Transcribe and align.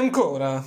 Ancora. 0.00 0.64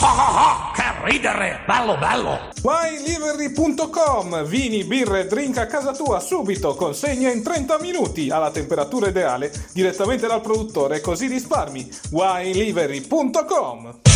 Oh, 0.00 0.06
oh, 0.06 0.08
oh, 0.08 0.72
che 0.74 0.82
ridere! 1.04 1.60
Bello, 1.66 1.96
bello! 1.96 2.50
WineLivery.com 2.62 4.44
Vini, 4.44 4.84
birre 4.84 5.20
e 5.20 5.26
drink 5.26 5.58
a 5.58 5.66
casa 5.66 5.92
tua 5.92 6.18
subito, 6.20 6.74
consegna 6.74 7.30
in 7.30 7.42
30 7.42 7.78
minuti 7.80 8.30
alla 8.30 8.50
temperatura 8.50 9.08
ideale 9.08 9.52
direttamente 9.72 10.26
dal 10.26 10.40
produttore, 10.40 11.00
così 11.00 11.28
risparmi. 11.28 11.88
WineLivery.com 12.10 14.13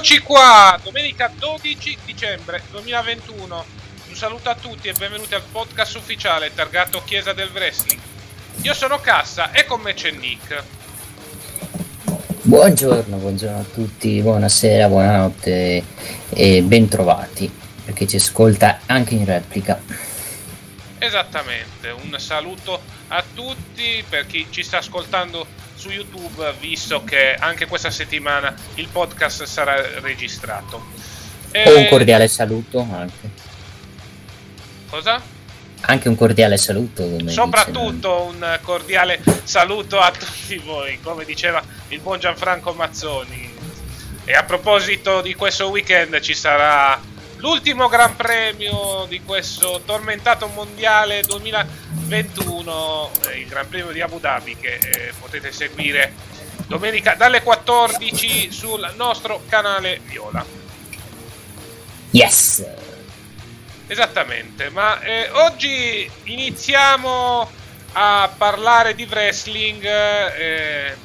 eccoci 0.00 0.20
qua, 0.20 0.80
domenica 0.82 1.30
12 1.38 1.98
dicembre 2.06 2.62
2021. 2.70 3.64
Un 4.08 4.14
saluto 4.14 4.48
a 4.48 4.54
tutti 4.54 4.88
e 4.88 4.94
benvenuti 4.94 5.34
al 5.34 5.42
podcast 5.42 5.94
ufficiale 5.96 6.54
targato 6.54 7.02
Chiesa 7.04 7.34
del 7.34 7.50
Wrestling. 7.52 8.00
Io 8.62 8.72
sono 8.72 8.98
Cassa 8.98 9.52
e 9.52 9.66
con 9.66 9.82
me 9.82 9.92
c'è 9.92 10.10
Nick. 10.12 10.62
Buongiorno, 12.40 13.18
buongiorno 13.18 13.58
a 13.58 13.64
tutti, 13.64 14.22
buonasera, 14.22 14.88
buonanotte 14.88 15.84
e 16.30 16.62
bentrovati 16.62 17.52
perché 17.84 18.06
ci 18.06 18.16
ascolta 18.16 18.80
anche 18.86 19.14
in 19.14 19.26
replica. 19.26 19.82
Esattamente, 20.96 21.90
un 21.90 22.18
saluto 22.18 22.80
a 23.08 23.22
tutti 23.34 24.02
per 24.08 24.24
chi 24.24 24.46
ci 24.48 24.62
sta 24.62 24.78
ascoltando 24.78 25.46
su 25.80 25.88
YouTube, 25.88 26.52
visto 26.60 27.02
che 27.04 27.34
anche 27.34 27.66
questa 27.66 27.90
settimana 27.90 28.54
il 28.74 28.88
podcast 28.88 29.44
sarà 29.44 29.98
registrato. 30.00 30.84
E... 31.50 31.72
Un 31.72 31.88
cordiale 31.88 32.28
saluto 32.28 32.86
anche. 32.92 33.30
Cosa? 34.90 35.22
Anche 35.80 36.08
un 36.08 36.16
cordiale 36.16 36.58
saluto. 36.58 37.26
Soprattutto 37.30 38.24
un 38.24 38.58
cordiale 38.60 39.22
saluto 39.44 39.98
a 39.98 40.10
tutti 40.10 40.58
voi, 40.58 41.00
come 41.00 41.24
diceva 41.24 41.62
il 41.88 42.00
buon 42.00 42.20
Gianfranco 42.20 42.74
Mazzoni. 42.74 43.56
E 44.26 44.34
a 44.34 44.44
proposito 44.44 45.22
di 45.22 45.34
questo 45.34 45.70
weekend 45.70 46.20
ci 46.20 46.34
sarà 46.34 47.00
l'ultimo 47.40 47.88
Gran 47.88 48.16
Premio 48.16 49.06
di 49.08 49.22
questo 49.22 49.82
tormentato 49.84 50.46
mondiale 50.48 51.22
2021, 51.22 53.10
eh, 53.28 53.38
il 53.40 53.46
Gran 53.46 53.68
Premio 53.68 53.92
di 53.92 54.00
Abu 54.00 54.20
Dhabi 54.20 54.56
che 54.56 54.74
eh, 54.74 55.12
potete 55.18 55.50
seguire 55.50 56.12
domenica 56.66 57.14
dalle 57.14 57.42
14 57.42 58.52
sul 58.52 58.92
nostro 58.96 59.42
canale 59.48 60.00
Viola. 60.04 60.44
Yes! 62.10 62.64
Esattamente, 63.86 64.70
ma 64.70 65.00
eh, 65.00 65.30
oggi 65.32 66.08
iniziamo 66.24 67.50
a 67.92 68.30
parlare 68.36 68.94
di 68.94 69.04
wrestling 69.10 69.82
eh, 69.84 70.96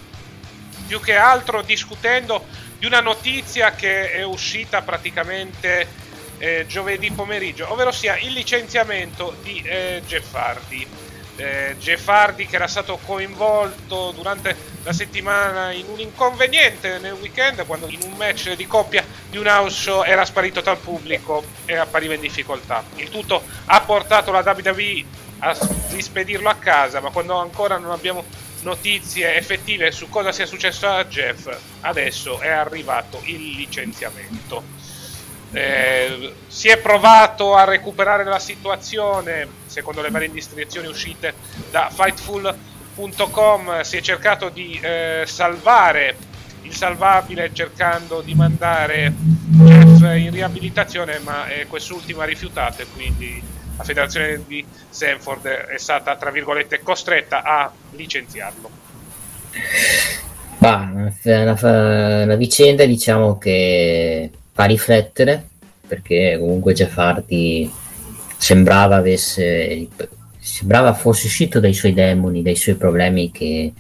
più 0.86 1.00
che 1.00 1.16
altro 1.16 1.64
discutendo 1.64 2.46
di 2.78 2.86
una 2.86 3.00
notizia 3.00 3.72
che 3.72 4.12
è 4.12 4.22
uscita 4.22 4.84
praticamente 4.84 6.04
eh, 6.38 6.66
giovedì 6.68 7.12
pomeriggio, 7.12 7.72
ovvero 7.72 7.92
sia 7.92 8.18
il 8.18 8.34
licenziamento 8.34 9.36
di 9.42 9.62
eh, 9.66 10.02
Hardy. 10.32 10.88
Eh, 11.38 11.76
Hardy 12.06 12.46
che 12.46 12.56
era 12.56 12.68
stato 12.68 12.98
coinvolto 13.04 14.12
durante 14.12 14.56
la 14.84 14.94
settimana 14.94 15.72
in 15.72 15.86
un 15.90 16.00
inconveniente 16.00 16.98
nel 17.00 17.14
weekend 17.14 17.66
quando 17.66 17.88
in 17.90 18.00
un 18.04 18.14
match 18.14 18.54
di 18.54 18.66
coppia 18.66 19.04
di 19.30 19.38
un 19.38 19.48
house 19.48 19.76
show 19.76 20.04
era 20.04 20.24
sparito 20.24 20.62
dal 20.62 20.78
pubblico 20.78 21.44
e 21.66 21.76
appariva 21.76 22.14
in 22.14 22.22
difficoltà. 22.22 22.84
Il 22.96 23.10
tutto 23.10 23.44
ha 23.66 23.82
portato 23.82 24.32
la 24.32 24.44
WWE 24.46 25.24
a 25.40 25.58
rispedirlo 25.90 26.48
a 26.48 26.56
casa, 26.56 27.02
ma 27.02 27.10
quando 27.10 27.36
ancora 27.36 27.78
non 27.78 27.92
abbiamo 27.92 28.24
notizie 28.62 29.36
effettive 29.36 29.92
su 29.92 30.10
cosa 30.10 30.32
sia 30.32 30.46
successo 30.46 30.88
a 30.88 31.06
Jeff, 31.06 31.56
adesso 31.82 32.40
è 32.40 32.50
arrivato 32.50 33.22
il 33.26 33.56
licenziamento. 33.56 34.85
Eh, 35.52 36.34
si 36.48 36.68
è 36.68 36.78
provato 36.78 37.56
a 37.56 37.64
recuperare 37.64 38.24
la 38.24 38.40
situazione, 38.40 39.48
secondo 39.66 40.02
le 40.02 40.10
varie 40.10 40.28
indiscrezioni 40.28 40.88
uscite 40.88 41.34
da 41.72 41.90
Fightful.com, 41.92 43.82
si 43.82 43.98
è 43.98 44.02
cercato 44.02 44.50
di 44.50 44.80
eh, 44.82 45.24
salvare 45.26 46.16
il 46.66 46.74
salvabile 46.74 47.52
cercando 47.54 48.22
di 48.22 48.34
mandare 48.34 49.14
Jeff 49.16 50.02
in 50.18 50.32
riabilitazione, 50.32 51.20
ma 51.20 51.48
eh, 51.48 51.68
quest'ultimo 51.68 52.22
ha 52.22 52.26
rifiutato 52.26 52.82
e 52.82 52.88
quindi 52.94 53.42
la 53.78 53.84
federazione 53.84 54.42
di 54.48 54.66
Sanford 54.90 55.46
è 55.46 55.78
stata, 55.78 56.16
tra 56.16 56.32
virgolette, 56.32 56.82
costretta 56.82 57.44
a 57.44 57.72
licenziarlo. 57.92 58.70
Bah, 60.58 60.90
la, 61.24 62.26
la 62.26 62.36
vicenda 62.36 62.86
diciamo 62.86 63.38
che 63.38 64.32
fa 64.56 64.64
riflettere 64.64 65.50
perché 65.86 66.38
comunque 66.40 66.72
Jeff 66.72 66.98
Hardy 66.98 67.70
sembrava 68.38 68.96
avesse 68.96 69.90
sembrava 70.40 70.94
fosse 70.94 71.28
uscito 71.28 71.60
dai 71.60 71.74
suoi 71.74 71.94
demoni, 71.94 72.42
dai 72.42 72.56
suoi 72.56 72.76
problemi 72.76 73.32
che 73.32 73.74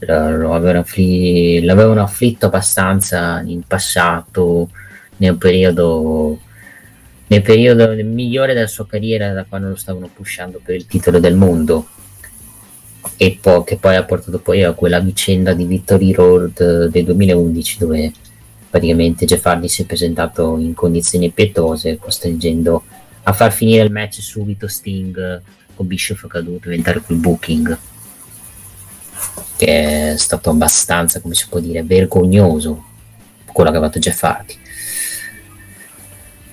lo 0.00 0.52
avevano, 0.52 0.80
affli- 0.80 1.64
l'avevano 1.64 2.02
afflitto 2.02 2.46
abbastanza 2.46 3.40
in 3.46 3.62
passato 3.66 4.68
nel 5.16 5.38
periodo 5.38 6.38
nel 7.28 7.40
periodo 7.40 7.94
migliore 8.04 8.52
della 8.52 8.66
sua 8.66 8.86
carriera 8.86 9.32
da 9.32 9.46
quando 9.48 9.68
lo 9.68 9.76
stavano 9.76 10.10
pushando 10.12 10.60
per 10.62 10.74
il 10.74 10.86
titolo 10.86 11.18
del 11.18 11.34
mondo. 11.34 11.86
E 13.16 13.38
poi, 13.40 13.64
che 13.64 13.78
poi 13.78 13.96
ha 13.96 14.04
portato 14.04 14.38
poi 14.40 14.62
a 14.62 14.74
quella 14.74 15.00
vicenda 15.00 15.54
di 15.54 15.64
Victory 15.64 16.12
Road 16.12 16.88
del 16.88 17.04
2011 17.04 17.78
dove 17.78 18.12
praticamente 18.72 19.26
Jeff 19.26 19.44
Hardy 19.44 19.68
si 19.68 19.82
è 19.82 19.84
presentato 19.84 20.56
in 20.56 20.72
condizioni 20.72 21.30
pietose 21.30 21.98
costringendo 21.98 22.82
a 23.24 23.32
far 23.34 23.52
finire 23.52 23.84
il 23.84 23.92
match 23.92 24.22
subito 24.22 24.66
Sting 24.66 25.42
con 25.74 25.86
Bischoff 25.86 26.26
caduto, 26.26 26.70
diventare 26.70 27.02
quel 27.02 27.18
booking 27.18 27.78
che 29.58 30.12
è 30.12 30.16
stato 30.16 30.48
abbastanza, 30.48 31.20
come 31.20 31.34
si 31.34 31.46
può 31.50 31.60
dire, 31.60 31.82
vergognoso 31.82 32.82
quello 33.44 33.70
che 33.70 33.76
ha 33.76 33.80
fatto 33.80 33.98
Jeff 33.98 34.22
Hardy. 34.22 34.54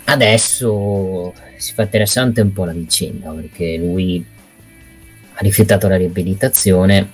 Adesso 0.03 1.33
si 1.55 1.73
fa 1.73 1.83
interessante 1.83 2.41
un 2.41 2.51
po' 2.51 2.65
la 2.65 2.73
vicenda 2.73 3.31
perché 3.31 3.77
lui 3.77 4.23
ha 5.35 5.39
rifiutato 5.39 5.87
la 5.87 5.95
riabilitazione 5.95 7.11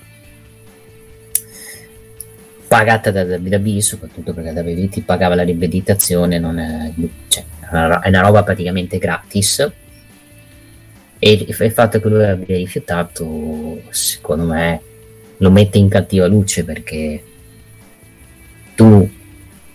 pagata 2.76 3.10
da 3.10 3.24
WWE, 3.24 3.82
soprattutto 3.82 4.34
perché 4.34 4.50
WWE 4.50 4.90
ti 4.90 5.00
pagava 5.00 5.34
la 5.34 5.44
riabilitazione, 5.44 6.40
non 6.40 6.60
è, 6.60 6.92
cioè, 7.30 7.46
è 8.02 8.08
una 8.10 8.20
roba 8.20 8.44
praticamente 8.44 8.98
gratis. 8.98 9.72
E 11.18 11.46
il 11.48 11.72
fatto 11.72 12.02
che 12.02 12.10
lui 12.10 12.26
abbia 12.26 12.58
rifiutato, 12.58 13.82
secondo 13.92 14.48
me, 14.48 14.82
lo 15.38 15.52
mette 15.52 15.78
in 15.78 15.88
cattiva 15.88 16.28
luce 16.28 16.66
perché 16.66 17.24
tu 18.76 19.10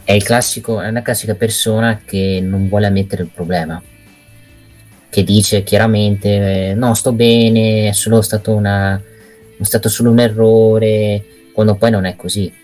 è, 0.04 0.18
classico, 0.18 0.82
è 0.82 0.88
una 0.88 1.00
classica 1.00 1.34
persona 1.34 2.02
che 2.04 2.40
non 2.42 2.68
vuole 2.68 2.86
ammettere 2.86 3.22
il 3.22 3.30
problema 3.32 3.82
che 5.08 5.24
dice 5.24 5.64
chiaramente 5.64 6.72
no 6.76 6.94
sto 6.94 7.10
bene 7.10 7.88
è 7.88 7.92
solo 7.92 8.22
stato 8.22 8.54
una 8.54 8.94
è 8.94 9.64
stato 9.64 9.88
solo 9.88 10.12
un 10.12 10.20
errore 10.20 11.24
quando 11.52 11.74
poi 11.74 11.90
non 11.90 12.04
è 12.04 12.14
così 12.14 12.59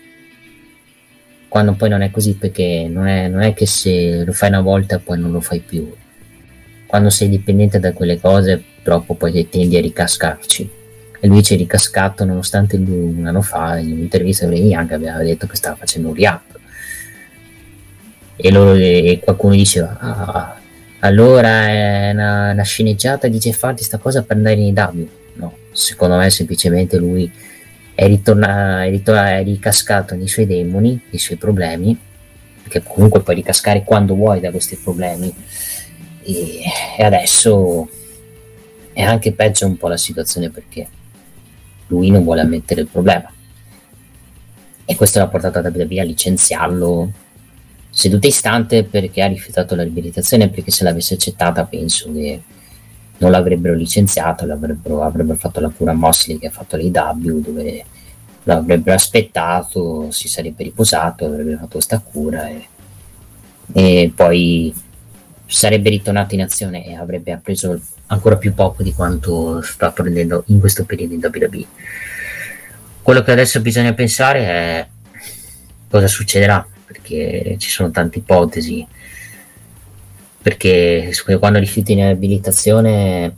quando 1.57 1.73
poi 1.73 1.89
non 1.89 2.03
è 2.03 2.11
così 2.11 2.35
perché 2.35 2.87
non 2.87 3.07
è, 3.07 3.27
non 3.27 3.41
è 3.41 3.55
che 3.55 3.65
se 3.65 4.23
lo 4.23 4.31
fai 4.31 4.49
una 4.49 4.61
volta 4.61 4.99
poi 4.99 5.17
non 5.17 5.31
lo 5.31 5.41
fai 5.41 5.59
più. 5.59 5.91
Quando 6.85 7.09
sei 7.09 7.29
dipendente 7.29 7.79
da 7.79 7.93
quelle 7.93 8.19
cose 8.19 8.63
troppo 8.83 9.15
poi 9.15 9.49
tendi 9.49 9.75
a 9.75 9.81
ricascarci. 9.81 10.69
E 11.19 11.27
lui 11.27 11.41
ci 11.41 11.55
è 11.55 11.57
ricascato 11.57 12.25
nonostante 12.25 12.77
lui 12.77 13.11
un 13.17 13.25
anno 13.25 13.41
fa 13.41 13.75
in 13.79 13.91
un'intervista 13.91 14.45
a 14.45 14.53
Young 14.53 14.91
aveva 14.91 15.17
detto 15.23 15.47
che 15.47 15.55
stava 15.55 15.75
facendo 15.77 16.09
un 16.09 16.13
react 16.13 16.59
e, 18.35 18.49
e 18.49 19.19
qualcuno 19.23 19.55
diceva 19.55 19.97
ah, 19.99 20.59
allora 20.99 21.69
è 21.69 22.11
una, 22.11 22.51
una 22.51 22.63
sceneggiata 22.63 23.27
di 23.27 23.39
Hardy 23.59 23.81
sta 23.81 23.97
cosa 23.97 24.21
per 24.21 24.37
andare 24.37 24.57
in 24.57 24.77
AW 24.77 25.09
no, 25.33 25.57
secondo 25.71 26.17
me 26.17 26.29
semplicemente 26.29 26.97
lui 26.97 27.31
è, 27.97 28.05
ritorna, 28.05 28.83
è, 28.83 28.91
ritorna, 28.91 29.37
è 29.37 29.43
ricascato 29.43 30.13
nei 30.13 30.27
suoi 30.27 30.45
demoni, 30.45 31.01
nei 31.09 31.17
suoi 31.17 31.35
problemi 31.37 31.97
perché 32.61 32.83
comunque 32.83 33.23
puoi 33.23 33.37
ricascare 33.37 33.83
quando 33.83 34.13
vuoi 34.13 34.39
da 34.39 34.51
questi 34.51 34.75
problemi 34.75 35.33
e, 36.21 36.61
e 36.95 37.03
adesso 37.03 37.89
è 38.93 39.01
anche 39.01 39.31
peggio 39.31 39.65
un 39.65 39.77
po' 39.77 39.87
la 39.87 39.97
situazione 39.97 40.51
perché 40.51 40.87
lui 41.87 42.11
non 42.11 42.23
vuole 42.23 42.41
ammettere 42.41 42.81
il 42.81 42.87
problema. 42.87 43.31
E 44.85 44.95
questo 44.95 45.17
l'ha 45.17 45.27
portato 45.27 45.57
a 45.57 45.61
WWE 45.61 45.99
a 45.99 46.03
licenziarlo 46.03 47.11
seduto 47.89 48.27
istante 48.27 48.83
perché 48.83 49.23
ha 49.23 49.27
rifiutato 49.27 49.73
la 49.73 49.81
riabilitazione 49.81 50.49
perché 50.49 50.69
se 50.69 50.83
l'avesse 50.83 51.15
accettata 51.15 51.65
penso 51.65 52.13
che 52.13 52.41
non 53.19 53.31
l'avrebbero 53.31 53.73
licenziato, 53.73 54.45
l'avrebbero, 54.45 55.03
avrebbero 55.03 55.37
fatto 55.37 55.59
la 55.59 55.69
cura 55.69 55.93
Mosley 55.93 56.37
che 56.37 56.47
ha 56.47 56.51
fatto 56.51 56.77
l'AW 56.77 57.39
dove 57.41 57.85
l'avrebbero 58.43 58.95
aspettato, 58.95 60.09
si 60.11 60.27
sarebbe 60.27 60.63
riposato, 60.63 61.25
avrebbe 61.25 61.55
fatto 61.55 61.73
questa 61.73 61.99
cura 61.99 62.47
e, 62.47 62.67
e 63.73 64.11
poi 64.15 64.73
sarebbe 65.45 65.89
ritornato 65.89 66.35
in 66.35 66.41
azione 66.41 66.85
e 66.85 66.95
avrebbe 66.95 67.31
appreso 67.31 67.79
ancora 68.07 68.37
più 68.37 68.53
poco 68.53 68.83
di 68.83 68.93
quanto 68.93 69.61
sta 69.61 69.91
prendendo 69.91 70.43
in 70.47 70.59
questo 70.59 70.85
periodo 70.85 71.13
in 71.13 71.19
WWE. 71.23 71.65
Quello 73.01 73.21
che 73.21 73.31
adesso 73.31 73.61
bisogna 73.61 73.93
pensare 73.93 74.39
è 74.39 74.87
cosa 75.89 76.07
succederà, 76.07 76.65
perché 76.85 77.55
ci 77.57 77.69
sono 77.69 77.91
tante 77.91 78.19
ipotesi. 78.19 78.85
Perché 80.47 81.11
quando 81.39 81.59
rifiuti 81.59 81.91
in 81.91 82.03
abilitazione 82.03 83.35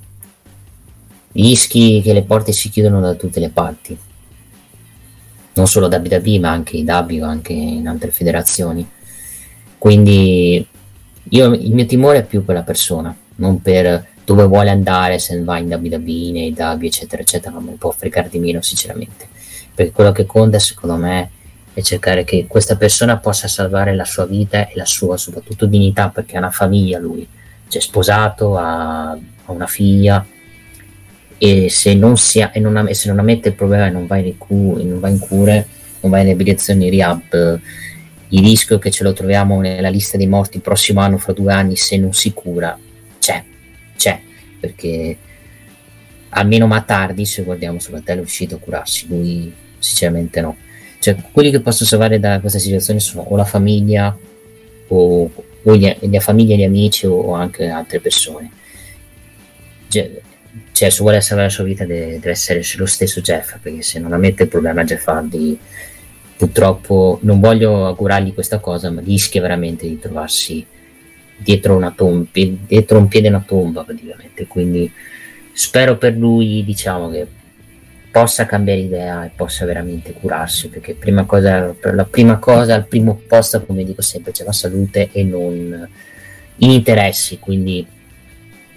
rischi 1.31 2.01
che 2.03 2.13
le 2.13 2.21
porte 2.21 2.51
si 2.51 2.69
chiudono 2.69 2.99
da 2.99 3.15
tutte 3.15 3.39
le 3.39 3.49
parti. 3.49 3.97
Non 5.53 5.65
solo 5.65 5.87
da 5.87 5.97
WWE, 5.97 6.37
ma 6.37 6.51
anche 6.51 6.77
in 6.77 6.85
W, 6.85 7.23
anche 7.23 7.51
in 7.51 7.87
altre 7.87 8.11
federazioni. 8.11 8.87
Quindi 9.79 10.63
io, 11.29 11.53
il 11.55 11.73
mio 11.73 11.85
timore 11.87 12.19
è 12.19 12.25
più 12.25 12.45
per 12.45 12.53
la 12.53 12.61
persona, 12.61 13.15
non 13.37 13.59
per 13.59 14.09
dove 14.23 14.43
vuole 14.43 14.69
andare, 14.69 15.17
se 15.17 15.41
va 15.41 15.57
in 15.57 15.65
WWE, 15.65 16.29
nei 16.31 16.51
W, 16.55 16.85
eccetera, 16.85 17.23
eccetera, 17.23 17.55
non 17.55 17.63
mi 17.63 17.73
può 17.73 17.89
fregare 17.89 18.29
di 18.29 18.37
meno, 18.37 18.61
sinceramente. 18.61 19.27
Perché 19.73 19.91
quello 19.93 20.11
che 20.11 20.27
conta, 20.27 20.59
secondo 20.59 20.95
me, 20.97 21.31
è 21.79 21.83
cercare 21.83 22.23
che 22.23 22.45
questa 22.47 22.75
persona 22.75 23.17
possa 23.17 23.47
salvare 23.47 23.95
la 23.95 24.05
sua 24.05 24.25
vita 24.25 24.67
e 24.67 24.73
la 24.75 24.85
sua, 24.85 25.17
soprattutto, 25.17 25.65
dignità, 25.65 26.09
perché 26.09 26.35
ha 26.35 26.39
una 26.39 26.51
famiglia 26.51 26.99
lui, 26.99 27.27
cioè 27.67 27.81
sposato, 27.81 28.57
ha, 28.57 29.11
ha 29.11 29.51
una 29.51 29.67
figlia, 29.67 30.25
e 31.37 31.69
se 31.69 31.93
non, 31.93 32.17
si 32.17 32.41
ha, 32.41 32.51
e 32.53 32.59
non, 32.59 32.77
ha, 32.77 32.89
e 32.89 32.93
se 32.93 33.07
non 33.09 33.19
ammette 33.19 33.49
il 33.49 33.55
problema 33.55 33.87
e 33.87 33.89
non 33.89 34.07
va 34.07 34.17
in, 34.17 34.37
cu- 34.37 34.81
non 34.83 34.99
va 34.99 35.09
in 35.09 35.19
cure, 35.19 35.67
non 36.01 36.11
va 36.11 36.19
in 36.19 36.25
riabilitazione, 36.25 36.85
in 36.85 36.91
rehab, 36.91 37.59
il 38.31 38.43
rischio 38.43 38.77
che 38.77 38.91
ce 38.91 39.03
lo 39.03 39.13
troviamo 39.13 39.59
nella 39.59 39.89
lista 39.89 40.17
dei 40.17 40.27
morti 40.27 40.57
il 40.57 40.63
prossimo 40.63 41.01
anno, 41.01 41.17
fra 41.17 41.33
due 41.33 41.51
anni, 41.53 41.75
se 41.75 41.97
non 41.97 42.13
si 42.13 42.33
cura, 42.33 42.77
c'è 43.19 43.43
c'è, 43.99 44.21
perché 44.57 45.17
almeno 46.29 46.67
Mattardi, 46.67 47.25
se 47.25 47.43
guardiamo 47.43 47.79
sulla 47.79 47.99
tele, 47.99 48.21
è 48.21 48.23
uscito 48.23 48.55
a 48.55 48.59
curarsi, 48.59 49.07
lui 49.07 49.53
sinceramente 49.77 50.39
no. 50.39 50.55
Cioè, 50.99 51.15
quelli 51.31 51.51
che 51.51 51.61
possono 51.61 51.87
salvare 51.87 52.19
da 52.19 52.39
questa 52.39 52.59
situazione 52.59 52.99
sono 52.99 53.23
o 53.23 53.35
la 53.35 53.45
famiglia, 53.45 54.15
o, 54.87 55.31
o 55.63 55.75
gli, 55.75 55.95
la 55.99 56.19
famiglia, 56.19 56.55
gli 56.55 56.63
amici, 56.63 57.05
o, 57.05 57.13
o 57.13 57.33
anche 57.33 57.67
altre 57.69 57.99
persone. 57.99 58.51
Cioè, 59.87 60.21
cioè, 60.71 60.89
se 60.89 61.01
vuole 61.01 61.21
salvare 61.21 61.49
la 61.49 61.53
sua 61.53 61.63
vita 61.63 61.85
deve, 61.85 62.11
deve, 62.11 62.29
essere 62.31 62.61
lo 62.77 62.85
stesso 62.85 63.21
Jeff, 63.21 63.57
perché 63.59 63.81
se 63.81 63.99
non 63.99 64.13
ammette 64.13 64.43
il 64.43 64.49
problema 64.49 64.83
Jeff 64.83 65.07
Hardy, 65.07 65.57
purtroppo 66.37 67.19
non 67.23 67.39
voglio 67.39 67.85
augurargli 67.85 68.33
questa 68.33 68.59
cosa, 68.59 68.89
ma 68.89 69.01
rischia 69.01 69.41
veramente 69.41 69.87
di 69.87 69.99
trovarsi 69.99 70.65
dietro, 71.35 71.75
una 71.75 71.91
tomba, 71.91 72.29
dietro 72.31 72.97
un 72.97 73.07
piede 73.07 73.27
una 73.27 73.43
tomba 73.45 73.83
praticamente. 73.83 74.47
Quindi 74.47 74.89
spero 75.51 75.97
per 75.97 76.15
lui, 76.15 76.63
diciamo, 76.63 77.09
che 77.09 77.27
possa 78.19 78.45
cambiare 78.45 78.81
idea 78.81 79.23
e 79.23 79.31
possa 79.33 79.63
veramente 79.65 80.11
curarsi, 80.11 80.67
perché 80.67 80.93
prima 80.93 81.23
cosa, 81.23 81.73
la 81.81 82.03
prima 82.03 82.37
cosa, 82.37 82.75
al 82.75 82.85
primo 82.85 83.21
posto, 83.25 83.63
come 83.63 83.85
dico 83.85 84.01
sempre, 84.01 84.33
c'è 84.33 84.43
la 84.43 84.51
salute 84.51 85.07
e 85.13 85.23
non 85.23 85.87
in 86.57 86.69
interessi. 86.69 87.39
Quindi 87.39 87.87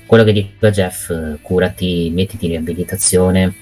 quello 0.06 0.22
che 0.22 0.32
dico 0.32 0.64
a 0.64 0.70
Jeff, 0.70 1.12
curati, 1.40 2.08
mettiti 2.14 2.44
in 2.44 2.52
riabilitazione 2.52 3.52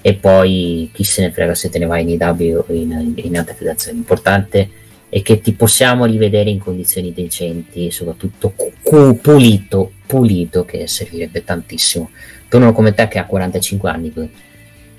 e 0.00 0.14
poi 0.14 0.90
chi 0.92 1.04
se 1.04 1.22
ne 1.22 1.30
frega 1.30 1.54
se 1.54 1.68
te 1.68 1.78
ne 1.78 1.86
vai 1.86 2.02
in 2.02 2.08
IW 2.08 2.64
o 2.66 2.72
in, 2.72 3.12
in 3.14 3.38
altre 3.38 3.54
federazioni. 3.54 3.98
L'importante 3.98 4.68
e 5.08 5.22
che 5.22 5.40
ti 5.40 5.52
possiamo 5.52 6.06
rivedere 6.06 6.50
in 6.50 6.58
condizioni 6.58 7.12
decenti, 7.12 7.92
soprattutto 7.92 8.52
cu- 8.82 9.20
pulito, 9.20 9.92
pulito, 10.06 10.64
che 10.64 10.88
servirebbe 10.88 11.44
tantissimo. 11.44 12.10
Per 12.48 12.60
uno 12.60 12.72
come 12.72 12.94
te 12.94 13.06
che 13.06 13.20
ha 13.20 13.26
45 13.26 13.90
anni, 13.90 14.12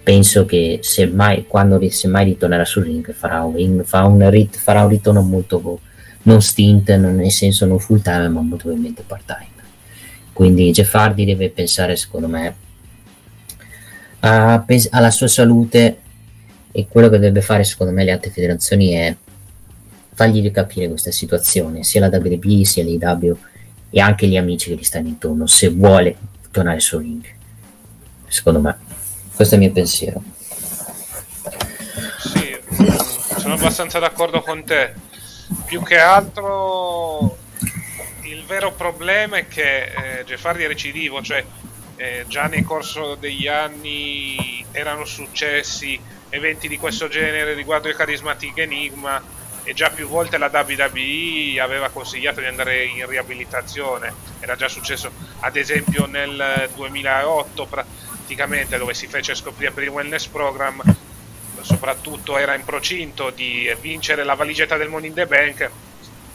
penso 0.05 0.45
che 0.45 0.81
se 0.83 1.07
mai, 1.07 1.47
quando 1.47 1.81
se 1.89 2.07
mai 2.07 2.25
ritornerà 2.25 2.63
sul 2.63 2.83
ring 2.83 3.11
farà 3.11 3.41
un, 3.41 3.81
farà 3.83 4.05
un, 4.05 4.29
rit- 4.29 4.55
farà 4.55 4.83
un 4.83 4.89
ritorno 4.89 5.23
molto 5.23 5.79
non 6.21 6.43
stint, 6.43 6.93
non 6.93 7.15
nel 7.15 7.31
senso 7.31 7.65
non 7.65 7.79
full 7.79 8.01
time, 8.03 8.29
ma 8.29 8.41
molto 8.41 8.65
probabilmente 8.65 9.01
part 9.01 9.25
time. 9.25 9.63
Quindi 10.31 10.69
Jeff 10.69 10.93
Hardy 10.93 11.25
deve 11.25 11.49
pensare, 11.49 11.95
secondo 11.95 12.27
me, 12.27 12.55
a, 14.19 14.63
alla 14.91 15.09
sua 15.09 15.27
salute 15.27 15.97
e 16.71 16.85
quello 16.87 17.09
che 17.09 17.15
dovrebbe 17.15 17.41
fare, 17.41 17.63
secondo 17.63 17.91
me, 17.91 18.03
le 18.03 18.11
altre 18.11 18.29
federazioni 18.29 18.91
è 18.91 19.15
fargli 20.13 20.51
capire 20.51 20.87
questa 20.87 21.11
situazione, 21.11 21.83
sia 21.83 22.07
la 22.07 22.15
WB 22.15 22.61
sia 22.61 22.83
l'IW 22.83 23.35
e 23.89 23.99
anche 23.99 24.27
gli 24.27 24.37
amici 24.37 24.69
che 24.69 24.75
gli 24.75 24.83
stanno 24.83 25.07
intorno, 25.07 25.47
se 25.47 25.69
vuole 25.69 26.15
tornare 26.51 26.79
sul 26.79 27.01
ring. 27.01 27.25
Secondo 28.27 28.61
me, 28.61 28.84
questo 29.35 29.55
è 29.55 29.57
il 29.57 29.63
mio 29.63 29.73
pensiero. 29.73 30.21
Sì, 32.19 32.57
sono 33.37 33.55
abbastanza 33.55 33.99
d'accordo 33.99 34.41
con 34.41 34.63
te. 34.63 34.93
Più 35.65 35.83
che 35.83 35.99
altro 35.99 37.37
il 38.23 38.43
vero 38.45 38.71
problema 38.71 39.37
è 39.37 39.47
che 39.47 39.83
eh, 39.83 40.23
Jeff 40.25 40.43
Hardy 40.45 40.63
è 40.63 40.67
recidivo, 40.67 41.21
cioè 41.21 41.43
eh, 41.97 42.25
già 42.27 42.45
nel 42.47 42.65
corso 42.65 43.15
degli 43.15 43.47
anni 43.47 44.65
erano 44.71 45.05
successi 45.05 45.99
eventi 46.29 46.67
di 46.67 46.77
questo 46.77 47.07
genere 47.07 47.53
riguardo 47.53 47.87
il 47.87 47.95
carismatic 47.95 48.57
Enigma 48.57 49.21
e 49.63 49.73
già 49.73 49.89
più 49.89 50.07
volte 50.07 50.37
la 50.37 50.51
WWE 50.53 51.59
aveva 51.59 51.89
consigliato 51.89 52.39
di 52.39 52.45
andare 52.45 52.85
in 52.85 53.07
riabilitazione. 53.07 54.13
Era 54.39 54.55
già 54.55 54.67
successo 54.67 55.11
ad 55.39 55.55
esempio 55.55 56.05
nel 56.05 56.69
2008 56.75 57.67
praticamente 58.25 58.79
dove 58.79 58.95
si 58.95 59.05
fece 59.05 59.35
scoprire 59.35 59.71
per 59.71 59.83
il 59.83 59.89
wellness 59.89 60.25
program, 60.25 60.81
soprattutto 61.61 62.39
era 62.39 62.55
in 62.55 62.63
procinto 62.65 63.29
di 63.29 63.71
vincere 63.79 64.23
la 64.23 64.33
valigetta 64.33 64.77
del 64.77 64.89
Money 64.89 65.09
in 65.09 65.13
the 65.13 65.27
Bank 65.27 65.71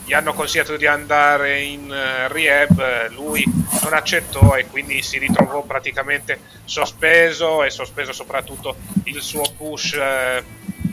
gli 0.05 0.13
hanno 0.13 0.33
consigliato 0.33 0.77
di 0.77 0.87
andare 0.87 1.59
in 1.59 1.83
uh, 1.83 2.31
rehab, 2.31 3.11
lui 3.11 3.43
non 3.83 3.93
accettò 3.93 4.55
e 4.55 4.65
quindi 4.65 5.01
si 5.03 5.19
ritrovò 5.19 5.61
praticamente 5.63 6.39
sospeso 6.65 7.63
e 7.63 7.69
sospeso 7.69 8.11
soprattutto 8.11 8.77
il 9.03 9.21
suo 9.21 9.43
push 9.55 9.91
uh, 9.91 10.43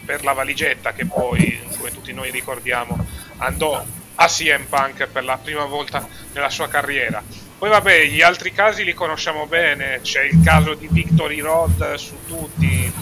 per 0.05 0.25
la 0.25 0.33
valigetta 0.33 0.93
che 0.93 1.07
poi, 1.07 1.59
come 1.77 1.91
tutti 1.91 2.13
noi 2.13 2.31
ricordiamo, 2.31 2.99
andò 3.39 3.83
a 4.17 4.27
CM 4.27 4.67
Punk 4.69 5.07
per 5.07 5.25
la 5.25 5.39
prima 5.39 5.65
volta 5.65 6.07
nella 6.33 6.51
sua 6.51 6.69
carriera. 6.69 7.23
Poi 7.59 7.71
vabbè, 7.71 8.05
gli 8.05 8.23
altri 8.23 8.53
casi 8.53 8.85
li 8.85 8.95
conosciamo 8.95 9.47
bene, 9.47 9.99
c'è 10.01 10.23
il 10.23 10.41
caso 10.45 10.75
di 10.75 10.87
Victory 10.89 11.41
Road 11.41 11.95
su 11.95 12.17
tutti, 12.25 12.93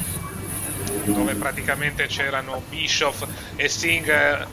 dove 1.05 1.35
praticamente 1.35 2.07
c'erano 2.07 2.63
Bischoff 2.71 3.27
e 3.55 3.69
Singh 3.69 4.47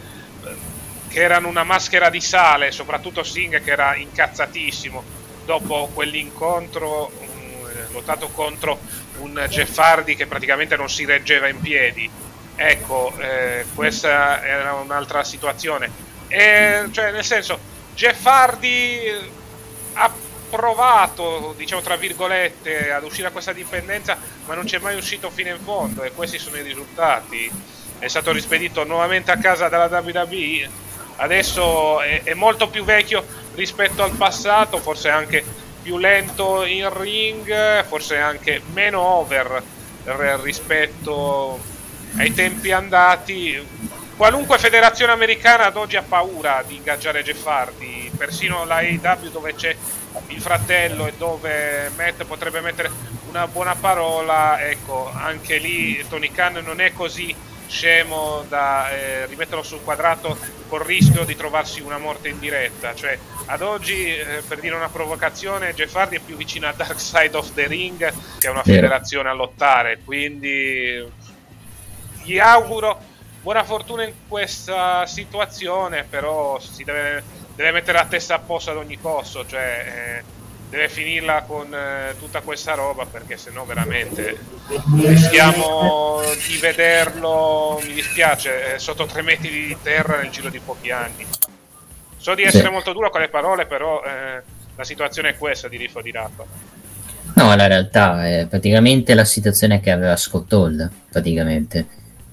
che 1.08 1.22
erano 1.22 1.48
una 1.48 1.64
maschera 1.64 2.10
di 2.10 2.20
sale, 2.20 2.72
soprattutto 2.72 3.24
Singh 3.24 3.64
che 3.64 3.72
era 3.72 3.96
incazzatissimo 3.96 5.04
dopo 5.46 5.90
quell'incontro 5.94 7.12
um, 7.20 7.92
lottato 7.92 8.28
contro 8.30 8.80
un 9.20 9.46
Jeff 9.48 9.78
Hardy 9.78 10.16
che 10.16 10.26
praticamente 10.26 10.76
non 10.76 10.90
si 10.90 11.06
reggeva 11.06 11.48
in 11.48 11.62
piedi. 11.62 12.10
Ecco, 12.56 13.14
eh, 13.20 13.66
questa 13.74 14.44
era 14.44 14.74
un'altra 14.74 15.24
situazione. 15.24 15.90
E, 16.28 16.88
cioè, 16.92 17.12
nel 17.12 17.24
senso, 17.24 17.58
Jeff 17.94 18.26
Hardy 18.26 19.42
ha 19.94 20.12
provato, 20.50 21.54
diciamo 21.58 21.82
tra 21.82 21.96
virgolette, 21.96 22.92
ad 22.92 23.04
uscire 23.04 23.24
da 23.24 23.32
questa 23.32 23.54
dipendenza, 23.54 24.18
ma 24.46 24.54
non 24.56 24.66
c'è 24.66 24.80
mai 24.80 24.96
uscito 24.96 25.30
fino 25.30 25.50
in 25.50 25.60
fondo 25.64 26.04
e 26.04 26.12
questi 26.12 26.38
sono 26.38 26.58
i 26.58 26.62
risultati. 26.62 27.52
È 28.00 28.08
stato 28.08 28.32
rispedito 28.32 28.84
nuovamente 28.84 29.32
a 29.32 29.38
casa 29.38 29.70
dalla 29.70 30.00
WWE 30.00 30.82
adesso 31.18 32.02
è, 32.02 32.24
è, 32.24 32.34
molto 32.34 32.70
più 32.70 32.84
vecchio 32.84 33.26
rispetto 33.56 34.04
al 34.04 34.12
passato, 34.12 34.80
forse 34.80 35.10
anche 35.10 35.44
più 35.82 35.98
lento 35.98 36.64
in 36.66 36.92
ring, 36.98 37.84
forse 37.86 38.18
anche 38.18 38.62
meno 38.72 39.02
over 39.02 39.62
rispetto 40.42 41.60
ai 42.18 42.34
tempi 42.34 42.72
andati. 42.72 43.92
Qualunque 44.16 44.58
federazione 44.58 45.12
americana 45.12 45.66
ad 45.66 45.76
oggi 45.76 45.98
ha 45.98 46.04
paura 46.04 46.64
di 46.66 46.76
ingaggiare 46.76 47.24
Jeff 47.24 47.46
Hardy, 47.46 48.12
persino 48.24 48.63
la 48.63 48.75
AEW 48.75 49.30
dove 49.32 49.53
c'è 49.53 49.75
il 50.27 50.39
fratello 50.39 51.08
e 51.08 51.13
dove 51.18 51.92
Matt 51.98 52.24
potrebbe 52.24 52.62
mettere 52.62 52.89
una 53.27 53.48
buona 53.48 53.75
parola, 53.75 54.62
ecco, 54.62 55.12
anche 55.13 55.58
lì 55.58 56.01
Tony 56.08 56.32
Khan 56.32 56.62
non 56.63 56.80
è 56.80 56.94
così 56.94 57.36
scemo 57.68 58.46
da 58.48 58.92
eh, 58.92 59.25
rimetterlo 59.25 59.63
sul 59.63 59.84
quadrato 59.84 60.38
col 60.70 60.82
rischio 60.82 61.25
di 61.25 61.36
trovarsi 61.36 61.82
una 61.82 61.98
morte 61.98 62.30
in 62.30 62.39
diretta. 62.39 62.96
Cioè, 62.96 63.18
ad 63.48 63.62
oggi, 63.62 64.15
eh, 64.15 64.42
per 64.48 64.62
dire 64.62 64.75
una 64.75 64.89
provocazione, 64.89 65.74
Jeff 65.74 65.94
Hardy 65.94 66.15
è 66.15 66.20
più 66.20 66.38
vicino 66.38 66.68
a 66.68 66.74
Dark 66.74 67.01
Side 67.01 67.36
of 67.36 67.51
the 67.53 67.68
Ring 67.68 68.13
che 68.39 68.48
a 68.48 68.51
una 68.51 68.63
federazione 68.63 69.27
a 69.27 69.34
lottare. 69.34 70.00
Quindi 70.06 71.12
gli 72.24 72.39
auguro 72.39 73.12
buona 73.44 73.65
fortuna 73.65 74.06
in 74.06 74.13
questa 74.27 75.06
situazione, 75.06 76.06
però 76.10 76.58
si 76.60 76.86
deve, 76.86 77.22
deve 77.56 77.72
mettere 77.72 77.98
la 77.98 78.06
testa 78.06 78.36
a 78.36 78.40
posto 78.40 78.72
ad 78.72 78.78
ogni 78.78 79.00
costo. 79.00 79.46
Cioè, 79.46 80.22
eh, 80.22 80.42
deve 80.74 80.90
finirla 80.90 81.44
con 81.44 81.72
eh, 81.72 82.16
tutta 82.18 82.42
questa 82.42 82.74
roba 82.74 83.06
perché 83.06 83.38
sennò 83.38 83.64
veramente 83.64 84.40
rischiamo 85.04 86.20
di 86.48 86.58
vederlo, 86.58 87.80
mi 87.86 87.94
dispiace, 87.94 88.74
eh, 88.74 88.80
sotto 88.80 89.06
tre 89.06 89.22
metri 89.22 89.50
di 89.50 89.78
terra 89.84 90.20
nel 90.20 90.32
giro 90.32 90.50
di 90.50 90.60
pochi 90.60 90.90
anni. 90.90 91.28
So 92.18 92.34
di 92.34 92.42
essere 92.42 92.66
sì. 92.66 92.72
molto 92.72 92.92
duro 92.92 93.12
con 93.12 93.22
le 93.22 93.30
parole, 93.30 93.68
però 93.68 94.02
eh, 94.04 94.42
la 94.76 94.84
situazione 94.84 95.30
è 95.30 95.38
questa 95.38 95.68
di 95.68 95.78
Riffo 95.78 96.02
di 96.02 96.10
Rappa. 96.10 96.44
No, 97.36 97.56
la 97.56 97.68
realtà 97.68 98.28
è 98.28 98.48
praticamente 98.48 99.14
la 99.14 99.26
situazione 99.26 99.80
che 99.80 99.92
aveva 99.92 100.16
Scott 100.16 100.52
Hall, 100.54 100.90
praticamente. 101.10 101.86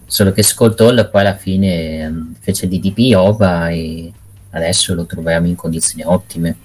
Solo 0.06 0.32
che 0.32 0.42
Scott 0.42 0.80
Hall 0.80 1.10
poi 1.10 1.20
alla 1.20 1.36
fine 1.36 2.00
ehm, 2.00 2.34
fece 2.40 2.68
di 2.68 2.80
DP 2.80 3.14
Oba 3.16 3.68
e 3.68 4.12
adesso 4.50 4.94
lo 4.94 5.06
troviamo 5.06 5.46
in 5.46 5.54
condizioni 5.54 6.02
ottime 6.04 6.56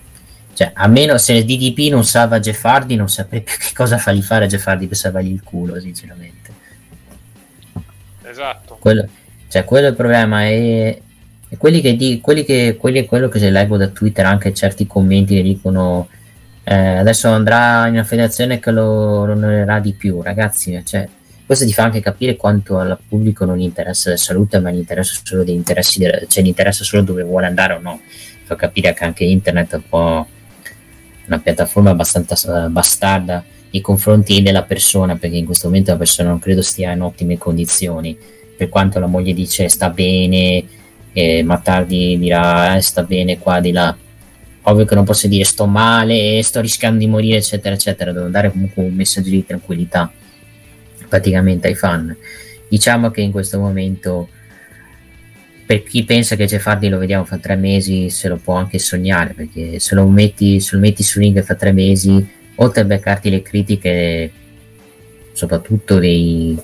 cioè, 0.56 0.72
a 0.74 0.88
meno 0.88 1.18
se 1.18 1.44
DDP 1.44 1.92
non 1.92 2.06
salva 2.06 2.40
Jeff 2.40 2.64
Hardy, 2.64 2.96
non 2.96 3.10
saprei 3.10 3.42
più 3.42 3.58
che 3.58 3.74
cosa 3.74 3.98
fargli 3.98 4.22
fare 4.22 4.46
a 4.46 4.48
Jeff 4.48 4.66
Hardy 4.66 4.88
per 4.88 4.96
salvargli 4.96 5.34
il 5.34 5.44
culo, 5.44 5.78
sinceramente. 5.82 6.50
Esatto. 8.24 8.78
Quello, 8.80 9.06
cioè, 9.50 9.66
quello 9.66 9.88
è 9.88 9.90
il 9.90 9.98
problema. 9.98 10.46
E, 10.46 11.02
e 11.50 11.58
quelli 11.58 11.82
che, 11.82 11.98
di, 11.98 12.22
quelli 12.22 12.46
che 12.46 12.78
quelli 12.80 13.00
è 13.00 13.06
quello 13.06 13.28
che 13.28 13.38
se 13.40 13.50
leggo 13.50 13.76
da 13.76 13.88
Twitter, 13.88 14.26
anche 14.26 14.54
certi 14.54 14.88
commenti 14.88 15.36
che 15.36 15.42
dicono 15.42 16.08
eh, 16.64 16.74
adesso 16.74 17.28
andrà 17.28 17.88
in 17.88 17.96
una 17.96 18.06
federazione 18.06 18.60
che 18.60 18.72
lo, 18.72 19.26
lo 19.26 19.34
onorerà 19.34 19.82
di 19.82 19.92
più, 19.92 20.22
ragazzi. 20.22 20.82
Cioè, 20.86 21.06
questo 21.46 21.66
ti 21.66 21.74
fa 21.74 21.84
anche 21.84 22.00
capire 22.00 22.36
quanto 22.36 22.80
al 22.80 22.98
pubblico 23.08 23.46
non 23.46 23.60
interessa 23.60 24.10
la 24.10 24.18
salute, 24.18 24.60
ma 24.60 24.72
gli 24.72 24.78
interessa 24.78 25.20
solo 25.24 25.44
degli 25.44 25.56
interessi, 25.56 26.00
cioè 26.28 26.44
gli 26.44 26.48
interessa 26.48 26.84
solo 26.84 27.04
dove 27.04 27.24
vuole 27.24 27.46
andare 27.46 27.74
o 27.74 27.80
no. 27.80 28.02
Fa 28.46 28.56
capire 28.56 28.94
che 28.94 29.04
anche 29.04 29.26
internet 29.26 29.74
è 29.74 29.76
un 29.76 29.88
po' 29.88 30.28
una 31.28 31.40
piattaforma 31.40 31.92
abbastanza 31.92 32.68
bastarda 32.70 33.44
nei 33.70 33.82
confronti 33.82 34.42
della 34.42 34.64
persona, 34.64 35.18
perché 35.18 35.38
in 35.38 35.46
questo 35.46 35.68
momento 35.68 35.92
la 35.92 35.98
persona 35.98 36.30
non 36.30 36.40
credo 36.40 36.64
stia 36.64 36.92
in 36.92 37.02
ottime 37.02 37.38
condizioni, 37.38 38.18
per 38.58 38.70
quanto 38.70 39.00
la 39.00 39.08
moglie 39.08 39.34
dice 39.34 39.68
sta 39.70 39.90
bene, 39.92 40.64
eh, 41.14 41.44
ma 41.44 41.60
tardi 41.60 42.18
dirà 42.18 42.76
eh, 42.76 42.82
sta 42.82 43.04
bene 43.04 43.38
qua 43.38 43.60
di 43.60 43.72
là. 43.72 43.96
Ovvio 44.68 44.86
che 44.86 44.96
non 44.96 45.06
posso 45.06 45.28
dire 45.28 45.44
sto 45.44 45.68
male, 45.68 46.42
sto 46.42 46.60
rischiando 46.60 46.98
di 46.98 47.08
morire, 47.08 47.38
eccetera, 47.38 47.76
eccetera. 47.76 48.12
Devo 48.12 48.30
dare 48.30 48.50
comunque 48.50 48.82
un 48.82 48.96
messaggio 48.96 49.30
di 49.30 49.46
tranquillità 49.46 50.12
praticamente 51.16 51.68
ai 51.68 51.76
fan. 51.76 52.16
Diciamo 52.68 53.10
che 53.10 53.22
in 53.22 53.32
questo 53.32 53.58
momento 53.58 54.28
per 55.66 55.82
chi 55.84 56.04
pensa 56.04 56.36
che 56.36 56.46
Jeff 56.46 56.66
Hardy 56.68 56.90
lo 56.90 56.98
vediamo 56.98 57.24
fra 57.24 57.38
tre 57.38 57.56
mesi 57.56 58.10
se 58.10 58.28
lo 58.28 58.36
può 58.36 58.56
anche 58.56 58.78
sognare 58.78 59.34
perché 59.34 59.80
se 59.80 59.96
lo 59.96 60.08
metti, 60.08 60.60
se 60.60 60.76
lo 60.76 60.82
metti 60.82 61.02
su 61.02 61.20
ring 61.20 61.42
fra 61.42 61.56
tre 61.56 61.72
mesi 61.72 62.28
oltre 62.56 62.82
a 62.82 62.86
beccarti 62.86 63.30
le 63.30 63.42
critiche 63.42 64.32
soprattutto 65.32 65.98
dei, 65.98 66.56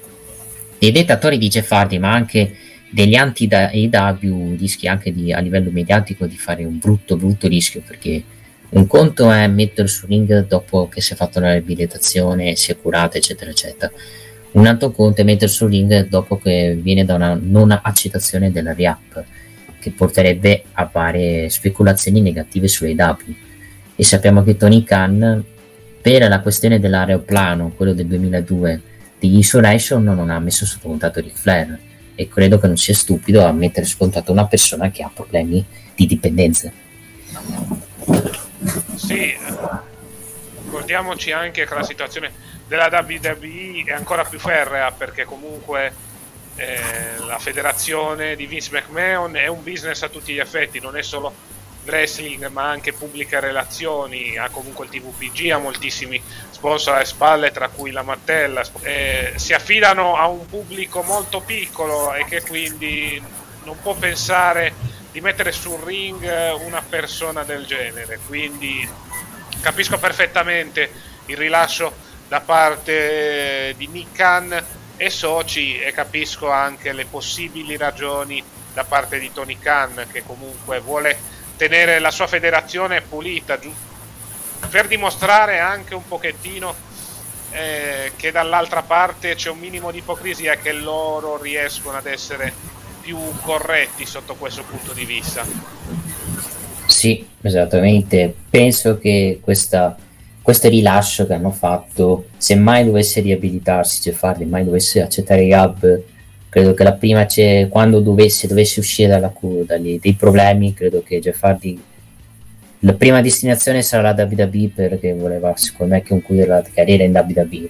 dei 0.78 0.92
dettatori 0.92 1.40
di 1.40 1.48
Jeff 1.48 1.72
Hardy 1.72 1.98
ma 1.98 2.12
anche 2.12 2.56
degli 2.92 3.16
anti-AW 3.16 4.56
rischi 4.56 4.88
anche 4.88 5.12
di, 5.12 5.34
a 5.34 5.40
livello 5.40 5.72
mediatico 5.72 6.28
di 6.28 6.38
fare 6.38 6.64
un 6.64 6.78
brutto 6.78 7.16
brutto 7.16 7.48
rischio 7.48 7.82
perché 7.86 8.22
un 8.70 8.86
conto 8.86 9.32
è 9.32 9.48
metterlo 9.48 9.90
su 9.90 10.06
ring 10.06 10.46
dopo 10.46 10.88
che 10.88 11.02
si 11.02 11.14
è 11.14 11.16
fatto 11.16 11.40
la 11.40 11.54
riabilitazione 11.54 12.56
si 12.56 12.72
è 12.72 12.78
curato 12.78 13.18
eccetera 13.18 13.50
eccetera 13.50 13.92
un 14.54 14.66
altro 14.66 14.92
conto 14.92 15.22
è 15.22 15.24
mettere 15.24 15.50
su 15.50 15.68
ring 15.68 16.08
dopo 16.08 16.38
che 16.38 16.78
viene 16.82 17.06
da 17.06 17.16
una 17.16 17.40
non 17.42 17.72
accettazione 17.82 18.52
della 18.52 18.74
RIAP, 18.74 19.24
che 19.80 19.92
porterebbe 19.92 20.64
a 20.74 20.90
varie 20.92 21.50
speculazioni 21.50 22.22
negative 22.22 22.68
sull'AW. 22.68 23.18
E 23.96 24.04
sappiamo 24.04 24.44
che 24.44 24.58
Tony 24.58 24.84
Khan, 24.84 25.44
per 26.02 26.28
la 26.28 26.40
questione 26.42 26.80
dell'aeroplano, 26.80 27.72
quello 27.76 27.94
del 27.94 28.08
2002 28.08 28.82
di 29.20 29.38
Isolation, 29.38 30.04
non 30.04 30.30
ha 30.30 30.40
messo 30.40 30.66
sotto 30.66 30.88
contatto 30.88 31.20
Ric 31.20 31.38
Flair. 31.38 31.80
E 32.16 32.28
credo 32.28 32.60
che 32.60 32.68
non 32.68 32.78
sia 32.78 32.94
stupido 32.94 33.44
a 33.46 33.52
mettere 33.52 33.86
su 33.86 33.98
contatto 33.98 34.32
una 34.32 34.48
persona 34.48 34.92
che 34.92 35.02
ha 35.02 35.12
problemi 35.14 35.64
di 35.96 36.06
dipendenza. 36.06 36.72
Sì, 38.96 39.34
ricordiamoci 40.82 41.32
anche 41.32 41.66
che 41.66 41.74
la 41.76 41.84
situazione 41.84 42.34
della 42.68 42.90
WWE 42.92 43.84
è 43.86 43.92
ancora 43.92 44.24
più 44.24 44.40
ferrea 44.40 44.92
perché 44.92 45.26
comunque 45.26 45.94
eh, 46.56 47.18
la 47.20 47.38
federazione 47.38 48.36
di 48.36 48.48
Vince 48.48 48.72
McMahon 48.72 49.36
è 49.36 49.48
un 49.48 49.64
business 49.64 50.02
a 50.02 50.10
tutti 50.10 50.34
gli 50.34 50.40
effetti, 50.40 50.80
non 50.80 50.98
è 50.98 51.04
solo 51.04 51.34
wrestling 51.86 52.48
ma 52.48 52.70
anche 52.70 52.94
pubbliche 52.94 53.40
relazioni, 53.40 54.38
ha 54.38 54.50
comunque 54.50 54.86
il 54.86 54.92
TVPG, 54.92 55.52
ha 55.52 55.60
moltissimi 55.60 56.22
sponsor 56.50 56.96
alle 56.96 57.06
spalle 57.06 57.52
tra 57.52 57.68
cui 57.70 57.92
la 57.92 58.02
Martella, 58.02 58.64
eh, 58.82 59.34
si 59.36 59.54
affidano 59.54 60.16
a 60.16 60.28
un 60.28 60.48
pubblico 60.48 61.04
molto 61.04 61.42
piccolo 61.42 62.14
e 62.14 62.26
che 62.26 62.42
quindi 62.42 63.22
non 63.66 63.78
può 63.82 63.94
pensare 63.94 64.74
di 65.12 65.22
mettere 65.22 65.52
sul 65.52 65.80
ring 65.80 66.24
una 66.66 66.82
persona 66.82 67.44
del 67.44 67.66
genere, 67.66 68.20
quindi 68.26 68.88
capisco 69.62 69.98
perfettamente 69.98 70.92
il 71.28 71.38
rilascio 71.38 71.96
da 72.28 72.42
parte 72.42 73.74
di 73.78 73.88
Nick 73.88 74.16
Khan 74.16 74.66
e 74.98 75.10
soci 75.10 75.80
e 75.80 75.92
capisco 75.92 76.50
anche 76.50 76.92
le 76.94 77.06
possibili 77.06 77.78
ragioni 77.78 78.44
da 78.74 78.84
parte 78.84 79.20
di 79.20 79.32
Tony 79.32 79.58
Khan 79.58 80.08
che 80.12 80.24
comunque 80.26 80.80
vuole 80.80 81.18
tenere 81.58 82.00
la 82.00 82.12
sua 82.12 82.28
federazione 82.28 83.02
pulita 83.02 83.60
per 84.70 84.88
dimostrare 84.88 85.60
anche 85.60 85.94
un 85.94 86.08
pochettino 86.08 86.74
eh, 87.52 88.14
che 88.16 88.32
dall'altra 88.32 88.82
parte 88.82 89.36
c'è 89.36 89.50
un 89.50 89.60
minimo 89.60 89.92
di 89.92 90.00
ipocrisia 90.00 90.54
e 90.54 90.62
che 90.62 90.72
loro 90.72 91.40
riescono 91.42 91.98
ad 91.98 92.06
essere 92.06 92.54
più 93.02 93.20
corretti 93.42 94.06
sotto 94.06 94.36
questo 94.36 94.64
punto 94.64 94.94
di 94.94 95.06
vista. 95.06 95.44
Sì, 96.92 97.26
esattamente. 97.42 98.34
Penso 98.50 98.98
che 98.98 99.40
questa, 99.42 99.98
questo 100.42 100.68
rilascio 100.68 101.26
che 101.26 101.34
hanno 101.34 101.50
fatto, 101.50 102.28
se 102.38 102.56
mai 102.56 102.84
dovesse 102.84 103.22
riabilitarsi 103.22 104.02
Geffardi, 104.02 104.46
mai 104.46 104.66
dovesse 104.66 105.02
accettare 105.02 105.44
i 105.46 105.54
hub, 105.54 106.02
credo 106.50 106.74
che 106.74 106.84
la 106.84 106.94
prima 106.94 107.26
c'è, 107.26 107.70
quando 107.70 108.02
dovesse, 108.02 108.46
dovesse 108.48 108.82
uscire 108.82 109.08
dalla, 109.08 109.34
dagli, 109.66 110.00
dei 110.00 110.14
problemi, 110.14 110.74
credo 110.74 111.02
che 111.02 111.20
Geffardi 111.20 111.82
la 112.84 112.94
prima 112.94 113.22
destinazione 113.22 113.84
sarà 113.84 114.12
la 114.12 114.28
WWE 114.30 114.72
perché 114.74 115.14
voleva 115.14 115.54
secondo 115.56 115.94
me 115.94 116.04
concludere 116.04 116.48
la 116.48 116.64
carriera 116.74 117.04
in 117.04 117.12
WWE 117.14 117.70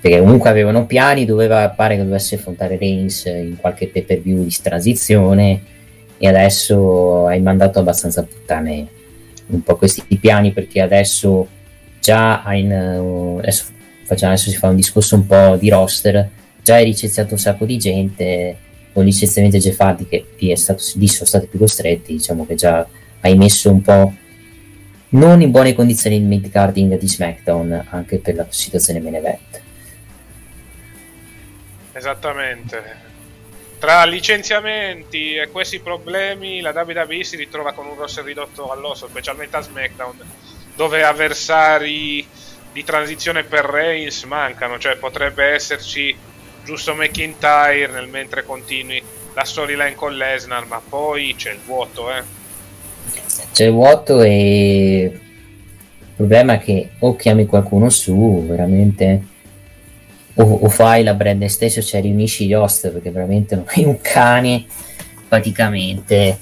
perché 0.00 0.20
comunque 0.20 0.48
avevano 0.48 0.86
piani 0.86 1.24
doveva 1.24 1.68
pare 1.70 1.96
che 1.96 2.04
dovesse 2.04 2.36
affrontare 2.36 2.76
Reigns 2.76 3.24
in 3.24 3.56
qualche 3.60 3.88
pay 3.88 4.02
per 4.04 4.20
view 4.20 4.44
di 4.44 4.56
transizione 4.62 5.60
e 6.22 6.28
adesso 6.28 7.26
hai 7.26 7.40
mandato 7.42 7.80
abbastanza 7.80 8.22
puttane 8.22 8.86
un 9.46 9.60
po' 9.64 9.74
questi 9.74 10.04
piani 10.18 10.52
perché 10.52 10.80
adesso 10.80 11.48
già 11.98 12.44
in, 12.52 12.72
adesso, 13.40 13.64
facciamo, 14.04 14.32
adesso 14.32 14.48
si 14.48 14.56
fa 14.56 14.68
un 14.68 14.76
discorso 14.76 15.16
un 15.16 15.26
po' 15.26 15.56
di 15.56 15.68
roster 15.68 16.30
già 16.62 16.76
hai 16.76 16.84
licenziato 16.84 17.32
un 17.32 17.40
sacco 17.40 17.64
di 17.64 17.76
gente 17.76 18.56
con 18.92 19.04
licenziamento 19.04 19.58
Jeff 19.58 19.80
Hardy 19.80 20.06
che 20.06 20.26
è 20.38 20.54
stato, 20.54 20.80
lì 20.94 21.08
sono 21.08 21.26
stati 21.26 21.48
più 21.48 21.58
costretti 21.58 22.12
diciamo 22.12 22.46
che 22.46 22.54
già 22.54 22.86
hai 23.22 23.36
messo 23.36 23.72
un 23.72 23.82
po' 23.82 24.12
non 25.08 25.40
in 25.40 25.50
buone 25.50 25.74
condizioni 25.74 26.18
il 26.18 26.22
mid-carding 26.22 26.96
di 26.96 27.08
SmackDown 27.08 27.86
anche 27.90 28.18
per 28.18 28.36
la 28.36 28.46
situazione 28.48 29.00
main. 29.00 29.20
Esattamente. 31.94 33.10
Tra 33.82 34.04
licenziamenti 34.04 35.34
e 35.34 35.48
questi 35.48 35.80
problemi 35.80 36.60
la 36.60 36.70
WWE 36.70 37.24
si 37.24 37.34
ritrova 37.34 37.72
con 37.72 37.84
un 37.84 37.96
roster 37.96 38.22
ridotto 38.22 38.70
all'osso, 38.70 39.08
specialmente 39.08 39.56
a 39.56 39.60
SmackDown, 39.60 40.18
dove 40.76 41.02
avversari 41.02 42.24
di 42.72 42.84
transizione 42.84 43.42
per 43.42 43.64
Reigns 43.64 44.22
mancano, 44.22 44.78
cioè 44.78 44.94
potrebbe 44.94 45.46
esserci 45.46 46.16
giusto 46.64 46.94
McIntyre 46.94 47.88
nel 47.88 48.06
mentre 48.06 48.44
continui 48.44 49.02
la 49.34 49.42
storyline 49.42 49.96
con 49.96 50.14
Lesnar, 50.14 50.64
ma 50.66 50.80
poi 50.88 51.34
c'è 51.36 51.50
il 51.50 51.60
vuoto, 51.66 52.08
eh. 52.08 52.22
C'è 53.52 53.64
il 53.64 53.72
vuoto 53.72 54.22
e 54.22 55.10
il 55.12 56.14
problema 56.14 56.52
è 56.52 56.58
che 56.60 56.90
o 57.00 57.16
chiami 57.16 57.46
qualcuno 57.46 57.90
su 57.90 58.46
veramente 58.46 59.22
o, 60.34 60.42
o 60.42 60.68
fai 60.68 61.02
la 61.02 61.14
brand 61.14 61.44
stesso 61.46 61.82
cioè 61.82 62.00
riunisci 62.00 62.46
gli 62.46 62.54
host 62.54 62.90
perché 62.90 63.10
veramente 63.10 63.54
non 63.54 63.64
hai 63.68 63.84
un 63.84 64.00
cane 64.00 64.64
praticamente 65.28 66.38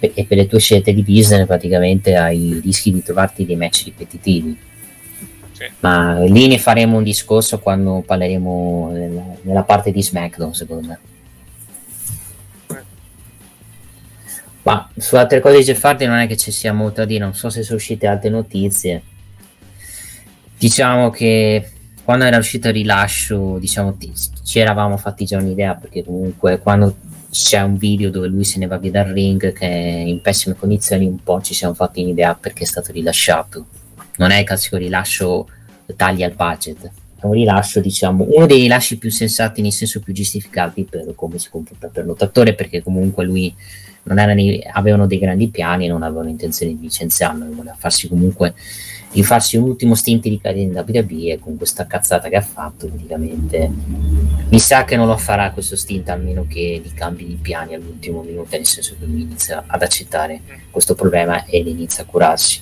e 0.00 0.24
per 0.24 0.36
le 0.36 0.46
tue 0.46 0.58
scelte 0.58 0.92
di 0.92 1.02
business 1.02 1.46
praticamente 1.46 2.16
hai 2.16 2.60
rischi 2.62 2.92
di 2.92 3.02
trovarti 3.02 3.44
dei 3.44 3.56
match 3.56 3.84
ripetitivi 3.84 4.56
sì. 5.52 5.64
ma 5.80 6.20
lì 6.24 6.46
ne 6.46 6.58
faremo 6.58 6.96
un 6.96 7.02
discorso 7.02 7.58
quando 7.58 8.02
parleremo 8.04 8.90
nella, 8.92 9.24
nella 9.42 9.62
parte 9.62 9.90
di 9.92 10.02
SmackDown 10.02 10.54
secondo 10.54 10.88
me 10.88 10.98
Ma 14.66 14.90
su 14.96 15.14
altre 15.14 15.38
cose 15.38 15.58
di 15.58 15.62
Jeff 15.62 15.84
Hardy 15.84 16.06
non 16.06 16.18
è 16.18 16.26
che 16.26 16.36
ci 16.36 16.50
sia 16.50 16.72
molto 16.72 16.96
da 16.96 17.06
dire, 17.06 17.22
non 17.22 17.34
so 17.34 17.50
se 17.50 17.62
sono 17.62 17.76
uscite 17.76 18.08
altre 18.08 18.30
notizie. 18.30 19.00
Diciamo 20.58 21.10
che 21.10 21.70
quando 22.06 22.24
era 22.24 22.36
uscito 22.36 22.68
il 22.68 22.74
rilascio, 22.74 23.58
diciamo, 23.58 23.98
ci 24.44 24.60
eravamo 24.60 24.96
fatti 24.96 25.24
già 25.24 25.38
un'idea, 25.38 25.74
perché 25.74 26.04
comunque 26.04 26.60
quando 26.60 26.98
c'è 27.32 27.60
un 27.62 27.76
video 27.76 28.10
dove 28.10 28.28
lui 28.28 28.44
se 28.44 28.60
ne 28.60 28.68
va 28.68 28.78
via 28.78 28.92
dal 28.92 29.06
ring 29.06 29.52
che 29.52 29.66
è 29.66 30.04
in 30.04 30.20
pessime 30.20 30.54
condizioni, 30.54 31.04
un 31.04 31.20
po' 31.20 31.42
ci 31.42 31.52
siamo 31.52 31.74
fatti 31.74 32.02
un'idea 32.02 32.36
perché 32.36 32.62
è 32.62 32.66
stato 32.66 32.92
rilasciato. 32.92 33.66
Non 34.18 34.30
è 34.30 34.38
il 34.38 34.44
classico 34.44 34.76
rilascio 34.76 35.48
tagli 35.96 36.22
al 36.22 36.30
budget, 36.30 36.88
è 37.18 37.24
un 37.24 37.32
rilascio, 37.32 37.80
diciamo, 37.80 38.26
uno 38.28 38.46
dei 38.46 38.60
rilasci 38.60 38.98
più 38.98 39.10
sensati, 39.10 39.62
nel 39.62 39.72
senso 39.72 40.00
più 40.00 40.12
giustificati 40.12 40.84
per 40.84 41.12
come 41.14 41.38
si 41.38 41.48
comporta 41.50 41.88
per 41.88 42.04
lottatore, 42.04 42.54
perché 42.54 42.82
comunque 42.82 43.24
lui 43.24 43.54
nei, 44.02 44.62
avevano 44.72 45.06
dei 45.06 45.18
grandi 45.18 45.48
piani 45.48 45.86
e 45.86 45.88
non 45.88 46.02
avevano 46.02 46.28
intenzione 46.28 46.74
di 46.74 46.82
licenziarlo, 46.82 47.46
voleva 47.46 47.76
farsi 47.78 48.08
comunque 48.08 48.54
di 49.10 49.22
farsi 49.24 49.56
un 49.56 49.64
ultimo 49.64 49.94
stint 49.94 50.24
di 50.24 50.38
carriera 50.38 50.70
in 50.70 51.04
WWE 51.08 51.32
e 51.32 51.38
con 51.38 51.56
questa 51.56 51.86
cazzata 51.86 52.28
che 52.28 52.36
ha 52.36 52.42
fatto 52.42 52.86
praticamente 52.86 53.70
mi 54.48 54.58
sa 54.58 54.84
che 54.84 54.96
non 54.96 55.06
lo 55.06 55.16
farà 55.16 55.52
questo 55.52 55.74
stint 55.74 56.10
a 56.10 56.16
meno 56.16 56.44
che 56.46 56.82
gli 56.84 56.92
cambi 56.92 57.24
di 57.24 57.38
piani 57.40 57.74
all'ultimo 57.74 58.20
minuto 58.20 58.56
nel 58.56 58.66
senso 58.66 58.94
che 58.98 59.06
lui 59.06 59.22
inizia 59.22 59.64
ad 59.66 59.80
accettare 59.80 60.40
questo 60.70 60.94
problema 60.94 61.46
e 61.46 61.58
inizia 61.58 62.02
a 62.02 62.06
curarsi 62.06 62.60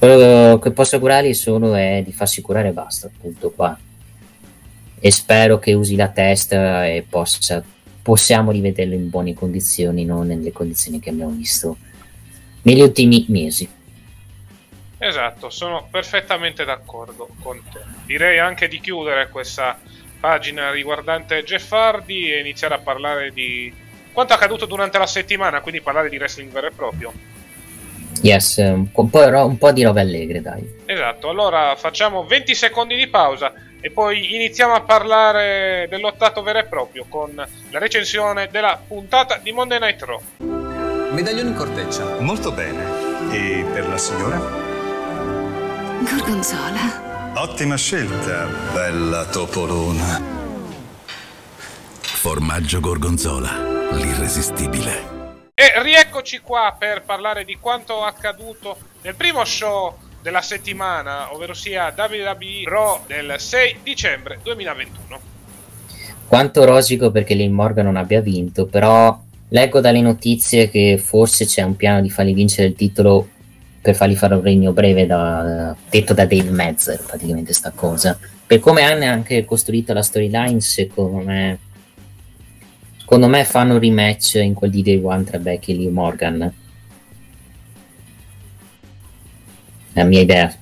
quello 0.00 0.58
che 0.58 0.72
posso 0.72 0.98
curargli 0.98 1.34
solo 1.34 1.74
è 1.74 2.02
di 2.02 2.12
farsi 2.12 2.40
curare 2.40 2.68
e 2.68 2.72
basta 2.72 3.06
appunto 3.06 3.50
qua 3.50 3.78
e 4.98 5.10
spero 5.12 5.58
che 5.58 5.74
usi 5.74 5.94
la 5.94 6.08
testa 6.08 6.86
e 6.86 7.04
possa 7.08 7.62
possiamo 8.02 8.50
rivederlo 8.50 8.94
in 8.94 9.10
buone 9.10 9.34
condizioni, 9.34 10.04
non 10.04 10.26
nelle 10.26 10.52
condizioni 10.52 11.00
che 11.00 11.10
abbiamo 11.10 11.32
visto 11.32 11.76
negli 12.62 12.80
ultimi 12.80 13.26
mesi. 13.28 13.68
Esatto, 14.98 15.50
sono 15.50 15.86
perfettamente 15.90 16.64
d'accordo 16.64 17.28
con 17.42 17.60
te. 17.72 17.80
Direi 18.06 18.38
anche 18.38 18.68
di 18.68 18.80
chiudere 18.80 19.28
questa 19.28 19.78
pagina 20.18 20.70
riguardante 20.70 21.42
Jeff 21.44 21.70
Hardy 21.72 22.32
e 22.32 22.40
iniziare 22.40 22.74
a 22.74 22.78
parlare 22.78 23.32
di 23.32 23.72
quanto 24.12 24.32
accaduto 24.32 24.66
durante 24.66 24.98
la 24.98 25.06
settimana, 25.06 25.60
quindi 25.60 25.80
parlare 25.80 26.08
di 26.08 26.16
wrestling 26.16 26.50
vero 26.50 26.66
e 26.66 26.72
proprio. 26.72 27.12
Yes, 28.22 28.56
un 28.56 28.90
po', 28.90 29.08
un 29.12 29.58
po' 29.58 29.72
di 29.72 29.82
robe 29.82 30.00
allegre, 30.00 30.40
dai. 30.40 30.78
Esatto, 30.84 31.28
allora 31.28 31.74
facciamo 31.76 32.24
20 32.24 32.54
secondi 32.54 32.96
di 32.96 33.06
pausa 33.08 33.52
e 33.80 33.90
poi 33.90 34.34
iniziamo 34.34 34.74
a 34.74 34.82
parlare 34.82 35.86
dell'ottato 35.88 36.42
vero 36.42 36.58
e 36.58 36.64
proprio 36.64 37.06
con 37.08 37.34
la 37.34 37.78
recensione 37.78 38.48
della 38.50 38.78
puntata 38.86 39.38
di 39.42 39.52
Monday 39.52 39.78
Night 39.78 40.02
Raw. 40.02 40.20
Medaglione 41.12 41.48
in 41.48 41.54
corteccia. 41.54 42.20
Molto 42.20 42.52
bene. 42.52 43.08
E 43.32 43.64
per 43.72 43.88
la 43.88 43.98
signora? 43.98 44.38
Gorgonzola. 46.00 47.32
Ottima 47.34 47.76
scelta, 47.76 48.46
bella 48.72 49.24
topolona. 49.26 50.38
Formaggio 52.00 52.80
Gorgonzola, 52.80 53.90
l'irresistibile. 53.92 55.19
E 55.60 55.82
rieccoci 55.82 56.38
qua 56.38 56.74
per 56.78 57.02
parlare 57.02 57.44
di 57.44 57.58
quanto 57.60 58.02
accaduto 58.02 58.78
nel 59.02 59.14
primo 59.14 59.44
show 59.44 59.94
della 60.22 60.40
settimana, 60.40 61.34
ovvero 61.34 61.52
sia 61.52 61.94
WWE 61.94 62.62
Raw 62.64 63.00
del 63.06 63.34
6 63.36 63.80
dicembre 63.82 64.38
2021. 64.42 65.20
Quanto 66.26 66.64
rosico 66.64 67.10
perché 67.10 67.34
Lil 67.34 67.50
Morgan 67.50 67.84
non 67.84 67.96
abbia 67.96 68.22
vinto, 68.22 68.64
però 68.68 69.20
leggo 69.48 69.80
dalle 69.80 70.00
notizie 70.00 70.70
che 70.70 70.96
forse 70.96 71.44
c'è 71.44 71.60
un 71.60 71.76
piano 71.76 72.00
di 72.00 72.08
fargli 72.08 72.32
vincere 72.32 72.68
il 72.68 72.74
titolo 72.74 73.28
per 73.82 73.94
fargli 73.94 74.16
fare 74.16 74.36
un 74.36 74.42
regno 74.42 74.72
breve 74.72 75.04
da, 75.04 75.76
detto 75.90 76.14
da 76.14 76.24
Dave 76.24 76.50
Mezzer 76.50 77.02
praticamente 77.04 77.52
sta 77.52 77.70
cosa 77.74 78.18
per 78.46 78.60
come 78.60 78.82
hanno 78.82 79.04
anche 79.04 79.44
costruito 79.44 79.92
la 79.92 80.02
storyline 80.02 80.60
secondo 80.60 81.18
me 81.18 81.58
secondo 83.10 83.26
me 83.36 83.44
fanno 83.44 83.76
rematch 83.76 84.34
in 84.36 84.54
quel 84.54 84.70
di 84.70 84.84
Day 84.84 85.02
One 85.02 85.24
tra 85.24 85.40
Becky 85.40 85.72
e 85.72 85.76
Lee 85.76 85.90
Morgan 85.90 86.54
la 89.94 90.04
mia 90.04 90.20
idea. 90.20 90.54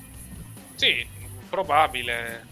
Sì, 0.75 1.07
probabile. 1.51 2.47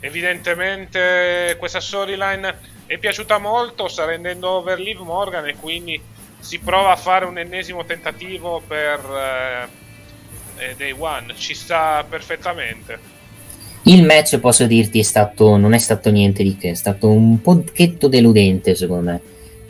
Evidentemente 0.00 1.54
questa 1.58 1.80
storyline 1.80 2.56
è 2.86 2.96
piaciuta 2.96 3.36
molto, 3.36 3.88
sta 3.88 4.06
rendendo 4.06 4.48
over 4.48 4.80
Liv 4.80 5.00
Morgan 5.00 5.46
e 5.46 5.56
quindi 5.56 6.00
si 6.38 6.58
prova 6.58 6.92
a 6.92 6.96
fare 6.96 7.26
un 7.26 7.36
ennesimo 7.36 7.84
tentativo 7.84 8.62
per 8.66 9.68
eh, 10.56 10.64
eh, 10.64 10.74
Day 10.76 10.94
One. 10.96 11.34
Ci 11.36 11.52
sta 11.52 12.02
perfettamente. 12.08 12.98
Il 13.82 14.02
match, 14.06 14.38
posso 14.38 14.64
dirti, 14.64 15.00
è 15.00 15.02
stato, 15.02 15.58
non 15.58 15.74
è 15.74 15.78
stato 15.78 16.10
niente 16.10 16.42
di 16.42 16.56
che, 16.56 16.70
è 16.70 16.74
stato 16.74 17.10
un 17.10 17.42
pochetto 17.42 18.08
deludente 18.08 18.74
secondo 18.74 19.10
me, 19.10 19.20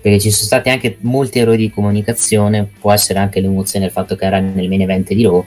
perché 0.03 0.19
ci 0.19 0.31
sono 0.33 0.47
stati 0.47 0.69
anche 0.69 0.97
molti 1.03 1.39
errori 1.39 1.59
di 1.59 1.71
comunicazione, 1.71 2.69
può 2.81 2.91
essere 2.91 3.21
anche 3.21 3.41
l'emozione 3.41 3.85
del 3.85 3.95
fatto 3.95 4.17
che 4.17 4.25
era 4.25 4.41
nel 4.41 4.69
main 4.69 4.83
event 4.83 5.15
di 5.15 5.23
Raw, 5.23 5.47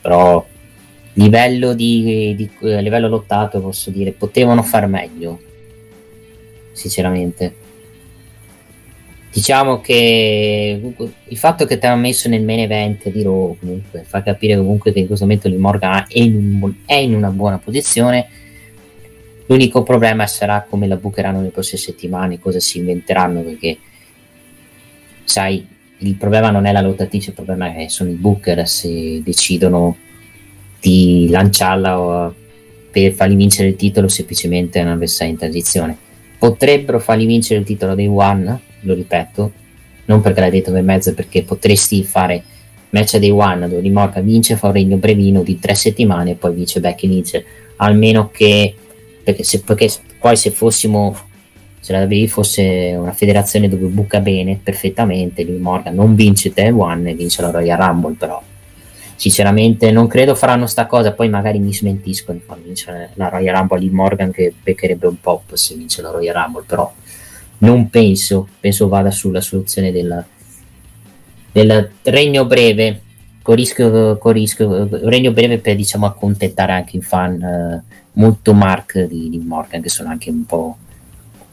però 0.00 0.46
livello 1.14 1.74
di, 1.74 2.34
di 2.36 2.50
eh, 2.62 2.80
livello 2.80 3.08
lottato 3.08 3.60
posso 3.60 3.90
dire 3.90 4.12
potevano 4.12 4.62
far 4.62 4.86
meglio 4.86 5.40
sinceramente. 6.72 7.56
Diciamo 9.32 9.80
che 9.80 10.94
il 11.24 11.36
fatto 11.36 11.64
che 11.64 11.76
ti 11.76 11.86
hanno 11.86 12.00
messo 12.00 12.28
nel 12.28 12.44
main 12.44 12.60
event 12.60 13.10
di 13.10 13.24
Raw 13.24 13.56
comunque 13.58 14.04
fa 14.06 14.22
capire 14.22 14.56
comunque 14.56 14.92
che 14.92 15.00
in 15.00 15.08
questo 15.08 15.24
momento 15.24 15.48
Lee 15.48 15.58
Morgan 15.58 16.04
è 16.06 16.18
in, 16.20 16.72
è 16.86 16.94
in 16.94 17.16
una 17.16 17.30
buona 17.30 17.58
posizione 17.58 18.28
l'unico 19.46 19.82
problema 19.82 20.26
sarà 20.26 20.66
come 20.68 20.86
la 20.86 20.96
bucheranno 20.96 21.38
nelle 21.38 21.50
prossime 21.50 21.80
settimane 21.80 22.40
cosa 22.40 22.60
si 22.60 22.78
inventeranno 22.78 23.40
perché 23.40 23.78
sai 25.24 25.66
il 25.98 26.14
problema 26.16 26.50
non 26.50 26.66
è 26.66 26.72
la 26.72 26.80
lottatrice 26.80 27.30
il 27.30 27.34
problema 27.34 27.74
è 27.74 27.88
sono 27.88 28.10
i 28.10 28.14
booker 28.14 28.66
se 28.68 29.22
decidono 29.22 29.96
di 30.80 31.28
lanciarla 31.30 32.32
per 32.90 33.12
fargli 33.12 33.36
vincere 33.36 33.68
il 33.68 33.76
titolo 33.76 34.08
semplicemente 34.08 34.80
è 34.80 34.82
un 34.82 34.90
avversario 34.90 35.32
in 35.32 35.38
transizione 35.38 35.96
potrebbero 36.38 36.98
fargli 36.98 37.26
vincere 37.26 37.60
il 37.60 37.66
titolo 37.66 37.94
dei 37.94 38.06
One 38.06 38.72
lo 38.84 38.94
ripeto, 38.94 39.52
non 40.06 40.20
perché 40.20 40.40
l'hai 40.40 40.50
detto 40.50 40.72
per 40.72 40.82
mezzo, 40.82 41.14
perché 41.14 41.42
potresti 41.42 42.04
fare 42.04 42.42
match 42.90 43.16
day 43.16 43.30
one 43.30 43.68
dove 43.68 43.80
Limorca 43.80 44.20
vince, 44.20 44.56
fa 44.56 44.68
un 44.68 44.72
regno 44.74 44.96
brevino 44.96 45.42
di 45.42 45.58
tre 45.58 45.74
settimane 45.74 46.32
e 46.32 46.34
poi 46.34 46.54
vince 46.54 46.80
Becky 46.80 47.08
Lynch, 47.08 47.42
almeno 47.76 48.30
che 48.30 48.74
perché, 49.24 49.42
se, 49.42 49.62
perché 49.62 49.90
poi 50.18 50.36
se 50.36 50.50
fossimo 50.50 51.16
se 51.80 51.92
la 51.92 52.04
WWE 52.04 52.28
fosse 52.28 52.94
una 52.96 53.12
federazione 53.12 53.68
dove 53.68 53.86
buca 53.86 54.20
bene 54.20 54.58
perfettamente 54.62 55.44
Lee 55.44 55.58
Morgan 55.58 55.94
non 55.94 56.14
vince 56.14 56.52
day 56.54 56.70
one 56.70 57.10
e 57.10 57.14
vince 57.14 57.42
la 57.42 57.50
Royal 57.50 57.78
Rumble 57.78 58.14
però 58.14 58.40
sinceramente 59.16 59.90
non 59.90 60.06
credo 60.06 60.34
faranno 60.34 60.66
sta 60.66 60.86
cosa 60.86 61.12
poi 61.12 61.28
magari 61.28 61.58
mi 61.58 61.74
smentiscono 61.74 62.40
fanno 62.44 62.62
vincere 62.64 63.10
la 63.14 63.28
Royal 63.28 63.56
Rumble 63.56 63.80
Lee 63.80 63.90
Morgan 63.90 64.30
che 64.30 64.52
beccherebbe 64.62 65.06
un 65.06 65.20
pop 65.20 65.54
se 65.54 65.74
vince 65.74 66.00
la 66.00 66.10
Royal 66.10 66.34
Rumble 66.34 66.64
però 66.66 66.90
non 67.64 67.88
penso, 67.88 68.48
penso 68.60 68.88
vada 68.88 69.10
sulla 69.10 69.40
soluzione 69.40 69.90
del, 69.90 70.24
del 71.52 71.90
regno 72.02 72.44
breve, 72.44 73.00
con 73.42 73.54
rischio, 73.54 74.18
con 74.18 74.32
rischio, 74.32 74.88
regno 75.08 75.32
breve 75.32 75.58
per 75.58 75.76
diciamo 75.76 76.06
accontentare 76.06 76.72
anche 76.72 76.98
i 76.98 77.02
fan 77.02 77.40
eh, 77.40 77.82
molto 78.14 78.52
Mark 78.54 78.98
di, 78.98 79.30
di, 79.30 79.38
Morgan, 79.38 79.82
che 79.82 79.88
sono 79.88 80.10
anche 80.10 80.30
un 80.30 80.44
po', 80.44 80.76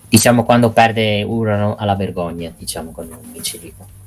diciamo 0.08 0.43
quando 0.43 0.71
perde 0.71 1.24
urlano 1.24 1.76
alla 1.76 1.95
vergogna, 1.95 2.52
diciamo 2.56 2.91
quando 2.91 3.19
vince 3.32 3.60
dico. 3.60 4.00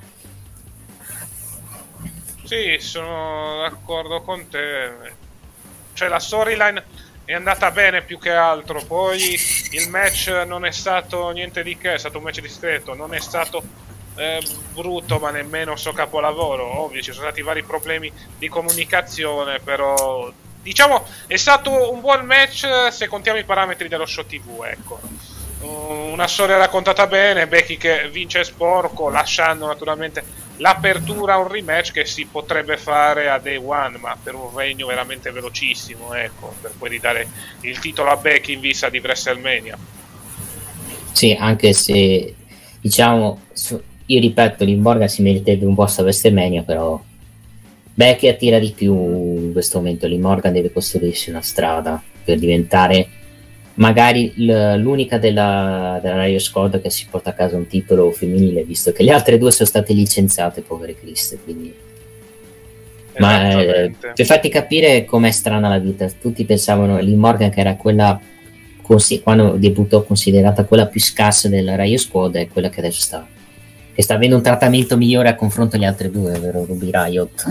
Sì, 2.44 2.76
sono 2.78 3.62
d'accordo 3.62 4.20
con 4.20 4.48
te. 4.48 4.92
Cioè 5.94 6.08
la 6.08 6.18
storyline 6.18 6.84
è 7.24 7.32
andata 7.32 7.70
bene 7.70 8.02
più 8.02 8.18
che 8.18 8.30
altro. 8.30 8.82
Poi 8.84 9.38
il 9.70 9.88
match 9.88 10.28
non 10.46 10.64
è 10.64 10.70
stato 10.70 11.30
niente 11.30 11.62
di 11.62 11.76
che, 11.78 11.94
è 11.94 11.98
stato 11.98 12.18
un 12.18 12.24
match 12.24 12.40
discreto, 12.40 12.94
non 12.94 13.14
è 13.14 13.20
stato 13.20 13.62
eh, 14.16 14.42
brutto 14.72 15.18
ma 15.18 15.30
nemmeno 15.30 15.74
so 15.76 15.92
capolavoro. 15.92 16.82
Ovvio, 16.82 17.00
ci 17.00 17.12
sono 17.12 17.26
stati 17.26 17.42
vari 17.42 17.62
problemi 17.62 18.12
di 18.38 18.48
comunicazione, 18.48 19.58
però 19.60 20.30
diciamo 20.64 21.04
è 21.28 21.36
stato 21.36 21.92
un 21.92 22.00
buon 22.00 22.24
match 22.24 22.66
se 22.90 23.06
contiamo 23.06 23.38
i 23.38 23.44
parametri 23.44 23.86
dello 23.86 24.06
show 24.06 24.26
TV, 24.26 24.64
ecco. 24.68 24.98
Una 25.60 26.26
storia 26.26 26.58
raccontata 26.58 27.06
bene, 27.06 27.46
Becky 27.46 27.76
che 27.76 28.10
vince 28.10 28.44
sporco, 28.44 29.08
lasciando 29.08 29.66
naturalmente 29.66 30.22
l'apertura 30.56 31.34
a 31.34 31.38
un 31.38 31.48
rematch 31.48 31.92
che 31.92 32.04
si 32.04 32.26
potrebbe 32.26 32.76
fare 32.76 33.30
a 33.30 33.38
day 33.38 33.56
one, 33.56 33.96
ma 33.98 34.16
per 34.22 34.34
un 34.34 34.54
regno 34.54 34.86
veramente 34.86 35.30
velocissimo, 35.30 36.12
ecco, 36.12 36.54
per 36.60 36.72
poi 36.76 36.90
ridare 36.90 37.28
il 37.60 37.78
titolo 37.78 38.10
a 38.10 38.16
Becky 38.16 38.52
in 38.52 38.60
vista 38.60 38.90
di 38.90 38.98
WrestleMania. 38.98 39.78
Sì, 41.12 41.34
anche 41.38 41.72
se 41.72 42.34
diciamo, 42.78 43.40
io 44.06 44.20
ripeto, 44.20 44.64
l'Imborga 44.64 45.08
si 45.08 45.22
meriterebbe 45.22 45.64
un 45.64 45.74
posto 45.74 46.02
a 46.02 46.04
WrestleMania, 46.04 46.62
però 46.62 47.02
Becky 47.94 48.28
attira 48.28 48.58
di 48.58 48.72
più 48.74 48.92
in 48.92 49.52
questo 49.52 49.78
momento, 49.78 50.08
l'Imorgan 50.08 50.52
deve 50.52 50.72
costruirsi 50.72 51.30
una 51.30 51.42
strada 51.42 52.02
per 52.24 52.38
diventare 52.38 53.08
magari 53.74 54.32
l'unica 54.36 55.18
della, 55.18 55.98
della 56.02 56.24
Rio 56.24 56.38
Squad 56.38 56.80
che 56.80 56.90
si 56.90 57.06
porta 57.08 57.30
a 57.30 57.34
casa 57.34 57.56
un 57.56 57.68
titolo 57.68 58.10
femminile, 58.10 58.64
visto 58.64 58.92
che 58.92 59.04
le 59.04 59.12
altre 59.12 59.38
due 59.38 59.52
sono 59.52 59.68
state 59.68 59.92
licenziate, 59.92 60.62
povere 60.62 60.96
Criste. 60.96 61.38
Quindi... 61.42 61.72
Ma 63.18 63.60
eh, 63.60 63.92
per 64.12 64.26
farti 64.26 64.48
capire 64.48 65.04
com'è 65.04 65.30
strana 65.30 65.68
la 65.68 65.78
vita, 65.78 66.10
tutti 66.20 66.44
pensavano 66.44 66.98
Lee 66.98 67.14
Morgan 67.14 67.50
che 67.50 67.60
era 67.60 67.76
quella 67.76 68.20
quando 69.22 69.52
debuttò 69.52 70.02
considerata 70.02 70.64
quella 70.64 70.86
più 70.86 71.00
scarsa 71.00 71.48
della 71.48 71.74
Rio 71.76 71.96
Squad 71.96 72.34
è 72.34 72.48
quella 72.48 72.68
che 72.68 72.80
adesso 72.80 73.00
sta 73.00 73.26
che 73.94 74.02
sta 74.02 74.14
avendo 74.14 74.36
un 74.36 74.42
trattamento 74.42 74.96
migliore 74.96 75.28
a 75.28 75.34
confronto 75.34 75.76
alle 75.76 75.86
altre 75.86 76.10
due, 76.10 76.36
ovvero 76.36 76.64
Ruby 76.64 76.90
Riot 76.92 77.44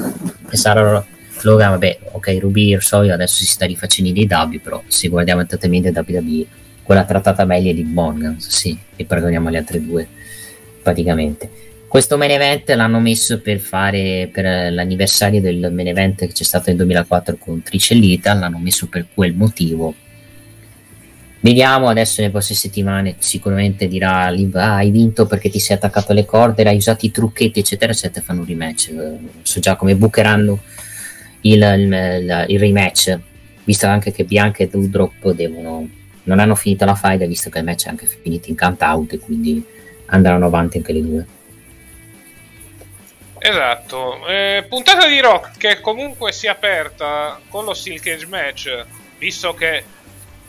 e 0.49 0.58
Sarah 0.58 1.03
Logan, 1.41 1.71
vabbè, 1.71 1.99
ok, 2.12 2.38
Ruby 2.39 2.79
Soy 2.79 3.10
adesso 3.10 3.43
si 3.43 3.45
sta 3.45 3.65
rifacendo 3.65 4.10
i 4.10 4.25
DW, 4.25 4.58
però 4.62 4.82
se 4.88 5.08
guardiamo 5.08 5.41
il 5.41 5.47
trattamento 5.47 5.89
WWE, 5.89 6.45
quella 6.84 7.06
trattata 7.06 7.45
meglio 7.45 7.71
è 7.71 7.73
di 7.73 7.84
Morgan, 7.84 8.39
sì, 8.39 8.77
e 8.95 9.06
perdoniamo 9.06 9.49
le 9.49 9.58
altre 9.58 9.82
due, 9.82 10.08
praticamente. 10.82 11.49
Questo 11.88 12.17
main 12.17 12.32
event 12.32 12.69
l'hanno 12.71 12.99
messo 12.99 13.39
per 13.39 13.60
fare 13.60 14.27
per 14.32 14.71
l'anniversario 14.71 15.39
del 15.39 15.71
main 15.71 15.88
event 15.88 16.19
che 16.19 16.32
c'è 16.32 16.43
stato 16.43 16.65
nel 16.67 16.77
2004 16.77 17.38
con 17.38 17.62
Tricellita, 17.62 18.34
l'hanno 18.34 18.58
messo 18.58 18.88
per 18.88 19.06
quel 19.13 19.34
motivo. 19.34 19.93
Vediamo 21.43 21.89
adesso 21.89 22.21
nelle 22.21 22.32
prossime 22.32 22.58
settimane, 22.58 23.15
sicuramente 23.17 23.89
dirà 23.89 24.27
ah, 24.27 24.75
hai 24.75 24.91
vinto 24.91 25.25
perché 25.25 25.49
ti 25.49 25.60
sei 25.60 25.75
attaccato 25.75 26.13
alle 26.13 26.23
corde, 26.23 26.63
hai 26.63 26.77
usato 26.77 27.06
i 27.06 27.12
trucchetti 27.12 27.60
eccetera 27.60 27.91
eccetera, 27.91 28.23
fanno 28.23 28.39
un 28.39 28.47
rematch, 28.47 28.93
so 29.41 29.60
già 29.60 29.75
come 29.75 29.93
bucheranno 29.97 30.58
il, 31.41 31.62
il, 31.62 32.45
il 32.47 32.60
rematch, 32.60 33.19
visto 33.65 33.88
anche 33.88 34.13
che 34.13 34.23
Bianca 34.23 34.63
e 34.63 34.69
Doudrop 34.69 35.32
devono, 35.32 35.86
non 36.23 36.39
hanno 36.39 36.56
finito 36.56 36.86
la 36.86 36.95
fight, 36.95 37.25
visto 37.27 37.49
che 37.49 37.58
il 37.58 37.65
match 37.65 37.88
è 37.88 37.89
anche 37.89 38.06
finito 38.06 38.47
in 38.47 38.56
count 38.56 38.82
out, 38.82 39.19
quindi 39.19 39.62
andranno 40.06 40.45
avanti 40.45 40.77
anche 40.77 40.93
le 40.93 41.01
due. 41.01 41.25
Esatto, 43.38 44.25
eh, 44.27 44.65
puntata 44.69 45.10
di 45.10 45.19
Rock 45.19 45.58
che 45.58 45.82
comunque 45.82 46.32
si 46.32 46.45
è 46.45 46.49
aperta 46.49 47.38
con 47.49 47.65
lo 47.65 47.73
Steel 47.73 47.99
Cage 47.99 48.27
match, 48.27 48.86
visto 49.17 49.53
che 49.53 49.84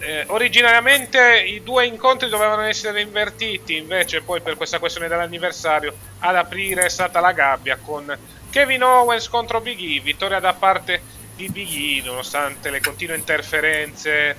eh, 0.04 0.24
originariamente 0.28 1.42
i 1.46 1.62
due 1.62 1.86
incontri 1.86 2.28
dovevano 2.28 2.62
essere 2.62 3.00
invertiti, 3.00 3.76
invece 3.76 4.20
poi 4.20 4.40
per 4.40 4.56
questa 4.56 4.78
questione 4.78 5.08
dell'anniversario 5.08 5.94
ad 6.18 6.36
aprire 6.36 6.84
è 6.84 6.88
stata 6.88 7.20
la 7.20 7.32
gabbia 7.32 7.78
con 7.80 8.16
Kevin 8.50 8.82
Owens 8.82 9.28
contro 9.28 9.60
Big 9.60 9.80
E, 9.80 10.00
vittoria 10.00 10.40
da 10.40 10.52
parte 10.52 11.00
di 11.34 11.48
Big 11.48 11.68
E 11.68 12.02
nonostante 12.04 12.70
le 12.70 12.80
continue 12.80 13.16
interferenze 13.16 14.36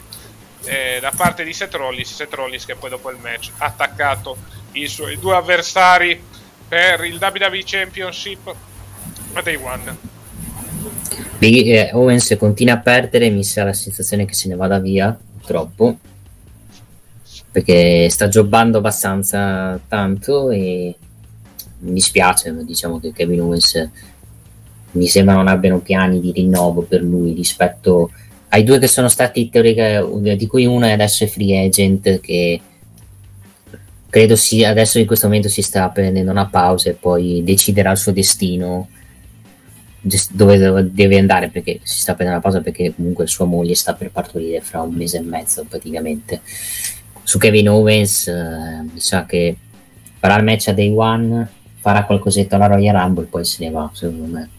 eh, 0.65 0.99
da 1.01 1.11
parte 1.15 1.43
di 1.43 1.53
Seth 1.53 1.73
Rollins, 1.73 2.13
Seth 2.13 2.33
Rollins 2.33 2.65
che 2.65 2.75
poi 2.75 2.89
dopo 2.89 3.09
il 3.09 3.17
match 3.17 3.51
ha 3.57 3.65
attaccato 3.65 4.37
i 4.73 4.87
suoi 4.87 5.17
due 5.19 5.35
avversari 5.35 6.21
per 6.67 7.03
il 7.05 7.17
WWE 7.19 7.63
Championship 7.65 8.55
a 9.33 9.41
Day 9.41 9.55
One. 9.55 10.13
Big 11.37 11.67
eh, 11.67 11.89
Owens 11.93 12.35
continua 12.37 12.75
a 12.75 12.79
perdere, 12.79 13.29
mi 13.29 13.43
sa 13.43 13.63
la 13.63 13.73
sensazione 13.73 14.25
che 14.25 14.33
se 14.33 14.47
ne 14.47 14.55
vada 14.55 14.79
via, 14.79 15.17
purtroppo, 15.45 15.97
perché 17.51 18.09
sta 18.09 18.27
giocando 18.27 18.79
abbastanza 18.79 19.79
tanto 19.87 20.49
e 20.49 20.95
mi 21.79 21.93
dispiace, 21.93 22.55
diciamo 22.65 22.99
che 22.99 23.13
Kevin 23.13 23.41
Owens 23.41 23.89
mi 24.91 25.07
sembra 25.07 25.35
non 25.35 25.47
abbiano 25.47 25.79
piani 25.79 26.19
di 26.19 26.31
rinnovo 26.31 26.81
per 26.81 27.01
lui 27.01 27.33
rispetto 27.33 28.11
ai 28.49 28.63
due 28.63 28.79
che 28.79 28.87
sono 28.87 29.09
stati 29.09 29.49
teorica, 29.49 30.01
di 30.35 30.47
cui 30.47 30.65
uno 30.65 30.85
è 30.85 30.91
adesso 30.91 31.27
free 31.27 31.65
agent 31.65 32.19
che 32.21 32.61
credo 34.09 34.35
sia 34.37 34.69
adesso 34.69 34.97
in 34.97 35.05
questo 35.05 35.27
momento 35.27 35.49
si 35.49 35.61
sta 35.61 35.89
prendendo 35.89 36.31
una 36.31 36.47
pausa 36.47 36.89
e 36.89 36.93
poi 36.93 37.43
deciderà 37.43 37.91
il 37.91 37.97
suo 37.97 38.13
destino 38.13 38.87
dove 40.31 40.91
deve 40.91 41.17
andare 41.17 41.49
perché 41.49 41.79
si 41.81 41.99
sta 42.01 42.13
prendendo 42.13 42.39
una 42.39 42.51
pausa 42.51 42.63
perché 42.63 42.93
comunque 42.93 43.25
sua 43.25 43.45
moglie 43.45 43.73
sta 43.73 43.95
per 43.95 44.11
partorire 44.11 44.61
fra 44.61 44.81
un 44.81 44.93
mese 44.93 45.17
e 45.17 45.21
mezzo 45.21 45.65
praticamente. 45.67 46.41
Su 47.23 47.39
Kevin 47.39 47.69
Owens 47.69 48.27
eh, 48.27 48.85
sa 48.95 49.25
che 49.25 49.57
farà 50.19 50.37
il 50.37 50.43
match 50.43 50.67
a 50.67 50.73
day 50.73 50.93
one 50.95 51.49
farà 51.79 52.05
qualcosetta 52.05 52.55
alla 52.55 52.67
Royal 52.67 52.95
Rumble 52.95 53.25
poi 53.25 53.43
se 53.45 53.65
ne 53.65 53.71
va 53.71 53.89
secondo 53.93 54.25
me. 54.25 54.49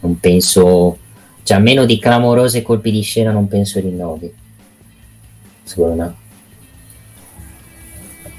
Non 0.00 0.20
penso 0.20 0.98
cioè 1.42 1.56
a 1.56 1.60
meno 1.60 1.84
di 1.84 1.98
clamorose 1.98 2.62
colpi 2.62 2.92
di 2.92 3.02
scena 3.02 3.32
non 3.32 3.48
penso 3.48 3.80
rinnovi. 3.80 4.32
Secondo 5.64 6.02
me. 6.02 6.14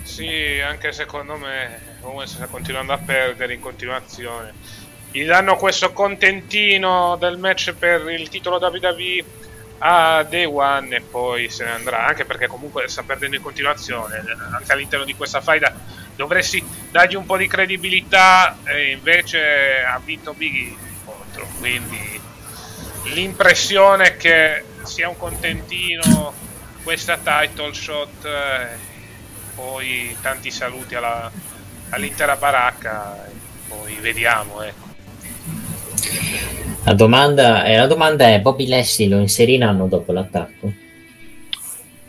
Sì 0.04 0.62
anche 0.66 0.94
secondo 0.94 1.36
me 1.36 1.80
Owens 2.02 2.36
sta 2.36 2.46
continuando 2.48 2.94
a 2.94 2.98
perdere 2.98 3.54
in 3.54 3.60
continuazione 3.60 4.54
gli 5.14 5.26
danno 5.26 5.58
questo 5.58 5.94
contentino 5.94 7.16
del 7.18 7.38
match 7.38 7.74
per 7.74 8.10
il 8.10 8.30
titolo 8.30 8.58
WWE 8.58 9.24
a 9.78 10.24
Day 10.24 10.46
One 10.46 10.96
e 10.96 11.02
poi 11.02 11.52
se 11.52 11.66
ne 11.66 11.70
andrà 11.70 12.08
anche 12.08 12.26
perché 12.26 12.48
comunque 12.48 12.88
sta 12.88 13.04
perdendo 13.04 13.36
in 13.36 13.44
continuazione 13.44 14.24
anche 14.52 14.72
all'interno 14.72 15.06
di 15.06 15.14
questa 15.14 15.40
faida 15.40 15.72
dovresti 16.16 16.64
dargli 16.90 17.14
un 17.14 17.28
po' 17.28 17.38
di 17.38 17.46
credibilità 17.46 18.58
e 18.64 18.90
invece 18.90 19.84
ha 19.84 20.02
vinto 20.04 20.34
Biggie 20.34 20.76
contro 21.06 21.48
quindi 21.60 22.20
l'impressione 23.14 24.18
che 24.18 24.64
sia 24.82 25.10
un 25.10 25.18
contentino 25.18 26.34
questa 26.82 27.18
title 27.18 27.72
shot 27.72 28.26
eh, 28.26 28.68
poi 29.54 30.18
tanti 30.24 30.50
saluti 30.50 30.96
alla, 30.96 31.32
all'intera 31.90 32.36
baracca 32.36 33.28
poi 33.68 33.94
vediamo 33.98 34.64
ecco. 34.64 34.93
La, 36.84 36.94
domanda, 36.94 37.66
eh, 37.66 37.78
la 37.78 37.88
domanda 37.88 38.28
è 38.28 38.40
Bobby 38.40 38.68
Leslie 38.68 39.08
lo 39.08 39.20
inseriranno 39.20 39.88
dopo 39.88 40.12
l'attacco? 40.12 40.72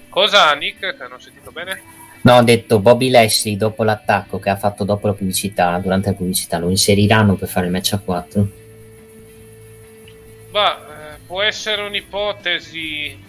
cosa 0.09 0.53
Nick? 0.55 0.79
che 0.79 1.03
non 1.03 1.13
ho 1.13 1.19
sentito 1.19 1.51
bene? 1.51 1.83
No, 2.23 2.37
ho 2.37 2.43
detto 2.43 2.79
Bobby 2.79 3.11
Leslie 3.11 3.57
dopo 3.57 3.83
l'attacco 3.83 4.39
che 4.39 4.49
ha 4.49 4.57
fatto 4.57 4.85
dopo 4.85 5.09
la 5.09 5.13
pubblicità, 5.13 5.77
durante 5.79 6.09
la 6.09 6.17
pubblicità, 6.17 6.59
lo 6.59 6.71
inseriranno 6.71 7.35
per 7.35 7.49
fare 7.49 7.67
il 7.67 7.73
match 7.73 7.93
a 7.93 7.99
4? 7.99 8.49
Bah, 10.51 10.79
eh, 10.89 11.19
può 11.27 11.43
essere 11.43 11.83
un'ipotesi, 11.83 13.23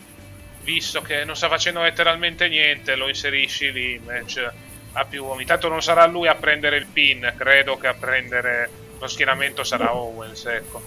visto 0.63 1.01
che 1.01 1.25
non 1.25 1.35
sta 1.35 1.49
facendo 1.49 1.81
letteralmente 1.81 2.47
niente, 2.47 2.95
lo 2.95 3.09
inserisci 3.09 3.71
lì, 3.73 3.99
match 3.99 4.49
a 4.93 5.03
più 5.03 5.25
uomini. 5.25 5.45
Tanto 5.45 5.67
non 5.67 5.81
sarà 5.81 6.05
lui 6.05 6.27
a 6.27 6.35
prendere 6.35 6.77
il 6.77 6.85
pin, 6.85 7.33
credo 7.35 7.77
che 7.77 7.87
a 7.87 7.95
prendere 7.95 8.69
lo 9.05 9.07
schieramento 9.07 9.63
sarà 9.63 9.95
Owens, 9.95 10.45
ecco. 10.45 10.81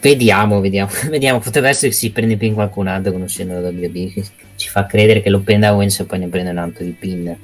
Vediamo, 0.00 0.60
vediamo, 0.60 0.90
vediamo. 1.08 1.40
Potrebbe 1.40 1.68
essere 1.68 1.88
che 1.88 1.94
si 1.94 2.10
prende 2.10 2.36
pin 2.36 2.54
qualcun 2.54 2.86
altro 2.86 3.12
conoscendo 3.12 3.60
la 3.60 3.68
WWE. 3.68 4.12
Ci 4.56 4.68
fa 4.68 4.86
credere 4.86 5.20
che 5.20 5.30
lo 5.30 5.40
prenda 5.40 5.74
Owens 5.74 6.00
e 6.00 6.04
poi 6.04 6.18
ne 6.18 6.28
prende 6.28 6.50
un 6.50 6.58
altro 6.58 6.84
di 6.84 6.92
pin. 6.92 7.36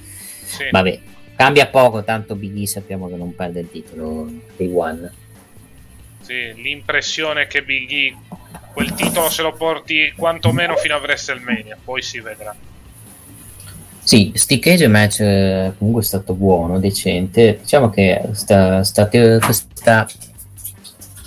Sì. 0.45 0.69
Vabbè, 0.71 1.01
cambia 1.37 1.67
poco, 1.67 2.03
tanto 2.03 2.35
Big 2.35 2.57
E 2.59 2.67
sappiamo 2.67 3.09
che 3.09 3.17
non 3.17 3.35
perde 3.35 3.61
il 3.61 3.71
titolo 3.71 4.31
dei 4.57 4.71
One. 4.73 5.13
Sì, 6.21 6.55
l'impressione 6.55 7.47
che 7.47 7.63
Big 7.63 7.91
E 7.91 8.17
quel 8.73 8.95
titolo 8.95 9.29
se 9.29 9.43
lo 9.43 9.53
porti 9.53 10.13
quantomeno 10.17 10.77
fino 10.77 10.95
a 10.95 10.99
WrestleMania, 10.99 11.77
poi 11.83 12.01
si 12.01 12.21
vedrà. 12.21 12.55
Sì, 14.05 14.33
Stick 14.35 14.65
Cage 14.65 14.88
match 14.88 15.21
eh, 15.21 15.73
comunque 15.79 16.03
è 16.03 16.05
stato 16.05 16.35
buono, 16.35 16.79
decente. 16.79 17.59
Diciamo 17.61 17.91
che 17.91 18.21
sta, 18.33 18.83
sta, 18.83 19.09
questa 19.09 20.07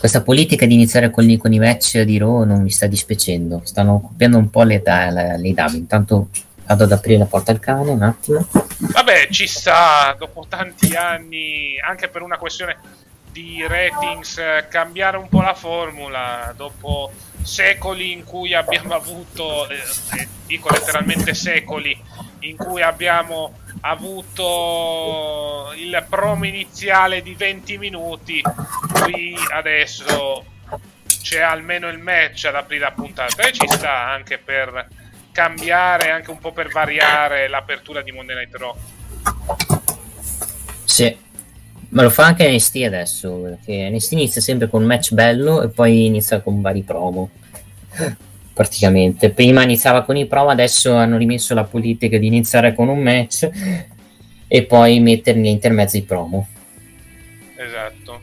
questa 0.06 0.22
politica 0.22 0.68
di 0.68 0.76
iniziare 0.76 1.10
con, 1.10 1.36
con, 1.38 1.52
i 1.52 1.58
match 1.58 2.02
di 2.02 2.20
Raw 2.20 2.44
non 2.44 2.62
mi 2.62 2.70
sta 2.70 2.86
dispiacendo. 2.86 3.62
Stanno 3.64 4.02
copiando 4.02 4.38
un 4.38 4.52
po' 4.52 4.62
le, 4.62 4.82
le, 4.86 5.38
le 5.40 5.48
idee. 5.48 5.72
Intanto 5.74 6.30
vado 6.66 6.84
ad 6.84 6.92
aprire 6.92 7.18
la 7.18 7.26
porta 7.26 7.52
al 7.52 7.60
cane 7.60 7.90
un 7.90 8.04
attimo. 8.04 8.48
Vabbè, 8.78 9.30
ci 9.32 9.48
sta 9.48 10.16
dopo 10.18 10.46
tanti 10.48 10.96
anni, 10.96 11.80
anche 11.80 12.08
per 12.08 12.22
una 12.22 12.38
questione 12.38 12.78
di 13.32 13.66
ratings, 13.68 14.38
eh, 14.38 14.66
cambiare 14.70 15.18
un 15.18 15.28
po' 15.28 15.42
la 15.42 15.56
formula. 15.56 16.54
Dopo 16.56 17.12
secoli 17.46 18.12
in 18.12 18.24
cui 18.24 18.54
abbiamo 18.54 18.96
avuto, 18.96 19.70
eh, 19.70 19.76
eh 20.20 20.28
dico 20.46 20.70
letteralmente 20.70 21.34
secoli, 21.34 21.98
in 22.40 22.58
cui 22.58 22.82
abbiamo 22.82 23.60
avuto 23.82 25.72
il 25.76 26.06
promo 26.10 26.46
iniziale 26.46 27.22
di 27.22 27.36
20 27.36 27.78
minuti, 27.78 28.42
qui 29.04 29.36
adesso 29.52 30.46
c'è 31.22 31.42
almeno 31.42 31.88
il 31.90 32.00
match 32.00 32.46
ad 32.46 32.56
aprire 32.56 32.84
la 32.84 32.92
puntata 32.92 33.48
e 33.48 33.52
ci 33.52 33.68
sta 33.68 34.08
anche 34.10 34.38
per 34.38 34.88
cambiare, 35.32 36.12
anche 36.12 36.32
un 36.32 36.40
po' 36.40 36.52
per 36.52 36.70
variare 36.70 37.48
l'apertura 37.48 38.02
di 38.02 38.12
Monday 38.12 38.36
Night 38.36 38.56
Raw. 38.56 38.76
Sì, 40.84 41.18
ma 41.90 42.02
lo 42.02 42.10
fa 42.10 42.26
anche 42.26 42.50
NST 42.50 42.76
adesso, 42.86 43.34
perché 43.42 43.90
NST 43.90 44.12
inizia 44.14 44.42
sempre 44.42 44.68
con 44.68 44.82
un 44.82 44.88
match 44.88 45.14
bello 45.14 45.62
e 45.62 45.70
poi 45.70 46.06
inizia 46.06 46.42
con 46.42 46.62
vari 46.62 46.82
promo 46.82 47.30
praticamente. 48.56 49.32
Prima 49.32 49.64
iniziava 49.64 50.04
con 50.04 50.16
i 50.16 50.26
promo, 50.28 50.50
adesso 50.50 50.96
hanno 50.96 51.18
rimesso 51.18 51.54
la 51.54 51.66
politica 51.66 52.18
di 52.18 52.28
iniziare 52.28 52.74
con 52.74 52.88
un 52.88 53.02
match 53.04 53.50
e 54.48 54.64
poi 54.64 55.00
metterne 55.02 55.50
intermezzi 55.50 55.98
i 55.98 56.04
promo. 56.04 56.48
Esatto. 57.58 58.22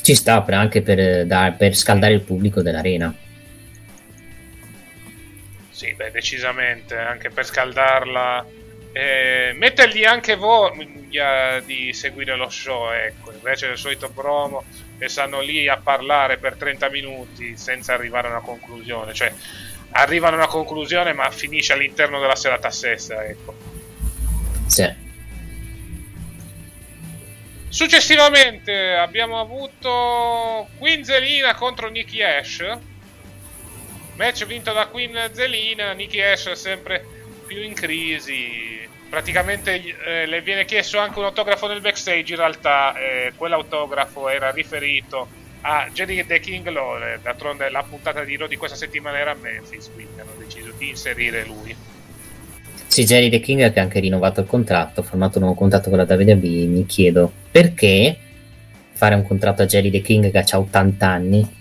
Ci 0.00 0.14
sta 0.14 0.42
per, 0.42 0.54
anche 0.54 0.82
per, 0.82 1.26
da, 1.26 1.52
per 1.56 1.74
scaldare 1.76 2.14
il 2.14 2.20
pubblico 2.20 2.62
dell'arena. 2.62 3.12
Sì, 5.70 5.92
beh, 5.94 6.12
decisamente, 6.12 6.96
anche 6.96 7.30
per 7.30 7.44
scaldarla. 7.44 8.46
Eh, 8.92 9.54
mettergli 9.56 10.04
anche 10.04 10.36
voglia 10.36 11.60
di 11.60 11.94
seguire 11.94 12.36
lo 12.36 12.50
show, 12.50 12.90
ecco, 12.90 13.32
invece 13.32 13.68
del 13.68 13.78
solito 13.78 14.10
promo 14.10 14.64
e 14.98 15.08
stanno 15.08 15.40
lì 15.40 15.66
a 15.66 15.78
parlare 15.78 16.36
per 16.36 16.56
30 16.56 16.90
minuti 16.90 17.56
senza 17.56 17.94
arrivare 17.94 18.28
a 18.28 18.32
una 18.32 18.40
conclusione. 18.40 19.14
Cioè, 19.14 19.32
arrivano 19.92 20.34
a 20.34 20.38
una 20.40 20.46
conclusione, 20.46 21.12
ma 21.12 21.30
finisce 21.30 21.72
all'interno 21.72 22.20
della 22.20 22.36
serata 22.36 22.70
stessa. 22.70 23.24
Ecco. 23.24 23.54
Sì. 24.66 25.10
Successivamente 27.68 28.92
abbiamo 28.94 29.40
avuto 29.40 30.68
Queen 30.78 31.02
Zelina 31.04 31.54
contro 31.54 31.88
Nicky 31.88 32.22
Ash. 32.22 32.62
Match 34.16 34.44
vinto 34.44 34.74
da 34.74 34.86
Queen 34.86 35.30
Zelina. 35.32 35.92
Nicky 35.92 36.20
Ash 36.20 36.48
è 36.48 36.54
sempre 36.54 37.02
più 37.46 37.62
in 37.62 37.72
crisi 37.72 38.81
praticamente 39.12 39.74
eh, 40.06 40.24
le 40.24 40.40
viene 40.40 40.64
chiesto 40.64 40.98
anche 40.98 41.18
un 41.18 41.26
autografo 41.26 41.66
nel 41.66 41.82
backstage, 41.82 42.32
in 42.32 42.36
realtà 42.36 42.94
eh, 42.96 43.34
quell'autografo 43.36 44.30
era 44.30 44.50
riferito 44.50 45.28
a 45.60 45.86
Jerry 45.92 46.24
The 46.24 46.40
King 46.40 46.66
Lawler, 46.70 47.20
d'altronde 47.20 47.68
la 47.68 47.82
puntata 47.82 48.24
di 48.24 48.38
Raw 48.38 48.48
di 48.48 48.56
questa 48.56 48.74
settimana 48.74 49.18
era 49.18 49.32
a 49.32 49.36
Memphis, 49.38 49.90
quindi 49.92 50.18
hanno 50.18 50.32
deciso 50.38 50.72
di 50.78 50.88
inserire 50.88 51.44
lui. 51.44 51.76
Sì, 52.86 53.04
Jerry 53.04 53.28
The 53.28 53.40
King 53.40 53.70
che 53.70 53.80
ha 53.80 53.82
anche 53.82 54.00
rinnovato 54.00 54.40
il 54.40 54.46
contratto, 54.46 55.00
ha 55.00 55.04
formato 55.04 55.36
un 55.36 55.44
nuovo 55.44 55.58
contratto 55.58 55.90
con 55.90 55.98
la 55.98 56.06
WWE, 56.08 56.64
mi 56.64 56.86
chiedo 56.86 57.30
perché 57.50 58.16
fare 58.94 59.14
un 59.14 59.26
contratto 59.26 59.60
a 59.60 59.66
Jerry 59.66 59.90
The 59.90 60.00
King 60.00 60.30
che 60.30 60.38
ha 60.38 60.58
80 60.58 61.06
anni? 61.06 61.56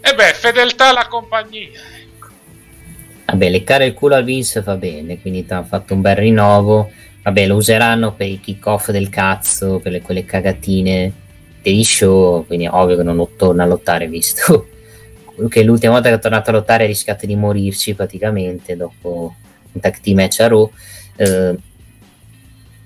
E 0.00 0.14
beh, 0.14 0.32
fedeltà 0.34 0.90
alla 0.90 1.08
compagnia. 1.08 1.70
Vabbè, 3.24 3.48
leccare 3.48 3.86
il 3.86 3.94
culo 3.94 4.14
al 4.14 4.24
Vince 4.24 4.60
va 4.62 4.76
bene, 4.76 5.20
quindi 5.20 5.46
ti 5.46 5.52
hanno 5.52 5.64
fatto 5.64 5.94
un 5.94 6.00
bel 6.00 6.16
rinnovo. 6.16 6.90
Vabbè, 7.22 7.46
lo 7.46 7.56
useranno 7.56 8.14
per 8.14 8.26
i 8.26 8.40
kick-off 8.40 8.90
del 8.90 9.08
cazzo, 9.08 9.78
per 9.78 9.92
le, 9.92 10.02
quelle 10.02 10.24
cagatine 10.24 11.12
degli 11.62 11.84
show, 11.84 12.44
quindi 12.46 12.66
ovvio 12.66 12.96
che 12.96 13.02
non 13.04 13.26
torna 13.36 13.62
a 13.62 13.66
lottare, 13.66 14.08
visto 14.08 14.68
che 15.48 15.62
l'ultima 15.62 15.92
volta 15.92 16.08
che 16.08 16.16
è 16.16 16.18
tornato 16.18 16.50
a 16.50 16.54
lottare 16.54 16.84
ha 16.84 16.88
rischiato 16.88 17.24
di 17.24 17.36
morirci 17.36 17.94
praticamente 17.94 18.76
dopo 18.76 19.34
un 19.72 19.80
tag 19.80 20.00
team 20.00 20.16
match 20.16 20.40
a 20.40 20.48
Raw. 20.48 20.70
Eh, 21.16 21.56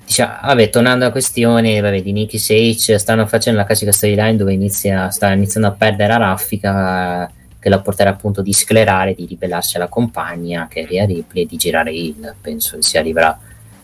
diciamo, 0.04 0.34
vabbè, 0.42 0.70
tornando 0.70 1.04
alla 1.04 1.12
questione 1.12 1.80
vabbè, 1.80 2.02
di 2.02 2.12
Nicky 2.12 2.38
Sage, 2.38 2.98
stanno 2.98 3.26
facendo 3.26 3.58
la 3.58 3.66
classica 3.66 3.92
storyline 3.92 4.36
dove 4.36 4.52
inizia, 4.52 5.10
sta 5.10 5.32
iniziando 5.32 5.68
a 5.68 5.72
perdere 5.72 6.10
la 6.10 6.18
raffica 6.18 7.30
che 7.66 7.72
la 7.72 7.80
porterà 7.80 8.10
appunto 8.10 8.42
di 8.42 8.52
sclerare, 8.52 9.12
di 9.12 9.26
ribellarsi 9.26 9.74
alla 9.74 9.88
compagna, 9.88 10.68
che 10.70 10.82
è 10.82 10.86
Rhea 10.86 11.04
Ripley, 11.04 11.42
e 11.42 11.46
di 11.46 11.56
girare 11.56 11.92
il. 11.92 12.34
Penso 12.40 12.80
si 12.80 12.96
arriverà 12.96 13.36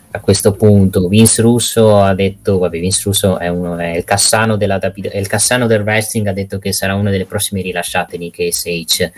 a 0.09 0.19
questo 0.21 0.53
punto. 0.53 1.09
Vince 1.09 1.41
Russo 1.41 1.99
ha 1.99 2.15
detto, 2.15 2.59
vabbè, 2.59 2.79
Vince 2.79 3.01
Russo 3.03 3.37
è, 3.37 3.49
uno, 3.49 3.77
è, 3.77 3.97
il, 3.97 4.05
cassano 4.05 4.55
della, 4.55 4.79
è 4.79 5.17
il 5.17 5.27
cassano 5.27 5.67
del 5.67 5.81
wrestling, 5.81 6.27
ha 6.27 6.31
detto 6.31 6.59
che 6.59 6.71
sarà 6.71 6.95
una 6.95 7.09
delle 7.09 7.25
prossime 7.25 7.61
rilasciate 7.61 8.17
Nick 8.17 8.53
Sage. 8.53 9.11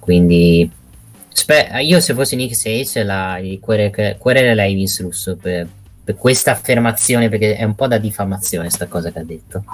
Quindi 0.00 0.68
spe- 1.28 1.70
io 1.82 2.00
se 2.00 2.14
fossi 2.14 2.34
Nick 2.34 2.56
Sage 2.56 3.04
la, 3.04 3.38
quererei 3.60 4.74
Vince 4.74 5.04
Russo 5.04 5.36
per, 5.36 5.68
per 6.02 6.16
questa 6.16 6.50
affermazione, 6.50 7.28
perché 7.28 7.54
è 7.54 7.62
un 7.62 7.76
po' 7.76 7.86
da 7.86 7.98
diffamazione 7.98 8.70
sta 8.70 8.88
cosa 8.88 9.12
che 9.12 9.20
ha 9.20 9.24
detto. 9.24 9.64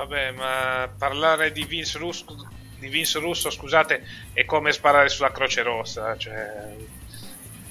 Vabbè, 0.00 0.30
ma 0.30 0.90
parlare 0.96 1.52
di 1.52 1.64
Vince 1.64 1.98
Russo, 1.98 2.24
di 2.78 2.88
Vince 2.88 3.18
Russo 3.18 3.50
scusate, 3.50 4.02
è 4.32 4.46
come 4.46 4.72
sparare 4.72 5.10
sulla 5.10 5.30
Croce 5.30 5.60
Rossa. 5.60 6.16
Cioè, 6.16 6.74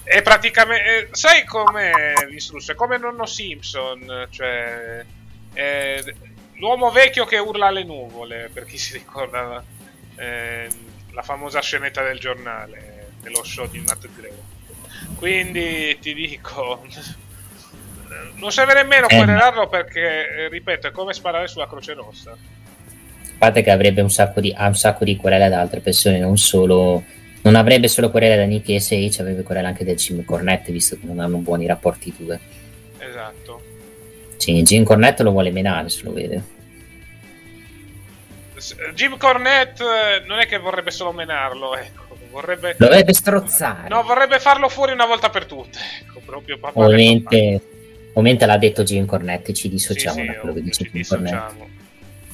è 0.03 0.21
praticamente. 0.21 1.09
sai 1.13 1.43
com'è 1.43 2.13
Vince 2.29 2.51
Russo? 2.51 2.73
È 2.73 2.75
come 2.75 2.99
nonno 2.99 3.25
Simpson, 3.25 4.27
cioè. 4.29 5.03
È 5.51 6.03
l'uomo 6.57 6.91
vecchio 6.91 7.25
che 7.25 7.39
urla 7.39 7.65
alle 7.65 7.83
nuvole, 7.83 8.51
per 8.53 8.65
chi 8.65 8.77
si 8.77 8.93
ricorda 8.93 9.63
eh, 10.15 10.69
la 11.11 11.23
famosa 11.23 11.61
scenetta 11.61 12.03
del 12.03 12.19
giornale, 12.19 13.13
dello 13.21 13.43
show 13.43 13.67
di 13.67 13.79
Matt 13.79 14.07
Gray. 14.15 14.37
Quindi 15.15 15.97
ti 15.97 16.13
dico 16.13 16.85
non 18.35 18.51
serve 18.51 18.73
nemmeno 18.73 19.07
eh, 19.07 19.15
querelarlo 19.15 19.67
perché, 19.67 20.47
ripeto, 20.49 20.87
è 20.87 20.91
come 20.91 21.13
sparare 21.13 21.47
sulla 21.47 21.67
Croce 21.67 21.93
Rossa. 21.93 22.31
A 22.31 22.37
parte 23.37 23.61
che 23.61 23.71
avrebbe 23.71 24.01
un 24.01 24.09
sacco 24.09 24.41
di, 24.41 24.53
ha 24.55 24.67
un 24.67 24.75
sacco 24.75 25.03
di 25.03 25.15
querele 25.15 25.45
ad 25.45 25.53
altre 25.53 25.79
persone, 25.79 26.19
non 26.19 26.37
solo 26.37 27.03
Non 27.41 27.55
avrebbe 27.55 27.87
solo 27.87 28.09
querela 28.11 28.35
da 28.35 28.43
Nick 28.43 28.69
e 28.69 28.81
Sage, 28.81 29.21
avrebbe 29.21 29.43
querela 29.43 29.69
anche 29.69 29.85
del 29.85 29.95
Jim 29.95 30.25
Cornette, 30.25 30.73
visto 30.73 30.97
che 30.99 31.05
non 31.05 31.19
hanno 31.19 31.37
buoni 31.37 31.65
rapporti 31.65 32.09
i 32.09 32.13
due. 32.17 32.39
Esatto. 32.97 33.63
Sì, 34.35 34.61
Jim 34.63 34.83
Cornette 34.83 35.23
lo 35.23 35.31
vuole 35.31 35.51
menare, 35.51 35.87
se 35.89 36.03
lo 36.03 36.11
vede. 36.11 36.43
Jim 38.93 39.17
Cornette 39.17 39.83
eh, 39.83 40.25
non 40.25 40.39
è 40.39 40.47
che 40.47 40.57
vorrebbe 40.57 40.91
solo 40.91 41.13
menarlo, 41.13 41.77
ecco. 41.77 42.07
Vorrebbe... 42.29 42.75
Dovrebbe 42.77 43.13
strozzare. 43.13 43.87
No, 43.87 44.03
vorrebbe 44.03 44.39
farlo 44.39 44.67
fuori 44.67 44.91
una 44.91 45.05
volta 45.05 45.29
per 45.29 45.45
tutte. 45.45 45.79
Ecco, 46.01 46.19
proprio 46.25 46.59
papà 46.59 46.79
Ovviamente, 46.79 47.61
ovviamente 48.19 48.45
l'ha 48.45 48.57
detto 48.57 48.83
Jim 48.83 49.05
Cornette, 49.05 49.53
ci 49.53 49.69
dissociamo 49.69 50.15
Sì, 50.15 50.21
sì, 50.21 50.27
da 50.27 50.33
quello 50.39 50.55
che 50.55 50.61
dice 50.61 50.83
Jim 50.91 51.03
Cornette. 51.05 51.77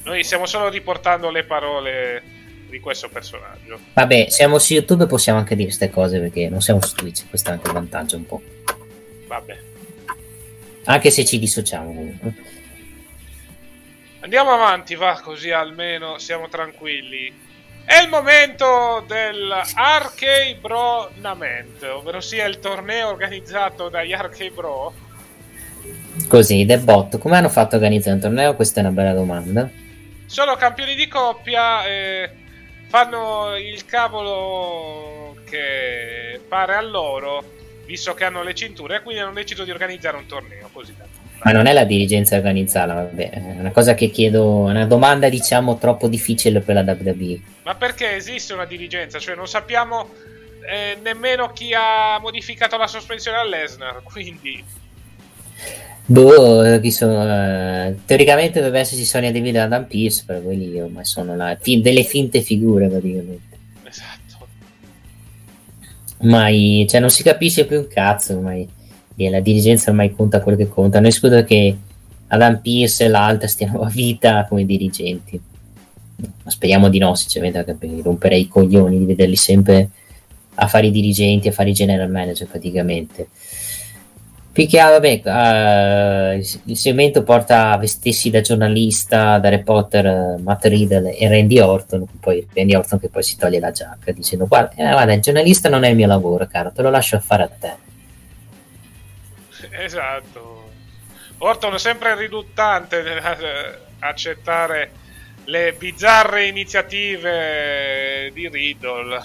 Noi 0.04 0.22
stiamo 0.22 0.46
solo 0.46 0.68
riportando 0.68 1.30
le 1.30 1.44
parole 1.44 2.22
di 2.68 2.78
questo 2.80 3.08
personaggio. 3.08 3.78
Vabbè, 3.94 4.26
siamo 4.28 4.58
su 4.58 4.74
YouTube 4.74 5.04
e 5.04 5.06
possiamo 5.06 5.38
anche 5.38 5.54
dire 5.54 5.68
queste 5.68 5.90
cose 5.90 6.20
perché 6.20 6.48
non 6.48 6.60
siamo 6.60 6.80
su 6.80 6.94
Twitch, 6.94 7.28
questo 7.28 7.50
è 7.50 7.52
anche 7.52 7.66
il 7.66 7.72
vantaggio 7.72 8.16
un 8.16 8.26
po'. 8.26 8.42
Vabbè. 9.26 9.58
Anche 10.84 11.10
se 11.10 11.24
ci 11.24 11.38
dissociamo 11.38 11.86
comunque. 11.86 12.34
Andiamo 14.20 14.52
avanti, 14.52 14.94
va, 14.94 15.20
così 15.22 15.50
almeno 15.50 16.18
siamo 16.18 16.48
tranquilli. 16.48 17.44
È 17.84 18.00
il 18.02 18.08
momento 18.08 19.04
del 19.06 19.62
Arcade 19.74 20.58
Bro 20.60 21.12
Nament, 21.20 21.82
ovvero 21.84 22.20
sia 22.20 22.44
il 22.46 22.58
torneo 22.58 23.08
organizzato 23.08 23.88
dagli 23.88 24.12
Arcade 24.12 24.50
Bro. 24.50 24.92
Così, 26.28 26.66
The 26.66 26.78
Bot, 26.78 27.18
come 27.18 27.36
hanno 27.36 27.48
fatto 27.48 27.74
a 27.74 27.78
organizzare 27.78 28.16
un 28.16 28.20
torneo? 28.20 28.54
Questa 28.56 28.80
è 28.80 28.82
una 28.82 28.92
bella 28.92 29.12
domanda. 29.12 29.70
Sono 30.26 30.56
campioni 30.56 30.94
di 30.94 31.06
coppia 31.06 31.86
e 31.86 32.30
fanno 32.88 33.56
il 33.56 33.84
cavolo 33.84 35.36
che 35.48 36.40
pare 36.48 36.74
a 36.74 36.82
loro, 36.82 37.44
visto 37.84 38.14
che 38.14 38.24
hanno 38.24 38.42
le 38.42 38.54
cinture, 38.54 38.96
e 38.96 39.02
quindi 39.02 39.22
hanno 39.22 39.32
deciso 39.32 39.62
di 39.62 39.70
organizzare 39.70 40.16
un 40.16 40.26
torneo 40.26 40.68
così. 40.72 40.94
Ma 41.44 41.52
non 41.52 41.66
è 41.66 41.72
la 41.72 41.84
dirigenza 41.84 42.34
a 42.34 42.38
organizzarla, 42.38 42.94
vabbè, 42.94 43.30
è 43.30 43.38
una 43.58 43.70
cosa 43.70 43.94
che 43.94 44.08
chiedo, 44.08 44.46
una 44.46 44.86
domanda 44.86 45.28
diciamo 45.28 45.78
troppo 45.78 46.08
difficile 46.08 46.60
per 46.60 46.74
la 46.74 46.80
WWE. 46.80 47.40
Ma 47.62 47.74
perché 47.76 48.16
esiste 48.16 48.52
una 48.52 48.64
dirigenza? 48.64 49.20
Cioè 49.20 49.36
non 49.36 49.46
sappiamo 49.46 50.08
eh, 50.68 50.98
nemmeno 51.02 51.52
chi 51.52 51.72
ha 51.72 52.18
modificato 52.18 52.76
la 52.76 52.88
sospensione 52.88 53.36
a 53.36 53.44
Lesnar, 53.44 54.02
quindi... 54.02 54.64
Boh, 56.06 56.78
chi 56.80 56.92
sono, 56.92 57.24
eh, 57.24 57.96
teoricamente 58.04 58.60
dovrebbe 58.60 58.80
esserci 58.80 59.04
Sonia 59.04 59.32
Deville 59.32 59.58
e 59.58 59.62
Adam 59.62 59.86
Pearce, 59.86 60.22
però 60.24 60.40
quelli 60.40 60.80
ormai 60.80 61.04
sono 61.04 61.34
la, 61.34 61.56
fi- 61.60 61.80
delle 61.80 62.04
finte 62.04 62.42
figure 62.42 62.88
praticamente. 62.88 63.58
Esatto. 63.82 64.46
Ormai, 66.18 66.86
cioè 66.88 67.00
non 67.00 67.10
si 67.10 67.22
capisce 67.22 67.66
più 67.66 67.78
un 67.78 67.88
cazzo, 67.88 68.36
ormai 68.36 68.68
e 69.16 69.30
la 69.30 69.40
dirigenza 69.40 69.90
ormai 69.90 70.14
conta 70.14 70.42
quello 70.42 70.58
che 70.58 70.68
conta. 70.68 70.98
Non 70.98 71.08
escludo 71.08 71.42
che 71.42 71.76
Adam 72.28 72.60
Pearce 72.60 73.04
e 73.04 73.08
l'altra 73.08 73.48
stiano 73.48 73.80
a 73.80 73.88
vita 73.88 74.46
come 74.48 74.64
dirigenti. 74.66 75.40
Ma 76.16 76.50
speriamo 76.50 76.88
di 76.88 76.98
no, 76.98 77.14
sinceramente, 77.14 77.62
perché 77.64 78.02
romperei 78.02 78.42
i 78.42 78.48
coglioni 78.48 78.98
di 78.98 79.04
vederli 79.04 79.36
sempre 79.36 79.90
a 80.54 80.66
fare 80.66 80.86
i 80.86 80.90
dirigenti, 80.90 81.48
a 81.48 81.52
fare 81.52 81.70
i 81.70 81.74
general 81.74 82.10
manager 82.10 82.46
praticamente. 82.46 83.28
Più 84.56 84.66
che 84.66 84.78
altro, 84.78 85.00
vabbè, 85.00 86.34
uh, 86.34 86.42
il 86.64 86.76
segmento 86.78 87.22
porta 87.22 87.72
a 87.72 87.76
vestirsi 87.76 88.30
da 88.30 88.40
giornalista, 88.40 89.38
da 89.38 89.50
reporter 89.50 90.06
uh, 90.06 90.42
Matt 90.42 90.64
Riddle 90.64 91.14
e 91.14 91.28
Randy 91.28 91.60
Orton, 91.60 92.06
poi 92.18 92.48
Randy 92.54 92.74
Orton 92.74 92.98
che 92.98 93.10
poi 93.10 93.22
si 93.22 93.36
toglie 93.36 93.60
la 93.60 93.70
giacca 93.70 94.12
dicendo 94.12 94.46
guarda, 94.46 94.70
eh, 94.76 94.90
guarda, 94.90 95.12
il 95.12 95.20
giornalista 95.20 95.68
non 95.68 95.84
è 95.84 95.90
il 95.90 95.96
mio 95.96 96.06
lavoro, 96.06 96.46
caro, 96.46 96.72
te 96.72 96.80
lo 96.80 96.88
lascio 96.88 97.20
fare 97.20 97.42
a 97.42 97.50
te. 97.50 97.74
Esatto. 99.84 100.70
Orton 101.36 101.74
è 101.74 101.78
sempre 101.78 102.16
riluttante 102.16 103.02
nell'accettare 103.02 104.90
le 105.44 105.74
bizzarre 105.76 106.46
iniziative 106.46 108.30
di 108.32 108.48
Riddle. 108.48 109.22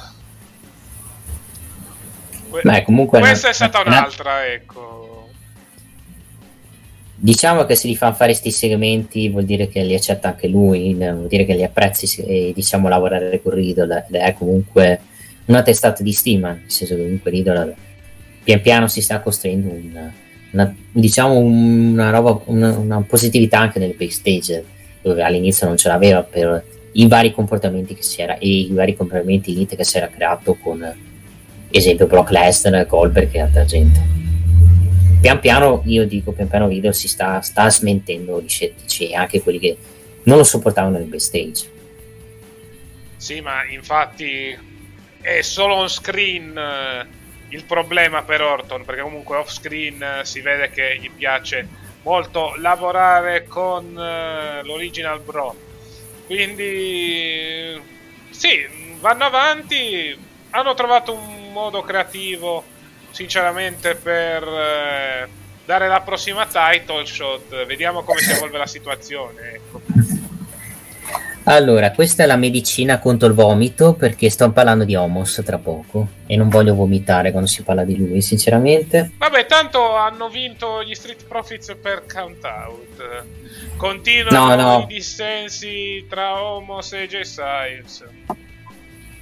Que- 2.50 2.62
Beh, 2.66 2.84
comunque 2.84 3.20
questa 3.22 3.48
è 3.48 3.54
stata 3.54 3.80
una- 3.80 4.00
un'altra, 4.00 4.46
ecco. 4.46 5.01
Diciamo 7.24 7.66
che 7.66 7.76
se 7.76 7.88
li 7.88 7.96
fa 7.96 8.14
fare 8.14 8.32
questi 8.32 8.50
segmenti 8.50 9.30
vuol 9.30 9.46
dire 9.46 9.68
che 9.68 9.84
li 9.84 9.94
accetta 9.94 10.30
anche 10.30 10.48
lui, 10.48 10.96
vuol 10.96 11.28
dire 11.28 11.46
che 11.46 11.54
li 11.54 11.64
apprezzi 11.64 12.20
e 12.24 12.52
diciamo 12.52 12.88
lavorare 12.88 13.40
con 13.44 13.54
Riddle 13.54 14.06
ed 14.10 14.16
è 14.16 14.34
comunque 14.34 15.02
una 15.46 15.62
testata 15.62 16.02
di 16.02 16.14
stima, 16.14 16.50
nel 16.50 16.64
senso 16.66 16.96
che 16.96 17.04
comunque 17.04 17.30
Riddle 17.30 17.76
pian 18.44 18.62
piano 18.62 18.88
si 18.88 19.02
sta 19.02 19.20
costruendo 19.20 19.70
un- 19.70 20.12
una, 20.54 20.76
diciamo 20.92 21.38
una 21.38 22.10
roba, 22.10 22.42
una, 22.46 22.76
una 22.76 23.02
positività 23.02 23.60
anche 23.60 23.78
nel 23.78 23.94
backstage, 23.96 24.66
dove 25.04 25.22
all'inizio 25.22 25.68
non 25.68 25.78
ce 25.78 25.90
l'aveva 25.90 26.24
per 26.24 26.64
i 26.94 27.08
vari 27.08 27.32
comportamenti 27.32 27.94
che 27.94 28.02
si 28.02 28.20
era 28.20 28.40
e 28.40 28.48
i 28.48 28.72
vari 28.72 28.96
comportamenti 28.96 29.52
elite 29.52 29.76
che 29.76 29.84
si 29.84 29.98
era 29.98 30.08
creato 30.08 30.58
con 30.60 30.84
esempio 31.70 32.08
Brock 32.08 32.32
Lesnar, 32.32 32.88
Goldberg 32.88 33.30
e 33.32 33.40
altra 33.42 33.64
gente. 33.64 34.21
Pian 35.22 35.40
piano, 35.40 35.84
io 35.86 36.08
dico, 36.08 36.32
pian 36.32 36.48
piano 36.48 36.68
Riddle 36.68 36.94
si 36.94 37.08
sta, 37.08 37.42
sta 37.42 37.70
smentendo 37.70 38.42
gli 38.42 38.50
scettici 38.50 39.14
anche 39.14 39.40
quelli 39.40 39.60
che 39.60 39.78
non 40.24 40.38
lo 40.38 40.44
sopportavano 40.44 40.98
nel 40.98 41.06
backstage. 41.06 41.70
Sì, 43.18 43.40
ma 43.40 43.64
infatti 43.66 44.58
è 45.22 45.42
solo 45.42 45.76
on 45.76 45.90
screen 45.90 46.58
eh, 46.58 47.08
il 47.50 47.64
problema 47.66 48.24
per 48.24 48.42
Orton, 48.42 48.84
perché 48.84 49.02
comunque 49.02 49.38
off 49.38 49.52
screen 49.52 50.02
eh, 50.02 50.26
si 50.26 50.42
vede 50.42 50.72
che 50.72 50.98
gli 51.00 51.12
piace 51.12 51.68
molto 52.02 52.56
lavorare 52.58 53.46
con 53.46 53.96
eh, 53.96 54.64
l'original 54.64 55.20
bro. 55.20 55.56
Quindi 56.26 57.80
sì, 58.32 58.68
vanno 59.00 59.26
avanti, 59.26 60.18
hanno 60.50 60.74
trovato 60.74 61.14
un 61.14 61.52
modo 61.52 61.84
creativo 61.84 62.64
sinceramente 63.12 63.96
per 63.96 64.44
eh, 64.44 65.30
dare 65.66 65.88
la 65.88 66.02
prossima 66.02 66.46
title 66.46 67.06
shot, 67.06 67.66
vediamo 67.66 68.04
come 68.04 68.20
si 68.20 68.32
evolve 68.32 68.58
la 68.58 68.68
situazione, 68.68 69.54
ecco. 69.54 69.82
Allora, 71.46 71.92
questa 71.92 72.22
è 72.22 72.28
la 72.28 72.36
medicina 72.36 73.00
contro 73.00 73.28
il 73.28 73.34
vomito 73.34 73.94
perché 73.94 74.30
sto 74.30 74.52
parlando 74.52 74.84
di 74.84 74.96
Homos 74.96 75.42
tra 75.44 75.58
poco 75.58 76.08
e 76.28 76.36
non 76.36 76.50
voglio 76.50 76.76
vomitare 76.76 77.32
quando 77.32 77.50
si 77.50 77.64
parla 77.64 77.84
di 77.84 77.98
lui, 77.98 78.22
sinceramente. 78.22 79.12
Vabbè, 79.18 79.48
tanto 79.48 79.96
hanno 79.96 80.30
vinto 80.30 80.84
gli 80.84 80.94
Street 80.94 81.26
Profits 81.26 81.76
per 81.82 82.04
count 82.06 82.44
out. 82.44 83.26
Continuano 83.76 84.56
No, 84.56 84.56
no. 84.56 84.84
i 84.88 84.94
dissensi 84.94 86.06
tra 86.08 86.40
Homos 86.44 86.94
e 86.94 87.08
J 87.08 87.22
Styles. 87.22 88.06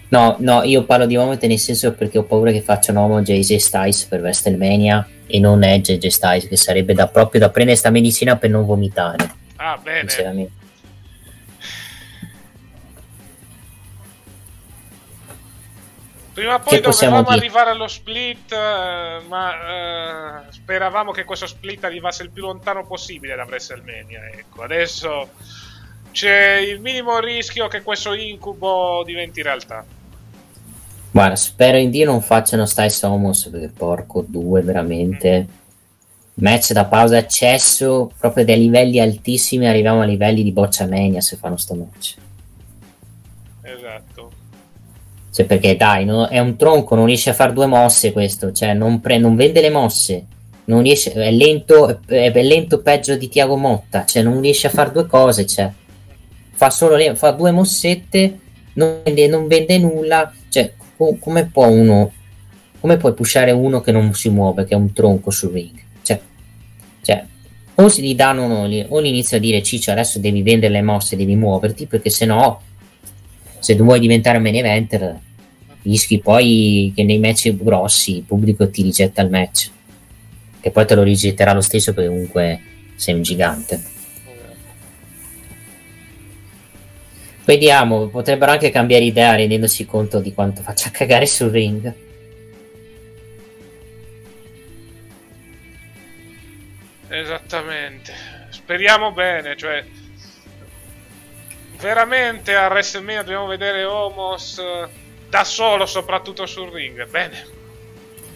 No, 0.09 0.35
no, 0.39 0.63
io 0.63 0.85
parlo 0.85 1.05
di 1.05 1.15
vomito 1.15 1.45
nel 1.45 1.59
senso 1.59 1.93
perché 1.93 2.17
ho 2.17 2.23
paura 2.23 2.51
che 2.51 2.61
facciano 2.61 3.03
Homo 3.03 3.21
JJ 3.21 3.57
Styles 3.57 4.05
per 4.05 4.21
WrestleMania 4.21 5.07
e 5.27 5.39
non 5.39 5.63
è 5.63 5.79
JJ 5.79 6.07
Styles, 6.07 6.47
che 6.47 6.57
sarebbe 6.57 6.93
da, 6.95 7.07
proprio 7.07 7.39
da 7.39 7.49
prendere 7.51 7.77
sta 7.77 7.91
medicina 7.91 8.35
per 8.35 8.49
non 8.49 8.65
vomitare, 8.65 9.31
Ah, 9.57 9.77
bene. 9.77 10.09
sinceramente. 10.09 10.57
Prima 16.33 16.55
o 16.55 16.59
poi 16.59 16.79
dovevamo 16.79 17.23
dire? 17.23 17.35
arrivare 17.35 17.69
allo 17.71 17.87
split, 17.87 18.51
eh, 18.53 19.19
ma 19.27 20.39
eh, 20.47 20.51
speravamo 20.51 21.11
che 21.11 21.25
questo 21.25 21.45
split 21.47 21.83
arrivasse 21.83 22.23
il 22.23 22.31
più 22.31 22.43
lontano 22.43 22.85
possibile 22.85 23.35
da 23.35 23.43
WrestleMania. 23.43 24.21
Ecco, 24.31 24.61
adesso 24.61 25.29
c'è 26.11 26.55
il 26.57 26.79
minimo 26.79 27.19
rischio 27.19 27.67
che 27.67 27.81
questo 27.81 28.13
incubo 28.13 29.03
diventi 29.05 29.41
realtà. 29.41 29.83
Guarda, 31.11 31.35
spero 31.35 31.77
in 31.77 31.89
Dio 31.89 32.05
non 32.05 32.21
facciano 32.21 32.65
Styles 32.65 33.01
Homos 33.03 33.47
perché 33.49 33.69
porco 33.69 34.23
due, 34.27 34.61
veramente. 34.61 35.47
Match 36.35 36.71
da 36.71 36.85
pausa 36.85 37.17
accesso 37.17 38.11
proprio 38.17 38.45
dai 38.45 38.59
livelli 38.59 38.99
altissimi, 38.99 39.67
arriviamo 39.67 40.01
a 40.01 40.05
livelli 40.05 40.43
di 40.43 40.51
bocciamania 40.51 41.19
se 41.19 41.35
fanno 41.35 41.57
sto 41.57 41.73
match. 41.75 42.15
Esatto. 43.61 44.31
Cioè, 45.31 45.45
perché 45.45 45.75
dai, 45.75 46.05
no- 46.05 46.27
è 46.27 46.39
un 46.39 46.55
tronco, 46.55 46.95
non 46.95 47.05
riesce 47.05 47.29
a 47.29 47.33
fare 47.33 47.53
due 47.53 47.65
mosse 47.65 48.13
questo, 48.13 48.51
cioè 48.51 48.73
non, 48.73 49.01
pre- 49.01 49.17
non 49.17 49.35
vende 49.35 49.61
le 49.61 49.69
mosse, 49.69 50.25
non 50.65 50.81
riesce, 50.81 51.11
è 51.11 51.31
lento, 51.31 51.99
è, 52.05 52.31
è 52.31 52.43
lento 52.43 52.81
peggio 52.81 53.15
di 53.15 53.27
Tiago 53.27 53.57
Motta, 53.57 54.05
cioè 54.05 54.23
non 54.23 54.39
riesce 54.39 54.67
a 54.67 54.71
fare 54.71 54.91
due 54.91 55.07
cose, 55.07 55.45
cioè 55.45 55.69
fa 56.51 56.69
solo 56.69 56.95
le- 56.95 57.15
fa 57.15 57.31
due 57.31 57.51
mossette, 57.51 58.39
non 58.73 59.01
vende, 59.03 59.27
non 59.27 59.47
vende 59.47 59.77
nulla, 59.77 60.31
cioè 60.49 60.73
come 61.19 61.45
può 61.45 61.67
uno, 61.67 62.11
come 62.79 62.97
puoi 62.97 63.13
pushare 63.13 63.51
uno 63.51 63.81
che 63.81 63.91
non 63.91 64.13
si 64.13 64.29
muove, 64.29 64.65
che 64.65 64.73
è 64.73 64.77
un 64.77 64.93
tronco 64.93 65.31
sul 65.31 65.51
ring? 65.51 65.79
Cioè, 66.01 66.19
cioè 67.01 67.25
o 67.75 67.87
si 67.87 68.01
gli 68.01 68.15
danno, 68.15 68.45
uno, 68.45 68.85
o 68.89 69.01
gli 69.01 69.05
inizia 69.05 69.37
a 69.37 69.39
dire 69.39 69.63
Ciccio 69.63 69.91
adesso 69.91 70.19
devi 70.19 70.41
vendere 70.41 70.73
le 70.73 70.81
mosse, 70.81 71.15
devi 71.15 71.35
muoverti, 71.35 71.85
perché 71.85 72.09
se 72.09 72.25
no 72.25 72.61
se 73.59 73.75
tu 73.75 73.83
vuoi 73.83 73.99
diventare 73.99 74.39
main 74.39 74.55
eventer, 74.55 75.19
rischi 75.83 76.19
poi 76.19 76.91
che 76.95 77.03
nei 77.03 77.19
match 77.19 77.53
grossi 77.55 78.17
il 78.17 78.23
pubblico 78.23 78.69
ti 78.69 78.81
rigetta 78.81 79.21
il 79.21 79.29
match 79.29 79.69
che 80.59 80.71
poi 80.71 80.85
te 80.85 80.95
lo 80.95 81.03
rigetterà 81.03 81.53
lo 81.53 81.61
stesso 81.61 81.93
perché 81.93 82.09
comunque 82.09 82.59
sei 82.95 83.15
un 83.15 83.21
gigante 83.21 83.81
vediamo 87.49 88.09
potrebbero 88.09 88.51
anche 88.51 88.69
cambiare 88.69 89.05
idea 89.05 89.33
rendendosi 89.33 89.83
conto 89.87 90.19
di 90.19 90.35
quanto 90.35 90.61
faccia 90.61 90.91
cagare 90.91 91.25
sul 91.25 91.49
ring 91.49 91.93
Esattamente. 97.11 98.13
Speriamo 98.49 99.11
bene, 99.11 99.57
cioè 99.57 99.83
veramente 101.79 102.53
a 102.53 102.67
WrestleMania 102.67 103.23
dobbiamo 103.23 103.47
vedere 103.47 103.83
Homos 103.83 104.59
eh, 104.59 104.87
da 105.27 105.43
solo, 105.43 105.87
soprattutto 105.87 106.45
sul 106.45 106.69
ring. 106.69 107.09
Bene. 107.09 107.47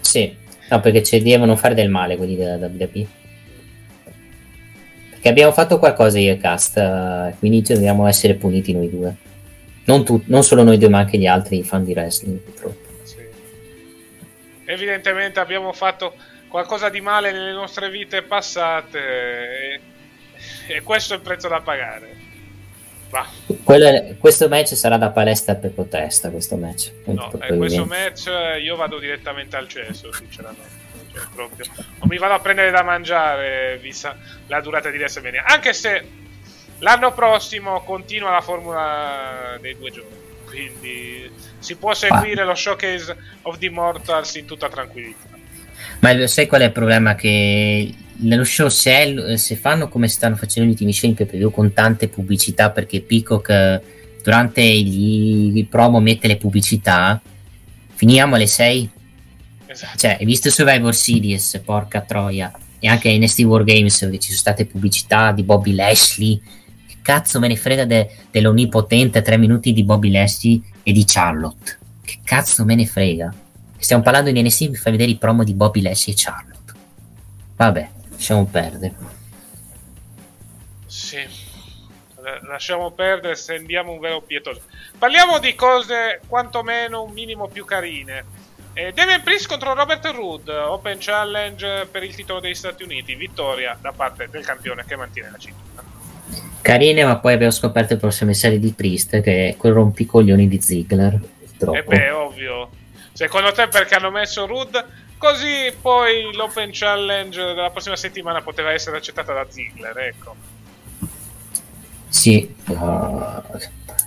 Sì, 0.00 0.36
no, 0.68 0.80
perché 0.80 1.04
ci 1.04 1.22
devono 1.22 1.54
fare 1.54 1.74
del 1.74 1.88
male 1.88 2.16
quelli 2.16 2.34
della 2.34 2.56
WWE. 2.56 3.06
Perché 5.24 5.40
abbiamo 5.40 5.56
fatto 5.56 5.78
qualcosa 5.78 6.18
io 6.18 6.32
e 6.32 6.36
Cast, 6.36 6.76
uh, 6.76 7.34
quindi 7.38 7.62
dobbiamo 7.62 8.06
essere 8.06 8.34
puniti 8.34 8.74
noi 8.74 8.90
due. 8.90 9.16
Non, 9.84 10.04
tu- 10.04 10.22
non 10.26 10.44
solo 10.44 10.62
noi 10.62 10.76
due, 10.76 10.90
ma 10.90 10.98
anche 10.98 11.16
gli 11.16 11.24
altri 11.24 11.62
fan 11.62 11.82
di 11.82 11.92
wrestling, 11.92 12.36
purtroppo. 12.40 12.88
Sì. 13.04 13.16
Evidentemente 14.66 15.40
abbiamo 15.40 15.72
fatto 15.72 16.14
qualcosa 16.46 16.90
di 16.90 17.00
male 17.00 17.32
nelle 17.32 17.52
nostre 17.52 17.88
vite 17.88 18.20
passate 18.20 18.98
e, 18.98 19.80
e 20.66 20.82
questo 20.82 21.14
è 21.14 21.16
il 21.16 21.22
prezzo 21.22 21.48
da 21.48 21.62
pagare. 21.62 22.16
È, 23.64 24.16
questo 24.18 24.48
match 24.48 24.74
sarà 24.74 24.98
da 24.98 25.08
palestra 25.08 25.54
per 25.54 25.70
protesta. 25.70 26.28
Questo 26.28 26.56
match, 26.56 26.92
no, 27.06 27.32
eh, 27.40 27.56
questo 27.56 27.86
match 27.86 28.26
eh, 28.26 28.60
io 28.60 28.76
vado 28.76 28.98
direttamente 28.98 29.56
al 29.56 29.68
cesso, 29.68 30.12
sinceramente. 30.12 30.83
Cioè, 31.14 31.22
proprio. 31.32 31.66
Non 31.76 32.08
mi 32.08 32.18
vado 32.18 32.34
a 32.34 32.40
prendere 32.40 32.72
da 32.72 32.82
mangiare, 32.82 33.78
vista 33.80 34.18
la 34.48 34.60
durata 34.60 34.90
di 34.90 34.98
WrestleMania. 34.98 35.44
Anche 35.46 35.72
se 35.72 36.04
l'anno 36.78 37.12
prossimo 37.14 37.82
continua 37.84 38.32
la 38.32 38.40
formula 38.40 39.56
dei 39.60 39.76
due 39.78 39.90
giorni. 39.92 40.22
Quindi 40.44 41.30
si 41.58 41.76
può 41.76 41.94
seguire 41.94 42.42
ah. 42.42 42.44
lo 42.44 42.54
showcase 42.54 43.16
of 43.42 43.58
the 43.58 43.66
Immortals 43.66 44.34
in 44.34 44.46
tutta 44.46 44.68
tranquillità. 44.68 45.28
Ma 46.00 46.26
sai 46.26 46.46
qual 46.46 46.62
è 46.62 46.64
il 46.66 46.72
problema? 46.72 47.14
Che 47.14 47.94
nello 48.16 48.44
show 48.44 48.68
se, 48.68 49.36
se 49.36 49.56
fanno 49.56 49.88
come 49.88 50.08
stanno 50.08 50.36
facendo 50.36 50.68
gli 50.68 50.72
ultimi 50.72 50.92
show 50.92 51.08
in 51.08 51.16
PPV 51.16 51.52
con 51.52 51.72
tante 51.72 52.08
pubblicità 52.08 52.70
perché 52.70 53.00
Peacock 53.00 53.48
eh, 53.48 53.80
durante 54.22 54.62
gli, 54.62 55.56
i 55.56 55.64
promo 55.64 56.00
mette 56.00 56.28
le 56.28 56.36
pubblicità 56.36 57.20
finiamo 57.94 58.36
alle 58.36 58.46
6 58.46 58.90
esatto. 59.74 59.98
cioè 59.98 60.16
hai 60.18 60.24
visto 60.24 60.50
Survivor 60.50 60.94
Series 60.94 61.60
porca 61.64 62.00
troia 62.00 62.50
e 62.78 62.88
anche 62.88 63.16
NST 63.16 63.40
War 63.40 63.64
Games 63.64 64.02
dove 64.02 64.18
ci 64.18 64.28
sono 64.28 64.40
state 64.40 64.66
pubblicità 64.66 65.32
di 65.32 65.42
Bobby 65.42 65.74
Lashley 65.74 66.40
che 66.86 66.96
cazzo 67.02 67.38
me 67.38 67.48
ne 67.48 67.56
frega 67.56 67.84
de, 67.84 68.10
dell'onnipotente 68.30 69.20
3 69.20 69.36
minuti 69.36 69.72
di 69.72 69.84
Bobby 69.84 70.10
Lashley 70.10 70.62
e 70.82 70.92
di 70.92 71.04
Charlotte 71.04 71.78
che 72.02 72.18
cazzo 72.24 72.64
me 72.64 72.74
ne 72.74 72.86
frega 72.86 73.34
Stiamo 73.84 74.02
parlando 74.02 74.30
di 74.30 74.42
NST, 74.42 74.68
mi 74.68 74.76
fai 74.76 74.92
vedere 74.92 75.10
i 75.10 75.18
promo 75.18 75.44
di 75.44 75.52
Bobby 75.52 75.82
Lashley 75.82 76.14
e 76.14 76.18
Charlotte. 76.18 76.72
Vabbè, 77.54 77.90
lasciamo 78.12 78.46
perdere. 78.46 78.94
Sì, 80.86 81.18
lasciamo 82.46 82.92
perdere, 82.92 83.34
stendiamo 83.34 83.92
un 83.92 84.00
velo 84.00 84.22
pietoso. 84.22 84.62
Parliamo 84.96 85.38
di 85.38 85.54
cose 85.54 86.22
quantomeno 86.26 87.02
un 87.02 87.12
minimo 87.12 87.46
più 87.48 87.66
carine. 87.66 88.24
Eh, 88.76 88.92
Damien 88.92 89.22
Priest 89.22 89.46
contro 89.46 89.72
Robert 89.72 90.04
Rood, 90.06 90.48
Open 90.48 90.96
Challenge 90.98 91.86
per 91.90 92.02
il 92.02 92.12
titolo 92.14 92.40
degli 92.40 92.54
Stati 92.54 92.82
Uniti, 92.82 93.14
vittoria 93.14 93.78
da 93.80 93.92
parte 93.92 94.28
del 94.28 94.44
campione 94.44 94.84
che 94.84 94.96
mantiene 94.96 95.30
la 95.30 95.38
cintura. 95.38 95.82
Carine, 96.60 97.04
ma 97.04 97.18
poi 97.18 97.34
abbiamo 97.34 97.52
scoperto 97.52 97.92
il 97.92 98.00
prossimo 98.00 98.30
messaggio 98.30 98.56
di 98.56 98.72
Priest 98.72 99.20
che 99.20 99.50
è 99.50 99.56
quel 99.56 99.74
rompicoglioni 99.74 100.48
di 100.48 100.60
Ziggler. 100.60 101.20
E 101.58 101.76
eh 101.76 101.82
beh, 101.84 102.10
ovvio. 102.10 102.70
Secondo 103.12 103.52
te 103.52 103.68
perché 103.68 103.94
hanno 103.94 104.10
messo 104.10 104.44
Rood? 104.44 104.84
Così 105.18 105.72
poi 105.80 106.34
l'Open 106.34 106.70
Challenge 106.72 107.38
della 107.38 107.70
prossima 107.70 107.96
settimana 107.96 108.42
poteva 108.42 108.72
essere 108.72 108.96
accettata 108.96 109.32
da 109.32 109.46
Ziggler, 109.48 109.96
ecco. 109.98 110.34
Sì, 112.08 112.54
uh, 112.66 113.42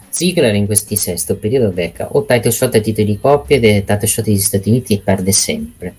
Ziggler 0.09 0.55
in 0.55 0.65
questi 0.65 0.95
sesto 0.95 1.35
periodo 1.37 1.71
becca 1.71 2.07
o 2.11 2.25
title 2.25 2.51
shot 2.51 2.75
e 2.75 2.81
titoli 2.81 3.05
di 3.05 3.19
coppia 3.19 3.57
ed 3.57 3.85
title 3.85 4.07
shot 4.07 4.25
degli 4.25 4.39
Stati 4.39 4.69
Uniti 4.69 4.95
e 4.95 5.01
perde 5.01 5.31
sempre. 5.31 5.95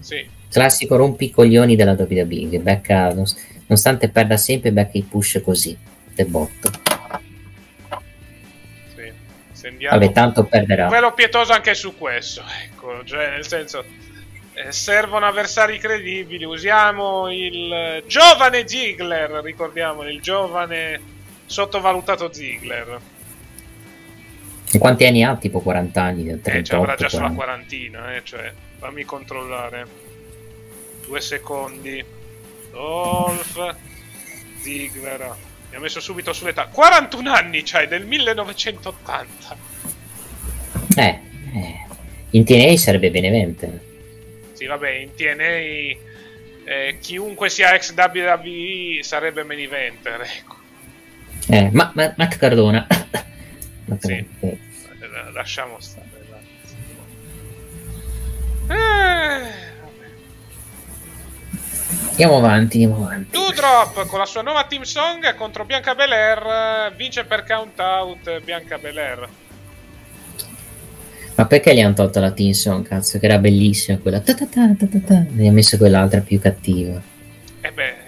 Sì. 0.00 0.28
Classico 0.48 0.96
rompicoglioni 0.96 1.76
della 1.76 1.92
WWE, 1.92 2.58
becca, 2.60 3.12
nonostante 3.12 4.08
perda 4.08 4.36
sempre, 4.36 4.72
becca 4.72 4.98
i 4.98 5.02
push 5.02 5.40
così, 5.44 5.76
del 6.14 6.26
botto. 6.26 6.70
Stendiamo 9.60 9.98
Vabbè, 9.98 10.12
tanto 10.12 10.44
perderà. 10.44 10.88
Velo 10.88 11.12
pietoso 11.12 11.52
anche 11.52 11.74
su 11.74 11.94
questo, 11.98 12.42
ecco, 12.64 13.04
cioè 13.04 13.28
nel 13.28 13.46
senso 13.46 13.84
eh, 14.54 14.72
servono 14.72 15.26
avversari 15.26 15.78
credibili, 15.78 16.44
usiamo 16.44 17.30
il 17.30 18.02
giovane 18.06 18.66
Ziggler, 18.66 19.42
ricordiamo, 19.42 20.02
il 20.08 20.22
giovane 20.22 21.00
sottovalutato 21.50 22.32
Ziggler. 22.32 23.00
E 24.72 24.78
quanti 24.78 25.04
anni 25.04 25.24
ha? 25.24 25.36
Tipo 25.36 25.60
40 25.60 26.00
anni? 26.00 26.24
38, 26.24 26.48
eh, 26.48 26.62
cioè 26.62 26.78
avrà 26.78 26.94
già 26.94 27.08
40. 27.08 27.08
sulla 27.08 27.30
quarantina, 27.30 28.14
eh, 28.14 28.22
cioè, 28.22 28.52
fammi 28.78 29.04
controllare. 29.04 29.86
Due 31.04 31.20
secondi. 31.20 32.04
Dolph 32.70 33.74
Ziggler 34.60 35.36
mi 35.70 35.76
ha 35.76 35.80
messo 35.80 36.00
subito 36.00 36.32
sull'età. 36.32 36.66
41 36.66 37.32
anni 37.32 37.62
c'hai, 37.64 37.88
del 37.88 38.06
1980. 38.06 39.56
Eh, 40.96 41.18
eh. 41.54 41.86
in 42.30 42.44
TNA 42.44 42.76
sarebbe 42.76 43.10
Benevente. 43.10 43.88
Sì, 44.52 44.66
vabbè, 44.66 44.90
in 44.90 45.14
TNA 45.14 45.98
eh, 46.64 46.98
chiunque 47.00 47.48
sia 47.48 47.74
ex 47.74 47.92
WWE 47.92 49.02
sarebbe 49.02 49.42
main 49.42 49.58
eventer, 49.58 50.20
ecco. 50.20 50.59
Eh, 51.48 51.70
ma, 51.72 51.90
ma 51.94 52.12
Matt 52.16 52.36
Cardona. 52.36 52.86
sì, 53.98 54.26
eh. 54.40 54.58
lasciamo 55.32 55.76
stare. 55.80 56.08
Eh 58.68 59.68
Andiamo 62.22 62.36
avanti, 62.46 62.82
andiamo 62.82 63.06
avanti. 63.06 63.30
Doudrop 63.30 64.06
con 64.06 64.18
la 64.18 64.26
sua 64.26 64.42
nuova 64.42 64.64
team 64.64 64.82
song 64.82 65.34
contro 65.36 65.64
Bianca 65.64 65.94
Belair 65.94 66.92
vince 66.94 67.24
per 67.24 67.44
count 67.46 67.78
out 67.80 68.42
Bianca 68.42 68.76
Belair. 68.76 69.26
Ma 71.36 71.46
perché 71.46 71.74
gli 71.74 71.80
hanno 71.80 71.94
tolto 71.94 72.20
la 72.20 72.32
team 72.32 72.50
song, 72.50 72.86
cazzo, 72.86 73.18
che 73.18 73.24
era 73.24 73.38
bellissima 73.38 73.96
quella. 73.96 74.20
Ta 74.20 74.34
ta 74.34 74.44
ta 74.44 74.74
ta 74.76 74.86
ta 74.86 74.98
ta. 74.98 75.26
E 75.34 75.48
ha 75.48 75.50
messo 75.50 75.78
quell'altra 75.78 76.20
più 76.20 76.38
cattiva. 76.38 77.00
Eh 77.62 77.72
beh, 77.72 77.88
eh, 77.88 77.99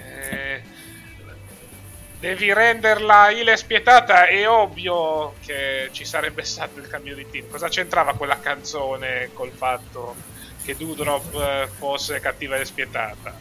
devi 2.23 2.53
renderla 2.53 3.31
ile 3.31 3.57
spietata, 3.57 4.27
è 4.27 4.47
ovvio 4.47 5.33
che 5.45 5.89
ci 5.91 6.05
sarebbe 6.05 6.45
stato 6.45 6.79
il 6.79 6.87
cambio 6.87 7.15
di 7.15 7.29
team. 7.29 7.49
Cosa 7.49 7.67
c'entrava 7.67 8.13
quella 8.13 8.39
canzone 8.39 9.31
col 9.33 9.51
fatto 9.51 10.15
che 10.63 10.77
Doudrop 10.77 11.35
eh, 11.35 11.67
fosse 11.77 12.21
cattiva 12.21 12.55
e 12.55 12.63
spietata? 12.63 13.35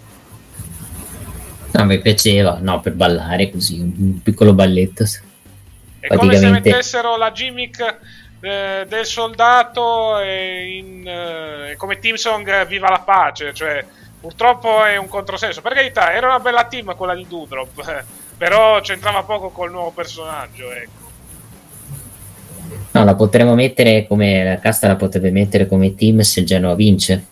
No, 1.74 1.84
mi 1.84 2.00
piaceva, 2.00 2.58
no, 2.60 2.80
per 2.80 2.94
ballare 2.94 3.52
così, 3.52 3.78
un 3.78 4.20
piccolo 4.20 4.52
balletto. 4.52 5.04
È 6.00 6.16
come 6.16 6.36
se 6.36 6.48
mettessero 6.48 7.16
la 7.16 7.30
gimmick 7.30 7.98
eh, 8.40 8.84
del 8.88 9.06
soldato 9.06 10.18
e 10.18 10.76
in, 10.76 11.06
eh, 11.06 11.76
come 11.76 12.00
team 12.00 12.16
song 12.16 12.66
Viva 12.66 12.88
la 12.88 12.98
pace, 12.98 13.54
cioè 13.54 13.86
purtroppo 14.20 14.84
è 14.84 14.96
un 14.96 15.06
controsenso. 15.06 15.62
Per 15.62 15.72
carità, 15.72 16.12
era 16.12 16.26
una 16.26 16.40
bella 16.40 16.64
team 16.64 16.96
quella 16.96 17.14
di 17.14 17.28
Dudrop, 17.28 18.04
però 18.36 18.80
c'entrava 18.80 19.22
poco 19.22 19.50
col 19.50 19.70
nuovo 19.70 19.90
personaggio, 19.90 20.70
ecco. 20.72 21.00
No, 22.92 23.04
la 23.04 23.14
potremmo 23.14 23.54
mettere 23.54 24.06
come 24.06 24.44
la 24.44 24.58
casta 24.58 24.86
la 24.86 24.96
potrebbe 24.96 25.30
mettere 25.30 25.66
come 25.66 25.94
team 25.94 26.20
se 26.20 26.44
Genoa 26.44 26.74
vince 26.74 27.26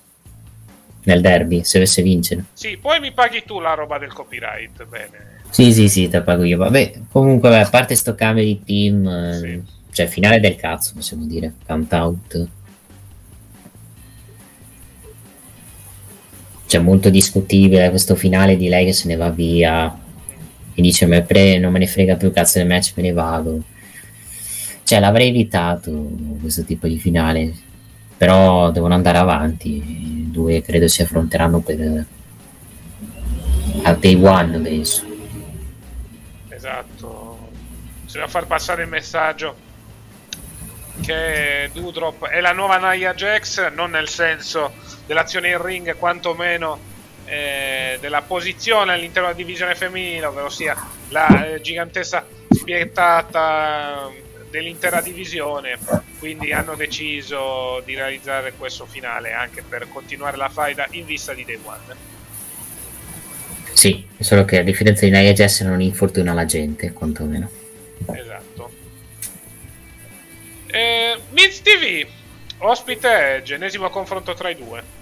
nel 1.05 1.21
derby 1.21 1.65
se 1.65 1.79
dovesse 1.79 2.03
vincere. 2.03 2.45
Sì, 2.53 2.79
poi 2.79 3.01
mi 3.01 3.13
paghi 3.13 3.43
tu 3.45 3.61
la 3.61 3.75
roba 3.75 3.99
del 3.99 4.13
copyright, 4.13 4.87
bene. 4.87 5.39
Sì, 5.51 5.73
sì, 5.73 5.89
sì, 5.89 6.09
te 6.09 6.23
pago 6.23 6.45
io. 6.45 6.57
Vabbè, 6.57 6.93
comunque, 7.11 7.49
beh, 7.51 7.61
a 7.61 7.69
parte 7.69 7.95
sto 7.95 8.15
cambio 8.15 8.45
di 8.45 8.63
team, 8.65 9.07
eh, 9.07 9.39
sì. 9.39 9.63
cioè 9.93 10.07
finale 10.07 10.41
del 10.41 10.57
cazzo, 10.57 10.93
possiamo 10.95 11.27
dire, 11.27 11.55
count 11.67 11.93
out. 11.93 12.49
Cioè, 16.67 16.81
molto 16.81 17.11
discutibile 17.11 17.91
questo 17.91 18.15
finale 18.15 18.57
di 18.57 18.69
lei 18.69 18.85
che 18.85 18.93
se 18.93 19.09
ne 19.09 19.17
va 19.17 19.29
via 19.31 19.93
e 20.75 20.83
dice: 20.83 21.07
me 21.07 21.23
pre- 21.23 21.59
Non 21.59 21.73
me 21.73 21.79
ne 21.79 21.87
frega 21.87 22.17
più 22.17 22.33
cazzo 22.33 22.59
del 22.59 22.67
match, 22.69 22.93
me 22.97 23.03
ne 23.03 23.13
vado. 23.13 23.63
cioè 24.85 24.99
l'avrei 24.99 25.29
evitato 25.29 26.11
questo 26.41 26.65
tipo 26.65 26.89
di 26.89 26.99
finale, 26.99 27.55
però 28.17 28.71
devono 28.73 28.95
andare 28.95 29.19
avanti, 29.19 30.27
due 30.31 30.63
credo 30.63 30.89
si 30.89 31.03
affronteranno 31.03 31.61
per 31.61 32.07
a 33.83 33.95
day 33.95 34.15
one 34.15 34.59
penso. 34.59 35.05
Esatto, 36.49 37.51
bisogna 38.03 38.27
far 38.27 38.47
passare 38.47 38.83
il 38.83 38.89
messaggio 38.89 39.55
che 41.01 41.71
Dudrop 41.73 42.27
è 42.27 42.41
la 42.41 42.53
nuova 42.53 42.91
Nia 42.91 43.15
Jax, 43.15 43.71
non 43.73 43.93
nel 43.93 44.09
senso 44.09 44.73
dell'azione 45.07 45.51
in 45.51 45.63
ring, 45.63 45.97
quantomeno 45.97 46.79
eh, 47.31 47.99
della 48.01 48.23
posizione 48.23 48.93
all'interno 48.93 49.29
della 49.29 49.39
divisione 49.39 49.77
femminile, 49.77 50.27
ovvero 50.27 50.51
sia 50.51 50.77
la 51.11 51.55
eh, 51.55 51.61
gigantessa 51.61 52.27
spiettata 52.49 54.11
dell'intera 54.51 55.01
divisione. 55.01 55.79
Quindi 56.19 56.53
hanno 56.53 56.75
deciso 56.75 57.81
di 57.85 57.95
realizzare 57.95 58.53
questo 58.55 58.85
finale 58.85 59.33
anche 59.33 59.63
per 59.63 59.89
continuare 59.89 60.37
la 60.37 60.49
faida 60.49 60.89
in 60.91 61.05
vista 61.05 61.33
di 61.33 61.45
Day 61.45 61.59
One. 61.63 62.09
Sì, 63.73 64.05
solo 64.19 64.45
che 64.45 64.59
a 64.59 64.63
differenza 64.63 65.05
di 65.05 65.13
Nia 65.13 65.33
Jax 65.33 65.63
non 65.63 65.81
infortuna 65.81 66.35
la 66.35 66.45
gente, 66.45 66.93
quantomeno. 66.93 67.49
Esatto. 68.13 68.71
Eh, 70.67 71.19
Miz 71.31 71.63
TV, 71.63 72.05
ospite, 72.59 73.41
genesimo 73.45 73.89
confronto 73.89 74.35
tra 74.35 74.51
i 74.51 74.57
due. 74.57 74.99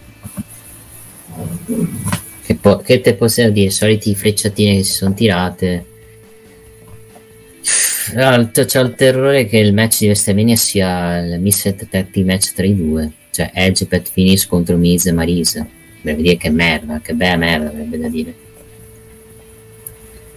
Che, 2.45 2.55
po- 2.55 2.79
che 2.79 3.01
te 3.01 3.15
possiamo 3.15 3.51
dire? 3.51 3.71
Soliti 3.71 4.15
frecciatine 4.15 4.77
che 4.77 4.85
si 4.85 4.93
sono 4.93 5.15
tirate. 5.15 5.85
No, 8.15 8.51
c'è 8.53 8.81
il 8.81 8.95
terrore 8.95 9.47
che 9.47 9.59
il 9.59 9.75
match 9.75 9.99
di 9.99 10.07
WrestleMania 10.07 10.57
sia 10.57 11.19
il 11.19 11.41
Misset 11.41 11.89
Tag 11.89 12.09
match 12.25 12.55
tra 12.55 12.65
i 12.65 12.75
due. 12.75 13.13
Cioè 13.31 13.51
Edge 13.53 13.87
Pat 13.87 14.09
Finish 14.11 14.47
contro 14.47 14.77
Miz 14.77 15.07
e 15.07 15.13
Marisa. 15.13 15.67
Deve 16.01 16.23
dire 16.23 16.37
che 16.37 16.51
merda, 16.51 17.01
che 17.01 17.13
bella 17.13 17.37
merda 17.37 17.69
avrebbe 17.69 17.99
da 17.99 18.09
dire. 18.09 18.35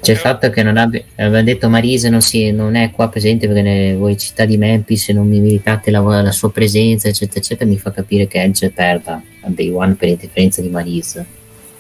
C'è 0.02 0.14
il 0.14 0.18
fatto 0.18 0.50
che 0.50 0.64
non 0.64 0.78
abbia, 0.78 1.04
aveva 1.18 1.44
detto 1.44 1.70
Marise 1.70 2.10
non, 2.10 2.22
si, 2.22 2.52
non 2.52 2.74
è 2.74 2.90
qua 2.90 3.08
presente 3.08 3.46
perché 3.46 3.62
ne, 3.62 3.94
voi 3.94 4.18
città 4.18 4.46
di 4.46 4.58
Memphis 4.58 5.10
non 5.10 5.28
mi 5.28 5.40
meritate 5.40 5.92
la, 5.92 6.00
la, 6.00 6.32
sua 6.32 6.52
presenza 6.52 7.08
eccetera 7.08 7.40
eccetera 7.40 7.70
mi 7.70 7.78
fa 7.78 7.92
capire 7.92 8.26
che 8.26 8.42
Edge 8.42 8.72
perda 8.72 9.22
a 9.42 9.50
Day 9.50 9.70
One 9.70 9.94
per 9.94 10.10
interferenza 10.10 10.60
di 10.60 10.70
Marise 10.70 11.24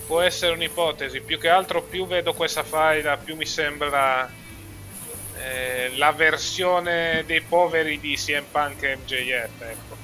può 0.06 0.22
essere 0.22 0.52
un'ipotesi 0.54 1.22
più 1.22 1.40
che 1.40 1.48
altro 1.48 1.82
più 1.82 2.06
vedo 2.06 2.34
questa 2.34 2.64
faida 2.64 3.18
più 3.18 3.36
mi 3.36 3.46
sembra 3.48 4.30
eh, 4.30 5.98
la 5.98 6.12
versione 6.12 7.24
dei 7.26 7.42
poveri 7.42 8.00
di 8.00 8.16
CM 8.16 8.44
Punk 8.52 8.84
e 8.84 8.98
MJF 8.98 9.62
ecco. 9.62 9.96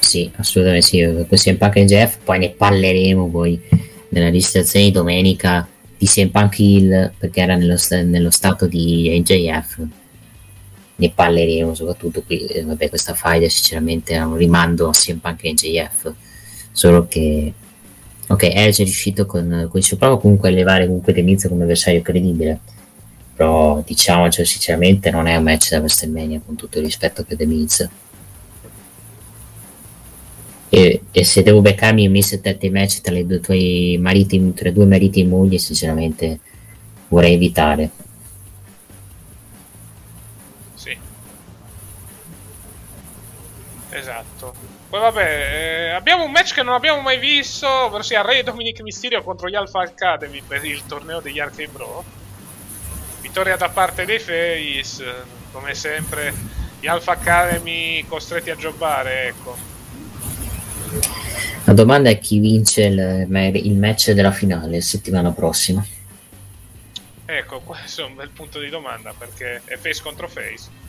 sì 0.00 0.30
assolutamente 0.36 0.86
sì 0.86 0.98
CM 0.98 1.56
Punk 1.56 1.76
e 1.76 1.82
MJF 1.84 2.18
poi 2.22 2.38
ne 2.38 2.50
parleremo 2.50 3.30
poi 3.30 3.58
nella 4.08 4.26
registrazione 4.26 4.84
di 4.84 4.90
domenica 4.90 5.66
di 6.02 6.08
CM 6.08 6.30
Punk 6.30 6.58
Hill 6.58 7.12
perché 7.16 7.42
era 7.42 7.54
nello, 7.54 7.76
nello 8.04 8.30
stato 8.30 8.66
di 8.66 9.22
NJF 9.24 9.86
ne 10.96 11.10
parleremo 11.10 11.74
soprattutto 11.74 12.22
qui 12.22 12.44
eh, 12.44 12.64
vabbè 12.64 12.88
questa 12.88 13.14
faida 13.14 13.48
sinceramente 13.48 14.14
è 14.14 14.20
un 14.20 14.36
rimando 14.36 14.88
a 14.88 14.90
CM 14.90 15.18
Punk 15.18 15.44
e 15.44 15.52
NJF 15.52 16.12
solo 16.72 17.06
che 17.06 17.52
ok 18.26 18.42
Edge 18.42 18.82
è 18.82 18.84
riuscito 18.84 19.26
con, 19.26 19.70
suo 19.78 19.96
prova 19.96 20.18
comunque 20.18 20.48
a 20.48 20.52
elevare 20.52 20.86
comunque 20.86 21.12
Denizio 21.12 21.48
come 21.48 21.62
avversario 21.62 22.02
credibile. 22.02 22.58
Però 23.34 23.82
diciamoci 23.86 24.44
sinceramente 24.44 25.10
non 25.10 25.26
è 25.26 25.36
un 25.36 25.44
match 25.44 25.70
da 25.70 25.78
WrestleMania 25.78 26.40
con 26.44 26.54
tutto 26.54 26.78
il 26.78 26.84
rispetto 26.84 27.24
per 27.24 27.36
The 27.36 27.46
Miz 27.46 27.88
e, 30.74 31.02
e, 31.12 31.22
se 31.22 31.42
devo 31.42 31.60
beccarmi 31.60 32.06
un 32.06 32.12
miss 32.12 32.40
tette 32.40 32.70
match 32.70 33.02
tra, 33.02 33.12
le 33.12 33.26
due, 33.26 33.40
tuoi 33.40 33.98
mariti, 34.00 34.54
tra 34.54 34.70
due 34.70 34.86
mariti 34.86 35.20
e 35.20 35.26
mogli, 35.26 35.58
sinceramente 35.58 36.38
vorrei 37.08 37.34
evitare. 37.34 37.90
Sì. 40.72 40.96
Esatto. 43.90 44.54
Poi 44.88 44.98
vabbè, 44.98 45.20
eh, 45.20 45.90
abbiamo 45.90 46.24
un 46.24 46.30
match 46.30 46.54
che 46.54 46.62
non 46.62 46.72
abbiamo 46.72 47.02
mai 47.02 47.18
visto, 47.18 47.68
ovvero 47.68 48.02
sia 48.02 48.22
Re 48.22 48.42
Dominic 48.42 48.80
Mysterio 48.80 49.22
contro 49.22 49.50
gli 49.50 49.54
Alpha 49.54 49.82
Academy 49.82 50.40
per 50.40 50.64
il 50.64 50.86
torneo 50.86 51.20
degli 51.20 51.38
Arcade 51.38 51.68
Bro. 51.68 52.02
Vittoria 53.20 53.58
da 53.58 53.68
parte 53.68 54.06
dei 54.06 54.18
Face, 54.18 55.04
come 55.52 55.74
sempre 55.74 56.32
gli 56.80 56.86
Alpha 56.86 57.12
Academy 57.12 58.06
costretti 58.06 58.48
a 58.48 58.56
giocare, 58.56 59.26
ecco. 59.26 59.71
La 61.64 61.72
domanda 61.74 62.10
è 62.10 62.18
chi 62.18 62.38
vince 62.38 62.82
il, 62.84 63.26
il 63.54 63.74
match 63.76 64.10
della 64.10 64.32
finale 64.32 64.80
settimana 64.80 65.32
prossima. 65.32 65.84
Ecco, 67.24 67.60
questo 67.64 68.02
è 68.02 68.04
un 68.04 68.14
bel 68.14 68.30
punto 68.30 68.58
di 68.58 68.68
domanda 68.68 69.14
perché 69.16 69.62
è 69.64 69.76
face 69.76 70.02
contro 70.02 70.28
face. 70.28 70.80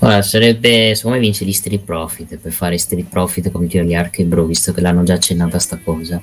Ora, 0.00 0.20
sarebbe, 0.22 0.94
secondo 0.94 1.16
me 1.16 1.22
vince 1.22 1.44
gli 1.44 1.52
Street 1.52 1.82
Profit 1.82 2.36
per 2.38 2.52
fare 2.52 2.76
Street 2.76 3.08
Profit 3.08 3.50
contro 3.50 3.82
gli 3.82 3.94
Arche 3.94 4.24
Bro, 4.24 4.44
visto 4.44 4.72
che 4.72 4.80
l'hanno 4.80 5.02
già 5.02 5.14
accennato 5.14 5.56
a 5.56 5.60
sta 5.60 5.78
cosa. 5.82 6.20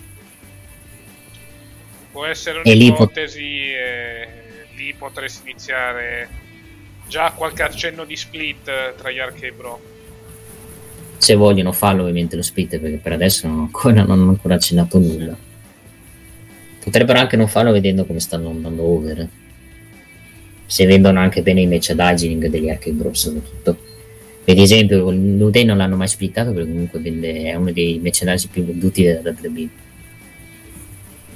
Può 2.11 2.25
essere 2.25 2.61
un'ipotesi 2.63 3.39
lì, 3.39 3.71
pot- 3.71 4.75
lì 4.75 4.93
potresti 4.93 5.49
iniziare 5.49 6.29
già 7.07 7.31
qualche 7.31 7.63
accenno 7.63 8.05
di 8.05 8.15
split 8.15 8.95
tra 8.95 9.09
gli 9.09 9.19
Arche 9.19 9.51
Bro 9.51 9.90
se 11.21 11.35
vogliono 11.35 11.71
farlo 11.71 12.01
ovviamente 12.01 12.35
lo 12.35 12.41
split 12.41 12.79
perché 12.79 12.97
per 12.97 13.11
adesso 13.13 13.47
non, 13.47 13.59
ancora, 13.59 14.01
non 14.01 14.19
hanno 14.19 14.29
ancora 14.29 14.55
accennato 14.55 14.97
nulla. 14.97 15.37
Potrebbero 16.83 17.19
anche 17.19 17.37
non 17.37 17.47
farlo 17.47 17.71
vedendo 17.71 18.05
come 18.05 18.19
stanno 18.19 18.49
andando 18.49 18.81
over. 18.81 19.29
Se 20.65 20.85
vendono 20.87 21.19
anche 21.19 21.43
bene 21.43 21.61
i 21.61 21.67
merchandising 21.67 22.47
degli 22.47 22.69
Arcade 22.69 22.95
Bros 22.95 23.19
soprattutto. 23.19 23.77
Per 24.43 24.57
esempio 24.57 25.11
l'Uday 25.11 25.63
non 25.63 25.77
l'hanno 25.77 25.95
mai 25.95 26.07
splittato 26.07 26.53
perché 26.53 26.71
comunque 26.71 26.99
vende, 26.99 27.43
è 27.43 27.53
uno 27.53 27.71
dei 27.71 27.99
merchandising 27.99 28.51
più 28.51 28.65
venduti 28.65 29.03
della 29.03 29.21
WWE 29.21 29.69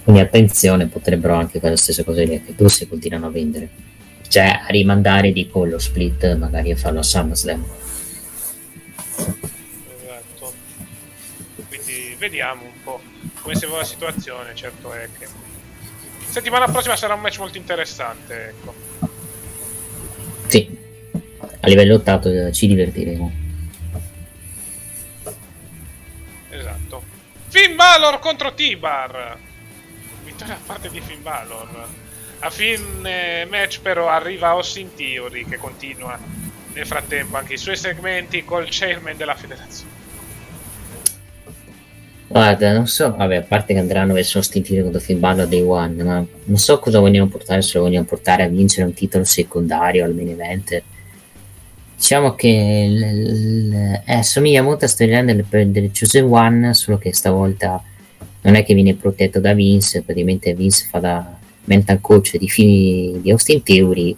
quindi 0.04 0.22
attenzione 0.22 0.88
potrebbero 0.88 1.36
anche 1.36 1.60
fare 1.60 1.74
la 1.74 1.78
stessa 1.78 2.04
cosa 2.04 2.22
degli 2.22 2.34
Arcade 2.34 2.54
Bros 2.54 2.76
se 2.76 2.88
continuano 2.88 3.28
a 3.28 3.30
vendere. 3.30 3.70
Cioè 4.28 4.62
a 4.66 4.68
rimandare 4.70 5.32
dico 5.32 5.64
lo 5.64 5.78
split 5.78 6.38
magari 6.38 6.72
a 6.72 6.76
farlo 6.76 7.00
a 7.00 7.04
SummerSlam 7.04 7.64
vediamo 12.26 12.63
un 12.63 12.82
po' 12.84 13.01
come 13.41 13.55
si 13.55 13.65
va 13.65 13.78
la 13.78 13.84
situazione. 13.84 14.55
Certo 14.55 14.91
è 14.91 15.07
che 15.17 15.28
settimana 16.28 16.67
prossima 16.67 16.95
sarà 16.95 17.13
un 17.13 17.21
match 17.21 17.38
molto 17.38 17.57
interessante. 17.57 18.47
Ecco. 18.49 18.73
Sì, 20.47 20.78
a 21.59 21.67
livello 21.67 21.95
8 21.95 22.47
eh, 22.47 22.51
ci 22.51 22.67
divertiremo. 22.67 23.43
Esatto. 26.49 27.03
Finn 27.47 27.76
Balor 27.76 28.19
contro 28.19 28.53
T-Bar. 28.53 29.38
Vittoria 30.23 30.55
a 30.55 30.59
parte 30.65 30.89
di 30.89 31.01
Finn 31.01 31.21
Balor. 31.21 31.88
A 32.39 32.49
fine 32.49 33.45
match 33.45 33.82
però 33.82 34.09
arriva 34.09 34.49
Austin 34.49 34.93
Theory 34.93 35.45
che 35.45 35.57
continua 35.57 36.19
nel 36.73 36.86
frattempo 36.86 37.38
anche 37.38 37.53
i 37.53 37.57
suoi 37.57 37.78
segmenti 37.78 38.43
col 38.43 38.67
chairman 38.69 39.15
della 39.15 39.36
federazione. 39.36 39.95
Guarda, 42.28 42.73
non 42.73 42.88
so, 42.88 43.15
vabbè, 43.15 43.36
a 43.36 43.41
parte 43.43 43.73
che 43.73 43.80
andranno 43.80 44.13
verso 44.13 44.41
stintire 44.41 44.82
contro 44.82 44.99
Finn 44.99 45.19
Balor 45.19 45.47
Day 45.47 45.61
One, 45.61 46.03
ma 46.03 46.26
non 46.45 46.57
so 46.57 46.80
cosa 46.80 46.99
vogliono 46.99 47.28
portare, 47.28 47.61
se 47.61 47.78
lo 47.78 47.84
vogliono 47.84 48.05
portare 48.05 48.43
a 48.43 48.47
vincere 48.47 48.88
un 48.88 48.93
titolo 48.93 49.23
secondario 49.23 50.03
al 50.03 50.15
main 50.15 50.30
event. 50.30 50.82
Diciamo 51.95 52.34
che 52.34 52.88
l- 52.89 53.69
l- 53.69 54.01
eh, 54.05 54.23
somiglia 54.23 54.63
molto 54.63 54.86
a 54.86 54.88
storyline 54.88 55.45
del, 55.47 55.69
del 55.69 55.91
Chosen 55.97 56.26
One, 56.26 56.73
solo 56.73 56.97
che 56.97 57.13
stavolta 57.13 57.82
non 58.41 58.55
è 58.55 58.65
che 58.65 58.73
viene 58.73 58.95
protetto 58.95 59.39
da 59.39 59.53
Vince, 59.53 60.01
praticamente 60.01 60.53
Vince 60.53 60.88
fa 60.89 60.99
da 60.99 61.38
mental 61.65 62.01
coach 62.01 62.38
di, 62.38 62.49
fini, 62.49 63.21
di 63.21 63.32
Austin 63.32 63.63
Theory. 63.63 64.17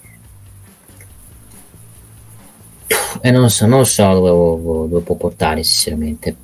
E 3.22 3.32
non 3.32 3.50
so, 3.50 3.66
non 3.68 3.86
so 3.86 4.14
dove, 4.14 4.90
dove 4.90 5.02
può 5.02 5.16
portare, 5.16 5.62
sinceramente 5.64 6.36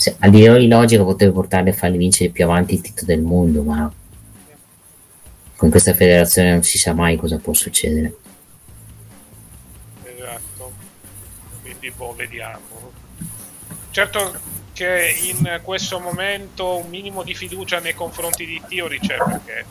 se, 0.00 0.16
a 0.18 0.28
livello 0.28 0.56
di 0.56 0.66
logica 0.66 1.04
potrebbe 1.04 1.34
portarli 1.34 1.68
a 1.68 1.74
farli 1.74 1.98
vincere 1.98 2.30
più 2.30 2.44
avanti 2.44 2.72
il 2.72 2.80
titolo 2.80 3.06
del 3.06 3.20
mondo, 3.20 3.62
ma 3.62 3.92
con 5.56 5.68
questa 5.68 5.92
federazione 5.92 6.52
non 6.52 6.62
si 6.62 6.78
sa 6.78 6.94
mai 6.94 7.16
cosa 7.16 7.36
può 7.36 7.52
succedere. 7.52 8.14
Esatto, 10.02 10.72
quindi 11.60 11.90
boh, 11.90 12.14
vediamo. 12.14 12.92
Certo 13.90 14.40
che 14.72 15.16
in 15.20 15.60
questo 15.62 16.00
momento 16.00 16.78
un 16.78 16.88
minimo 16.88 17.22
di 17.22 17.34
fiducia 17.34 17.78
nei 17.80 17.92
confronti 17.92 18.46
di 18.46 18.62
Theory 18.66 19.00
c'è 19.00 19.18
perché 19.18 19.66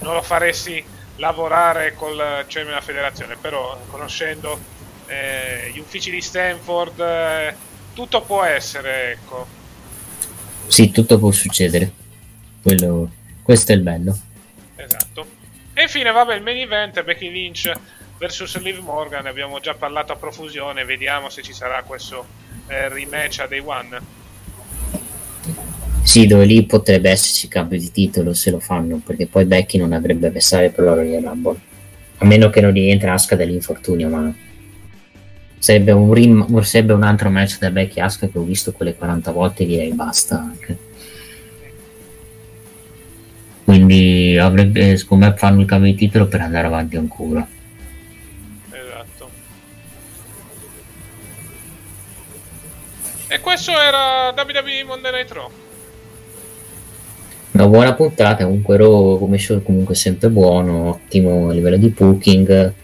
non 0.00 0.14
lo 0.14 0.22
faresti 0.22 0.84
lavorare 1.18 1.94
col 1.94 2.44
CM 2.48 2.64
della 2.64 2.80
federazione, 2.80 3.36
però 3.40 3.80
conoscendo 3.86 4.58
eh, 5.06 5.70
gli 5.72 5.78
uffici 5.78 6.10
di 6.10 6.20
Stanford 6.20 6.98
eh, 6.98 7.72
tutto 7.94 8.20
può 8.22 8.42
essere, 8.44 9.12
ecco. 9.12 9.46
Sì, 10.66 10.90
tutto 10.90 11.18
può 11.18 11.30
succedere. 11.30 11.90
Quello, 12.62 13.10
questo 13.42 13.72
è 13.72 13.74
il 13.74 13.82
bello. 13.82 14.18
Esatto. 14.76 15.26
E 15.72 15.82
infine, 15.82 16.10
vabbè, 16.10 16.34
il 16.34 16.42
main 16.42 16.58
event 16.58 17.02
Becky 17.02 17.30
Lynch 17.30 17.72
vs 18.18 18.60
Liv 18.60 18.78
Morgan, 18.78 19.24
ne 19.24 19.28
abbiamo 19.30 19.60
già 19.60 19.74
parlato 19.74 20.12
a 20.12 20.16
profusione, 20.16 20.84
vediamo 20.84 21.28
se 21.30 21.42
ci 21.42 21.52
sarà 21.52 21.82
questo 21.82 22.26
eh, 22.66 22.88
rematch 22.88 23.40
a 23.40 23.46
Day 23.46 23.62
One. 23.64 24.22
Sì, 26.02 26.26
dove 26.26 26.44
lì 26.44 26.64
potrebbe 26.64 27.10
esserci 27.10 27.48
cambio 27.48 27.78
di 27.78 27.90
titolo 27.90 28.34
se 28.34 28.50
lo 28.50 28.60
fanno, 28.60 29.00
perché 29.04 29.26
poi 29.26 29.46
Becky 29.46 29.78
non 29.78 29.92
avrebbe 29.92 30.26
avversario 30.26 30.70
per 30.70 30.84
la 30.84 30.94
Royal 30.94 31.22
Rumble. 31.22 31.58
A 32.18 32.24
meno 32.26 32.50
che 32.50 32.60
non 32.60 32.72
rientra 32.72 33.14
Asuka 33.14 33.36
dall'infortunio, 33.36 34.08
ma 34.08 34.32
sarebbe 35.64 35.92
un, 35.92 36.12
rim- 36.12 36.60
sarebbe 36.60 36.92
un 36.92 37.02
altro 37.04 37.30
match 37.30 37.56
da 37.56 37.70
Becky 37.70 37.98
Asuka 37.98 38.28
che 38.28 38.38
ho 38.38 38.42
visto 38.42 38.72
quelle 38.72 38.94
40 38.94 39.32
volte 39.32 39.62
e 39.62 39.66
direi 39.66 39.92
basta 39.94 40.38
anche. 40.38 40.76
Quindi 43.64 44.36
avrebbe, 44.36 44.94
secondo 44.98 45.24
me, 45.24 45.34
fanno 45.34 45.62
il 45.62 45.66
cambio 45.66 45.90
di 45.90 45.96
titolo 45.96 46.26
per 46.26 46.42
andare 46.42 46.66
avanti 46.66 46.96
ancora. 46.96 47.48
Esatto. 48.72 49.30
E 53.28 53.40
questo 53.40 53.70
era 53.70 54.34
WWE 54.36 54.84
Monday 54.84 55.12
Night 55.12 55.32
Raw 55.32 55.50
una 57.52 57.68
buona 57.68 57.94
puntata 57.94 58.42
comunque 58.42 58.76
Raw 58.76 59.16
come 59.16 59.38
show 59.38 59.62
comunque 59.62 59.94
sempre 59.94 60.28
buono 60.28 60.88
ottimo 60.88 61.50
a 61.50 61.52
livello 61.52 61.76
di 61.76 61.88
booking 61.88 62.74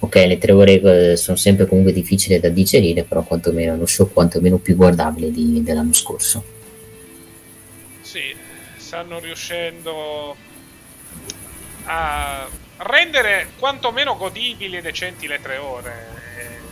ok 0.00 0.14
le 0.14 0.38
tre 0.38 0.52
ore 0.52 0.80
eh, 0.80 1.16
sono 1.16 1.36
sempre 1.36 1.66
comunque 1.66 1.92
difficili 1.92 2.38
da 2.38 2.48
digerire 2.48 3.04
però 3.04 3.22
quantomeno 3.22 3.72
è 3.72 3.76
uno 3.76 3.86
show 3.86 4.10
quantomeno 4.12 4.58
più 4.58 4.76
guardabile 4.76 5.30
di, 5.30 5.62
dell'anno 5.62 5.92
scorso 5.92 6.44
sì 8.02 8.34
stanno 8.76 9.18
riuscendo 9.18 10.36
a 11.84 12.48
rendere 12.78 13.48
quantomeno 13.58 14.16
godibili 14.16 14.76
e 14.76 14.82
decenti 14.82 15.26
le 15.26 15.40
tre 15.40 15.56
ore 15.56 15.92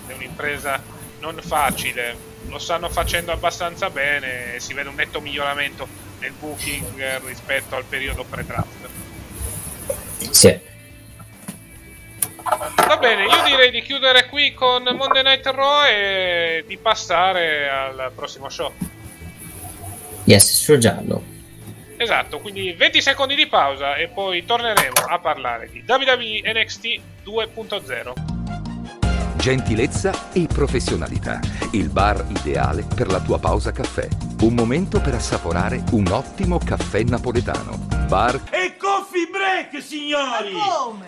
è 0.06 0.12
un'impresa 0.12 0.82
non 1.20 1.36
facile 1.40 2.34
lo 2.48 2.58
stanno 2.58 2.88
facendo 2.88 3.32
abbastanza 3.32 3.90
bene 3.90 4.54
e 4.54 4.60
si 4.60 4.72
vede 4.72 4.88
un 4.88 4.94
netto 4.94 5.20
miglioramento 5.20 5.86
nel 6.20 6.32
booking 6.32 7.24
rispetto 7.24 7.76
al 7.76 7.84
periodo 7.84 8.24
pre-draft. 8.24 8.88
Sì. 10.30 10.74
Va 12.86 12.96
bene, 12.98 13.24
io 13.24 13.42
direi 13.44 13.70
di 13.70 13.82
chiudere 13.82 14.28
qui 14.28 14.54
con 14.54 14.82
Monday 14.82 15.22
Night 15.22 15.46
Raw 15.46 15.84
e 15.84 16.64
di 16.66 16.76
passare 16.76 17.68
al 17.68 18.12
prossimo 18.14 18.48
show. 18.48 18.72
Yes, 20.24 20.62
show 20.62 20.76
giallo. 20.78 21.34
Esatto, 21.96 22.38
quindi 22.40 22.72
20 22.72 23.00
secondi 23.00 23.34
di 23.34 23.46
pausa 23.46 23.96
e 23.96 24.08
poi 24.08 24.44
torneremo 24.44 25.06
a 25.08 25.18
parlare 25.18 25.68
di 25.70 25.82
WWE 25.86 26.42
NXT 26.52 27.00
2.0 27.24 28.34
gentilezza 29.46 30.32
e 30.32 30.48
professionalità. 30.52 31.38
Il 31.70 31.88
bar 31.88 32.26
ideale 32.30 32.84
per 32.92 33.06
la 33.06 33.20
tua 33.20 33.38
pausa 33.38 33.70
caffè. 33.70 34.08
Un 34.40 34.54
momento 34.54 35.00
per 35.00 35.14
assaporare 35.14 35.84
un 35.92 36.08
ottimo 36.10 36.58
caffè 36.58 37.04
napoletano. 37.04 37.86
Bar 38.08 38.42
e 38.50 38.74
coffee 38.76 39.15
break, 39.46 39.82
signori! 39.82 40.52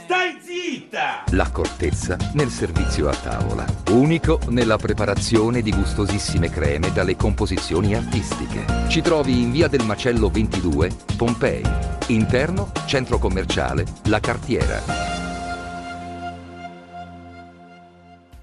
Stai 0.05 0.39
zitta! 0.41 1.25
L'accortezza 1.31 2.17
nel 2.35 2.49
servizio 2.49 3.09
a 3.09 3.15
tavola. 3.15 3.65
Unico 3.91 4.39
nella 4.49 4.77
preparazione 4.77 5.61
di 5.61 5.73
gustosissime 5.73 6.49
creme 6.49 6.93
dalle 6.93 7.17
composizioni 7.17 7.95
artistiche. 7.95 8.65
Ci 8.89 9.03
trovi 9.03 9.43
in 9.43 9.51
via 9.51 9.67
del 9.67 9.85
Macello 9.85 10.29
22, 10.29 10.91
Pompei. 11.17 11.63
Interno, 12.07 12.71
centro 12.87 13.19
commerciale, 13.19 13.85
La 14.05 14.21
Cartiera. 14.21 15.17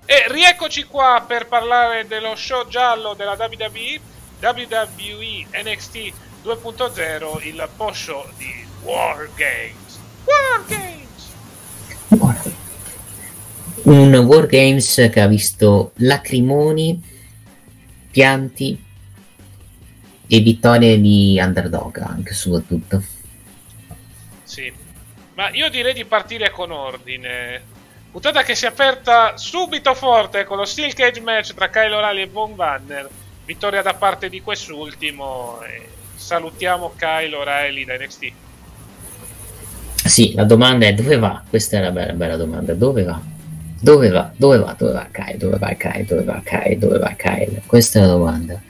E 0.08 0.26
rieccoci 0.28 0.84
qua 0.84 1.24
per 1.26 1.48
parlare 1.48 2.06
dello 2.06 2.36
show 2.36 2.68
giallo 2.68 3.16
della 3.16 3.36
WWE, 3.40 4.00
WWE 4.40 5.48
NXT 5.64 6.14
2.0, 6.44 7.48
il 7.48 7.68
post 7.76 8.04
show 8.04 8.24
di 8.38 8.66
War 8.84 9.28
Games. 10.68 11.32
War 12.10 12.34
Games! 12.42 12.56
Un 13.84 14.16
War 14.16 14.46
Games 14.48 15.10
che 15.12 15.22
ha 15.22 15.28
visto 15.28 15.92
lacrimoni, 15.96 17.02
pianti 18.12 18.84
e 20.28 20.40
vittorie 20.40 21.00
di 21.00 21.40
underdog 21.42 21.98
anche 22.00 22.34
soprattutto. 22.34 23.04
Sì, 24.44 24.72
ma 25.36 25.50
io 25.52 25.70
direi 25.70 25.94
di 25.94 26.06
partire 26.06 26.50
con 26.52 26.72
ordine 26.72 27.74
Puntata 28.16 28.44
che 28.44 28.56
si 28.56 28.64
è 28.64 28.70
aperta 28.70 29.36
subito 29.36 29.94
forte 29.94 30.46
con 30.46 30.56
lo 30.56 30.64
Steel 30.64 30.94
Cage 30.94 31.20
match 31.20 31.54
tra 31.54 31.70
Kyle 31.70 31.94
O'Reilly 31.94 32.22
e 32.22 32.28
Von 32.28 32.56
Vanner. 32.56 33.10
Vittoria 33.44 33.82
da 33.82 33.94
parte 33.94 34.30
di 34.30 34.40
quest'ultimo. 34.40 35.62
E 35.64 35.86
salutiamo 36.16 36.94
Kyle 36.96 37.36
O'Reilly 37.36 37.84
da 37.84 37.98
NXT. 37.98 38.32
Sì, 40.06 40.34
la 40.34 40.44
domanda 40.44 40.86
è 40.86 40.94
dove 40.94 41.18
va? 41.18 41.44
Questa 41.48 41.78
è 41.78 41.80
una 41.80 41.92
bella, 41.92 42.14
bella 42.14 42.38
domanda. 42.38 42.74
Dove 42.74 43.04
va? 43.04 43.20
Dove 43.82 44.10
va? 44.10 44.32
Dove 44.36 44.58
va? 44.58 44.76
Dove 44.78 44.92
va 44.94 45.08
Kyle? 45.12 45.38
Dove 45.38 45.58
va 45.58 45.74
Kyle? 45.74 46.06
Dove 46.06 46.24
va 46.24 46.42
Kyle? 46.44 46.78
Dove 46.78 46.98
va 47.00 47.14
Kyle? 47.18 47.62
Questa 47.66 48.00
è 48.00 48.02
la 48.02 48.08
domanda. 48.08 48.62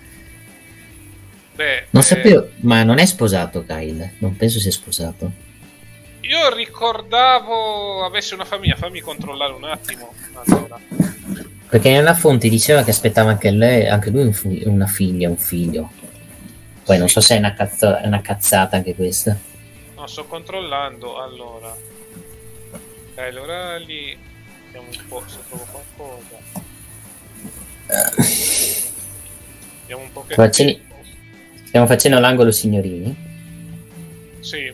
Beh, 1.55 1.87
non 1.91 2.01
eh... 2.01 2.05
sapevo, 2.05 2.49
ma 2.61 2.83
non 2.83 2.97
è 2.97 3.05
sposato 3.05 3.63
Kyle. 3.65 4.13
Non 4.19 4.35
penso 4.35 4.59
sia 4.59 4.71
sposato. 4.71 5.31
Io 6.21 6.53
ricordavo 6.55 8.03
avesse 8.03 8.33
una 8.33 8.45
famiglia, 8.45 8.75
fammi 8.75 8.99
controllare 8.99 9.53
un 9.53 9.63
attimo. 9.63 10.13
Allora. 10.45 10.79
Perché 11.69 11.91
nella 11.91 12.13
fonte 12.15 12.49
diceva 12.49 12.83
che 12.83 12.89
aspettava 12.89 13.29
anche 13.29 13.51
lei, 13.51 13.87
anche 13.87 14.09
lui 14.09 14.23
un 14.23 14.33
fu- 14.33 14.59
una 14.65 14.87
figlia, 14.87 15.29
un 15.29 15.37
figlio. 15.37 15.91
Poi 16.83 16.95
sì. 16.95 16.97
non 16.97 17.09
so 17.09 17.21
se 17.21 17.35
è 17.35 17.37
una, 17.37 17.53
cazzo- 17.53 17.97
è 17.97 18.07
una, 18.07 18.21
cazzata 18.21 18.75
anche 18.77 18.95
questa. 18.95 19.37
No, 20.05 20.11
sto 20.11 20.25
controllando. 20.25 21.19
Allora, 21.19 21.75
dai, 23.15 23.33
l'orali. 23.33 24.15
Vediamo 24.65 24.87
un 24.87 25.07
po' 25.07 25.23
se 25.25 25.37
trovo 25.49 25.65
qualcosa. 25.71 26.37
Vediamo 29.81 30.03
un 30.03 30.11
po' 30.11 30.23
che. 30.27 30.35
Facendo... 30.35 30.79
Stiamo 31.65 31.87
facendo 31.87 32.19
l'angolo 32.19 32.51
signorini? 32.51 33.15
Sì, 34.41 34.71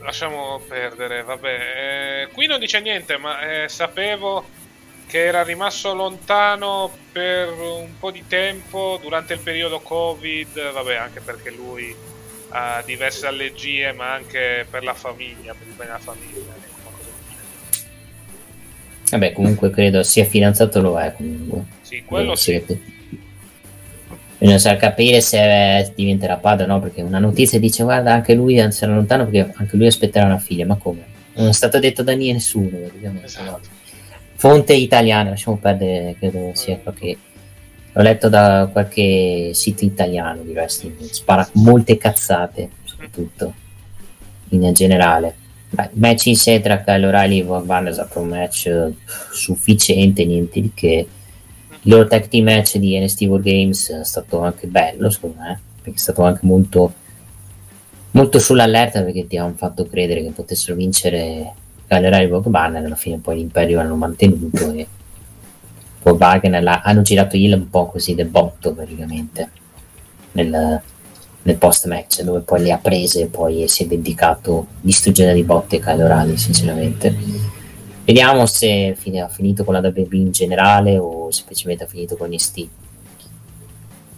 lasciamo 0.00 0.60
perdere, 0.66 1.22
vabbè. 1.22 2.24
Eh, 2.24 2.28
qui 2.32 2.48
non 2.48 2.58
dice 2.58 2.80
niente, 2.80 3.16
ma 3.18 3.62
eh, 3.62 3.68
sapevo 3.68 4.44
che 5.06 5.26
era 5.26 5.44
rimasto 5.44 5.94
lontano 5.94 6.90
per 7.12 7.50
un 7.52 7.96
po' 8.00 8.10
di 8.10 8.26
tempo 8.26 8.98
durante 9.00 9.34
il 9.34 9.40
periodo 9.40 9.78
Covid, 9.78 10.72
vabbè, 10.72 10.96
anche 10.96 11.20
perché 11.20 11.50
lui 11.52 12.15
ha 12.50 12.82
diverse 12.84 13.26
allergie, 13.26 13.92
ma 13.92 14.14
anche 14.14 14.66
per 14.70 14.82
la 14.84 14.94
famiglia, 14.94 15.54
per 15.54 15.66
il 15.66 15.74
bene 15.74 15.90
della 15.90 15.98
famiglia. 15.98 16.54
Vabbè, 19.10 19.32
comunque 19.32 19.70
credo 19.70 20.02
sia 20.02 20.24
fidanzato 20.24 20.80
lo 20.80 20.98
è 20.98 21.12
comunque. 21.14 21.64
Sì, 21.82 22.02
quello 22.04 22.32
eh, 22.32 22.36
sì. 22.36 22.64
Bisogna 24.38 24.58
sa 24.58 24.76
capire 24.76 25.20
se 25.20 25.92
diventerà 25.94 26.36
padre 26.36 26.64
o 26.64 26.66
no, 26.66 26.80
perché 26.80 27.00
una 27.02 27.18
notizia 27.18 27.58
dice 27.58 27.84
guarda 27.84 28.12
anche 28.12 28.34
lui 28.34 28.56
sarà 28.70 28.92
lontano 28.92 29.24
perché 29.26 29.52
anche 29.56 29.76
lui 29.76 29.86
aspetterà 29.86 30.26
una 30.26 30.38
figlia, 30.38 30.66
ma 30.66 30.76
come? 30.76 31.14
Non 31.34 31.48
è 31.48 31.52
stato 31.52 31.78
detto 31.78 32.02
da 32.02 32.14
nessuno, 32.14 32.90
esatto. 33.22 33.68
Fonte 34.34 34.74
italiana, 34.74 35.30
lasciamo 35.30 35.56
perdere, 35.56 36.16
credo 36.18 36.50
sia 36.54 36.76
qualche... 36.76 37.16
L'ho 37.96 38.02
letto 38.02 38.28
da 38.28 38.68
qualche 38.70 39.52
sito 39.54 39.82
italiano 39.86 40.42
di 40.42 40.52
wrestling, 40.52 41.00
spara 41.00 41.48
molte 41.52 41.96
cazzate, 41.96 42.68
soprattutto, 42.84 43.54
in 44.50 44.70
generale. 44.74 45.34
Beh, 45.70 45.90
match 45.94 46.26
in 46.26 46.36
sé 46.36 46.60
tra 46.60 46.82
Kyle 46.82 47.06
O'Reilly 47.06 47.40
e 47.40 47.44
Von 47.44 47.64
Van 47.64 47.86
è 47.86 47.92
stato 47.94 48.20
un 48.20 48.28
match 48.28 48.92
sufficiente, 49.32 50.26
niente 50.26 50.60
di 50.60 50.72
che 50.74 51.08
il 51.86 51.90
loro 51.90 52.06
tag 52.06 52.28
team 52.28 52.44
match 52.44 52.76
di 52.76 52.98
NST 52.98 53.22
War 53.22 53.40
Games 53.40 53.90
è 53.90 54.04
stato 54.04 54.40
anche 54.40 54.66
bello 54.66 55.08
secondo 55.08 55.36
me 55.40 55.60
perché 55.82 55.96
è 55.96 56.00
stato 56.00 56.22
anche 56.22 56.40
molto 56.42 56.92
molto 58.10 58.38
sull'allerta 58.40 59.02
perché 59.02 59.26
ti 59.28 59.36
hanno 59.36 59.54
fatto 59.56 59.86
credere 59.86 60.22
che 60.22 60.30
potessero 60.30 60.74
vincere 60.74 61.52
Gallerai 61.86 62.24
e 62.24 62.28
Bob 62.28 62.48
Barner 62.48 62.84
alla 62.84 62.96
fine 62.96 63.18
poi 63.18 63.36
l'imperio 63.36 63.76
l'hanno 63.76 63.94
mantenuto 63.94 64.72
e 64.72 64.86
poi 66.06 66.16
Wagner 66.18 66.80
hanno 66.84 67.02
girato 67.02 67.36
il 67.36 67.52
un 67.52 67.68
po' 67.68 67.86
così 67.86 68.14
del 68.14 68.28
botto 68.28 68.72
praticamente 68.72 69.50
nel, 70.32 70.80
nel 71.42 71.56
post 71.56 71.88
match 71.88 72.22
dove 72.22 72.42
poi 72.42 72.62
le 72.62 72.70
ha 72.70 72.78
prese 72.78 73.22
e 73.22 73.26
poi 73.26 73.66
si 73.66 73.82
è 73.82 73.86
dedicato 73.88 74.68
distruggendo 74.80 75.34
di 75.34 75.42
botte 75.42 75.80
Kyle 75.80 76.04
O'Reilly 76.04 76.36
sinceramente. 76.36 77.12
Vediamo 78.04 78.46
se 78.46 78.94
fine, 78.96 79.20
ha 79.20 79.26
finito 79.26 79.64
con 79.64 79.74
la 79.74 79.80
WB 79.80 80.12
in 80.12 80.30
generale 80.30 80.96
o 80.96 81.28
semplicemente 81.32 81.82
ha 81.82 81.88
finito 81.88 82.16
con 82.16 82.28
NXT 82.28 82.68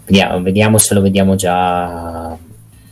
vediamo, 0.05 0.43
vediamo 0.43 0.76
se 0.76 0.93
lo 0.93 1.01
vediamo 1.01 1.36
già. 1.36 2.36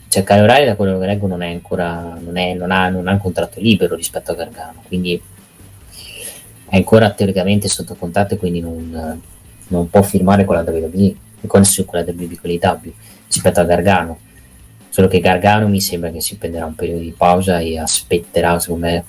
Cioè 0.08 0.24
Kyle 0.24 0.40
O'Reilly 0.40 0.64
da 0.64 0.76
quello 0.76 0.98
che 0.98 1.04
leggo 1.04 1.26
non 1.26 1.42
è 1.42 1.50
ancora 1.50 2.16
non, 2.18 2.38
è, 2.38 2.54
non, 2.54 2.70
ha, 2.70 2.88
non 2.88 3.08
ha 3.08 3.12
un 3.12 3.18
contratto 3.18 3.60
libero 3.60 3.94
rispetto 3.94 4.30
a 4.30 4.34
Gargano 4.36 4.84
quindi 4.86 5.20
è 6.68 6.76
ancora 6.76 7.10
teoricamente 7.10 7.68
sotto 7.68 7.94
contatto 7.94 8.34
e 8.34 8.36
quindi 8.36 8.60
non, 8.60 9.20
non 9.68 9.90
può 9.90 10.02
firmare 10.02 10.44
con 10.44 10.56
la 10.56 10.62
WWE 10.62 11.14
con, 11.46 11.62
con 11.84 11.98
la 11.98 12.04
WWE 12.06 12.38
con 12.40 12.50
l'IW 12.50 12.92
rispetto 13.26 13.60
a 13.60 13.64
Gargano. 13.64 14.18
Solo 14.88 15.08
che 15.08 15.20
Gargano 15.20 15.68
mi 15.68 15.80
sembra 15.80 16.10
che 16.10 16.20
si 16.20 16.36
prenderà 16.36 16.64
un 16.64 16.74
periodo 16.74 17.00
di 17.00 17.14
pausa 17.16 17.58
e 17.58 17.78
aspetterà 17.78 18.58
secondo 18.58 18.86
me 18.86 19.04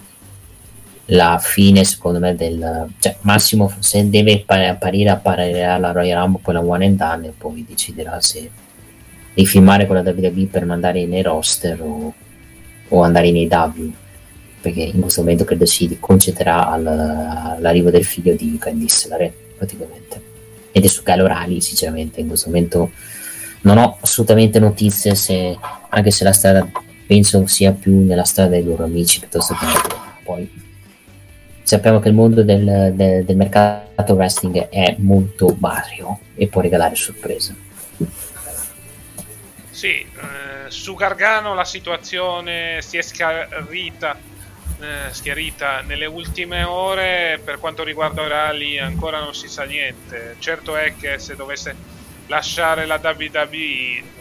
la 1.12 1.40
fine 1.42 1.86
secondo 1.86 2.20
me 2.20 2.36
del 2.36 2.88
cioè 3.00 3.16
Massimo 3.22 3.72
se 3.80 4.10
deve 4.10 4.44
apparire 4.46 5.10
apparirà 5.10 5.76
alla 5.76 5.92
Royal 5.94 6.20
Rumble 6.22 6.42
poi 6.44 6.54
la 6.54 6.62
One 6.62 6.86
and 6.86 6.98
Done 6.98 7.28
e 7.28 7.34
poi 7.38 7.66
deciderà 7.66 8.20
se 8.20 8.50
di 9.34 9.46
filmare 9.46 9.88
con 9.88 9.96
la 9.96 10.02
WWE 10.02 10.48
per 10.52 10.66
mandare 10.66 11.06
nei 11.06 11.22
roster 11.22 11.82
o, 11.82 12.14
o 12.90 13.02
andare 13.02 13.32
nei 13.32 13.48
W 13.48 13.92
perché 14.60 14.82
in 14.82 15.00
questo 15.02 15.22
momento 15.22 15.44
credo 15.44 15.66
si 15.66 15.98
concentrerà 16.00 16.70
al, 16.70 16.86
all'arrivo 16.88 17.90
del 17.90 18.06
figlio 18.06 18.34
di 18.34 18.58
Candice 18.60 19.08
Lare 19.08 19.34
praticamente. 19.58 20.22
Ed 20.72 20.84
è 20.84 20.88
su 20.88 21.04
Galo 21.04 21.28
Rally 21.28 21.62
sinceramente 21.62 22.20
in 22.20 22.28
questo 22.28 22.50
momento 22.50 22.92
non 23.62 23.78
ho 23.78 23.98
assolutamente 24.02 24.60
notizie 24.60 25.16
se, 25.16 25.58
anche 25.90 26.12
se 26.12 26.24
la 26.24 26.34
strada 26.34 26.70
penso 27.06 27.48
sia 27.48 27.72
più 27.72 28.06
nella 28.06 28.24
strada 28.24 28.50
dei 28.50 28.64
loro 28.64 28.84
amici 28.84 29.20
piuttosto 29.20 29.56
che 29.56 29.66
poi 30.24 30.66
sappiamo 31.64 32.00
che 32.00 32.08
il 32.08 32.14
mondo 32.14 32.44
del, 32.44 32.94
del, 32.94 33.26
del 33.26 33.36
mercato 33.36 34.14
wrestling 34.14 34.70
è 34.70 34.96
molto 35.00 35.56
vario 35.60 36.20
e 36.36 36.48
può 36.48 36.62
regalare 36.62 36.96
sorprese. 36.96 37.56
Sì, 39.70 40.00
eh, 40.00 40.70
su 40.70 40.96
Gargano 40.96 41.54
la 41.54 41.66
situazione 41.66 42.80
si 42.82 42.98
è 42.98 43.02
schiarita, 43.02 44.18
eh, 44.80 45.12
schiarita 45.12 45.82
nelle 45.82 46.06
ultime 46.06 46.64
ore, 46.64 47.40
per 47.44 47.60
quanto 47.60 47.84
riguarda 47.84 48.22
Orali 48.22 48.78
ancora 48.78 49.20
non 49.20 49.34
si 49.34 49.48
sa 49.48 49.64
niente. 49.64 50.36
Certo 50.40 50.76
è 50.76 50.94
che 50.96 51.20
se 51.20 51.36
dovesse 51.36 51.76
lasciare 52.28 52.86
la 52.86 53.00
WWE. 53.02 54.16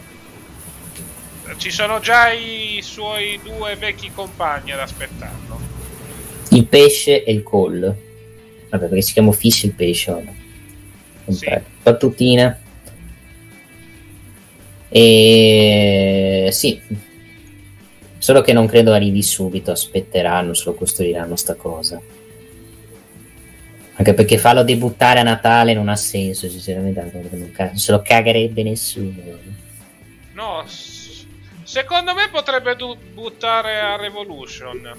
Ci 1.57 1.71
sono 1.71 1.99
già 1.99 2.31
i 2.31 2.79
suoi 2.81 3.39
due 3.41 3.75
vecchi 3.75 4.11
compagni 4.11 4.71
ad 4.71 4.79
aspettarlo. 4.79 5.59
Il 6.49 6.65
pesce 6.65 7.23
e 7.23 7.31
il 7.31 7.43
call. 7.43 7.95
Vabbè, 8.69 8.87
perché 8.87 9.01
si 9.01 9.13
chiama 9.13 9.31
Fish 9.31 9.63
il 9.63 9.73
pesce. 9.73 10.11
Vabbè. 10.11 10.33
Sì. 11.29 11.49
Battutina. 11.83 12.59
E 14.89 16.49
sì, 16.51 16.81
solo 18.27 18.41
che 18.41 18.51
non 18.51 18.67
credo 18.67 18.91
arrivi 18.91 19.23
subito, 19.23 19.71
aspetteranno, 19.71 20.53
se 20.53 20.65
lo 20.65 20.73
costruiranno 20.73 21.37
sta 21.37 21.55
cosa. 21.55 21.97
Anche 23.93 24.13
perché 24.13 24.37
farlo 24.37 24.63
debuttare 24.63 25.21
a 25.21 25.23
Natale 25.23 25.73
non 25.73 25.87
ha 25.87 25.95
senso, 25.95 26.49
sinceramente, 26.49 27.09
non 27.09 27.77
se 27.77 27.91
lo 27.93 28.01
cagherebbe 28.01 28.63
nessuno. 28.63 29.13
No, 30.33 30.61
secondo 31.63 32.13
me 32.13 32.27
potrebbe 32.29 32.75
buttare 33.13 33.79
a 33.79 33.95
Revolution. 33.95 34.93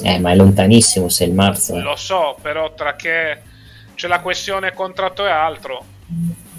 Eh, 0.00 0.20
ma 0.20 0.30
è 0.30 0.36
lontanissimo 0.36 1.08
se 1.08 1.24
è 1.24 1.26
il 1.26 1.34
marzo. 1.34 1.76
Lo 1.80 1.96
so, 1.96 2.36
però 2.40 2.72
tra 2.74 2.94
che 2.94 3.40
c'è 3.96 4.06
la 4.06 4.20
questione 4.20 4.72
contratto 4.72 5.26
e 5.26 5.30
altro, 5.30 5.84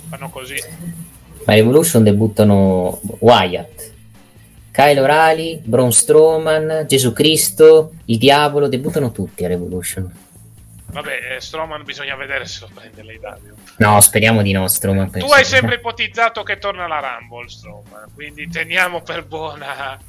fanno 0.09 0.29
così. 0.29 0.61
Ma 1.45 1.53
Revolution 1.53 2.03
debuttano 2.03 2.99
Wyatt, 3.19 3.95
Kyle 4.77 4.99
O'Reilly, 5.01 5.59
Braun 5.63 5.91
Strowman, 5.91 6.85
Gesù 6.85 7.11
Cristo, 7.11 7.93
il 8.05 8.19
Diavolo, 8.19 8.67
debuttano 8.67 9.11
tutti 9.11 9.43
a 9.43 9.47
Revolution. 9.47 10.07
Vabbè, 10.91 11.35
eh, 11.35 11.41
Stroman 11.41 11.83
bisogna 11.83 12.15
vedere 12.15 12.45
se 12.45 12.59
lo 12.61 12.69
prende 12.71 13.01
l'Italia. 13.01 13.53
No, 13.77 13.99
speriamo 14.01 14.43
di 14.43 14.51
no, 14.51 14.67
Stroman. 14.67 15.09
Tu 15.09 15.25
hai 15.25 15.43
sempre 15.45 15.77
ipotizzato 15.77 16.43
che 16.43 16.59
torna 16.59 16.85
alla 16.85 16.99
Rumble, 16.99 17.49
Stroman, 17.49 18.11
quindi 18.13 18.47
teniamo 18.49 19.01
per 19.01 19.25
buona 19.25 19.99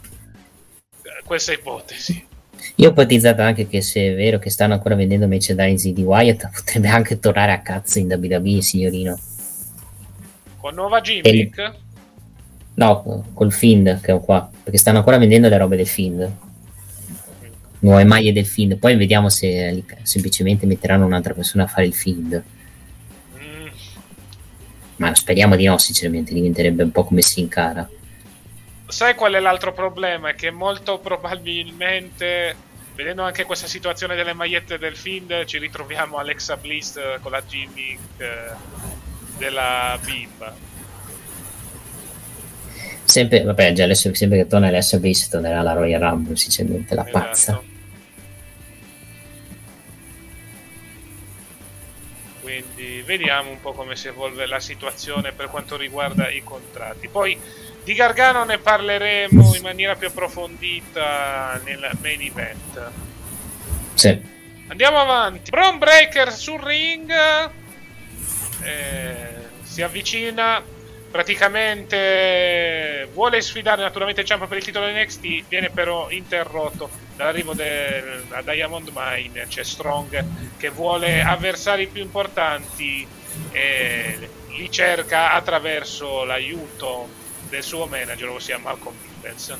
questa 1.24 1.54
ipotesi. 1.54 2.26
Io 2.74 2.88
ho 2.88 2.90
ipotizzato 2.90 3.40
anche 3.40 3.66
che 3.66 3.80
se 3.80 4.12
è 4.12 4.14
vero 4.14 4.38
che 4.38 4.50
stanno 4.50 4.74
ancora 4.74 4.96
vendendo 4.96 5.26
merchandising 5.26 5.94
di 5.94 6.02
Wyatt, 6.02 6.50
potrebbe 6.52 6.88
anche 6.88 7.18
tornare 7.18 7.52
a 7.52 7.62
cazzo 7.62 8.00
in 8.00 8.12
WWE, 8.12 8.60
signorino. 8.60 9.18
Con 10.58 10.74
nuova 10.74 11.00
gimmick? 11.00 11.58
E... 11.58 11.86
No, 12.78 13.24
col 13.34 13.52
Fiend 13.52 14.00
che 14.00 14.12
ho 14.12 14.20
qua, 14.20 14.48
perché 14.62 14.78
stanno 14.78 14.98
ancora 14.98 15.18
vendendo 15.18 15.48
le 15.48 15.58
robe 15.58 15.76
del 15.76 15.86
Fiend 15.86 16.46
nuove 17.80 18.04
maglie 18.04 18.32
del 18.32 18.46
feed. 18.46 18.76
Poi 18.78 18.96
vediamo 18.96 19.28
se 19.28 19.84
semplicemente 20.02 20.66
metteranno 20.66 21.04
un'altra 21.04 21.34
persona 21.34 21.64
a 21.64 21.66
fare 21.66 21.86
il. 21.86 22.42
Mm. 23.38 23.66
Ma 24.96 25.14
speriamo 25.14 25.56
di 25.56 25.64
no, 25.64 25.78
sinceramente, 25.78 26.34
diventerebbe 26.34 26.82
un 26.82 26.90
po' 26.90 27.04
come 27.04 27.22
si 27.22 27.40
incara. 27.40 27.88
Sai 28.86 29.14
qual 29.14 29.34
è 29.34 29.40
l'altro 29.40 29.72
problema? 29.72 30.32
Che 30.32 30.50
molto 30.50 30.98
probabilmente, 30.98 32.56
vedendo 32.94 33.22
anche 33.22 33.44
questa 33.44 33.66
situazione 33.66 34.16
delle 34.16 34.32
magliette 34.32 34.78
del 34.78 34.96
feed, 34.96 35.44
ci 35.44 35.58
ritroviamo 35.58 36.16
Alexa 36.16 36.56
Bliss 36.56 36.98
con 37.20 37.30
la 37.30 37.44
gimmick 37.44 38.00
eh, 38.16 38.26
della 39.36 39.98
bimba. 40.02 40.67
Sempre, 43.18 43.42
vabbè, 43.42 43.72
già 43.72 43.82
adesso 43.82 44.14
sempre 44.14 44.38
che 44.38 44.46
torna 44.46 44.70
l'SBS 44.70 45.28
tornerà 45.28 45.60
la 45.60 45.72
Royal 45.72 46.00
Rumble, 46.00 46.36
sinceramente, 46.36 46.94
la 46.94 47.04
esatto. 47.04 47.18
pazza. 47.18 47.62
Quindi 52.40 53.02
vediamo 53.04 53.50
un 53.50 53.60
po' 53.60 53.72
come 53.72 53.96
si 53.96 54.06
evolve 54.06 54.46
la 54.46 54.60
situazione 54.60 55.32
per 55.32 55.48
quanto 55.48 55.76
riguarda 55.76 56.30
i 56.30 56.44
contratti. 56.44 57.08
Poi 57.08 57.36
di 57.82 57.92
Gargano 57.94 58.44
ne 58.44 58.58
parleremo 58.58 59.52
in 59.56 59.62
maniera 59.62 59.96
più 59.96 60.06
approfondita 60.06 61.60
nel 61.64 61.90
main 62.00 62.20
event. 62.20 62.90
Sì. 63.94 64.16
Andiamo 64.68 65.00
avanti. 65.00 65.50
Brown 65.50 65.78
Breaker 65.78 66.32
sul 66.32 66.60
ring. 66.60 67.10
Eh, 68.62 69.46
si 69.64 69.82
avvicina 69.82 70.62
praticamente 71.18 73.08
vuole 73.12 73.40
sfidare 73.40 73.82
naturalmente 73.82 74.24
Ciampa 74.24 74.46
per 74.46 74.58
il 74.58 74.62
titolo 74.62 74.86
NXT 74.88 75.48
viene 75.48 75.68
però 75.68 76.08
interrotto 76.10 76.88
dall'arrivo 77.16 77.54
da 77.54 78.40
Diamond 78.42 78.92
Mine. 78.94 79.46
C'è 79.48 79.64
Strong 79.64 80.24
che 80.56 80.68
vuole 80.68 81.20
avversari 81.20 81.88
più 81.88 82.02
importanti 82.02 83.04
e 83.50 84.28
li 84.56 84.70
cerca 84.70 85.32
attraverso 85.32 86.22
l'aiuto 86.22 87.08
del 87.48 87.64
suo 87.64 87.86
manager 87.86 88.28
ossia 88.28 88.58
Malcolm 88.58 88.94
Gibbons 89.02 89.56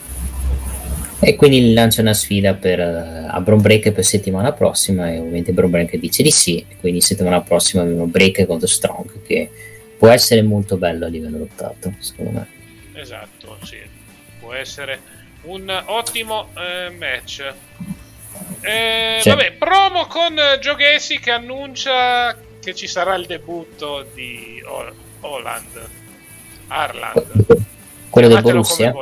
e 1.20 1.34
quindi 1.34 1.72
lancia 1.72 2.00
una 2.00 2.14
sfida 2.14 2.54
per, 2.54 2.78
uh, 2.78 3.34
a 3.34 3.40
Bron 3.40 3.60
Break 3.60 3.90
per 3.90 4.04
settimana 4.04 4.52
prossima 4.52 5.10
e 5.10 5.18
ovviamente 5.18 5.52
Bron 5.52 5.68
Break 5.68 5.96
dice 5.96 6.22
di 6.22 6.30
sì. 6.30 6.64
Quindi 6.78 7.00
settimana 7.00 7.40
prossima 7.40 7.82
abbiamo 7.82 8.06
Break 8.06 8.46
contro 8.46 8.68
Strong 8.68 9.22
che 9.26 9.50
può 9.98 10.08
essere 10.08 10.42
molto 10.42 10.76
bello 10.76 11.06
a 11.06 11.08
livello 11.08 11.38
lottato, 11.38 11.92
secondo 11.98 12.30
me. 12.30 12.48
Esatto, 12.94 13.58
sì. 13.62 13.78
Può 14.40 14.54
essere 14.54 15.00
un 15.42 15.82
ottimo 15.86 16.50
eh, 16.56 16.90
match. 16.90 17.52
Eh, 18.60 19.18
sì. 19.20 19.28
Vabbè, 19.28 19.52
promo 19.52 20.06
con 20.06 20.34
Joe 20.60 20.76
Gessi 20.76 21.18
che 21.18 21.30
annuncia 21.30 22.36
che 22.60 22.74
ci 22.74 22.86
sarà 22.86 23.14
il 23.14 23.26
debutto 23.26 24.06
di 24.14 24.62
Holland. 25.20 25.88
Arland. 26.68 27.64
Quello 28.10 28.28
del 28.28 28.42
Borussia? 28.42 28.94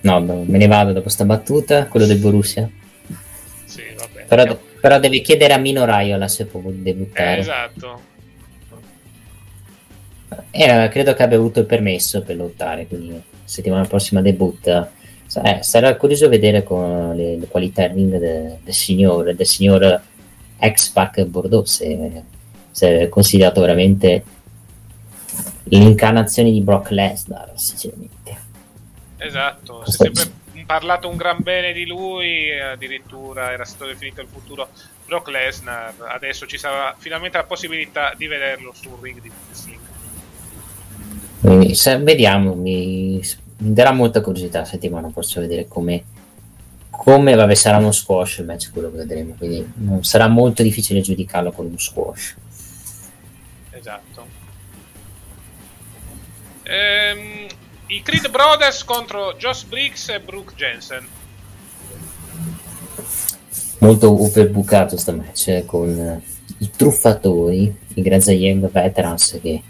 No, 0.00 0.20
me 0.20 0.58
ne 0.58 0.66
vado 0.66 0.92
dopo 0.92 1.08
sta 1.08 1.24
battuta. 1.24 1.86
Quello 1.86 2.06
del 2.06 2.18
Borussia? 2.18 2.68
Sì, 3.64 3.82
vabbè. 3.96 4.24
Però, 4.26 4.58
però 4.80 4.98
deve 4.98 5.20
chiedere 5.20 5.54
a 5.54 5.58
Mino 5.58 5.84
Raiola 5.84 6.28
se 6.28 6.46
può 6.46 6.60
debuttare. 6.64 7.36
Eh, 7.36 7.38
esatto. 7.38 8.10
Eh, 10.50 10.88
credo 10.90 11.14
che 11.14 11.22
abbia 11.22 11.36
avuto 11.36 11.60
il 11.60 11.66
permesso 11.66 12.22
per 12.22 12.36
lottare, 12.36 12.86
quindi 12.86 13.20
settimana 13.44 13.84
prossima 13.84 14.20
debutta. 14.20 14.90
Eh, 15.44 15.62
sarà 15.62 15.96
curioso 15.96 16.28
vedere 16.28 16.62
con 16.62 17.14
le, 17.16 17.36
le 17.36 17.46
qualità 17.48 17.86
in 17.86 17.94
ring 17.94 18.18
de, 18.18 18.58
del 18.62 18.74
signor, 18.74 19.34
del 19.34 19.46
signor 19.46 20.00
ex 20.58 20.88
Park 20.90 21.24
Bordeaux, 21.24 21.66
se, 21.66 22.22
se, 22.70 23.00
è 23.00 23.08
considerato 23.08 23.60
veramente 23.60 24.24
l'incarnazione 25.64 26.50
di 26.50 26.60
Brock 26.60 26.90
Lesnar, 26.90 27.52
sinceramente. 27.54 28.40
Esatto, 29.16 29.82
si 29.86 29.90
è 29.90 30.10
sempre 30.12 30.40
parlato 30.66 31.08
un 31.08 31.16
gran 31.16 31.38
bene 31.40 31.72
di 31.72 31.86
lui, 31.86 32.58
addirittura 32.58 33.52
era 33.52 33.64
stato 33.64 33.86
definito 33.86 34.20
il 34.20 34.28
futuro 34.28 34.68
Brock 35.06 35.28
Lesnar, 35.28 35.94
adesso 36.08 36.46
ci 36.46 36.58
sarà 36.58 36.94
finalmente 36.96 37.36
la 37.36 37.44
possibilità 37.44 38.14
di 38.16 38.26
vederlo 38.26 38.72
sul 38.72 38.98
ring 39.00 39.20
di 39.20 39.30
wrestling. 39.46 39.81
Vediamo, 41.42 42.54
mi, 42.54 43.20
mi 43.58 43.72
darà 43.72 43.90
molta 43.90 44.20
curiosità 44.20 44.60
la 44.60 44.64
settimana 44.64 45.10
posso 45.12 45.40
vedere 45.40 45.66
come, 45.66 46.04
come 46.88 47.34
vabbè, 47.34 47.54
sarà 47.54 47.78
uno 47.78 47.90
squash 47.90 48.38
il 48.38 48.44
match 48.44 48.70
quello 48.70 48.92
che 48.92 48.98
vedremo, 48.98 49.34
quindi 49.36 49.68
non 49.74 50.04
sarà 50.04 50.28
molto 50.28 50.62
difficile 50.62 51.00
giudicarlo 51.00 51.50
con 51.50 51.66
uno 51.66 51.78
squash. 51.78 52.36
Esatto. 53.70 54.26
Ehm, 56.62 57.46
I 57.88 58.02
Creed 58.02 58.30
Brothers 58.30 58.84
contro 58.84 59.34
Josh 59.36 59.64
Briggs 59.64 60.08
e 60.10 60.20
Brooke 60.20 60.54
Jensen. 60.54 61.04
Molto 63.78 64.22
overbookato 64.22 64.90
questo 64.90 65.12
match 65.12 65.48
eh, 65.48 65.64
con 65.66 65.88
eh, 65.90 66.22
i 66.58 66.70
truffatori, 66.70 67.76
i 67.94 68.02
Graza 68.02 68.30
Young 68.30 68.70
Veterans 68.70 69.40
che 69.42 69.60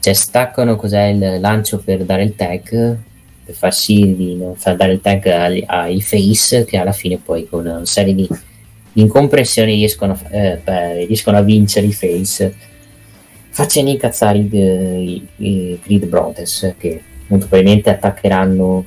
cioè, 0.00 0.12
staccano 0.12 0.76
cos'è 0.76 1.04
il 1.06 1.40
lancio 1.40 1.78
per 1.78 2.04
dare 2.04 2.22
il 2.22 2.34
tag 2.36 2.96
per 3.44 3.54
far 3.54 3.74
sì 3.74 4.14
di 4.14 4.36
non 4.36 4.56
far 4.56 4.76
dare 4.76 4.92
il 4.92 5.00
tag 5.00 5.26
ai, 5.26 5.64
ai 5.66 6.02
face 6.02 6.64
che 6.64 6.76
alla 6.76 6.92
fine 6.92 7.16
poi 7.16 7.48
con 7.48 7.66
una 7.66 7.86
serie 7.86 8.14
di 8.14 8.28
incompressioni 8.92 9.74
riescono, 9.74 10.18
eh, 10.30 10.60
riescono 11.06 11.38
a 11.38 11.42
vincere 11.42 11.86
i 11.86 11.92
face 11.92 12.54
facendo 13.48 13.90
incazzare 13.90 14.38
i, 14.38 14.48
i, 14.52 15.28
i 15.36 15.80
Creed 15.82 16.06
Brothers 16.06 16.74
che 16.76 17.02
molto 17.28 17.46
probabilmente 17.46 17.90
attaccheranno 17.90 18.84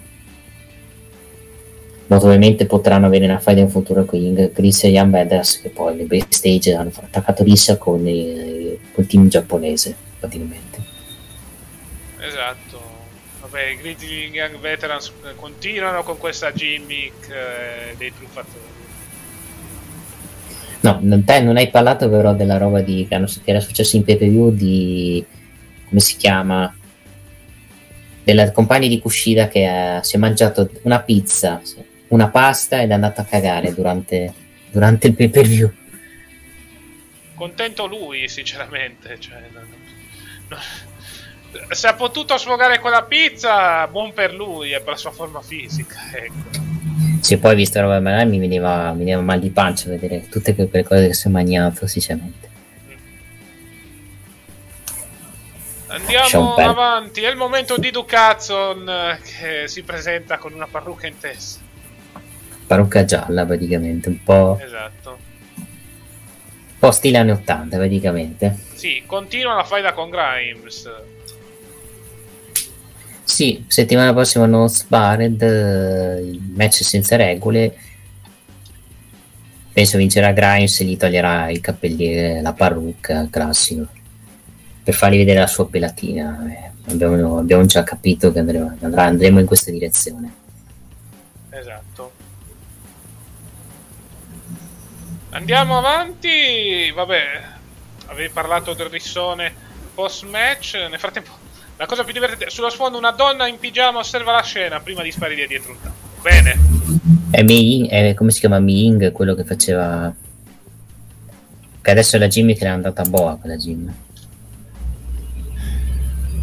molto 2.08 2.26
probabilmente 2.26 2.66
potranno 2.66 3.06
avere 3.06 3.26
una 3.26 3.40
fight 3.40 3.58
in 3.58 3.70
futuro 3.70 4.06
con 4.06 4.52
Chris 4.54 4.84
e 4.84 4.90
Young 4.90 5.12
Badass 5.12 5.62
che 5.62 5.70
poi 5.70 5.96
nel 5.96 6.06
backstage 6.06 6.74
hanno 6.74 6.92
attaccato 6.94 7.44
Lisa 7.44 7.78
con, 7.78 8.08
il, 8.08 8.78
con 8.92 9.04
il 9.04 9.10
team 9.10 9.28
giapponese 9.28 9.96
praticamente 10.20 10.91
esatto 12.22 13.00
vabbè 13.42 13.66
i 13.68 13.78
Grizzly 13.78 14.30
Young 14.30 14.58
Veterans 14.60 15.12
continuano 15.36 16.04
con 16.04 16.18
questa 16.18 16.52
gimmick 16.52 17.30
eh, 17.30 17.96
dei 17.98 18.14
truffatori 18.14 18.80
No, 20.82 21.00
te 21.24 21.42
non 21.42 21.58
hai 21.58 21.70
parlato 21.70 22.10
però 22.10 22.34
della 22.34 22.58
roba 22.58 22.82
di, 22.82 23.06
che, 23.08 23.14
hanno, 23.14 23.28
che 23.28 23.52
era 23.52 23.60
successo 23.60 23.98
in 23.98 24.04
view 24.04 24.52
di 24.52 25.24
come 25.88 26.00
si 26.00 26.16
chiama 26.18 26.74
della 28.24 28.52
compagna 28.52 28.88
di 28.88 29.00
Kushida 29.00 29.48
che 29.48 29.68
uh, 29.68 30.04
si 30.04 30.16
è 30.16 30.20
mangiato 30.20 30.70
una 30.84 31.02
pizza, 31.02 31.62
una 32.08 32.30
pasta 32.30 32.82
ed 32.82 32.90
è 32.90 32.94
andato 32.94 33.22
a 33.22 33.26
cagare 33.26 33.74
durante, 33.74 34.34
durante 34.72 35.08
il 35.08 35.16
pay 35.16 35.30
per 35.30 35.48
view. 35.48 35.72
Contento 37.36 37.86
lui, 37.88 38.28
sinceramente. 38.28 39.20
Cioè, 39.20 39.40
non, 39.52 39.68
non, 40.48 40.60
se 41.70 41.88
ha 41.88 41.94
potuto 41.94 42.38
sfogare 42.38 42.80
quella 42.80 43.04
pizza, 43.04 43.88
buon 43.88 44.14
per 44.14 44.34
lui 44.34 44.74
e 44.74 44.80
per 44.80 44.94
la 44.94 44.98
sua 44.98 45.12
forma 45.12 45.42
fisica. 45.42 45.98
Ecco. 46.14 46.60
Se 47.22 47.38
poi 47.38 47.56
visto 47.56 47.80
la 47.80 48.00
roba 48.00 48.24
mi 48.26 48.40
veniva, 48.40 48.92
mi 48.94 49.00
veniva 49.00 49.22
mal 49.22 49.40
di 49.40 49.52
pancia 49.52 49.90
vedere 49.90 50.28
tutte 50.28 50.56
quelle 50.56 50.84
cose 50.84 51.08
che 51.08 51.14
si 51.14 51.28
è 51.28 51.32
mangiato, 51.32 51.86
sinceramente. 51.88 52.50
Andiamo 55.88 56.56
avanti, 56.56 57.22
è 57.22 57.30
il 57.30 57.36
momento 57.36 57.78
di 57.78 57.92
Ducazon 57.92 58.88
eh, 58.88 59.20
che 59.22 59.68
si 59.68 59.84
presenta 59.84 60.38
con 60.38 60.54
una 60.54 60.66
parrucca 60.66 61.06
in 61.06 61.20
testa. 61.20 61.60
Parrucca 62.66 63.04
gialla 63.04 63.46
praticamente, 63.46 64.08
un 64.08 64.24
po'... 64.24 64.58
Esatto. 64.62 65.18
Un 65.58 66.80
po' 66.80 66.92
stile 66.92 67.18
anni 67.18 67.32
80 67.32 67.78
praticamente. 67.78 68.58
Sì, 68.74 69.04
continua 69.06 69.54
la 69.54 69.66
faida 69.66 69.92
con 69.92 70.10
Grimes. 70.10 70.90
Sì, 73.32 73.64
settimana 73.66 74.12
prossima 74.12 74.46
North 74.46 74.88
Barred, 74.90 75.42
il 75.42 76.42
match 76.54 76.84
senza 76.84 77.16
regole. 77.16 77.74
Penso 79.72 79.98
vincerà 79.98 80.34
Grimes 80.34 80.82
e 80.82 80.84
gli 80.84 80.98
toglierà 80.98 81.50
il 81.50 81.62
cappelliere, 81.62 82.42
la 82.42 82.52
parrucca, 82.52 83.30
classico. 83.32 83.88
Per 84.84 84.94
fargli 84.94 85.16
vedere 85.16 85.40
la 85.40 85.48
sua 85.48 85.66
pelatina. 85.70 86.46
Eh, 86.46 86.92
abbiamo, 86.92 87.38
abbiamo, 87.38 87.66
già 87.66 87.84
capito 87.84 88.34
che 88.34 88.40
andremo, 88.40 88.78
andremo 88.82 89.40
in 89.40 89.46
questa 89.46 89.72
direzione. 89.72 90.34
Esatto. 91.52 92.12
Andiamo 95.30 95.78
avanti. 95.78 96.92
Vabbè, 96.94 97.24
avevi 98.08 98.30
parlato 98.34 98.74
del 98.74 98.90
rissone 98.90 99.54
post 99.96 100.26
match. 100.26 100.74
Nel 100.90 101.00
frattempo 101.00 101.41
la 101.82 101.88
cosa 101.88 102.04
più 102.04 102.14
divertente, 102.14 102.52
sullo 102.52 102.70
sfondo 102.70 103.00
una 103.00 103.10
donna 103.10 103.48
in 103.48 103.58
pigiama 103.58 103.98
osserva 103.98 104.34
la 104.34 104.44
scena 104.44 104.80
prima 104.82 105.02
di 105.02 105.12
sparire 105.12 105.48
dietro 105.48 105.72
un 105.72 105.78
tavolo. 105.82 106.20
Bene. 106.22 106.60
È, 107.32 107.42
Mi, 107.42 107.88
è 107.88 108.14
come 108.14 108.30
si 108.30 108.40
chiama 108.40 108.60
Ming, 108.60 109.12
quello 109.12 109.34
che 109.34 109.44
faceva... 109.44 110.14
Che 111.82 111.92
adesso 111.92 112.18
è 112.18 112.20
la 112.20 112.28
Jimmy 112.28 112.54
che 112.54 112.66
è 112.66 112.68
andata 112.68 113.02
a 113.02 113.10
boa 113.10 113.36
quella 113.38 113.58
Jimmy. 113.58 113.92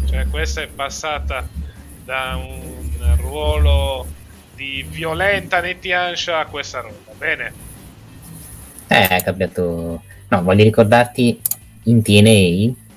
Cioè 0.09 0.27
questa 0.27 0.61
è 0.61 0.67
passata 0.67 1.47
da 2.03 2.35
un 2.35 3.15
ruolo 3.15 4.07
di 4.55 4.85
violenta 4.89 5.61
nettiancia 5.61 6.39
a 6.39 6.47
questa 6.47 6.81
roba. 6.81 7.13
Bene. 7.17 7.53
Eh, 8.89 9.07
è 9.07 9.23
cambiato... 9.23 10.03
No, 10.27 10.43
voglio 10.43 10.65
ricordarti 10.65 11.39
in 11.83 12.01
TNA 12.01 12.87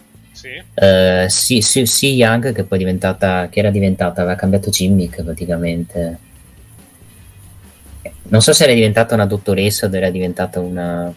sì. 0.43 0.61
Uh, 0.75 1.29
sì, 1.29 1.61
sì, 1.61 1.87
sì, 1.87 2.15
Young 2.15 2.53
che 2.53 2.65
poi 2.65 2.79
è 2.79 2.81
diventata, 2.81 3.49
che 3.49 3.61
era 3.61 3.71
diventata, 3.71 4.23
aveva 4.23 4.35
cambiato 4.35 4.71
gimmick 4.71 5.23
praticamente. 5.23 6.19
Non 8.25 8.41
so 8.41 8.53
se 8.53 8.65
era 8.65 8.73
diventata 8.73 9.15
una 9.15 9.27
dottoressa 9.27 9.87
o 9.87 9.95
era 9.95 10.11
diventata 10.11 10.59
una... 10.59 11.15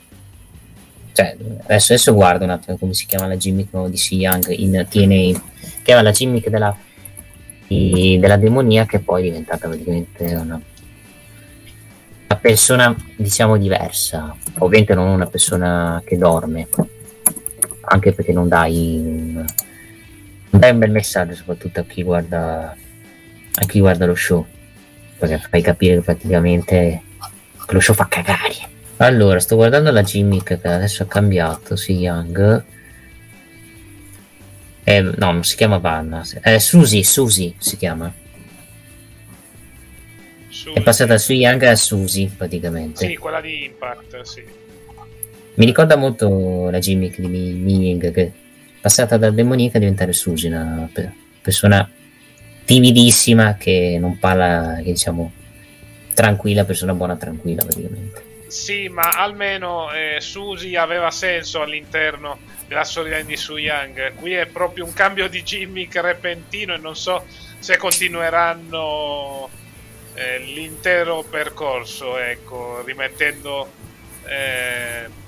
Cioè, 1.14 1.38
adesso, 1.64 1.94
adesso 1.94 2.14
guardo 2.14 2.44
un 2.44 2.52
attimo 2.52 2.78
come 2.78 2.94
si 2.94 3.06
chiama 3.06 3.26
la 3.26 3.38
gimmick 3.38 3.88
di 3.88 3.98
C. 3.98 4.12
Young 4.12 4.50
in 4.50 4.86
TNA, 4.88 5.42
che 5.82 5.92
era 5.92 6.02
la 6.02 6.12
gimmick 6.12 6.50
della, 6.50 6.76
di, 7.68 8.20
della 8.20 8.38
demonia 8.38 8.86
che 8.86 9.00
poi 9.00 9.22
è 9.22 9.26
diventata 9.26 9.68
praticamente 9.68 10.26
una, 10.36 10.62
una 12.28 12.40
persona, 12.40 12.96
diciamo, 13.16 13.58
diversa. 13.58 14.36
Ovviamente 14.60 14.94
non 14.94 15.08
una 15.08 15.28
persona 15.28 16.02
che 16.06 16.18
dorme 16.18 16.68
anche 17.88 18.14
perché 18.14 18.32
non 18.32 18.48
dai 18.48 18.98
un, 18.98 19.34
non 19.34 20.60
dai 20.60 20.72
un 20.72 20.80
bel 20.80 20.92
messaggio 20.92 21.36
soprattutto 21.36 21.80
a 21.80 21.84
chi 21.84 22.04
guarda 22.04 22.76
a 23.58 23.66
chi 23.66 23.80
guarda 23.80 24.06
lo 24.06 24.16
show. 24.16 24.46
Perché 25.18 25.38
fai 25.50 25.62
capire 25.62 25.96
che 25.96 26.02
praticamente 26.02 27.02
che 27.66 27.74
lo 27.74 27.80
show 27.80 27.96
fa 27.96 28.08
cagare. 28.08 28.74
Allora 28.98 29.40
sto 29.40 29.56
guardando 29.56 29.92
la 29.92 30.04
gimmick 30.04 30.60
che 30.60 30.68
adesso 30.68 31.04
ha 31.04 31.08
cambiato 31.08 31.76
si 31.76 31.94
Young. 31.94 32.64
Eh, 34.84 35.02
no 35.02 35.32
non 35.32 35.44
si 35.44 35.56
chiama 35.56 35.80
Vanna 35.80 36.24
eh, 36.44 36.60
Susi 36.60 37.04
Susi 37.04 37.56
si 37.58 37.78
chiama. 37.78 38.14
Susi. 40.48 40.78
è 40.78 40.82
passata 40.82 41.18
su 41.18 41.34
Young 41.34 41.64
a 41.64 41.76
Susi 41.76 42.32
praticamente. 42.36 43.08
Sì 43.08 43.16
quella 43.16 43.42
di 43.42 43.66
Impact 43.66 44.22
sì 44.22 44.64
mi 45.56 45.66
ricorda 45.66 45.96
molto 45.96 46.70
la 46.70 46.80
gimmick 46.80 47.20
di 47.20 47.28
Ming 47.28 48.12
che 48.12 48.32
passata 48.82 49.18
da 49.18 49.30
demonica 49.30 49.78
a 49.78 49.80
diventare 49.80 50.14
Susie, 50.14 50.50
una 50.50 50.90
persona 51.42 51.90
timidissima 52.66 53.56
che 53.56 53.98
non 54.00 54.20
parla, 54.20 54.76
che 54.78 54.92
diciamo 54.92 55.32
tranquilla, 56.14 56.66
persona 56.66 56.94
buona 56.94 57.16
tranquilla 57.16 57.64
praticamente. 57.64 58.34
Sì, 58.48 58.88
ma 58.88 59.10
almeno 59.10 59.92
eh, 59.92 60.18
Susie 60.22 60.78
aveva 60.78 61.12
senso 61.12 61.62
all'interno 61.62 62.40
della 62.68 62.84
storyline 62.84 63.26
di 63.26 63.38
Su 63.38 63.58
Young. 63.58 64.14
Qui 64.16 64.34
è 64.34 64.46
proprio 64.46 64.86
un 64.86 64.94
cambio 64.94 65.28
di 65.28 65.44
gimmick 65.44 65.96
repentino 65.98 66.74
e 66.74 66.78
non 66.78 66.96
so 66.96 67.26
se 67.60 67.78
continueranno 67.78 69.50
eh, 70.14 70.40
l'intero 70.40 71.24
percorso, 71.30 72.18
ecco, 72.18 72.84
rimettendo 72.86 73.70
eh, 74.26 75.24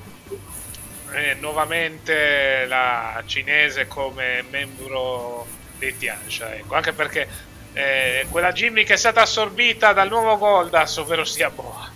eh, 1.13 1.35
nuovamente 1.39 2.65
la 2.67 3.21
cinese 3.25 3.87
come 3.87 4.43
membro 4.49 5.45
dei 5.77 5.97
Tiansha, 5.97 6.55
ecco, 6.55 6.75
anche 6.75 6.93
perché 6.93 7.27
eh, 7.73 8.25
quella 8.29 8.51
Jimmy 8.51 8.83
che 8.83 8.93
è 8.93 8.97
stata 8.97 9.21
assorbita 9.21 9.93
dal 9.93 10.09
nuovo 10.09 10.37
Goldas, 10.37 10.97
ovvero 10.97 11.23
sia 11.23 11.49
Boa. 11.49 11.89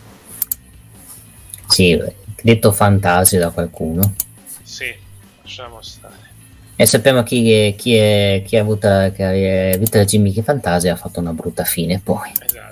Sì, 1.67 2.01
detto 2.41 2.71
fantasio 2.71 3.39
da 3.39 3.49
qualcuno. 3.49 4.13
Sì, 4.61 4.93
lasciamo 5.41 5.81
stare. 5.81 6.29
E 6.75 6.85
sappiamo 6.85 7.23
chi, 7.23 7.75
chi, 7.77 7.95
è, 7.95 8.43
chi 8.45 8.57
ha 8.57 8.61
avuto, 8.61 8.87
che 9.15 9.23
ha 9.23 9.75
avuto 9.75 9.97
la 9.97 10.05
Jimmy 10.05 10.33
Fantasia 10.41 10.93
ha 10.93 10.97
fatto 10.97 11.19
una 11.19 11.31
brutta 11.31 11.63
fine 11.63 11.99
poi. 11.99 12.31
Esatto. 12.43 12.70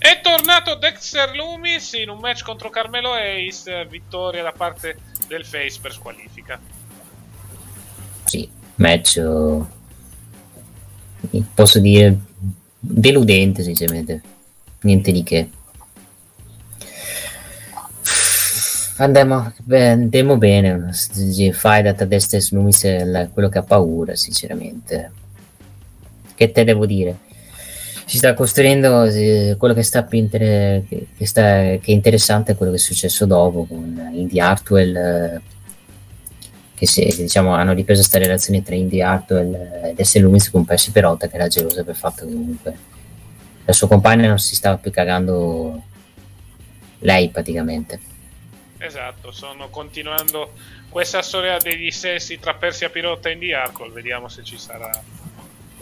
È 0.00 0.18
tornato 0.22 0.76
Dexter 0.76 1.36
Loomis 1.36 1.92
in 1.92 2.08
un 2.08 2.20
match 2.20 2.42
contro 2.42 2.70
Carmelo 2.70 3.12
Ace, 3.12 3.84
vittoria 3.84 4.42
da 4.42 4.52
parte 4.52 4.96
del 5.28 5.44
Face 5.44 5.78
per 5.78 5.92
squalifica. 5.92 6.58
Sì, 8.24 8.48
match 8.76 9.22
posso 11.52 11.80
dire 11.80 12.18
deludente 12.78 13.62
sinceramente. 13.62 14.22
Niente 14.80 15.12
di 15.12 15.22
che. 15.22 15.50
Andiamo, 18.96 19.52
andiamo 19.68 20.38
bene. 20.38 20.92
Fai 21.52 21.82
da 21.82 21.92
e 22.36 22.40
Snumis 22.40 22.84
quello 23.34 23.50
che 23.50 23.58
ha 23.58 23.62
paura 23.64 24.16
sinceramente. 24.16 25.12
Che 26.34 26.52
te 26.52 26.64
devo 26.64 26.86
dire 26.86 27.28
si 28.10 28.16
sta 28.16 28.34
costruendo 28.34 29.04
eh, 29.04 29.54
quello 29.56 29.72
che 29.72 29.84
sta 29.84 30.02
più 30.02 30.18
inter- 30.18 30.82
che, 31.16 31.26
sta, 31.26 31.42
che 31.42 31.80
è 31.84 31.90
interessante 31.92 32.50
è 32.50 32.56
quello 32.56 32.72
che 32.72 32.78
è 32.78 32.80
successo 32.80 33.24
dopo 33.24 33.66
con 33.66 34.10
Indy 34.12 34.40
Hartwell 34.40 34.96
eh, 34.96 35.40
che 36.74 36.86
si, 36.88 37.04
diciamo, 37.04 37.54
hanno 37.54 37.72
ripreso 37.72 38.00
questa 38.00 38.18
relazione 38.18 38.64
tra 38.64 38.74
Indy 38.74 39.00
Hartwell 39.00 39.94
e 39.96 40.04
S. 40.04 40.18
Loomis 40.18 40.50
con 40.50 40.64
Percy 40.64 40.90
Perota 40.90 41.28
che 41.28 41.36
era 41.36 41.46
gelosa 41.46 41.84
per 41.84 41.94
il 41.94 42.00
fatto 42.00 42.26
che 42.26 42.32
comunque 42.32 42.76
la 43.64 43.72
sua 43.72 43.86
compagna 43.86 44.26
non 44.26 44.40
si 44.40 44.56
stava 44.56 44.76
più 44.76 44.90
cagando 44.90 45.80
lei 46.98 47.28
praticamente 47.28 48.00
esatto 48.78 49.30
stanno 49.30 49.68
continuando 49.68 50.54
questa 50.88 51.22
storia 51.22 51.58
degli 51.58 51.92
sessi 51.92 52.40
tra 52.40 52.54
Percy 52.54 52.90
Pirota 52.90 53.28
e 53.28 53.34
Indy 53.34 53.52
Hartwell 53.52 53.92
vediamo 53.92 54.26
se 54.26 54.42
ci 54.42 54.58
sarà 54.58 54.90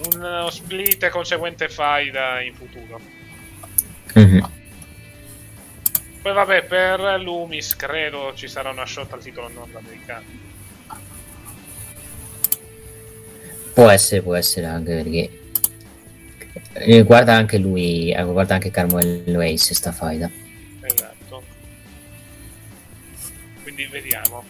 uno 0.07 0.51
split 0.51 1.03
e 1.03 1.09
conseguente 1.09 1.69
faida 1.69 2.41
in 2.41 2.55
futuro 2.55 3.01
mm-hmm. 4.19 4.45
poi 6.23 6.33
vabbè 6.33 6.65
per 6.65 7.21
Loomis 7.21 7.77
credo 7.77 8.33
ci 8.35 8.49
sarà 8.49 8.71
una 8.71 8.87
shot 8.87 9.13
al 9.13 9.23
titolo 9.23 9.49
nordamericano 9.49 10.47
Può 13.79 13.89
essere, 13.91 14.23
può 14.23 14.35
essere 14.35 14.67
anche 14.67 14.93
perché 14.93 15.31
guarda 17.05 17.35
anche 17.35 17.59
lui, 17.59 18.11
eh, 18.11 18.25
guarda 18.25 18.55
anche 18.55 18.73
Carmelo 18.73 19.41
Ace 19.41 19.73
sta 19.73 19.93
faida. 19.93 20.29
Esatto. 20.81 21.45
Quindi 23.63 23.87
vediamo. 23.87 24.45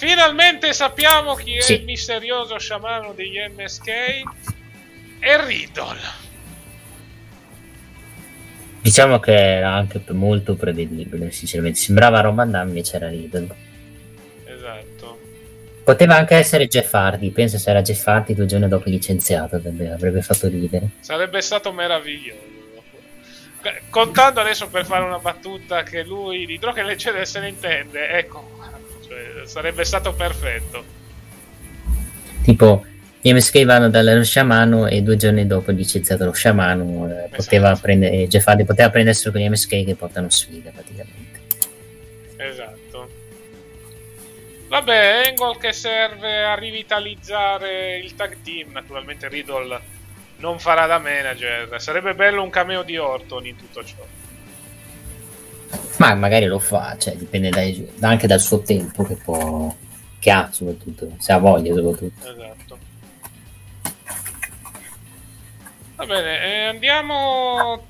Finalmente 0.00 0.72
sappiamo 0.72 1.34
chi 1.34 1.60
sì. 1.60 1.74
è 1.74 1.76
il 1.76 1.84
misterioso 1.84 2.58
sciamano 2.58 3.12
degli 3.12 3.36
MSK. 3.54 3.90
È 5.18 5.44
Riddle. 5.44 5.98
Diciamo 8.80 9.20
che 9.20 9.56
era 9.56 9.74
anche 9.74 10.02
molto 10.12 10.54
prevedibile, 10.54 11.30
sinceramente. 11.32 11.78
Sembrava 11.78 12.22
Roman 12.22 12.50
Dunn, 12.50 12.68
invece 12.68 12.96
era 12.96 13.10
Riddle. 13.10 13.54
Poteva 15.84 16.16
anche 16.16 16.34
essere 16.34 16.66
Jeff 16.66 16.94
Hardy, 16.94 17.28
pensa 17.28 17.58
se 17.58 17.68
era 17.68 17.82
Jeff 17.82 18.06
Hardy 18.06 18.32
due 18.32 18.46
giorni 18.46 18.68
dopo 18.68 18.88
licenziato, 18.88 19.56
avrebbe, 19.56 19.90
avrebbe 19.90 20.22
fatto 20.22 20.48
ridere. 20.48 20.92
Sarebbe 21.00 21.42
stato 21.42 21.72
meraviglioso. 21.72 22.48
Contando 23.90 24.40
adesso 24.40 24.66
per 24.68 24.86
fare 24.86 25.04
una 25.04 25.18
battuta 25.18 25.82
che 25.82 26.02
lui 26.04 26.46
di 26.46 26.58
Droga 26.58 26.82
Leggere 26.82 27.26
se 27.26 27.40
ne 27.40 27.48
intende, 27.48 28.08
ecco, 28.08 28.60
sarebbe 29.44 29.84
stato 29.84 30.12
perfetto. 30.12 30.84
Tipo, 32.42 32.84
gli 33.20 33.32
MSK 33.32 33.64
vanno 33.64 33.90
dallo 33.90 34.24
sciamano 34.24 34.86
e 34.86 35.02
due 35.02 35.16
giorni 35.16 35.46
dopo 35.46 35.70
licenziato 35.72 36.24
lo 36.24 36.32
sciamano, 36.32 37.06
eh, 37.06 37.12
esatto. 37.12 37.36
poteva 37.36 37.76
prendere, 37.76 38.26
Jeff 38.28 38.46
Hardy 38.46 38.64
poteva 38.64 38.90
prenderselo 38.90 39.32
con 39.32 39.40
gli 39.40 39.48
MSK 39.48 39.84
che 39.84 39.94
portano 39.94 40.30
sfida 40.30 40.70
praticamente. 40.70 41.40
Esatto. 42.36 43.08
Vabbè, 44.68 45.26
Angle 45.28 45.58
che 45.58 45.72
serve 45.72 46.44
a 46.44 46.54
rivitalizzare 46.54 47.98
il 47.98 48.14
tag 48.14 48.36
team. 48.42 48.70
Naturalmente 48.70 49.28
Riddle 49.28 49.80
non 50.36 50.58
farà 50.58 50.86
da 50.86 50.98
manager. 50.98 51.80
Sarebbe 51.80 52.14
bello 52.14 52.42
un 52.42 52.50
cameo 52.50 52.82
di 52.82 52.96
Orton 52.96 53.46
in 53.46 53.56
tutto 53.56 53.84
ciò. 53.84 54.06
Ma 55.98 56.14
magari 56.14 56.46
lo 56.46 56.58
fa, 56.58 56.96
cioè 56.98 57.14
dipende 57.14 57.50
dai, 57.50 57.88
anche 58.00 58.26
dal 58.26 58.40
suo 58.40 58.60
tempo 58.60 59.04
che 59.04 59.14
può. 59.14 59.74
che 60.18 60.30
ha 60.30 60.48
soprattutto, 60.50 61.12
se 61.18 61.32
ha 61.32 61.38
voglia 61.38 61.74
soprattutto. 61.74 62.28
Esatto. 62.28 62.78
Va 65.96 66.06
bene, 66.06 66.44
eh, 66.44 66.64
andiamo 66.64 67.82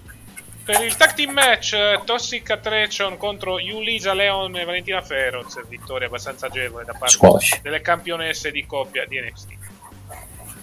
per 0.65 0.83
il 0.83 0.97
tag 0.97 1.15
team 1.15 1.31
match 1.31 1.77
Toxic 2.05 2.51
Attraction 2.51 3.17
contro 3.17 3.59
Yulisa 3.59 4.13
Leon 4.15 4.57
e 4.57 4.65
Valentina 4.65 5.01
Feroz, 5.03 5.61
vittoria 5.69 6.09
abbastanza 6.09 6.47
agevole 6.47 6.85
da 6.85 6.93
parte 6.93 7.15
squash. 7.15 7.61
delle 7.63 7.81
campionesse 7.81 8.51
di 8.51 8.67
coppia 8.67 9.05
di 9.07 9.21
NXT. 9.21 9.49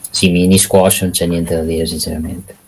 Sì, 0.10 0.30
mini 0.30 0.58
squash 0.58 1.02
non 1.02 1.12
c'è 1.12 1.26
niente 1.26 1.56
da 1.56 1.62
dire 1.62 1.86
sinceramente. 1.86 2.66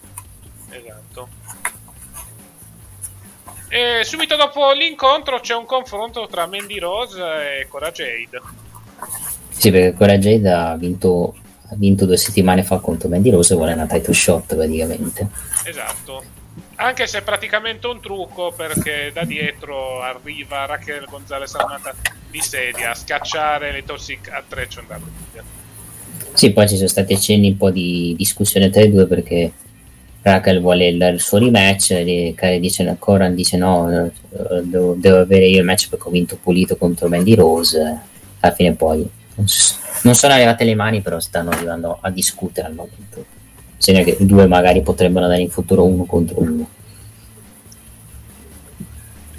E 3.70 4.04
subito 4.04 4.36
dopo 4.36 4.72
l'incontro 4.72 5.40
c'è 5.40 5.56
un 5.56 5.66
confronto 5.66 6.28
tra 6.28 6.48
Mandy 6.48 6.80
Rose 6.80 7.22
e 7.60 7.68
Cora 7.68 7.92
Jade. 7.92 8.42
Sì, 9.50 9.72
perché 9.72 9.96
Cora 9.96 10.18
Jade 10.18 10.52
ha 10.52 10.76
vinto, 10.76 11.36
ha 11.70 11.76
vinto 11.76 12.06
due 12.06 12.18
settimane 12.18 12.64
fa 12.64 12.80
contro 12.80 13.10
Mandy 13.10 13.30
Rose 13.30 13.54
e 13.54 13.56
vuole 13.56 13.74
una 13.74 13.86
title 13.86 14.14
shot 14.14 14.56
praticamente. 14.56 15.28
Esatto 15.66 16.38
anche 16.82 17.08
se 17.08 17.20
è 17.20 17.22
praticamente 17.22 17.88
un 17.88 18.00
trucco 18.00 18.54
perché 18.56 19.12
da 19.14 19.26
dietro 19.26 20.02
arriva 20.02 20.66
Raquel 20.66 21.06
Gonzalez 21.10 21.54
armata 21.56 21.94
di 22.30 22.40
sedia 22.40 22.92
a 22.92 22.96
schiacciare 22.96 23.72
le 23.72 23.84
Toxic 23.84 24.30
Attraction 24.32 24.86
da 24.88 25.00
Sì, 26.34 26.52
poi 26.54 26.68
ci 26.70 26.76
sono 26.76 26.88
stati 26.88 27.14
accenni 27.14 27.50
un 27.50 27.58
po' 27.58 27.70
di 27.70 28.16
discussione 28.18 28.70
tra 28.70 28.82
i 28.82 28.92
due 28.92 29.08
perché 29.08 29.52
Raquel 30.22 30.60
vuole 30.60 30.88
il, 30.88 31.20
suo 31.20 31.38
rematch 31.38 32.02
dice, 32.60 32.96
Coran 33.00 33.36
dice 33.36 33.58
no, 33.58 34.12
devo, 34.64 34.96
devo, 34.98 35.18
avere 35.20 35.46
io 35.46 35.60
il 35.60 35.66
match 35.66 35.90
perché 35.90 36.08
ho 36.08 36.12
vinto 36.12 36.38
pulito 36.42 36.76
contro 36.76 37.08
Mandy 37.08 37.36
Rose. 37.36 38.00
Alla 38.42 38.54
fine 38.54 38.74
poi 38.74 39.08
non 39.36 40.16
sono 40.16 40.34
arrivate 40.34 40.64
le 40.66 40.76
mani, 40.76 41.02
però 41.02 41.20
stanno 41.20 41.50
arrivando 41.52 41.98
a 42.02 42.10
discutere 42.10 42.68
al 42.68 42.74
momento 42.74 43.38
segna 43.80 44.04
che 44.04 44.18
i 44.20 44.26
due 44.26 44.46
magari 44.46 44.84
potrebbero 44.84 45.24
andare 45.24 45.42
in 45.42 45.50
futuro 45.50 45.86
uno 45.86 46.04
contro 46.04 46.42
uno. 46.42 46.70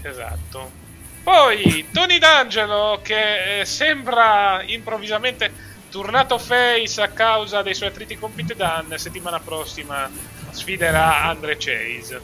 Esatto. 0.02 0.78
Poi 1.22 1.86
Tony 1.92 2.18
D'Angelo 2.18 3.00
che 3.02 3.60
eh, 3.60 3.64
sembra 3.66 4.62
improvvisamente 4.64 5.68
tornato 5.90 6.38
face 6.38 7.02
a 7.02 7.08
causa 7.08 7.62
dei 7.62 7.74
suoi 7.74 7.90
attriti 7.90 8.18
con 8.18 8.34
Pete 8.34 8.56
Dunne, 8.56 8.96
settimana 8.96 9.38
prossima 9.38 10.08
sfiderà 10.52 11.24
Andre 11.24 11.56
Chase. 11.56 12.20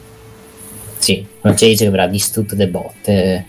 Sì, 0.98 1.26
Chase 1.40 1.74
che 1.76 1.86
avrà 1.86 2.06
distrutto 2.06 2.56
The 2.56 2.68
Bot, 2.68 3.08
eh, 3.08 3.44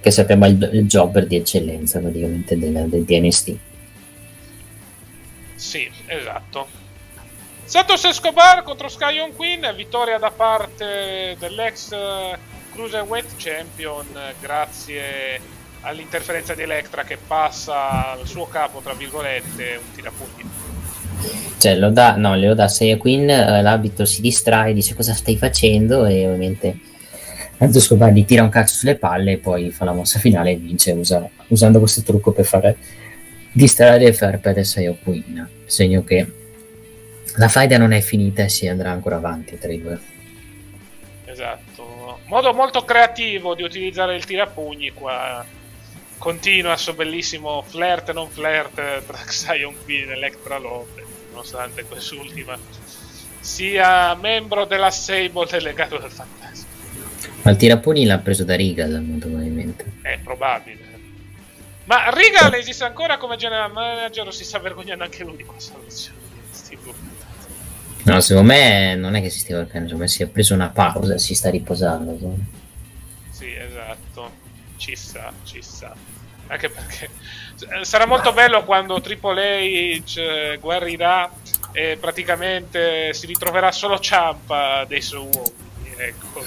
che 0.00 0.10
sappiamo 0.10 0.46
il, 0.46 0.70
il 0.72 0.86
jobber 0.86 1.26
di 1.26 1.36
eccellenza 1.36 2.00
praticamente 2.00 2.58
del, 2.58 2.88
del 2.88 3.04
DNST. 3.04 3.56
Sì, 5.54 5.90
esatto. 6.06 6.80
Santos 7.64 8.04
Escobar 8.04 8.62
contro 8.62 8.88
Skyon 8.88 9.34
Queen, 9.34 9.72
vittoria 9.76 10.18
da 10.18 10.30
parte 10.30 11.36
dell'ex 11.38 11.92
eh, 11.92 12.38
Cruiserweight 12.72 13.36
Champion 13.36 14.06
grazie 14.40 15.40
all'interferenza 15.82 16.54
di 16.54 16.62
Electra 16.62 17.04
che 17.04 17.16
passa 17.16 18.10
al 18.12 18.26
suo 18.26 18.46
capo, 18.46 18.80
tra 18.80 18.94
virgolette, 18.94 19.76
un 19.76 19.94
tirapugni. 19.94 20.61
Cioè, 21.58 21.76
lo 21.76 21.90
dà, 21.90 22.16
no, 22.16 22.36
lo 22.36 22.54
dà 22.54 22.68
6 22.68 22.90
a 22.90 22.96
Queen, 22.96 23.30
eh, 23.30 23.62
l'arbitro 23.62 24.04
si 24.04 24.20
distrae, 24.20 24.72
dice 24.72 24.94
cosa 24.94 25.14
stai 25.14 25.36
facendo 25.36 26.06
e 26.06 26.26
ovviamente 26.26 26.78
Santos 27.56 27.82
Escobar 27.82 28.12
gli 28.12 28.24
tira 28.24 28.42
un 28.42 28.48
cazzo 28.48 28.74
sulle 28.74 28.96
palle 28.96 29.32
e 29.32 29.38
poi 29.38 29.70
fa 29.70 29.84
la 29.84 29.92
mossa 29.92 30.18
finale 30.18 30.50
e 30.50 30.56
vince 30.56 30.90
usa, 30.90 31.28
usando 31.48 31.78
questo 31.78 32.02
trucco 32.02 32.32
per 32.32 32.44
fare 32.44 32.76
distrarre 33.52 34.06
e 34.06 34.12
far 34.12 34.40
perdere 34.40 34.64
6 34.64 34.86
a 34.86 34.94
Queen, 35.00 35.48
segno 35.66 36.02
che 36.02 36.26
la 37.36 37.48
faida 37.48 37.78
non 37.78 37.92
è 37.92 38.00
finita 38.00 38.42
e 38.42 38.48
si 38.48 38.66
andrà 38.66 38.90
ancora 38.90 39.16
avanti 39.16 39.56
tra 39.58 39.72
i 39.72 39.80
due. 39.80 40.00
Esatto, 41.24 42.18
modo 42.26 42.52
molto 42.52 42.84
creativo 42.84 43.54
di 43.54 43.62
utilizzare 43.62 44.16
il 44.16 44.24
tirapugni 44.24 44.90
qua. 44.90 45.44
Continua 46.18 46.72
il 46.72 46.78
suo 46.78 46.94
bellissimo 46.94 47.62
flirt 47.62 48.12
non 48.12 48.28
flirt 48.28 49.04
tra 49.06 49.18
Xion 49.18 49.74
Queen 49.84 50.10
e 50.10 50.12
Electra 50.14 50.58
Lopez, 50.58 51.04
nonostante 51.42 51.84
quest'ultima 51.84 52.56
sia 53.40 54.14
membro 54.14 54.64
della 54.64 54.92
Sable 54.92 55.46
del 55.50 55.62
legato 55.64 55.98
del 55.98 56.10
fantasma. 56.10 56.70
Ma 57.42 57.50
il 57.50 57.56
tirapugni 57.56 58.04
l'ha 58.04 58.18
preso 58.18 58.44
da 58.44 58.54
Riga, 58.54 58.86
molto 59.00 59.26
probabilmente. 59.26 59.92
È 60.02 60.18
probabile. 60.22 60.90
Ma 61.84 62.10
Regal 62.10 62.54
esiste 62.54 62.84
ancora 62.84 63.18
come 63.18 63.36
general 63.36 63.72
manager 63.72 64.28
o 64.28 64.30
si 64.30 64.44
sta 64.44 64.60
vergognando 64.60 65.02
anche 65.02 65.24
lui 65.24 65.36
di 65.36 65.42
questa 65.42 65.74
soluzione? 65.74 66.20
No, 68.04 68.20
secondo 68.20 68.52
me 68.52 68.94
non 68.94 69.16
è 69.16 69.20
che 69.20 69.30
si 69.30 69.40
stia 69.40 69.56
vergognando, 69.56 69.96
me 69.96 70.08
si 70.08 70.22
è 70.22 70.26
preso 70.28 70.54
una 70.54 70.70
pausa, 70.70 71.18
si 71.18 71.34
sta 71.34 71.50
riposando. 71.50 72.36
Sì, 73.30 73.52
esatto. 73.52 74.30
Ci 74.76 74.94
sta, 74.94 75.32
ci 75.42 75.60
sta. 75.60 75.94
Anche 76.46 76.68
perché 76.68 77.08
sarà 77.82 78.06
molto 78.06 78.32
bello 78.32 78.64
quando 78.64 79.00
Triple 79.00 80.00
H 80.00 80.18
eh, 80.18 80.58
guarirà 80.60 81.30
e 81.72 81.96
praticamente 81.98 83.12
si 83.12 83.26
ritroverà 83.26 83.72
solo 83.72 83.98
Ciampa 83.98 84.84
dei 84.86 85.00
suoi 85.00 85.20
uomini. 85.20 85.94
Ecco. 85.96 86.44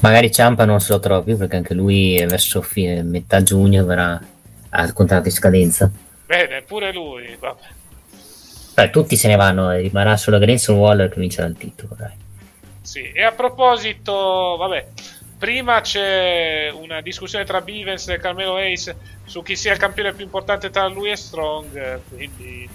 Magari 0.00 0.30
Ciampa 0.30 0.64
non 0.64 0.80
se 0.80 0.92
lo 0.92 1.00
trova 1.00 1.22
più 1.22 1.36
perché 1.36 1.56
anche 1.56 1.74
lui 1.74 2.24
verso 2.26 2.62
fine, 2.62 3.02
metà 3.02 3.42
giugno 3.42 3.84
verrà 3.84 4.20
al 4.70 4.92
contratto 4.92 5.24
di 5.24 5.30
scadenza. 5.30 5.90
Bene, 6.26 6.62
pure 6.62 6.92
lui, 6.92 7.36
vabbè. 7.38 7.62
Beh, 8.74 8.90
tutti 8.90 9.16
se 9.16 9.28
ne 9.28 9.36
vanno, 9.36 9.70
rimarrà 9.72 10.16
solo 10.16 10.38
Grayson 10.38 10.76
Waller 10.76 11.08
che 11.08 11.18
vincerà 11.18 11.46
il 11.46 11.56
titolo. 11.56 11.94
Dai. 11.96 12.12
Sì, 12.82 13.10
e 13.10 13.22
a 13.22 13.32
proposito, 13.32 14.56
vabbè, 14.58 14.86
prima 15.38 15.80
c'è 15.80 16.70
una 16.72 17.00
discussione 17.00 17.44
tra 17.44 17.60
Bivens 17.60 18.08
e 18.08 18.18
Carmelo 18.18 18.56
Ace 18.56 18.96
su 19.24 19.42
chi 19.42 19.56
sia 19.56 19.72
il 19.72 19.78
campione 19.78 20.12
più 20.12 20.24
importante 20.24 20.70
tra 20.70 20.86
lui 20.86 21.10
e 21.10 21.16
Strong, 21.16 22.00
quindi 22.08 22.68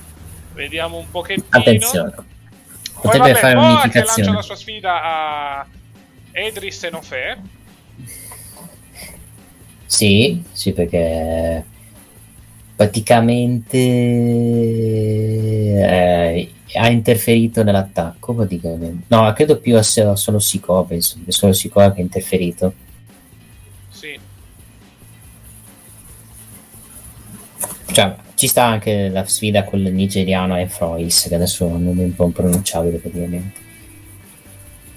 vediamo 0.53 0.97
un 0.97 1.09
pochettino. 1.09 1.47
Attenzione. 1.49 2.13
Poi 3.01 3.17
vabbè, 3.17 3.33
fare 3.33 3.55
Boa 3.55 3.87
che 3.89 4.03
lancia 4.03 4.31
la 4.31 4.41
sua 4.41 4.55
sfida 4.55 5.01
a 5.03 5.65
Edris 6.31 6.83
e 6.83 6.89
Nofè. 6.89 7.37
Sì, 9.85 10.41
sì, 10.51 10.71
perché 10.71 11.65
praticamente 12.75 13.77
eh, 15.77 16.51
ha 16.75 16.89
interferito 16.89 17.63
nell'attacco 17.63 18.33
praticamente. 18.33 19.05
No, 19.07 19.31
credo 19.33 19.57
più 19.59 19.77
a 19.77 19.83
solo 19.83 20.39
Sikoa, 20.39 20.85
penso, 20.85 21.17
è 21.25 21.31
solo 21.31 21.53
Sikoa 21.53 21.91
che 21.91 21.99
ha 21.99 22.03
interferito. 22.03 22.73
Sì. 23.89 24.19
Cioè, 27.91 28.15
ci 28.35 28.47
sta 28.47 28.65
anche 28.65 29.09
la 29.09 29.25
sfida 29.25 29.63
con 29.63 29.79
il 29.79 29.93
nigeriano 29.93 30.57
e 30.57 30.67
Frois, 30.67 31.27
che 31.27 31.35
adesso 31.35 31.67
è 31.67 31.71
un 31.71 31.83
nome 31.83 32.03
un 32.03 32.15
po' 32.15 32.25
impronunciabile 32.25 32.97
praticamente. 32.97 33.59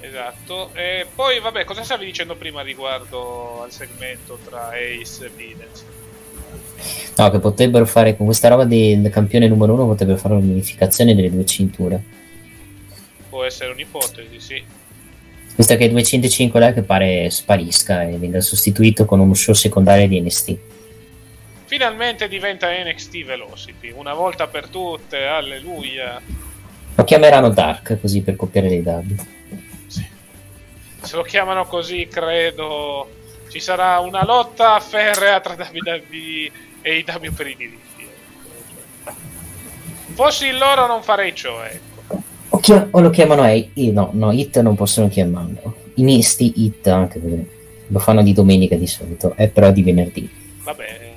Esatto. 0.00 0.72
E 0.74 1.06
poi, 1.12 1.40
vabbè, 1.40 1.64
cosa 1.64 1.82
stavi 1.82 2.04
dicendo 2.04 2.36
prima 2.36 2.62
riguardo 2.62 3.62
al 3.62 3.72
segmento 3.72 4.38
tra 4.44 4.68
Ace 4.68 5.26
e 5.26 5.30
Bidens? 5.30 5.84
No, 7.16 7.30
che 7.30 7.38
potrebbero 7.38 7.86
fare 7.86 8.16
con 8.16 8.26
questa 8.26 8.48
roba 8.48 8.64
del 8.64 9.08
campione 9.10 9.48
numero 9.48 9.74
uno, 9.74 9.86
potrebbero 9.86 10.18
fare 10.18 10.34
un'unificazione 10.34 11.14
delle 11.14 11.30
due 11.30 11.44
cinture. 11.44 12.02
Può 13.28 13.44
essere 13.44 13.72
un'ipotesi, 13.72 14.40
sì. 14.40 14.62
Visto 15.56 15.76
che 15.76 15.88
205 15.88 16.58
là 16.58 16.72
che 16.72 16.82
pare 16.82 17.30
sparisca 17.30 18.02
e 18.02 18.16
venga 18.16 18.40
sostituito 18.40 19.04
con 19.04 19.20
uno 19.20 19.34
show 19.34 19.54
secondario 19.54 20.08
di 20.08 20.20
NXT. 20.20 20.58
Finalmente 21.66 22.26
diventa 22.28 22.68
NXT 22.70 23.24
Velocity, 23.24 23.92
una 23.94 24.14
volta 24.14 24.48
per 24.48 24.68
tutte, 24.68 25.24
alleluia. 25.24 26.20
Lo 26.96 27.04
chiameranno 27.04 27.50
Dark 27.50 28.00
così 28.00 28.22
per 28.22 28.36
copiare 28.36 28.68
dei 28.68 28.82
dadi. 28.82 29.16
Sì. 29.86 30.04
Se 31.00 31.16
lo 31.16 31.22
chiamano 31.22 31.66
così, 31.66 32.08
credo 32.08 33.08
ci 33.54 33.60
sarà 33.60 34.00
una 34.00 34.24
lotta 34.24 34.80
ferrea 34.80 35.38
tra 35.38 35.54
WWE 35.56 36.50
e 36.82 36.98
IW 36.98 37.32
per 37.32 37.46
i 37.46 37.54
diritti. 37.56 38.08
Fossi 40.14 40.50
loro 40.50 40.88
non 40.88 41.04
farei 41.04 41.32
ciò, 41.36 41.62
ecco. 41.62 42.20
O, 42.90 43.00
lo 43.00 43.10
chiamano 43.10 43.44
Hey, 43.44 43.70
no, 43.92 44.10
no, 44.12 44.32
Hit 44.32 44.58
non 44.58 44.74
possono 44.74 45.06
chiamarlo. 45.06 45.82
Inisti 45.94 46.64
Hit 46.64 46.88
anche 46.88 47.20
perché 47.20 47.46
lo 47.86 47.98
fanno 48.00 48.24
di 48.24 48.32
domenica 48.32 48.74
di 48.74 48.88
solito, 48.88 49.34
è 49.36 49.46
però 49.46 49.70
di 49.70 49.84
venerdì. 49.84 50.28
Vabbè, 50.64 51.12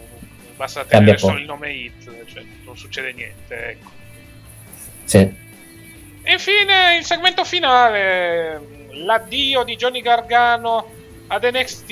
basta 0.55 0.85
tenere 0.85 1.17
solo 1.17 1.39
il 1.39 1.45
nome 1.45 1.73
Hit, 1.73 2.25
cioè 2.31 2.43
non 2.65 2.77
succede 2.77 3.13
niente, 3.13 3.69
ecco. 3.69 3.89
Sì. 5.05 5.33
Infine 6.23 6.97
il 6.99 7.03
segmento 7.03 7.43
finale, 7.43 8.61
l'addio 8.91 9.63
di 9.63 9.75
Johnny 9.75 10.01
Gargano 10.01 10.96
ad 11.27 11.43
NXT 11.43 11.91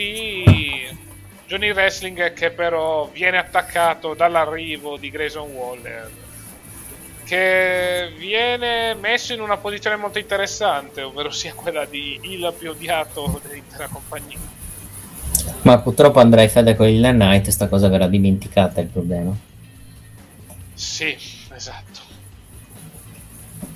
Johnny 1.47 1.71
Wrestling 1.71 2.33
che 2.33 2.51
però 2.51 3.09
viene 3.11 3.37
attaccato 3.37 4.13
dall'arrivo 4.13 4.97
di 4.97 5.09
Grayson 5.09 5.51
Waller 5.51 6.11
che 7.23 8.13
viene 8.17 8.93
messo 8.93 9.33
in 9.33 9.41
una 9.41 9.57
posizione 9.57 9.95
molto 9.95 10.19
interessante 10.19 11.01
ovvero 11.01 11.31
sia 11.31 11.53
quella 11.53 11.85
di 11.85 12.19
il 12.23 12.53
più 12.57 12.69
odiato 12.69 13.41
dell'intera 13.43 13.87
compagnia. 13.87 14.37
Ma 15.61 15.79
purtroppo 15.79 16.19
andrà 16.19 16.43
in 16.43 16.49
fede 16.49 16.75
con 16.75 16.87
il 16.87 17.01
Knight 17.01 17.49
sta 17.49 17.67
cosa 17.67 17.87
verrà 17.89 18.07
dimenticata 18.07 18.79
il 18.81 18.87
problema. 18.87 19.35
Sì 20.73 21.17
esatto 21.53 21.94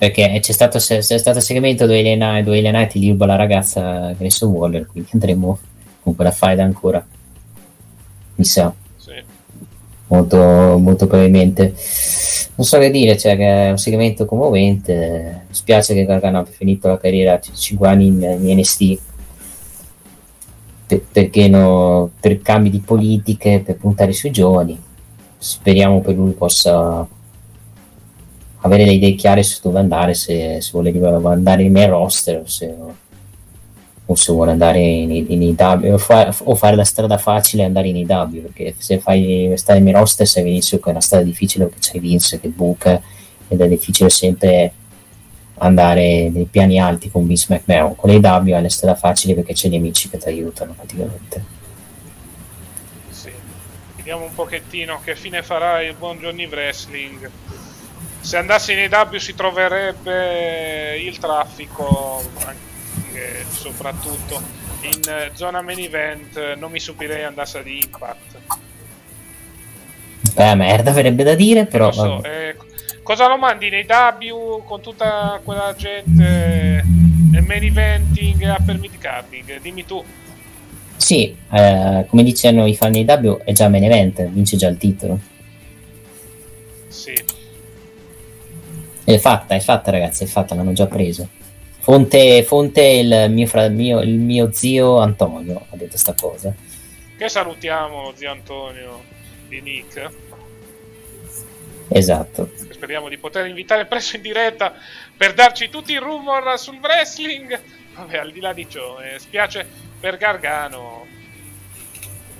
perché 0.00 0.38
c'è 0.40 0.52
stato, 0.52 0.78
c'è 0.78 1.02
stato 1.02 1.36
il 1.36 1.44
segmento 1.44 1.84
dove 1.84 1.98
Elena, 1.98 2.40
dove 2.40 2.56
Elena 2.56 2.86
ti 2.86 3.06
ruba 3.06 3.26
la 3.26 3.36
ragazza 3.36 4.12
Grayson 4.16 4.50
Waller 4.50 4.86
quindi 4.86 5.10
andremo 5.12 5.58
con 6.02 6.14
quella 6.14 6.30
faida 6.30 6.62
ancora. 6.64 7.06
Mi 8.36 8.44
sa 8.46 8.72
sì. 8.96 9.12
molto, 10.06 10.38
molto 10.78 11.06
probabilmente. 11.06 11.74
Non 12.54 12.66
so 12.66 12.78
che 12.78 12.90
dire 12.90 13.18
cioè 13.18 13.36
che 13.36 13.66
è 13.66 13.70
un 13.72 13.76
segmento 13.76 14.24
commovente. 14.24 15.44
Mi 15.46 15.54
spiace 15.54 15.92
che 15.92 16.06
Gargano 16.06 16.38
abbia 16.38 16.52
finito 16.52 16.88
la 16.88 16.96
carriera 16.96 17.38
5 17.38 17.86
anni 17.86 18.06
in, 18.06 18.38
in 18.40 18.58
NST 18.58 18.98
per, 20.86 21.02
perché 21.12 21.46
no, 21.46 22.10
per 22.18 22.40
cambi 22.40 22.70
di 22.70 22.80
politiche 22.80 23.60
per 23.62 23.76
puntare 23.76 24.14
sui 24.14 24.30
giovani. 24.30 24.80
Speriamo 25.36 26.00
che 26.00 26.12
lui 26.12 26.32
possa 26.32 27.06
avere 28.60 28.84
le 28.84 28.92
idee 28.92 29.14
chiare 29.14 29.42
su 29.42 29.60
dove 29.62 29.78
andare, 29.78 30.14
se, 30.14 30.60
se 30.60 30.70
vuole 30.72 30.92
andare 31.24 31.62
in 31.62 31.72
main 31.72 31.90
roster 31.90 32.40
o 32.40 32.46
se, 32.46 32.74
o 34.04 34.14
se 34.14 34.32
vuole 34.32 34.50
andare 34.50 34.80
in, 34.80 35.10
in 35.10 35.42
IW 35.42 35.92
o, 35.92 35.98
fa, 35.98 36.34
o, 36.44 36.54
fare 36.54 36.76
la 36.76 36.84
strada 36.84 37.16
facile 37.16 37.62
e 37.62 37.66
andare 37.66 37.88
in 37.88 37.96
IW 37.96 38.42
perché 38.42 38.74
se 38.76 38.98
fai 38.98 39.52
stare 39.56 39.78
in 39.78 39.84
main 39.84 39.96
roster 39.96 40.26
sai 40.26 40.42
benissimo 40.42 40.80
che 40.80 40.88
è 40.88 40.92
una 40.92 41.00
strada 41.00 41.24
difficile 41.24 41.66
perché 41.66 41.80
c'è 41.80 42.00
Vince 42.00 42.40
che 42.40 42.48
buca 42.48 43.00
ed 43.48 43.60
è 43.60 43.68
difficile 43.68 44.10
sempre 44.10 44.72
andare 45.62 46.28
nei 46.30 46.44
piani 46.44 46.80
alti 46.80 47.10
con 47.10 47.26
Vince 47.26 47.46
McMahon. 47.50 47.94
Con 47.96 48.10
l'IW 48.10 48.54
è 48.54 48.60
la 48.60 48.68
strada 48.68 48.96
facile 48.96 49.34
perché 49.34 49.52
c'è 49.52 49.68
gli 49.68 49.76
amici 49.76 50.08
che 50.08 50.18
ti 50.18 50.28
aiutano 50.28 50.72
praticamente. 50.72 51.58
Vediamo 53.96 54.24
un 54.24 54.34
pochettino 54.34 55.00
che 55.04 55.14
fine 55.14 55.42
farà 55.42 55.82
il 55.82 55.94
buon 55.94 56.18
Johnny 56.18 56.46
Wrestling 56.46 57.30
se 58.20 58.36
andasse 58.36 58.72
in 58.72 58.78
EW 58.80 59.16
si 59.16 59.34
troverebbe 59.34 60.98
il 60.98 61.18
traffico 61.18 62.22
anche 62.44 63.46
soprattutto 63.48 64.40
in 64.82 65.30
zona 65.32 65.62
main 65.62 65.78
event 65.78 66.54
non 66.54 66.70
mi 66.70 66.80
stupirei 66.80 67.24
andasse 67.24 67.62
di 67.62 67.82
Impact. 67.82 68.38
Beh 70.34 70.54
merda 70.54 70.90
avrebbe 70.90 71.22
da 71.22 71.34
dire 71.34 71.66
però 71.66 71.90
so, 71.92 72.22
eh, 72.22 72.56
cosa 73.02 73.26
lo 73.26 73.36
mandi 73.36 73.68
nei 73.68 73.84
W 73.84 74.62
con 74.64 74.80
tutta 74.80 75.40
quella 75.42 75.74
gente 75.76 76.84
nel 77.30 77.42
main 77.46 77.64
eventing 77.64 78.42
a 78.44 78.58
per 78.64 78.78
mid 78.78 78.96
carding? 78.98 79.60
Dimmi 79.60 79.84
tu. 79.84 80.04
Sì 80.96 81.34
eh, 81.50 82.04
come 82.08 82.22
dicono 82.22 82.66
i 82.66 82.76
fan 82.76 82.92
di 82.92 83.04
W 83.04 83.38
è 83.44 83.52
già 83.52 83.68
main 83.68 83.84
event 83.84 84.22
vince 84.28 84.56
già 84.56 84.68
il 84.68 84.76
titolo. 84.76 85.18
Sì 86.88 87.38
è 89.04 89.18
fatta, 89.18 89.54
è 89.54 89.60
fatta 89.60 89.90
ragazzi, 89.90 90.24
è 90.24 90.26
fatta, 90.26 90.54
l'hanno 90.54 90.72
già 90.72 90.86
preso. 90.86 91.28
Fonte, 91.80 92.42
fonte 92.42 92.82
il, 92.82 93.30
mio 93.30 93.46
fra, 93.46 93.68
mio, 93.68 94.00
il 94.00 94.18
mio 94.18 94.52
zio 94.52 94.98
Antonio 94.98 95.66
ha 95.70 95.76
detto 95.76 95.96
sta 95.96 96.14
cosa. 96.18 96.54
Che 97.16 97.28
salutiamo 97.28 98.12
zio 98.14 98.30
Antonio 98.30 99.02
di 99.48 99.60
Nick. 99.60 100.10
Esatto. 101.88 102.50
Speriamo 102.70 103.08
di 103.08 103.18
poter 103.18 103.46
invitare 103.46 103.86
presto 103.86 104.16
in 104.16 104.22
diretta 104.22 104.74
per 105.16 105.34
darci 105.34 105.68
tutti 105.68 105.92
i 105.92 105.98
rumor 105.98 106.58
sul 106.58 106.78
wrestling. 106.80 107.60
Vabbè, 107.94 108.18
al 108.18 108.30
di 108.30 108.40
là 108.40 108.52
di 108.52 108.68
ciò, 108.68 109.00
eh, 109.00 109.18
spiace 109.18 109.66
per 109.98 110.16
Gargano. 110.16 111.06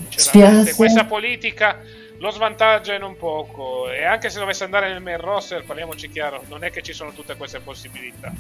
Spiace. 0.09 0.75
Questa 0.75 1.05
politica 1.05 1.81
lo 2.21 2.31
svantaggia 2.31 2.95
è 2.95 2.99
non 2.99 3.17
poco 3.17 3.91
e 3.91 4.05
anche 4.05 4.29
se 4.29 4.39
dovesse 4.39 4.65
andare 4.65 4.93
nel 4.93 5.01
main 5.01 5.19
roster, 5.19 5.65
parliamoci 5.65 6.11
chiaro, 6.11 6.43
non 6.49 6.65
è 6.65 6.71
che 6.71 6.83
ci 6.83 6.93
sono 6.93 7.13
tutte 7.13 7.35
queste 7.35 7.61
possibilità. 7.61 8.31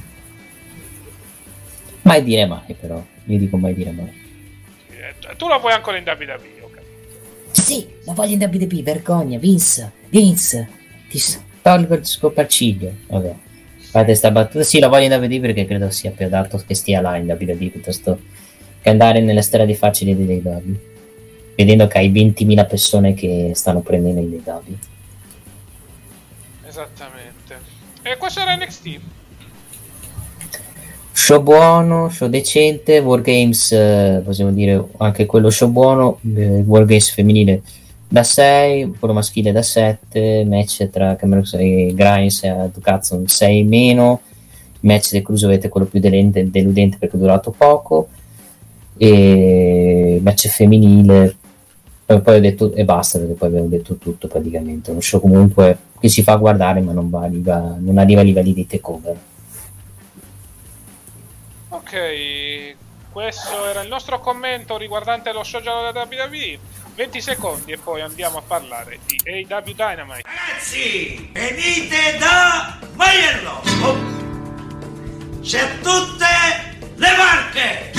Mai 2.02 2.22
dire 2.22 2.46
mai 2.46 2.74
però, 2.78 3.02
io 3.24 3.38
dico 3.38 3.56
mai 3.56 3.74
dire 3.74 3.90
mai. 3.90 4.28
Eh, 4.90 5.36
tu 5.36 5.48
lo 5.48 5.58
vuoi 5.58 5.72
ancora 5.72 5.96
in 5.96 6.04
WWE, 6.06 6.60
ho 6.60 6.70
capito. 6.70 7.52
Sì, 7.52 7.88
la 8.04 8.12
voglio 8.12 8.34
in 8.34 8.42
WWE, 8.42 8.82
vergogna, 8.82 9.38
Vince, 9.38 9.90
Vince, 10.10 10.68
ti 11.08 11.18
tolgo 11.62 11.94
il 11.94 12.04
scopacciglio. 12.04 12.92
Vabbè, 13.06 13.34
fate 13.78 14.14
sta 14.14 14.30
battuta. 14.30 14.62
Sì, 14.62 14.78
la 14.78 14.88
voglio 14.88 15.06
in 15.06 15.18
WWE 15.18 15.40
perché 15.40 15.64
credo 15.64 15.88
sia 15.88 16.10
più 16.10 16.26
adatto 16.26 16.62
che 16.66 16.74
stia 16.74 17.00
là 17.00 17.16
in 17.16 17.26
WWE 17.26 17.68
piuttosto 17.70 18.20
che 18.82 18.90
andare 18.90 19.20
nelle 19.20 19.40
strade 19.40 19.74
facili 19.74 20.14
dei 20.14 20.42
WWE. 20.44 20.89
Vedendo 21.60 21.86
che 21.88 21.98
hai 21.98 22.10
20.000 22.10 22.66
persone 22.66 23.12
che 23.12 23.50
stanno 23.52 23.80
prendendo 23.80 24.22
i 24.22 24.30
DW. 24.30 24.74
Esattamente. 26.66 27.58
E 28.00 28.16
questo 28.16 28.40
era 28.40 28.56
NXT. 28.56 29.00
Show 31.12 31.42
buono, 31.42 32.08
show 32.08 32.30
decente, 32.30 33.00
Wargames, 33.00 33.72
eh, 33.72 34.22
possiamo 34.24 34.52
dire 34.52 34.82
anche 34.96 35.26
quello 35.26 35.50
show 35.50 35.68
buono, 35.68 36.18
eh, 36.34 36.64
Wargames 36.66 37.10
femminile 37.10 37.60
da 38.08 38.22
6, 38.22 38.94
quello 38.98 39.12
maschile 39.12 39.52
da 39.52 39.60
7, 39.60 40.46
match 40.48 40.88
tra 40.88 41.14
Cameron 41.16 41.44
e 41.58 41.92
Grimes 41.94 42.42
e 42.42 42.70
Ducazzo 42.72 43.16
un 43.16 43.26
6 43.26 43.64
meno, 43.64 44.22
match 44.80 45.10
del 45.10 45.20
Cruiserweight 45.20 45.66
è 45.66 45.68
quello 45.68 45.86
più 45.86 46.00
deludente, 46.00 46.50
deludente 46.50 46.96
perché 46.96 47.16
è 47.16 47.20
durato 47.20 47.50
poco, 47.50 48.08
e 48.96 50.20
match 50.22 50.48
femminile 50.48 51.36
e 52.14 52.20
poi 52.20 52.36
ho 52.36 52.40
detto 52.40 52.72
e 52.74 52.84
basta 52.84 53.18
perché 53.18 53.34
poi 53.34 53.48
abbiamo 53.48 53.66
detto 53.68 53.94
tutto 53.96 54.26
praticamente 54.26 54.90
uno 54.90 55.00
show 55.00 55.20
comunque 55.20 55.78
che 56.00 56.08
si 56.08 56.22
fa 56.22 56.34
guardare 56.36 56.80
ma 56.80 56.92
non, 56.92 57.08
va, 57.08 57.22
arriva, 57.22 57.76
non 57.78 57.98
arriva 57.98 58.20
a 58.20 58.24
livelli 58.24 58.52
di 58.52 58.66
takeover 58.66 59.16
Ok, 61.72 62.74
questo 63.12 63.64
era 63.66 63.82
il 63.82 63.88
nostro 63.88 64.18
commento 64.18 64.76
riguardante 64.76 65.32
lo 65.32 65.44
show 65.44 65.60
giallo 65.60 65.90
della 65.90 66.06
WWE. 66.08 66.58
20 66.96 67.20
secondi 67.20 67.72
e 67.72 67.78
poi 67.78 68.00
andiamo 68.00 68.38
a 68.38 68.42
parlare 68.46 68.98
di 69.06 69.16
AW 69.24 69.62
Dynamite. 69.64 70.22
Ragazzi, 70.24 71.30
venite 71.32 72.18
da 72.18 72.78
Maiello! 72.94 73.62
Oh. 73.82 75.40
C'è 75.40 75.78
tutte 75.80 76.26
le 76.96 77.08
marche! 77.16 77.90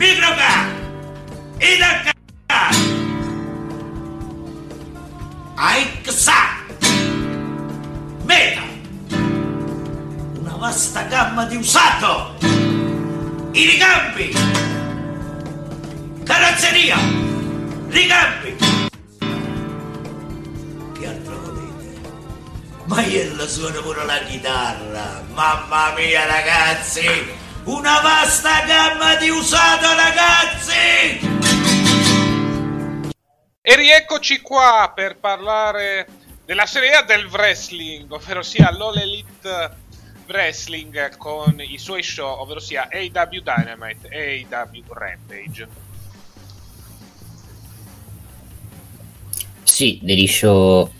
Châtenay, 0.00 0.08
Microcar, 0.08 0.66
Idacar, 1.60 2.14
Aixa, 5.56 6.40
Meta, 8.24 8.62
una 10.38 10.56
vasta 10.56 11.02
gamma 11.02 11.44
di 11.44 11.56
usato, 11.56 12.38
i 13.52 13.64
ricambi, 13.66 14.32
carrozzeria, 16.24 16.96
ricambi. 17.88 18.56
Che 20.98 21.06
altro 21.06 21.38
volete? 21.40 22.00
Maiello 22.86 23.46
suona 23.46 23.80
pure 23.80 24.04
la 24.06 24.18
chitarra, 24.20 25.22
mamma 25.34 25.92
mia 25.94 26.24
ragazzi! 26.24 27.39
Una 27.64 28.00
vasta 28.00 28.64
gamma 28.64 29.16
di 29.16 29.28
usato 29.28 29.86
ragazzi! 29.94 31.18
E 33.60 33.76
rieccoci 33.76 34.40
qua 34.40 34.90
per 34.94 35.18
parlare 35.18 36.06
della 36.46 36.64
Serie 36.64 36.92
A 36.94 37.02
del 37.02 37.26
wrestling, 37.26 38.10
ovvero 38.10 38.42
sia 38.42 38.70
l'All 38.72 38.96
Elite 38.96 39.76
Wrestling 40.26 41.16
con 41.18 41.60
i 41.60 41.76
suoi 41.76 42.02
show, 42.02 42.40
ovvero 42.40 42.60
sia 42.60 42.88
AW 42.90 43.40
Dynamite 43.42 44.08
e 44.08 44.46
AW 44.48 44.92
Rampage. 44.94 45.68
Sì, 49.62 49.98
degli 50.02 50.26
show 50.26 50.90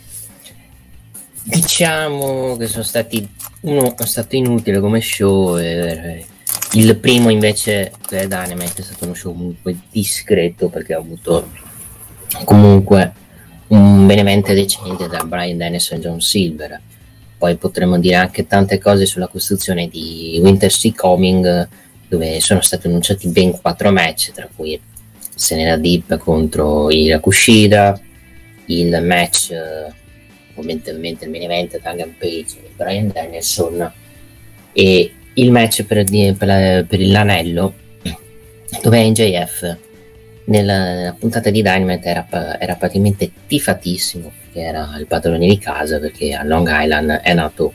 diciamo 1.42 2.56
che 2.58 2.66
sono 2.66 2.82
stati 2.82 3.26
uno 3.62 3.96
è 3.96 4.06
stato 4.06 4.36
inutile 4.36 4.78
come 4.78 5.00
show 5.00 5.58
e 5.58 6.26
il 6.72 6.96
primo 6.98 7.30
invece 7.30 7.92
per 8.08 8.28
Dynamite 8.28 8.80
è 8.80 8.82
stato 8.82 9.04
uno 9.04 9.14
show 9.14 9.32
comunque 9.32 9.76
discreto 9.90 10.68
perché 10.68 10.94
ha 10.94 10.98
avuto 10.98 11.50
comunque 12.44 13.12
un 13.68 14.06
benevente 14.06 14.54
decente 14.54 15.08
da 15.08 15.24
Brian 15.24 15.56
Dennis 15.56 15.90
e 15.90 15.98
John 15.98 16.20
Silver. 16.20 16.80
Poi 17.38 17.56
potremmo 17.56 17.98
dire 17.98 18.16
anche 18.16 18.46
tante 18.46 18.78
cose 18.78 19.06
sulla 19.06 19.28
costruzione 19.28 19.88
di 19.88 20.38
Winter 20.42 20.70
Sea 20.70 20.92
Coming 20.94 21.68
dove 22.08 22.40
sono 22.40 22.60
stati 22.60 22.86
annunciati 22.86 23.28
ben 23.28 23.58
quattro 23.60 23.90
match 23.90 24.32
tra 24.32 24.48
cui 24.54 24.78
Senera 25.34 25.76
Deep 25.76 26.18
contro 26.18 26.88
Kushida 27.20 27.98
il 28.66 29.02
match 29.02 29.54
ovviamente 30.54 30.90
il 30.90 31.30
main 31.30 31.42
event 31.42 31.80
Tangan 31.80 32.14
Page 32.18 32.58
e 32.62 32.70
Brian 32.76 33.10
Danielson 33.12 33.92
e 34.72 35.14
il 35.40 35.50
match 35.50 35.84
per, 35.84 36.04
per, 36.04 36.86
per 36.86 37.00
l'anello 37.00 37.74
dove 38.82 39.08
NJF 39.08 39.76
nella, 40.44 40.94
nella, 40.94 41.16
puntata 41.18 41.50
di 41.50 41.62
Dynamite 41.62 42.08
era, 42.08 42.26
era 42.58 42.74
praticamente 42.74 43.30
tifatissimo 43.46 44.30
perché 44.42 44.60
era 44.60 44.96
il 44.98 45.06
padrone 45.06 45.46
di 45.46 45.58
casa 45.58 45.98
perché 45.98 46.34
a 46.34 46.44
Long 46.44 46.68
Island 46.70 47.10
è 47.10 47.34
nato 47.34 47.72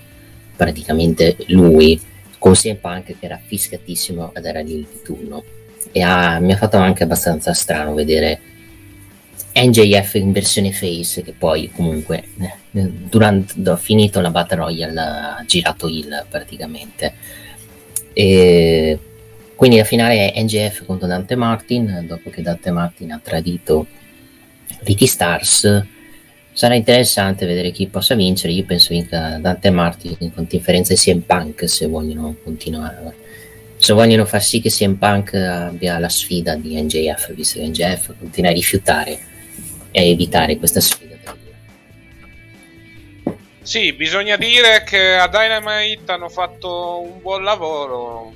praticamente 0.56 1.36
lui 1.48 2.00
con 2.38 2.54
CM 2.54 2.78
Punk 2.78 3.06
che 3.20 3.26
era 3.26 3.40
fiscatissimo 3.44 4.34
ed 4.34 4.46
era 4.46 4.62
lì 4.62 4.76
di 4.76 5.02
turno 5.04 5.44
e 5.92 6.02
ha, 6.02 6.40
mi 6.40 6.54
ha 6.54 6.58
fatto 6.58 6.78
anche 6.78 7.04
abbastanza 7.04 7.54
strano 7.54 7.94
vedere 7.94 8.40
NJF 9.54 10.16
in 10.16 10.32
versione 10.32 10.72
face 10.72 11.24
che 11.24 11.34
poi 11.34 11.72
comunque 11.74 12.24
eh, 12.72 12.92
durante 13.10 13.78
finito 13.78 14.20
la 14.20 14.30
Battle 14.30 14.58
Royale 14.58 15.00
ha 15.00 15.44
girato 15.46 15.88
il 15.88 16.26
praticamente 16.30 17.14
e 18.18 18.98
quindi 19.56 19.76
la 19.76 19.84
finale 19.84 20.32
è 20.32 20.42
NJF 20.42 20.86
contro 20.86 21.06
Dante 21.06 21.36
Martin 21.36 22.06
dopo 22.08 22.30
che 22.30 22.42
Dante 22.42 22.72
Martin 22.72 23.12
ha 23.12 23.20
tradito 23.22 23.86
Ricky 24.84 25.06
Stars. 25.06 25.86
Sarà 26.54 26.76
interessante 26.76 27.46
vedere 27.46 27.72
chi 27.72 27.88
possa 27.88 28.16
vincere. 28.16 28.54
Io 28.54 28.64
penso 28.64 28.94
vinca 28.94 29.38
Dante 29.38 29.70
Martin 29.70 30.32
con 30.34 30.46
differenza 30.48 30.94
di 30.94 31.00
CM 31.00 31.20
Punk 31.20 31.68
se 31.68 31.88
vogliono 31.88 32.38
continuare. 32.42 33.16
Se 33.76 33.92
vogliono 33.92 34.24
far 34.24 34.42
sì 34.42 34.62
che 34.62 34.70
CM 34.70 34.94
Punk 34.94 35.34
abbia 35.34 36.00
la 36.00 36.08
sfida 36.08 36.56
di 36.56 36.82
NJF 36.82 37.34
visto 37.34 37.60
che 37.60 37.68
NJF 37.68 38.14
continua 38.18 38.52
a 38.52 38.54
rifiutare 38.54 39.20
e 39.92 40.10
evitare 40.10 40.56
questa 40.56 40.80
sfida. 40.80 41.15
Sì, 43.66 43.94
bisogna 43.94 44.36
dire 44.38 44.84
che 44.84 45.16
a 45.16 45.28
Dynamite 45.28 46.12
hanno 46.12 46.30
fatto 46.30 47.02
un 47.02 47.20
buon 47.20 47.44
lavoro, 47.44 48.32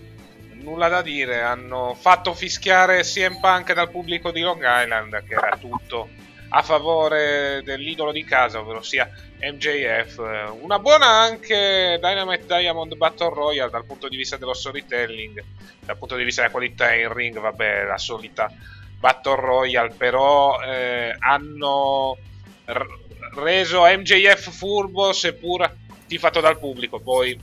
nulla 0.53 0.87
da 0.87 1.03
dire, 1.03 1.41
hanno 1.41 1.93
fatto 1.93 2.33
fischiare 2.33 3.03
CM 3.03 3.39
Punk 3.39 3.73
dal 3.73 3.91
pubblico 3.91 4.31
di 4.31 4.41
Long 4.41 4.59
Island, 4.65 5.23
che 5.25 5.35
era 5.35 5.55
tutto 5.55 6.09
a 6.49 6.63
favore 6.63 7.61
dell'idolo 7.63 8.11
di 8.11 8.23
casa, 8.23 8.59
ovvero 8.59 8.81
sia 8.81 9.07
MJF. 9.39 10.17
Una 10.61 10.79
buona 10.79 11.05
anche 11.05 11.99
Dynamite 12.01 12.45
Diamond 12.47 12.95
Battle 12.95 13.29
Royale 13.29 13.69
dal 13.69 13.85
punto 13.85 14.07
di 14.07 14.17
vista 14.17 14.35
dello 14.35 14.55
storytelling, 14.55 15.43
dal 15.85 15.97
punto 15.97 16.15
di 16.15 16.23
vista 16.23 16.41
della 16.41 16.53
qualità 16.53 16.91
in 16.95 17.13
ring, 17.13 17.39
vabbè, 17.39 17.83
la 17.83 17.99
solita 17.99 18.51
Battle 18.97 19.35
Royale, 19.35 19.93
però 19.95 20.59
eh, 20.63 21.15
hanno 21.19 22.17
r- 22.65 22.97
reso 23.33 23.83
MJF 23.83 24.51
furbo 24.51 25.11
seppur 25.13 25.69
tifato 26.07 26.39
dal 26.39 26.57
pubblico, 26.57 26.99
poi 26.99 27.39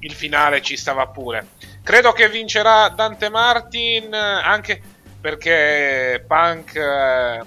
il 0.00 0.12
finale 0.12 0.62
ci 0.62 0.76
stava 0.76 1.06
pure. 1.06 1.46
Credo 1.82 2.12
che 2.12 2.28
vincerà 2.28 2.88
Dante 2.88 3.28
Martin 3.28 4.12
anche 4.12 4.80
perché 5.20 6.24
Punk 6.26 6.74
eh, 6.76 7.40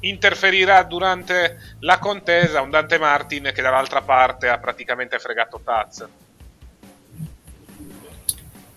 interferirà 0.00 0.82
durante 0.82 1.76
la 1.80 1.98
contesa, 1.98 2.60
un 2.60 2.70
Dante 2.70 2.98
Martin 2.98 3.50
che 3.54 3.62
dall'altra 3.62 4.02
parte 4.02 4.48
ha 4.48 4.58
praticamente 4.58 5.18
fregato 5.18 5.60
Taz. 5.62 6.06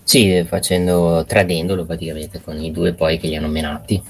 Sì, 0.03 0.43
facendo, 0.47 1.23
tradendolo 1.27 1.85
praticamente 1.85 2.41
con 2.41 2.57
i 2.57 2.71
due 2.71 2.93
poi 2.93 3.19
che 3.19 3.27
li 3.27 3.35
hanno 3.35 3.47
menati. 3.47 4.01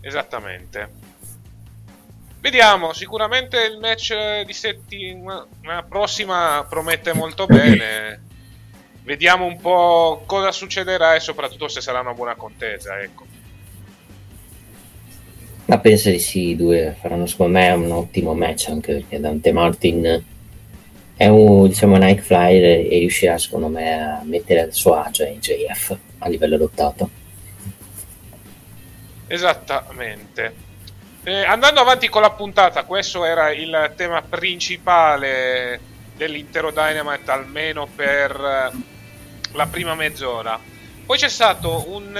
Esattamente. 0.00 1.07
Vediamo, 2.40 2.92
sicuramente 2.92 3.64
il 3.64 3.78
match 3.78 4.42
di 4.44 4.52
settimana 4.52 5.82
prossima 5.88 6.64
promette 6.68 7.12
molto 7.12 7.46
bene. 7.46 8.22
Vediamo 9.02 9.44
un 9.44 9.58
po' 9.60 10.22
cosa 10.24 10.52
succederà 10.52 11.14
e 11.14 11.20
soprattutto 11.20 11.66
se 11.66 11.80
sarà 11.80 12.00
una 12.00 12.12
buona 12.12 12.36
contesa, 12.36 13.00
ecco. 13.00 13.26
Ma 15.64 15.78
penso 15.80 16.10
di 16.10 16.18
sì, 16.18 16.48
i 16.50 16.56
due 16.56 16.96
faranno 16.98 17.26
secondo 17.26 17.58
me 17.58 17.70
un 17.70 17.90
ottimo 17.90 18.34
match 18.34 18.68
anche 18.68 18.94
perché 18.94 19.20
Dante 19.20 19.52
Martin 19.52 20.24
è 21.16 21.26
un 21.26 21.66
diciamo 21.68 21.96
night 21.96 22.20
flyer 22.20 22.86
e 22.86 22.98
riuscirà 23.00 23.36
secondo 23.36 23.68
me 23.68 24.00
a 24.00 24.20
mettere 24.22 24.60
al 24.60 24.72
suo 24.72 24.94
agio 24.94 25.24
in 25.24 25.40
JF 25.40 25.96
a 26.18 26.28
livello 26.28 26.56
lottato. 26.56 27.10
Esattamente. 29.26 30.66
Eh, 31.28 31.44
andando 31.44 31.80
avanti 31.80 32.08
con 32.08 32.22
la 32.22 32.30
puntata, 32.30 32.84
questo 32.84 33.22
era 33.26 33.50
il 33.50 33.92
tema 33.96 34.22
principale 34.22 35.78
dell'intero 36.16 36.70
Dynamite, 36.70 37.30
almeno 37.30 37.86
per 37.86 38.30
eh, 38.30 38.70
la 39.52 39.66
prima 39.66 39.94
mezz'ora. 39.94 40.58
Poi 41.04 41.18
c'è 41.18 41.28
stato 41.28 41.84
un 41.90 42.18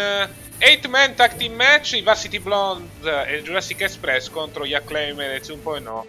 8-man 0.58 1.14
tag 1.14 1.36
team 1.36 1.54
match, 1.54 1.92
i 1.92 2.02
Varsity 2.02 2.38
Blonde 2.38 3.26
e 3.28 3.42
Jurassic 3.42 3.80
Express 3.80 4.28
contro 4.28 4.66
gli 4.66 4.74
Acclaim 4.74 5.18
e 5.20 5.40
no. 5.80 6.06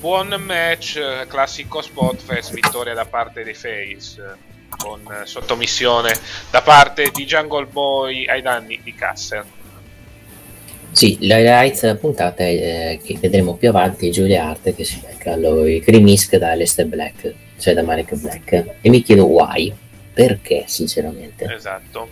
Buon 0.00 0.34
match, 0.44 0.96
eh, 0.96 1.26
classico 1.28 1.80
spot 1.80 2.20
fest, 2.20 2.52
vittoria 2.52 2.94
da 2.94 3.04
parte 3.04 3.44
dei 3.44 3.54
Face, 3.54 4.36
con 4.76 5.22
sottomissione 5.22 6.12
da 6.50 6.60
parte 6.60 7.08
di 7.12 7.24
Jungle 7.24 7.66
Boy 7.66 8.26
ai 8.26 8.42
danni 8.42 8.80
di 8.82 8.92
Castle. 8.96 9.55
Sì, 10.96 11.18
della 11.20 11.96
puntata 11.96 12.42
è, 12.42 12.46
eh, 12.46 13.00
che 13.04 13.18
vedremo 13.20 13.54
più 13.56 13.68
avanti 13.68 14.08
è 14.08 14.10
Julia 14.10 14.46
Hart 14.46 14.74
che 14.74 14.82
si 14.82 14.98
becca 15.06 15.34
i 15.34 15.82
Crimisk 15.82 16.36
da 16.36 16.54
Lester 16.54 16.86
Black, 16.86 17.34
cioè 17.58 17.74
da 17.74 17.82
Marek 17.82 18.14
Black. 18.14 18.76
E 18.80 18.88
mi 18.88 19.02
chiedo 19.02 19.26
why, 19.26 19.70
perché 20.14 20.64
sinceramente. 20.66 21.52
Esatto. 21.54 22.08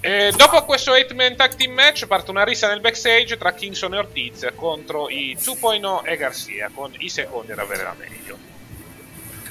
E 0.00 0.32
dopo 0.36 0.64
questo 0.64 0.94
8-man 0.94 1.36
tag 1.36 1.54
team 1.54 1.74
match 1.74 2.08
parte 2.08 2.32
una 2.32 2.42
rissa 2.42 2.66
nel 2.66 2.80
backstage 2.80 3.36
tra 3.36 3.54
Kingston 3.54 3.94
e 3.94 3.98
Ortiz 3.98 4.48
contro 4.56 5.08
i 5.08 5.36
2.0 5.40 6.10
e 6.10 6.16
Garcia, 6.16 6.68
con 6.74 6.90
i 6.98 7.08
secondi 7.08 7.52
ad 7.52 7.60
avere 7.60 7.84
la 7.84 7.94
meglio. 7.96 8.36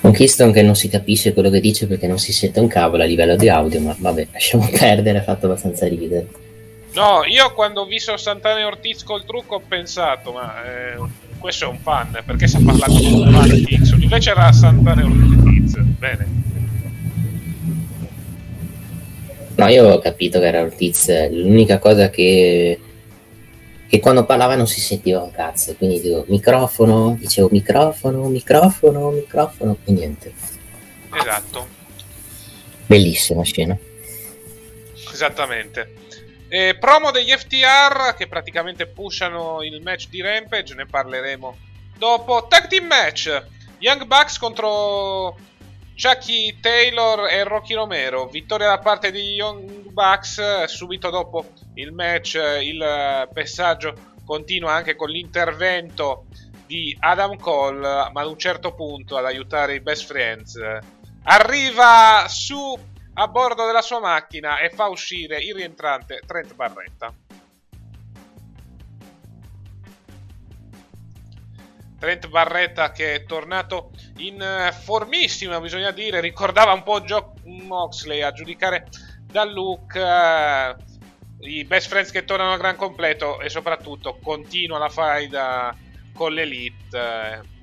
Un 0.01 0.11
Kingston 0.11 0.51
che 0.51 0.61
non 0.61 0.75
si 0.75 0.89
capisce 0.89 1.31
quello 1.31 1.49
che 1.49 1.61
dice 1.61 1.87
perché 1.87 2.05
non 2.05 2.19
si 2.19 2.33
sente 2.33 2.59
un 2.59 2.67
cavolo 2.67 3.03
a 3.03 3.05
livello 3.05 3.37
di 3.37 3.47
audio, 3.47 3.79
ma 3.79 3.95
vabbè, 3.97 4.27
lasciamo 4.33 4.67
perdere, 4.69 5.19
ha 5.19 5.23
fatto 5.23 5.45
abbastanza 5.45 5.87
ridere. 5.87 6.43
No, 6.95 7.25
io 7.25 7.51
quando 7.51 7.81
ho 7.81 7.85
visto 7.85 8.15
Santana 8.15 8.61
e 8.61 8.63
Ortiz 8.63 9.03
col 9.03 9.25
trucco 9.25 9.55
ho 9.55 9.59
pensato, 9.59 10.31
ma 10.31 10.63
eh, 10.63 10.95
questo 11.37 11.65
è 11.65 11.67
un 11.67 11.77
fan, 11.79 12.21
perché 12.25 12.47
si 12.47 12.55
è 12.55 12.61
parlato 12.61 12.93
di 12.93 13.11
un 13.11 13.31
fan 13.33 13.49
Dixon? 13.49 14.01
Invece 14.01 14.29
era 14.29 14.49
Santana 14.53 15.01
e 15.01 15.03
Ortiz, 15.03 15.77
bene. 15.77 16.27
No, 19.55 19.67
io 19.67 19.89
ho 19.89 19.99
capito 19.99 20.39
che 20.39 20.47
era 20.47 20.61
Ortiz, 20.61 21.29
l'unica 21.31 21.79
cosa 21.79 22.09
che, 22.09 22.79
che 23.89 23.99
quando 23.99 24.23
parlava 24.23 24.55
non 24.55 24.67
si 24.67 24.79
sentiva 24.79 25.21
un 25.21 25.31
cazzo, 25.31 25.75
quindi 25.75 25.99
dico 25.99 26.23
microfono, 26.29 27.17
dicevo 27.19 27.49
microfono, 27.51 28.29
microfono, 28.29 29.09
microfono 29.11 29.77
e 29.83 29.91
niente. 29.91 30.33
Esatto. 31.13 31.67
Bellissima 32.85 33.43
scena. 33.43 33.77
Esattamente. 35.11 36.03
E 36.47 36.77
promo 36.79 37.11
degli 37.11 37.31
FTR 37.31 38.13
che 38.15 38.27
praticamente 38.27 38.85
pushano 38.85 39.63
il 39.63 39.81
match 39.81 40.09
di 40.09 40.21
Rampage, 40.21 40.75
ne 40.75 40.85
parleremo 40.85 41.57
dopo. 41.97 42.47
Tag 42.47 42.67
team 42.67 42.85
match: 42.85 43.43
Young 43.79 44.05
Bucks 44.05 44.37
contro 44.37 45.35
Chucky 45.95 46.59
Taylor 46.59 47.27
e 47.27 47.43
Rocky 47.43 47.73
Romero. 47.73 48.27
Vittoria 48.27 48.67
da 48.67 48.77
parte 48.79 49.11
di 49.11 49.33
Young 49.33 49.89
Bucks. 49.89 50.65
Subito 50.65 51.09
dopo 51.09 51.47
il 51.75 51.91
match, 51.91 52.35
il 52.61 53.27
passaggio 53.33 54.13
continua 54.25 54.73
anche 54.73 54.95
con 54.95 55.09
l'intervento 55.09 56.25
di 56.67 56.95
Adam 56.99 57.37
Cole, 57.37 58.09
ma 58.11 58.21
ad 58.21 58.27
un 58.27 58.37
certo 58.37 58.73
punto 58.73 59.17
ad 59.17 59.25
aiutare 59.25 59.75
i 59.75 59.79
best 59.79 60.05
friends. 60.05 60.59
Arriva 61.23 62.25
su 62.27 62.77
a 63.17 63.27
bordo 63.27 63.65
della 63.65 63.81
sua 63.81 63.99
macchina 63.99 64.59
e 64.59 64.69
fa 64.69 64.87
uscire 64.87 65.37
il 65.39 65.53
rientrante 65.53 66.21
Trent 66.25 66.53
Barretta. 66.53 67.13
Trent 71.97 72.27
Barretta 72.27 72.91
che 72.91 73.15
è 73.15 73.23
tornato 73.25 73.91
in 74.17 74.41
eh, 74.41 74.71
formissima, 74.73 75.61
bisogna 75.61 75.91
dire, 75.91 76.19
ricordava 76.19 76.73
un 76.73 76.83
po' 76.83 77.01
Joe 77.01 77.31
Moxley 77.43 78.21
a 78.21 78.33
giudicare 78.33 78.87
dal 79.25 79.51
look. 79.51 79.95
Eh, 79.95 80.75
I 81.39 81.63
best 81.63 81.87
friends 81.87 82.11
che 82.11 82.25
tornano 82.25 82.53
a 82.53 82.57
gran 82.57 82.75
completo 82.75 83.39
e 83.39 83.49
soprattutto 83.49 84.17
continua 84.21 84.77
la 84.77 84.89
faida 84.89 85.75
con 86.13 86.33
l'elite. 86.33 86.97
Eh, 86.97 87.53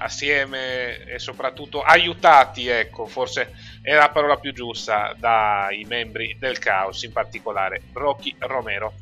assieme 0.00 1.04
e 1.04 1.18
soprattutto 1.18 1.82
aiutati, 1.82 2.66
ecco, 2.68 3.06
forse 3.06 3.52
è 3.82 3.94
la 3.94 4.10
parola 4.10 4.36
più 4.36 4.52
giusta, 4.52 5.14
dai 5.16 5.84
membri 5.84 6.36
del 6.38 6.58
caos, 6.58 7.02
in 7.02 7.12
particolare 7.12 7.82
Rocky 7.92 8.34
Romero. 8.38 8.94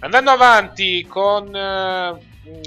Andando 0.00 0.30
avanti 0.30 1.04
con 1.06 1.54
eh, 1.54 2.18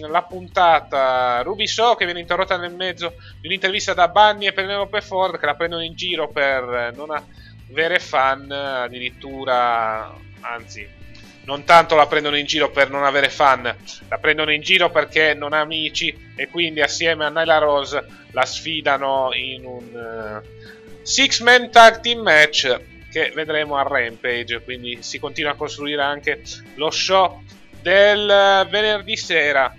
la 0.08 0.22
puntata 0.28 1.42
Ruby 1.42 1.66
So 1.66 1.96
che 1.96 2.06
viene 2.06 2.20
interrotta 2.20 2.58
nel 2.58 2.74
mezzo 2.74 3.16
di 3.40 3.48
un'intervista 3.48 3.94
da 3.94 4.10
Bunny 4.10 4.48
e 4.48 4.54
Penelope 4.54 5.02
Ford 5.02 5.40
che 5.40 5.46
la 5.46 5.56
prendono 5.56 5.84
in 5.84 5.96
giro 5.96 6.28
per 6.28 6.94
non 6.96 7.10
avere 7.10 8.00
fan, 8.00 8.52
addirittura, 8.52 10.14
anzi 10.42 11.00
non 11.44 11.64
tanto 11.64 11.96
la 11.96 12.06
prendono 12.06 12.38
in 12.38 12.46
giro 12.46 12.70
per 12.70 12.90
non 12.90 13.04
avere 13.04 13.30
fan, 13.30 13.76
la 14.08 14.18
prendono 14.18 14.52
in 14.52 14.62
giro 14.62 14.92
perché 14.92 15.34
non 15.34 15.54
ha 15.54 15.60
amici 15.60 16.34
e 16.36 16.48
quindi 16.50 16.82
assieme 16.82 17.26
a 17.26 17.30
Nyla 17.30 17.58
Rose 17.58 18.06
la 18.32 18.46
sfidano 18.46 19.30
in 19.34 19.66
un 19.66 20.44
uh, 20.44 20.81
six 21.04 21.40
man 21.40 21.72
tag 21.72 22.02
team 22.02 22.22
match 22.22 22.80
che 23.12 23.32
vedremo 23.36 23.76
a 23.76 23.84
Rampage, 23.84 24.64
quindi 24.64 25.02
si 25.02 25.20
continua 25.20 25.52
a 25.52 25.56
costruire 25.56 26.02
anche 26.02 26.42
lo 26.76 26.90
show 26.90 27.44
del 27.82 28.68
venerdì 28.70 29.18
sera. 29.18 29.76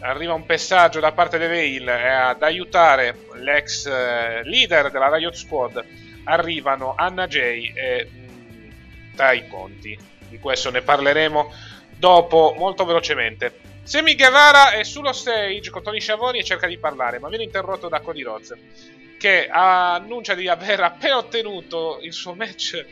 Arriva 0.00 0.34
un 0.34 0.46
passaggio 0.46 1.00
da 1.00 1.12
parte 1.12 1.38
delle 1.38 1.64
Hill 1.64 1.88
ad 1.88 2.42
aiutare 2.42 3.24
l'ex 3.34 3.86
uh, 3.86 4.46
leader 4.46 4.90
della 4.90 5.14
Riot 5.14 5.34
Squad. 5.34 5.84
Arrivano 6.24 6.94
Anna 6.96 7.26
Jay 7.26 7.72
e 7.74 8.08
Tai 9.16 9.48
Conti. 9.48 9.98
Di 10.28 10.38
questo 10.38 10.70
ne 10.70 10.82
parleremo 10.82 11.52
dopo 11.96 12.54
molto 12.56 12.84
velocemente. 12.84 13.60
Semi 13.88 14.16
Guevara 14.16 14.72
è 14.72 14.84
sullo 14.84 15.14
stage 15.14 15.70
con 15.70 15.82
Tony 15.82 15.98
Sciavoni 15.98 16.40
e 16.40 16.44
cerca 16.44 16.66
di 16.66 16.76
parlare, 16.76 17.18
ma 17.18 17.30
viene 17.30 17.44
interrotto 17.44 17.88
da 17.88 18.00
Cody 18.00 18.20
Rhodes, 18.20 18.54
che 19.18 19.48
annuncia 19.48 20.34
di 20.34 20.46
aver 20.46 20.80
appena 20.80 21.16
ottenuto 21.16 21.98
il 22.02 22.12
suo 22.12 22.34
match 22.34 22.84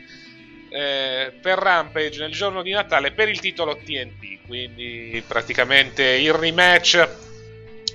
eh, 0.69 1.31
per 1.39 1.59
Rampage 1.59 2.19
nel 2.19 2.31
giorno 2.31 2.63
di 2.63 2.71
Natale 2.71 3.11
per 3.11 3.29
il 3.29 3.39
titolo 3.39 3.77
TNT. 3.77 4.47
Quindi 4.47 5.23
praticamente 5.27 6.03
il 6.03 6.33
rematch 6.33 7.07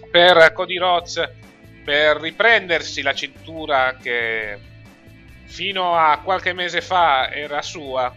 per 0.09 0.53
Cody 0.53 0.79
Rhodes 0.79 1.29
per 1.83 2.19
riprendersi 2.19 3.03
la 3.03 3.15
cintura 3.15 3.97
che 4.01 4.57
fino 5.47 5.97
a 5.97 6.21
qualche 6.23 6.53
mese 6.53 6.81
fa 6.81 7.33
era 7.33 7.63
sua. 7.63 8.15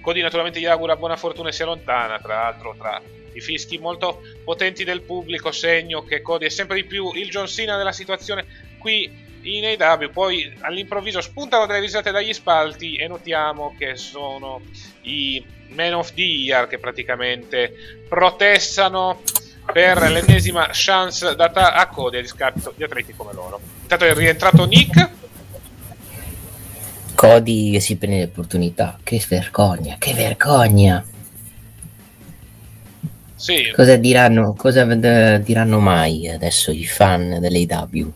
Cody 0.00 0.22
naturalmente 0.22 0.58
gli 0.58 0.64
augura 0.64 0.96
buona 0.96 1.16
fortuna 1.16 1.50
e 1.50 1.52
si 1.52 1.62
allontana, 1.62 2.18
tra 2.18 2.36
l'altro 2.36 2.74
tra 2.78 2.98
i 3.36 3.40
fischi 3.40 3.78
molto 3.78 4.22
potenti 4.44 4.84
del 4.84 5.02
pubblico, 5.02 5.52
segno 5.52 6.02
che 6.04 6.22
Cody 6.22 6.46
è 6.46 6.50
sempre 6.50 6.76
di 6.76 6.84
più 6.84 7.12
il 7.14 7.28
John 7.28 7.46
Cena 7.46 7.76
della 7.76 7.92
situazione 7.92 8.44
qui 8.78 9.24
in 9.42 9.64
AW, 9.64 10.10
poi 10.10 10.52
all'improvviso 10.60 11.20
spuntano 11.20 11.66
delle 11.66 11.80
risate 11.80 12.10
dagli 12.10 12.32
spalti 12.32 12.96
e 12.96 13.06
notiamo 13.06 13.74
che 13.78 13.96
sono 13.96 14.60
i 15.02 15.44
Men 15.68 15.94
of 15.94 16.12
the 16.14 16.22
Year 16.22 16.66
che 16.66 16.78
praticamente 16.78 18.04
protestano 18.08 19.22
per 19.72 19.98
l'ennesima 20.10 20.68
chance 20.72 21.34
data 21.34 21.74
a 21.74 21.88
Cody 21.88 22.18
a 22.18 22.20
discapito 22.20 22.72
di 22.76 22.84
atleti 22.84 23.14
come 23.14 23.32
loro. 23.32 23.60
Intanto 23.82 24.04
è 24.04 24.14
rientrato 24.14 24.64
Nick 24.64 25.10
Cody 27.16 27.70
che 27.72 27.80
si 27.80 27.96
prende 27.96 28.20
l'opportunità. 28.20 28.98
Che 29.02 29.24
vergogna, 29.26 29.96
che 29.98 30.12
vergogna. 30.12 31.04
Sì. 33.36 33.70
Cosa 33.74 33.96
diranno, 33.96 34.54
cosa 34.54 34.84
diranno 34.84 35.78
mai 35.78 36.28
adesso 36.28 36.70
i 36.70 36.86
fan 36.86 37.38
dell'AW? 37.38 38.12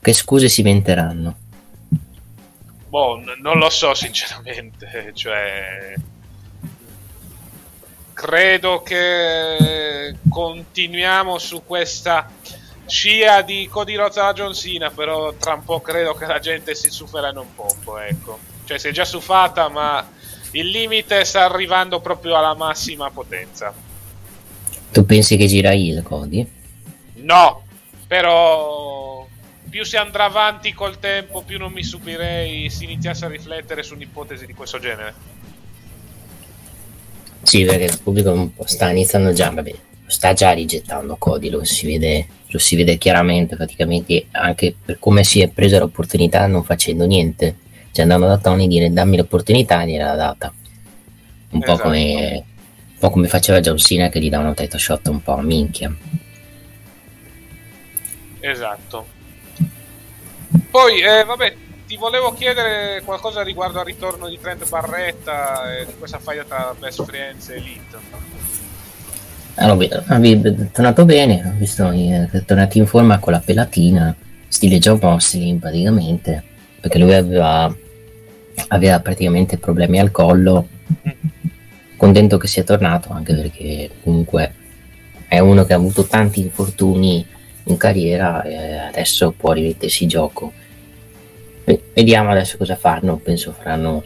Che 0.00 0.12
scuse 0.14 0.48
si 0.48 0.60
inventeranno? 0.60 1.36
Boh, 2.88 3.18
n- 3.18 3.38
non 3.40 3.58
lo 3.58 3.70
so 3.70 3.94
sinceramente, 3.94 5.12
cioè 5.14 5.94
credo 8.12 8.82
che 8.82 10.16
continuiamo 10.28 11.38
su 11.38 11.62
questa 11.64 12.30
scia 12.86 13.42
di 13.42 13.68
Cody 13.70 13.94
Rhodes 13.94 14.16
alla 14.16 14.32
John 14.32 14.54
Cena, 14.54 14.90
però 14.90 15.32
tra 15.34 15.54
un 15.54 15.64
po' 15.64 15.80
credo 15.80 16.14
che 16.14 16.26
la 16.26 16.38
gente 16.38 16.74
si 16.74 16.90
suferà 16.90 17.30
un 17.30 17.54
po', 17.54 17.98
ecco. 17.98 18.38
Cioè 18.64 18.78
si 18.78 18.88
è 18.88 18.92
già 18.92 19.04
sufata, 19.04 19.68
ma 19.68 20.06
il 20.52 20.68
limite 20.68 21.24
sta 21.24 21.44
arrivando 21.44 22.00
proprio 22.00 22.36
alla 22.36 22.54
massima 22.54 23.10
potenza. 23.10 23.72
Tu 24.92 25.06
pensi 25.06 25.36
che 25.36 25.46
gira 25.46 25.72
il 25.72 26.02
Cody? 26.02 26.46
No, 27.14 27.62
però 28.06 29.26
più 29.70 29.84
si 29.84 29.96
andrà 29.96 30.24
avanti 30.24 30.74
col 30.74 30.98
tempo, 30.98 31.42
più 31.42 31.58
non 31.58 31.72
mi 31.72 31.82
stupirei 31.82 32.68
si 32.68 32.84
iniziasse 32.84 33.24
a 33.24 33.28
riflettere 33.28 33.82
su 33.82 33.94
un'ipotesi 33.94 34.44
di 34.44 34.52
questo 34.52 34.78
genere. 34.78 35.14
Sì, 37.42 37.64
perché 37.64 37.84
il 37.84 38.00
pubblico 38.02 38.50
po' 38.54 38.66
sta 38.66 38.90
iniziando 38.90 39.32
già, 39.32 39.50
vabbè, 39.50 39.74
sta 40.06 40.34
già 40.34 40.52
rigettando 40.52 41.16
Cody, 41.16 41.48
lo 41.48 41.64
si 41.64 41.86
vede, 41.86 42.26
lo 42.48 42.58
si 42.58 42.76
vede 42.76 42.98
chiaramente, 42.98 43.56
praticamente 43.56 44.26
anche 44.32 44.74
per 44.84 44.98
come 44.98 45.24
si 45.24 45.40
è 45.40 45.48
presa 45.48 45.78
l'opportunità 45.78 46.46
non 46.46 46.64
facendo 46.64 47.06
niente, 47.06 47.56
cioè 47.92 48.02
andando 48.04 48.26
da 48.26 48.36
Tony 48.36 48.66
e 48.66 48.68
dire 48.68 48.92
dammi 48.92 49.16
l'opportunità 49.16 49.82
e 49.82 49.86
gliela 49.86 50.14
data. 50.14 50.52
Un 51.50 51.60
po' 51.60 51.72
Esatto. 51.72 51.82
come 51.82 52.44
un 52.46 52.51
po' 53.02 53.10
come 53.10 53.26
faceva 53.26 53.58
John 53.58 53.78
Cena 53.78 54.08
che 54.08 54.20
gli 54.20 54.30
dà 54.30 54.38
una 54.38 54.54
title 54.54 54.78
shot 54.78 55.08
un 55.08 55.20
po' 55.20 55.34
a 55.34 55.42
minchia. 55.42 55.92
Esatto. 58.38 59.06
Poi, 60.70 61.00
eh, 61.00 61.24
vabbè, 61.24 61.56
ti 61.84 61.96
volevo 61.96 62.32
chiedere 62.32 63.02
qualcosa 63.04 63.42
riguardo 63.42 63.80
al 63.80 63.86
ritorno 63.86 64.28
di 64.28 64.38
Trent 64.40 64.68
Barretta 64.68 65.76
e 65.76 65.86
di 65.86 65.94
questa 65.98 66.20
faida 66.20 66.44
tra 66.44 66.76
Best 66.78 67.04
Friends 67.04 67.48
e 67.48 67.56
Elite. 67.56 67.98
Allora, 69.56 69.84
è 69.84 70.70
tornato 70.70 71.04
bene, 71.04 71.42
ho 71.44 71.58
visto 71.58 71.90
eh, 71.90 72.28
è 72.30 72.44
tornato 72.44 72.78
in 72.78 72.86
forma 72.86 73.18
con 73.18 73.32
la 73.32 73.40
pelatina, 73.40 74.14
stile 74.46 74.78
John 74.78 75.00
Mosley 75.02 75.56
praticamente, 75.56 76.40
perché 76.80 76.98
lui 76.98 77.14
aveva, 77.14 77.74
aveva 78.68 79.00
praticamente 79.00 79.58
problemi 79.58 79.98
al 79.98 80.12
collo. 80.12 80.68
Contento 82.02 82.36
che 82.36 82.48
sia 82.48 82.64
tornato, 82.64 83.12
anche 83.12 83.32
perché 83.32 83.88
comunque 84.02 84.52
è 85.28 85.38
uno 85.38 85.64
che 85.64 85.72
ha 85.72 85.76
avuto 85.76 86.04
tanti 86.04 86.40
infortuni 86.40 87.24
in 87.66 87.76
carriera 87.76 88.42
e 88.42 88.76
adesso 88.76 89.30
può 89.30 89.52
rimettersi 89.52 90.02
in 90.02 90.08
gioco. 90.08 90.52
Ve- 91.62 91.80
Vediamo 91.94 92.30
adesso 92.30 92.56
cosa 92.56 92.74
fanno, 92.74 93.18
penso 93.18 93.52
faranno 93.52 94.02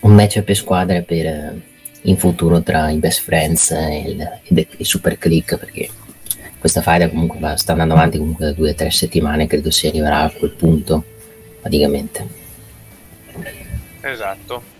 un 0.00 0.14
match 0.14 0.40
per 0.40 0.56
squadre 0.56 1.02
per 1.02 1.26
eh, 1.26 1.60
in 2.04 2.16
futuro 2.16 2.62
tra 2.62 2.88
i 2.88 2.96
best 2.96 3.20
friends 3.20 3.70
e 3.72 4.02
il, 4.06 4.40
ed 4.44 4.66
il 4.78 4.86
super 4.86 5.18
click 5.18 5.58
perché 5.58 5.90
questa 6.58 6.80
faida 6.80 7.10
comunque 7.10 7.40
va- 7.40 7.58
sta 7.58 7.72
andando 7.72 7.92
avanti 7.92 8.16
comunque 8.16 8.46
da 8.46 8.52
due 8.52 8.70
o 8.70 8.74
tre 8.74 8.90
settimane 8.90 9.46
credo 9.46 9.70
si 9.70 9.88
arriverà 9.88 10.20
a 10.20 10.30
quel 10.30 10.52
punto 10.52 11.04
praticamente 11.60 12.26
Esatto. 14.00 14.73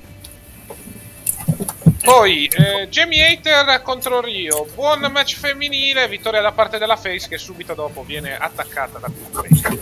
Poi, 2.04 2.46
eh, 2.46 2.86
Jamie 2.90 3.26
Hater 3.26 3.80
contro 3.80 4.20
Rio, 4.20 4.66
buon 4.74 5.00
match 5.10 5.36
femminile, 5.36 6.06
vittoria 6.06 6.42
da 6.42 6.52
parte 6.52 6.76
della 6.76 6.96
Face 6.96 7.28
che 7.28 7.38
subito 7.38 7.72
dopo 7.72 8.04
viene 8.04 8.36
attaccata 8.36 8.98
da 8.98 9.10
Kurt 9.10 9.78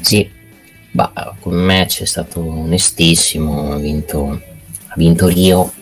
sì. 0.00 0.30
Bah, 0.90 1.34
come 1.40 1.62
match 1.62 2.02
è 2.02 2.04
stato 2.04 2.40
onestissimo 2.40 3.72
ha 3.72 3.76
vinto, 3.76 4.42
ha 4.88 4.94
vinto 4.96 5.26
Rio. 5.26 5.72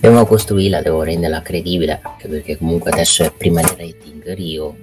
Devono 0.00 0.26
costruirla 0.26 0.82
devo 0.82 1.02
renderla 1.02 1.40
credibile 1.40 2.00
anche 2.02 2.28
perché 2.28 2.58
comunque 2.58 2.90
adesso 2.90 3.24
è 3.24 3.32
prima 3.32 3.60
di 3.62 3.68
rating 3.68 4.34
Rio 4.34 4.76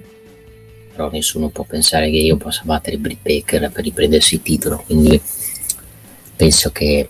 però 0.92 1.10
nessuno 1.10 1.48
può 1.48 1.64
pensare 1.64 2.10
che 2.10 2.16
io 2.16 2.36
possa 2.36 2.62
battere 2.64 2.98
Britt 2.98 3.20
Baker 3.22 3.70
per 3.70 3.84
riprendersi 3.84 4.34
il 4.34 4.42
titolo 4.42 4.82
quindi 4.84 5.20
penso 6.36 6.70
che 6.70 7.08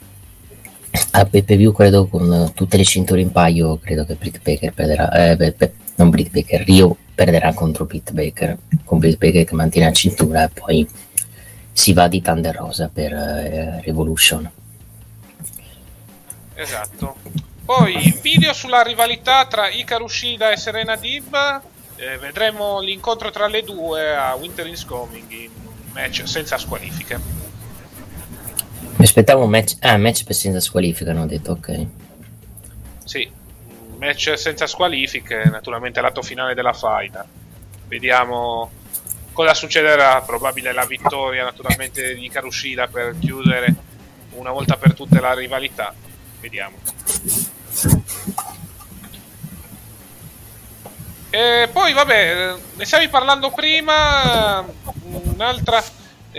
a 1.13 1.25
pay 1.27 1.43
per 1.43 1.57
view 1.57 1.73
credo 1.73 2.07
con 2.07 2.53
tutte 2.55 2.77
le 2.77 2.85
cinture 2.85 3.21
in 3.21 3.33
paio 3.33 3.79
credo 3.79 4.05
che 4.05 4.15
Britt 4.15 4.41
Baker 4.43 4.73
perderà 4.73 5.11
eh, 5.13 5.37
beh, 5.37 5.55
beh, 5.57 5.73
non 5.97 6.11
Britt 6.11 6.31
Baker 6.31 6.63
Rio 6.63 6.97
perderà 7.15 7.53
contro 7.53 7.85
Britt 7.85 8.13
Baker 8.13 8.57
con 8.85 8.99
Britt 8.99 9.19
Baker 9.19 9.45
che 9.45 9.55
mantiene 9.55 9.89
la 9.89 9.95
cintura 9.95 10.45
e 10.45 10.49
poi 10.49 10.89
si 11.73 11.93
va 11.93 12.09
di 12.09 12.21
Thunder 12.21 12.55
Rosa 12.55 12.91
per 12.93 13.13
eh, 13.13 13.81
Revolution 13.85 14.51
Esatto. 16.57 17.17
Poi, 17.67 18.19
video 18.23 18.55
sulla 18.55 18.83
rivalità 18.83 19.45
tra 19.47 19.69
Ikaru 19.69 20.09
Shida 20.09 20.53
e 20.53 20.57
Serena 20.57 20.97
Dib. 20.97 21.61
Eh, 21.97 22.17
vedremo 22.19 22.81
l'incontro 22.81 23.31
tra 23.31 23.47
le 23.47 23.63
due 23.63 24.15
a 24.15 24.35
Winter 24.35 24.67
is 24.67 24.85
Coming 24.85 25.31
in 25.31 25.51
match 25.93 26.23
senza 26.27 26.57
squalifiche. 26.57 27.46
Mi 28.97 29.05
aspettavo 29.05 29.45
un 29.45 29.51
match 29.51 29.75
ah 29.81 29.97
match 29.99 30.25
senza 30.33 30.61
squalifica 30.61 31.11
hanno 31.11 31.27
detto 31.27 31.53
ok 31.53 31.87
Sì, 33.05 33.31
match 33.99 34.35
senza 34.37 34.67
squalifiche, 34.67 35.45
naturalmente 35.51 36.01
lato 36.01 36.23
finale 36.23 36.55
della 36.55 36.73
faida. 36.73 37.25
Vediamo 37.87 38.71
cosa 39.33 39.55
succederà. 39.55 40.21
Probabile 40.23 40.73
la 40.73 40.85
vittoria, 40.85 41.45
naturalmente, 41.45 42.15
di 42.15 42.25
Ikaru 42.25 42.51
Shida 42.51 42.89
per 42.89 43.15
chiudere 43.21 43.75
una 44.33 44.51
volta 44.51 44.77
per 44.77 44.95
tutte 44.95 45.21
la 45.21 45.35
rivalità. 45.35 45.95
Vediamo. 46.41 46.77
E 51.31 51.69
poi, 51.73 51.93
vabbè, 51.93 52.51
eh, 52.55 52.61
ne 52.75 52.85
stavi 52.85 53.09
parlando 53.09 53.51
prima. 53.51 54.61
eh, 54.67 54.73
Un'altra 55.35 55.83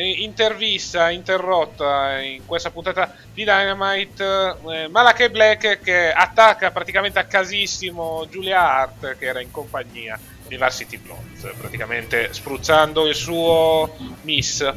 intervista 0.04 1.10
interrotta 1.10 2.20
in 2.20 2.46
questa 2.46 2.70
puntata 2.70 3.16
di 3.34 3.44
Dynamite. 3.44 4.56
Eh, 4.70 4.88
Malachi 4.88 5.30
Black 5.30 5.80
che 5.82 6.12
attacca 6.12 6.72
praticamente 6.72 7.20
a 7.20 7.26
casissimo 7.26 8.28
Giulia 8.30 8.62
Hart, 8.62 9.18
che 9.18 9.26
era 9.26 9.42
in 9.42 9.52
compagnia 9.52 10.20
di 10.48 10.56
Varsity 10.56 10.98
Blondes, 10.98 11.50
praticamente 11.58 12.30
spruzzando 12.32 13.08
il 13.08 13.16
suo 13.16 13.96
miss. 14.22 14.74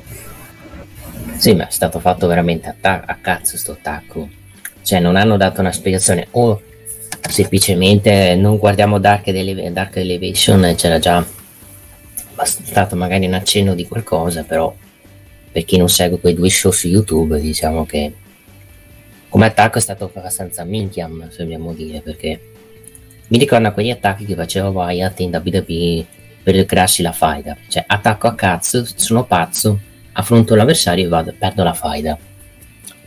Sì, 1.37 1.55
ma 1.55 1.69
è 1.69 1.71
stato 1.71 2.01
fatto 2.01 2.27
veramente 2.27 2.69
a, 2.69 2.75
ta- 2.79 3.03
a 3.07 3.17
cazzo 3.21 3.57
sto 3.57 3.73
attacco. 3.73 4.29
Cioè, 4.83 5.01
non 5.01 5.17
hanno 5.17 5.37
dato 5.37 5.61
una 5.61 5.73
spiegazione. 5.73 6.29
O 6.33 6.61
semplicemente 7.29 8.35
non 8.35 8.59
guardiamo 8.59 8.99
Dark, 8.99 9.27
Ele- 9.29 9.73
Dark 9.73 9.97
Elevation, 9.97 10.75
c'era 10.77 10.99
già 10.99 11.25
stato 12.43 12.97
magari 12.97 13.27
un 13.27 13.35
accenno 13.35 13.75
di 13.75 13.87
qualcosa, 13.87 14.45
però 14.45 14.75
per 15.53 15.65
chi 15.65 15.77
non 15.77 15.89
segue 15.89 16.19
quei 16.21 16.35
due 16.35 16.49
show 16.49 16.71
su 16.71 16.89
YouTube, 16.89 17.41
diciamo 17.41 17.85
che 17.85 18.15
come 19.29 19.47
attacco 19.47 19.79
è 19.79 19.81
stato 19.81 20.11
abbastanza 20.13 20.65
minchiam, 20.65 21.31
se 21.31 21.45
vogliamo 21.45 21.73
dire, 21.73 22.01
perché 22.01 22.41
mi 23.29 23.39
ricorda 23.39 23.73
quegli 23.73 23.91
attacchi 23.91 24.25
che 24.25 24.35
faceva 24.35 24.69
Wyatt 24.71 25.21
in 25.21 25.31
WWE 25.31 26.05
per 26.43 26.65
crearsi 26.67 27.03
la 27.03 27.13
faida. 27.13 27.57
Cioè, 27.69 27.85
attacco 27.87 28.27
a 28.27 28.35
cazzo, 28.35 28.85
sono 28.97 29.25
pazzo, 29.25 29.79
affronto 30.13 30.57
l'avversario 30.57 31.05
e 31.05 31.09
vado, 31.09 31.33
perdo 31.39 31.63
la 31.63 31.73
faida. 31.73 32.19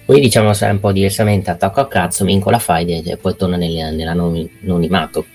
Poi 0.06 0.20
diciamo 0.22 0.52
un 0.58 0.80
po' 0.80 0.92
diversamente, 0.94 1.50
attacco 1.50 1.82
a 1.82 1.88
cazzo, 1.88 2.24
vinco 2.24 2.50
la 2.50 2.60
faida 2.60 3.12
e 3.12 3.18
poi 3.18 3.36
torno 3.36 3.58
nel- 3.58 3.94
nell'anonimato. 3.94 5.26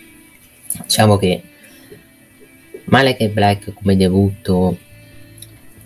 Diciamo 0.85 1.17
che 1.19 1.43
Malek 2.85 3.29
Black 3.29 3.73
come 3.75 3.97
debutto 3.97 4.77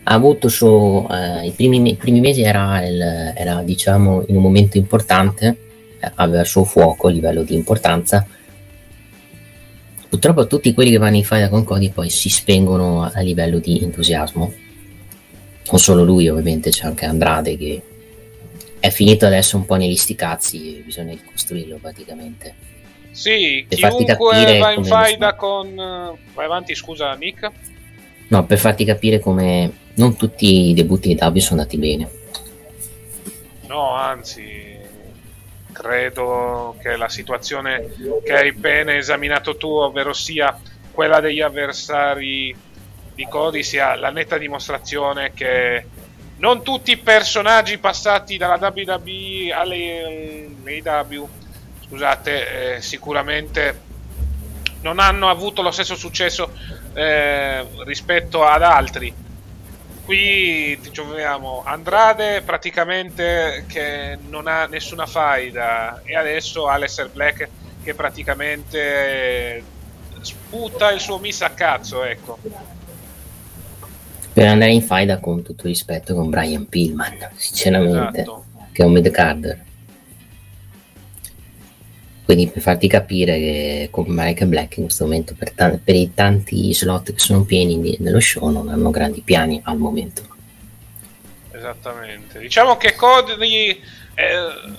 ha 0.04 0.14
avuto 0.14 0.48
su 0.48 1.06
eh, 1.10 1.46
i, 1.46 1.50
primi, 1.52 1.90
i 1.90 1.94
primi 1.96 2.20
mesi 2.20 2.42
era, 2.42 2.84
il- 2.84 3.32
era 3.36 3.62
diciamo 3.62 4.24
in 4.28 4.36
un 4.36 4.42
momento 4.42 4.76
importante 4.76 5.56
eh, 6.00 6.10
aveva 6.16 6.40
il 6.40 6.46
suo 6.46 6.64
fuoco 6.64 7.08
a 7.08 7.10
livello 7.10 7.42
di 7.42 7.54
importanza. 7.54 8.26
Purtroppo 10.08 10.46
tutti 10.46 10.74
quelli 10.74 10.90
che 10.90 10.98
vanno 10.98 11.16
in 11.16 11.24
faida 11.24 11.48
con 11.48 11.64
Cody 11.64 11.90
poi 11.90 12.10
si 12.10 12.28
spengono 12.28 13.02
a 13.10 13.20
livello 13.20 13.58
di 13.58 13.80
entusiasmo. 13.82 14.52
Non 15.70 15.80
solo 15.80 16.04
lui 16.04 16.28
ovviamente 16.28 16.70
c'è 16.70 16.84
anche 16.86 17.06
Andrade 17.06 17.56
che 17.56 17.82
è 18.78 18.90
finito 18.90 19.24
adesso 19.26 19.56
un 19.56 19.64
po' 19.64 19.76
negli 19.76 19.96
sticazzi 19.96 20.82
bisogna 20.84 21.12
ricostruirlo 21.12 21.78
praticamente. 21.80 22.54
Sì, 23.12 23.64
Per 23.68 23.78
chiunque 23.78 24.58
va 24.58 24.72
in 24.72 24.84
faida 24.84 25.34
con... 25.34 25.74
Vai 25.74 26.44
avanti, 26.44 26.74
scusa, 26.74 27.14
Nick. 27.14 27.50
No 28.32 28.46
per 28.46 28.58
farti 28.58 28.86
capire 28.86 29.20
come 29.20 29.70
non 29.94 30.16
tutti 30.16 30.70
i 30.70 30.74
debutti 30.74 31.08
di 31.08 31.22
W 31.22 31.38
sono 31.38 31.60
andati 31.60 31.76
bene. 31.76 32.10
No, 33.66 33.94
anzi, 33.94 34.78
credo 35.70 36.74
che 36.80 36.96
la 36.96 37.10
situazione 37.10 37.90
che 38.24 38.32
hai 38.32 38.52
bene 38.52 38.96
esaminato 38.96 39.58
tu, 39.58 39.68
ovvero 39.68 40.14
sia 40.14 40.58
quella 40.90 41.20
degli 41.20 41.42
avversari 41.42 42.56
di 43.14 43.26
Cody, 43.28 43.62
sia 43.62 43.96
la 43.96 44.10
netta 44.10 44.38
dimostrazione 44.38 45.32
che 45.34 45.84
non 46.38 46.62
tutti 46.62 46.92
i 46.92 46.96
personaggi 46.96 47.76
passati 47.76 48.38
dalla 48.38 48.58
WWE 48.58 49.52
alle 49.52 50.48
AEW, 50.64 51.28
scusate, 51.86 52.76
eh, 52.76 52.80
sicuramente 52.80 53.90
non 54.80 54.98
hanno 54.98 55.28
avuto 55.28 55.60
lo 55.60 55.70
stesso 55.70 55.94
successo 55.94 56.50
eh, 56.94 57.66
rispetto 57.84 58.44
ad 58.44 58.62
altri. 58.62 59.14
Qui 60.04 60.78
ti 60.80 60.90
troviamo 60.90 61.62
Andrade 61.64 62.42
praticamente 62.42 63.64
che 63.68 64.18
non 64.28 64.48
ha 64.48 64.66
nessuna 64.66 65.06
faida 65.06 66.02
e 66.04 66.16
adesso 66.16 66.66
Aleister 66.66 67.08
Black 67.10 67.48
che 67.84 67.94
praticamente 67.94 69.62
sputa 70.20 70.90
il 70.90 71.00
suo 71.00 71.18
miss 71.18 71.40
a 71.42 71.50
cazzo 71.50 72.02
ecco. 72.02 72.38
Per 74.32 74.46
andare 74.46 74.72
in 74.72 74.82
faida 74.82 75.18
con 75.18 75.42
tutto 75.42 75.66
rispetto 75.68 76.14
con 76.14 76.30
Brian 76.30 76.68
Pillman 76.68 77.30
sinceramente 77.36 78.22
Esatto. 78.22 78.44
che 78.72 78.82
è 78.82 78.86
un 78.86 78.92
mid-carder 78.92 79.60
Quindi 82.32 82.50
per 82.50 82.62
farti 82.62 82.88
capire 82.88 83.36
che 83.36 83.88
con 83.90 84.06
Mike 84.08 84.46
Black 84.46 84.78
in 84.78 84.84
questo 84.84 85.04
momento 85.04 85.34
per, 85.36 85.50
ta- 85.50 85.78
per 85.82 85.94
i 85.94 86.14
tanti 86.14 86.72
slot 86.72 87.12
che 87.12 87.18
sono 87.18 87.42
pieni 87.44 87.94
nello 87.98 88.20
show 88.20 88.48
non 88.48 88.70
hanno 88.70 88.88
grandi 88.88 89.20
piani 89.20 89.60
al 89.64 89.76
momento. 89.76 90.22
Esattamente. 91.50 92.38
Diciamo 92.38 92.78
che 92.78 92.94
Cody 92.94 93.78
eh, 94.14 94.72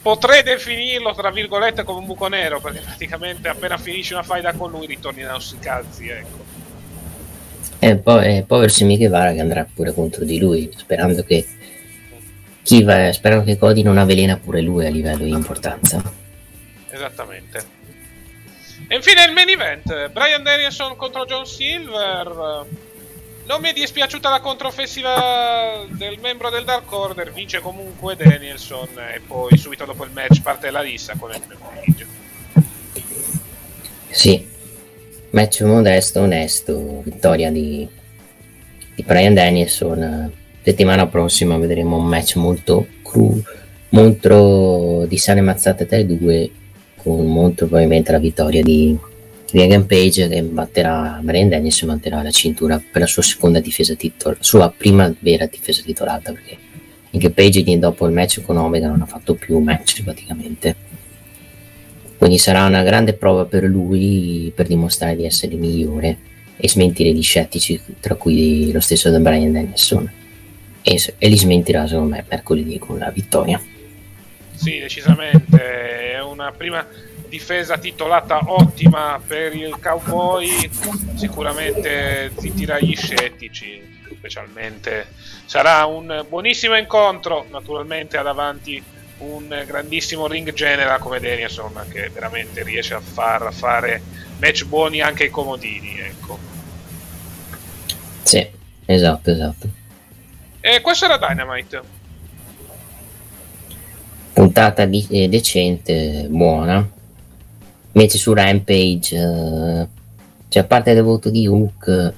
potrei 0.00 0.44
definirlo 0.44 1.12
tra 1.14 1.32
virgolette 1.32 1.82
come 1.82 1.98
un 1.98 2.06
buco 2.06 2.28
nero 2.28 2.60
perché 2.60 2.78
praticamente 2.78 3.48
appena 3.48 3.76
finisce 3.76 4.14
una 4.14 4.22
faida 4.22 4.52
con 4.52 4.70
lui 4.70 4.86
ritorni 4.86 5.24
ai 5.24 5.30
nostri 5.30 5.58
calzi, 5.58 6.06
ecco. 6.06 6.44
E 7.80 7.96
poi 7.96 8.36
eh, 8.36 8.44
povero 8.46 8.68
Semi 8.68 8.96
Guevara 8.98 9.32
che 9.32 9.40
andrà 9.40 9.66
pure 9.74 9.92
contro 9.92 10.24
di 10.24 10.38
lui, 10.38 10.70
sperando 10.76 11.24
che 11.24 11.44
chi 12.62 12.84
va, 12.84 13.12
sperando 13.12 13.46
che 13.46 13.58
Cody 13.58 13.82
non 13.82 13.98
avvelena 13.98 14.36
pure 14.36 14.60
lui 14.60 14.86
a 14.86 14.90
livello 14.90 15.24
di 15.24 15.30
importanza. 15.30 16.20
Esattamente. 16.92 17.64
E 18.86 18.94
infine 18.94 19.24
il 19.24 19.32
main 19.32 19.48
event, 19.48 20.10
Brian 20.10 20.42
Danielson 20.42 20.96
contro 20.96 21.24
John 21.24 21.46
Silver. 21.46 22.66
Non 23.44 23.60
mi 23.60 23.70
è 23.70 23.72
dispiaciuta 23.72 24.28
la 24.28 24.40
controffensiva 24.40 25.84
del 25.88 26.18
membro 26.20 26.50
del 26.50 26.64
Dark 26.64 26.90
Order, 26.92 27.32
vince 27.32 27.60
comunque 27.60 28.14
Danielson 28.14 28.88
e 29.14 29.20
poi 29.26 29.56
subito 29.56 29.84
dopo 29.84 30.04
il 30.04 30.10
match 30.12 30.42
parte 30.42 30.70
la 30.70 30.80
rissa 30.80 31.14
con 31.18 31.32
il 31.32 31.40
Page. 31.40 32.06
Sì, 34.10 34.46
match 35.30 35.62
modesto, 35.62 36.20
onesto, 36.20 37.00
vittoria 37.02 37.50
di, 37.50 37.88
di 38.94 39.02
Brian 39.02 39.34
Danielson. 39.34 40.32
Settimana 40.62 41.06
prossima 41.08 41.56
vedremo 41.56 41.96
un 41.96 42.06
match 42.06 42.36
molto 42.36 42.86
cru, 43.02 43.42
molto 43.88 45.04
di 45.06 45.18
sane 45.18 45.40
mazzate 45.40 45.86
tra 45.86 45.96
i 45.96 46.06
due, 46.06 46.50
con 47.02 47.26
molto 47.26 47.66
probabilmente 47.66 48.12
la 48.12 48.18
vittoria 48.18 48.62
di, 48.62 48.96
di 49.50 49.60
Egan 49.60 49.86
Page 49.86 50.28
che 50.28 50.42
batterà 50.42 51.18
Brian 51.22 51.48
Danielson 51.48 51.90
e 51.90 51.92
batterà 51.94 52.22
la 52.22 52.30
cintura 52.30 52.80
per 52.90 53.00
la 53.02 53.06
sua 53.06 53.22
seconda 53.22 53.60
difesa 53.60 53.94
titolata, 53.94 54.42
sua 54.42 54.72
prima 54.74 55.12
vera 55.18 55.46
difesa 55.46 55.82
titolata 55.82 56.32
perché 56.32 56.56
anche 57.12 57.30
Page 57.30 57.78
dopo 57.78 58.06
il 58.06 58.12
match 58.12 58.42
con 58.42 58.56
Omega 58.56 58.88
non 58.88 59.02
ha 59.02 59.06
fatto 59.06 59.34
più 59.34 59.58
match 59.58 60.02
praticamente. 60.02 60.90
Quindi 62.16 62.38
sarà 62.38 62.64
una 62.66 62.82
grande 62.82 63.14
prova 63.14 63.44
per 63.44 63.64
lui 63.64 64.52
per 64.54 64.66
dimostrare 64.66 65.16
di 65.16 65.24
essere 65.24 65.56
migliore 65.56 66.16
e 66.56 66.68
smentire 66.68 67.12
gli 67.12 67.22
scettici, 67.22 67.80
tra 67.98 68.14
cui 68.14 68.70
lo 68.70 68.80
stesso 68.80 69.10
Brian 69.18 69.50
Dennison. 69.50 70.10
E, 70.82 71.00
e 71.18 71.28
li 71.28 71.36
smentirà 71.36 71.86
secondo 71.86 72.14
me 72.14 72.24
mercoledì 72.28 72.78
con 72.78 72.98
la 72.98 73.10
vittoria. 73.10 73.60
Sì, 74.62 74.78
decisamente. 74.78 76.12
È 76.12 76.22
una 76.22 76.52
prima 76.52 76.86
difesa 77.26 77.78
titolata 77.78 78.38
ottima 78.46 79.20
per 79.26 79.56
il 79.56 79.76
cowboy. 79.82 80.70
Sicuramente 81.16 82.30
zittirà 82.38 82.78
gli 82.78 82.94
scettici. 82.94 83.82
Specialmente 84.16 85.08
sarà 85.46 85.84
un 85.86 86.24
buonissimo 86.28 86.76
incontro. 86.76 87.44
Naturalmente 87.50 88.16
ha 88.16 88.22
davanti 88.22 88.80
un 89.18 89.64
grandissimo 89.66 90.28
ring 90.28 90.52
general 90.52 91.00
come 91.00 91.18
Danielson 91.18 91.84
che 91.90 92.08
veramente 92.10 92.62
riesce 92.62 92.94
a 92.94 93.00
far 93.00 93.52
fare 93.52 94.00
match 94.38 94.64
buoni 94.66 95.00
anche 95.00 95.24
ai 95.24 95.30
comodini. 95.30 95.98
Ecco. 95.98 96.38
Sì, 98.22 98.48
esatto, 98.84 99.30
esatto. 99.32 99.68
E 100.60 100.80
questo 100.80 101.06
era 101.06 101.18
Dynamite. 101.18 102.00
Puntata 104.32 104.84
di- 104.86 105.06
eh, 105.10 105.28
decente, 105.28 106.26
buona. 106.28 106.88
Invece 107.92 108.18
su 108.18 108.32
Rampage, 108.32 109.16
eh, 109.16 109.86
cioè 110.48 110.62
a 110.62 110.66
parte 110.66 110.90
il 110.90 111.02
voto 111.02 111.28
di 111.30 111.46
Hook 111.46 112.12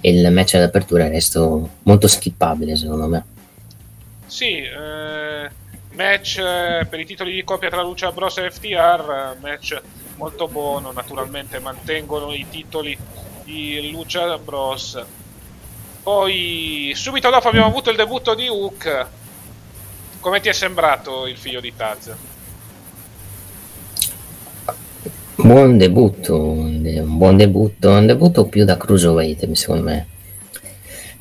e 0.00 0.10
il 0.10 0.30
match 0.32 0.56
d'apertura, 0.56 1.06
il 1.06 1.10
resto 1.10 1.68
molto 1.82 2.06
skippabile 2.06 2.76
secondo 2.76 3.06
me. 3.08 3.24
Sì, 4.26 4.58
eh, 4.58 5.50
match 5.94 6.38
eh, 6.38 6.86
per 6.88 7.00
i 7.00 7.06
titoli 7.06 7.32
di 7.32 7.44
coppia 7.44 7.68
tra 7.68 7.82
Lucia 7.82 8.12
Bros 8.12 8.38
e 8.38 8.50
FTR, 8.50 9.36
match 9.40 9.80
molto 10.16 10.46
buono, 10.46 10.92
naturalmente 10.92 11.58
mantengono 11.58 12.32
i 12.32 12.46
titoli 12.48 12.96
di 13.44 13.90
Lucia 13.90 14.38
Bros. 14.38 15.02
Poi 16.02 16.92
subito 16.94 17.28
dopo 17.28 17.48
abbiamo 17.48 17.66
avuto 17.66 17.90
il 17.90 17.96
debutto 17.96 18.34
di 18.34 18.48
Hook. 18.48 19.06
Come 20.20 20.40
ti 20.40 20.50
è 20.50 20.52
sembrato 20.52 21.26
il 21.26 21.36
figlio 21.36 21.60
di 21.60 21.72
Taz? 21.74 22.14
Buon 25.36 25.78
debutto, 25.78 26.38
un 26.38 27.16
buon 27.16 27.38
debutto, 27.38 27.88
un 27.88 28.04
debutto 28.04 28.44
più 28.46 28.66
da 28.66 28.76
cruiserweight 28.76 29.50
secondo 29.52 29.84
me, 29.84 30.06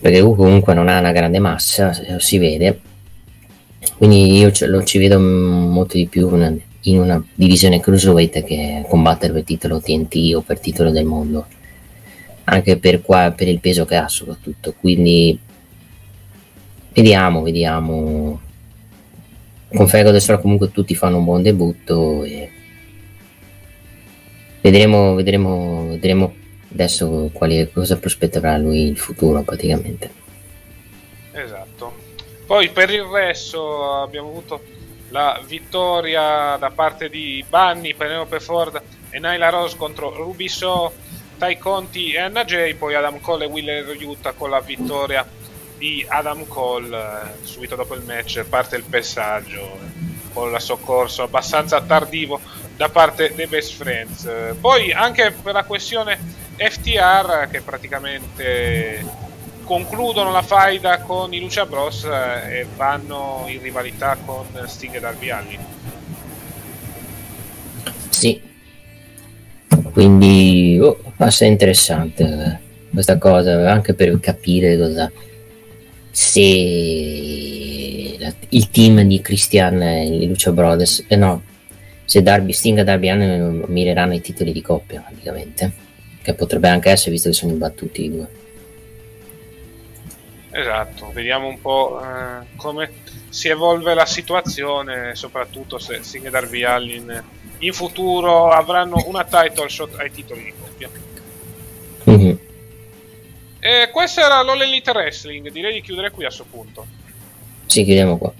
perché 0.01 0.19
comunque 0.21 0.73
non 0.73 0.89
ha 0.89 0.99
una 0.99 1.13
grande 1.13 1.39
massa, 1.39 1.93
se- 1.93 2.17
si 2.19 2.37
vede, 2.37 2.81
quindi 3.95 4.37
io 4.37 4.51
ce- 4.51 4.67
lo 4.67 4.83
ci 4.83 4.97
vedo 4.97 5.17
molto 5.17 5.95
di 5.95 6.07
più 6.07 6.27
in 6.81 6.99
una 6.99 7.23
divisione 7.33 7.79
cruiserweight 7.79 8.43
che 8.43 8.85
combattere 8.89 9.31
per 9.31 9.43
titolo 9.43 9.79
TNT 9.79 10.33
o 10.35 10.41
per 10.41 10.59
titolo 10.59 10.91
del 10.91 11.05
mondo, 11.05 11.47
anche 12.43 12.77
per, 12.77 13.01
qua, 13.01 13.31
per 13.33 13.47
il 13.47 13.61
peso 13.61 13.85
che 13.85 13.95
ha 13.95 14.09
soprattutto, 14.09 14.73
quindi 14.77 15.39
vediamo, 16.91 17.41
vediamo. 17.41 18.41
Con 19.73 19.87
Fego 19.87 20.09
adesso 20.09 20.37
comunque 20.39 20.71
tutti 20.71 20.95
fanno 20.95 21.17
un 21.17 21.25
buon 21.25 21.43
debutto 21.43 22.23
e 22.23 22.51
vedremo, 24.61 25.13
vedremo, 25.13 25.87
vedremo 25.89 26.33
adesso 26.71 27.29
quali, 27.33 27.69
cosa 27.71 27.97
prospetterà 27.97 28.57
lui 28.57 28.87
il 28.87 28.97
futuro 28.97 29.43
praticamente. 29.43 30.11
Esatto. 31.31 32.07
Poi 32.45 32.69
per 32.69 32.89
il 32.89 33.03
resto 33.03 34.01
abbiamo 34.01 34.29
avuto 34.29 34.63
la 35.09 35.39
vittoria 35.45 36.57
da 36.57 36.71
parte 36.71 37.09
di 37.09 37.43
Bunny, 37.47 37.93
Penelope 37.93 38.39
Ford 38.39 38.81
e 39.11 39.19
Nyla 39.19 39.49
Rose 39.49 39.77
contro 39.77 40.13
Ruby 40.15 40.47
So, 40.47 40.91
Tai 41.37 41.57
Conti 41.57 42.13
e 42.13 42.19
Anna 42.19 42.43
Jay, 42.43 42.73
poi 42.73 42.95
Adam 42.95 43.19
Cole 43.19 43.45
e 43.45 43.47
Willer 43.47 43.95
Utah 44.01 44.33
con 44.33 44.49
la 44.49 44.59
vittoria 44.61 45.25
di 45.79 46.05
Adam 46.07 46.45
Cole 46.45 46.95
eh, 46.95 47.45
subito 47.45 47.75
dopo 47.75 47.95
il 47.95 48.03
match 48.03 48.43
parte 48.43 48.75
il 48.75 48.83
passaggio 48.83 49.61
eh, 49.61 50.07
con 50.33 50.53
il 50.53 50.61
soccorso 50.61 51.23
abbastanza 51.23 51.81
tardivo 51.81 52.39
da 52.75 52.89
parte 52.89 53.33
dei 53.33 53.47
Best 53.47 53.73
Friends. 53.73 54.25
Eh, 54.25 54.55
Poi 54.59 54.91
anche 54.91 55.31
per 55.31 55.53
la 55.53 55.63
questione 55.63 56.19
FTR 56.57 57.47
che 57.49 57.61
praticamente 57.61 59.27
concludono 59.63 60.31
la 60.31 60.41
faida 60.41 60.99
con 60.99 61.33
i 61.33 61.39
Lucia 61.39 61.65
Bros 61.65 62.03
e 62.03 62.65
vanno 62.75 63.45
in 63.47 63.61
rivalità 63.61 64.17
con 64.23 64.45
Sting 64.65 64.95
e 64.95 64.99
Darby 64.99 65.29
Allin. 65.29 65.59
Sì, 68.09 68.41
quindi 69.93 70.77
oh, 70.81 70.99
assai 71.17 71.47
interessante 71.49 72.59
questa 72.91 73.17
cosa, 73.17 73.71
anche 73.71 73.93
per 73.93 74.19
capire 74.19 74.77
cosa 74.77 75.11
se 76.11 76.39
la- 78.19 78.33
il 78.49 78.69
team 78.69 79.01
di 79.01 79.21
Christian 79.21 79.81
e 79.81 80.07
i 80.07 80.27
Lucia 80.27 80.51
Brothers, 80.51 81.05
eh 81.07 81.15
no, 81.15 81.43
se 82.05 82.21
Darby 82.21 82.53
Sting 82.53 82.79
e 82.79 82.83
Darby 82.83 83.09
Allin 83.09 83.63
mireranno 83.67 84.13
i 84.13 84.21
titoli 84.21 84.51
di 84.51 84.61
coppia 84.61 85.01
praticamente, 85.01 85.71
che 86.21 86.33
potrebbe 86.33 86.67
anche 86.69 86.89
essere 86.89 87.11
visto 87.11 87.29
che 87.29 87.35
sono 87.35 87.51
imbattuti 87.51 88.03
i 88.03 88.11
due. 88.11 88.27
Esatto, 90.51 91.11
vediamo 91.13 91.47
un 91.47 91.61
po' 91.61 92.01
eh, 92.01 92.45
come 92.55 92.89
si 93.29 93.49
evolve 93.49 93.93
la 93.93 94.07
situazione, 94.07 95.13
soprattutto 95.13 95.77
se 95.77 95.99
Sting 96.01 96.25
e 96.25 96.29
Darby 96.31 96.63
Allin 96.63 97.23
in 97.59 97.73
futuro 97.73 98.49
avranno 98.49 99.03
una 99.05 99.23
title 99.23 99.69
shot 99.69 99.93
ai 99.99 100.11
titoli 100.11 100.43
di 100.43 100.53
coppia. 100.59 100.89
Mhm. 102.05 102.39
E 103.59 103.89
questo 103.91 104.21
era 104.21 104.41
l'All 104.41 104.61
Elite 104.61 104.91
Wrestling, 104.91 105.49
direi 105.49 105.73
di 105.73 105.81
chiudere 105.81 106.11
qui 106.11 106.23
a 106.23 106.27
questo 106.27 106.45
punto. 106.49 106.85
Sì, 107.65 107.83
chiudiamo 107.83 108.17
qua. 108.17 108.31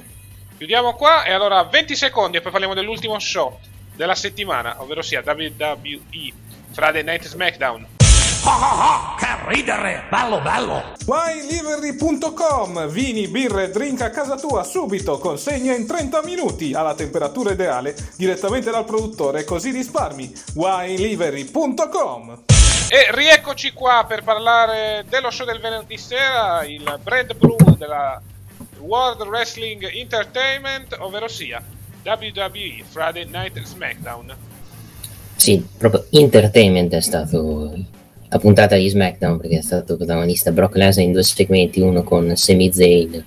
Chiudiamo 0.57 0.93
qua 0.93 1.23
e 1.23 1.31
allora 1.31 1.63
20 1.63 1.95
secondi 1.95 2.37
e 2.37 2.41
poi 2.41 2.51
parliamo 2.51 2.73
dell'ultimo 2.73 3.19
show 3.19 3.57
della 3.95 4.15
settimana, 4.15 4.81
ovvero 4.81 5.01
sia 5.01 5.21
WWE 5.25 6.33
Friday 6.71 7.03
Night 7.03 7.25
SmackDown. 7.25 7.87
Che 9.17 9.27
ridere! 9.47 10.05
Bello, 10.09 10.39
bello! 10.39 10.93
WineLivery.com 11.05 12.87
Vini, 12.87 13.27
birre, 13.27 13.69
drink 13.69 14.01
a 14.01 14.09
casa 14.09 14.37
tua 14.37 14.63
subito, 14.63 15.17
consegna 15.17 15.75
in 15.75 15.85
30 15.85 16.23
minuti 16.23 16.73
alla 16.73 16.95
temperatura 16.95 17.51
ideale 17.51 17.93
direttamente 18.15 18.71
dal 18.71 18.85
produttore, 18.85 19.43
così 19.43 19.71
risparmi. 19.71 20.31
WineLivery.com 20.55 22.58
E 22.91 23.05
rieccoci 23.11 23.71
qua 23.71 24.03
per 24.07 24.23
parlare 24.23 25.05
dello 25.07 25.29
show 25.29 25.45
del 25.45 25.59
venerdì 25.59 25.95
sera, 25.95 26.65
il 26.65 26.99
Brand 27.03 27.35
Brew 27.35 27.55
della 27.77 28.19
World 28.79 29.21
Wrestling 29.27 29.87
Entertainment, 29.93 30.95
ovvero 30.97 31.27
sia 31.27 31.63
WWE 32.03 32.83
Friday 32.89 33.29
Night 33.29 33.61
SmackDown. 33.61 34.35
Sì, 35.35 35.63
proprio 35.77 36.07
entertainment 36.09 36.91
è 36.93 37.01
stato 37.01 37.77
la 38.27 38.39
puntata 38.39 38.75
di 38.75 38.89
SmackDown 38.89 39.39
perché 39.39 39.59
è 39.59 39.61
stato 39.61 39.95
protagonista 39.95 40.51
Brock 40.51 40.75
Lesnar 40.75 41.05
in 41.05 41.11
due 41.11 41.21
segmenti, 41.21 41.81
uno 41.81 42.01
con 42.01 42.35
Sami 42.35 42.73
Zayn 42.73 43.25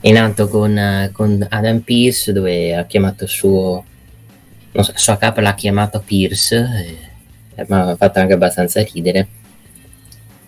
e 0.00 0.10
un 0.10 0.16
altro 0.16 0.48
con, 0.48 1.10
con 1.12 1.46
Adam 1.50 1.80
Pierce 1.80 2.32
dove 2.32 2.74
ha 2.74 2.86
chiamato 2.86 3.26
suo, 3.26 3.84
non 4.72 4.84
so, 4.84 4.92
sua 4.94 5.18
capa 5.18 5.42
l'ha 5.42 5.54
chiamato 5.54 6.00
Pierce, 6.00 6.56
e, 6.56 7.14
mi 7.56 7.64
ha 7.68 7.96
fatto 7.96 8.18
anche 8.18 8.34
abbastanza 8.34 8.82
ridere. 8.82 9.26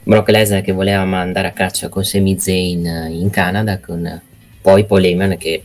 Brock 0.03 0.31
Lesnar 0.31 0.63
che 0.63 0.73
voleva 0.73 1.03
andare 1.03 1.49
a 1.49 1.53
caccia 1.53 1.89
con 1.89 2.05
Sami 2.05 2.39
Zayn 2.39 3.09
in 3.11 3.29
Canada 3.31 3.79
con 3.79 4.21
poi 4.61 4.85
Paul 4.87 5.05
Heyman 5.05 5.37
che 5.37 5.63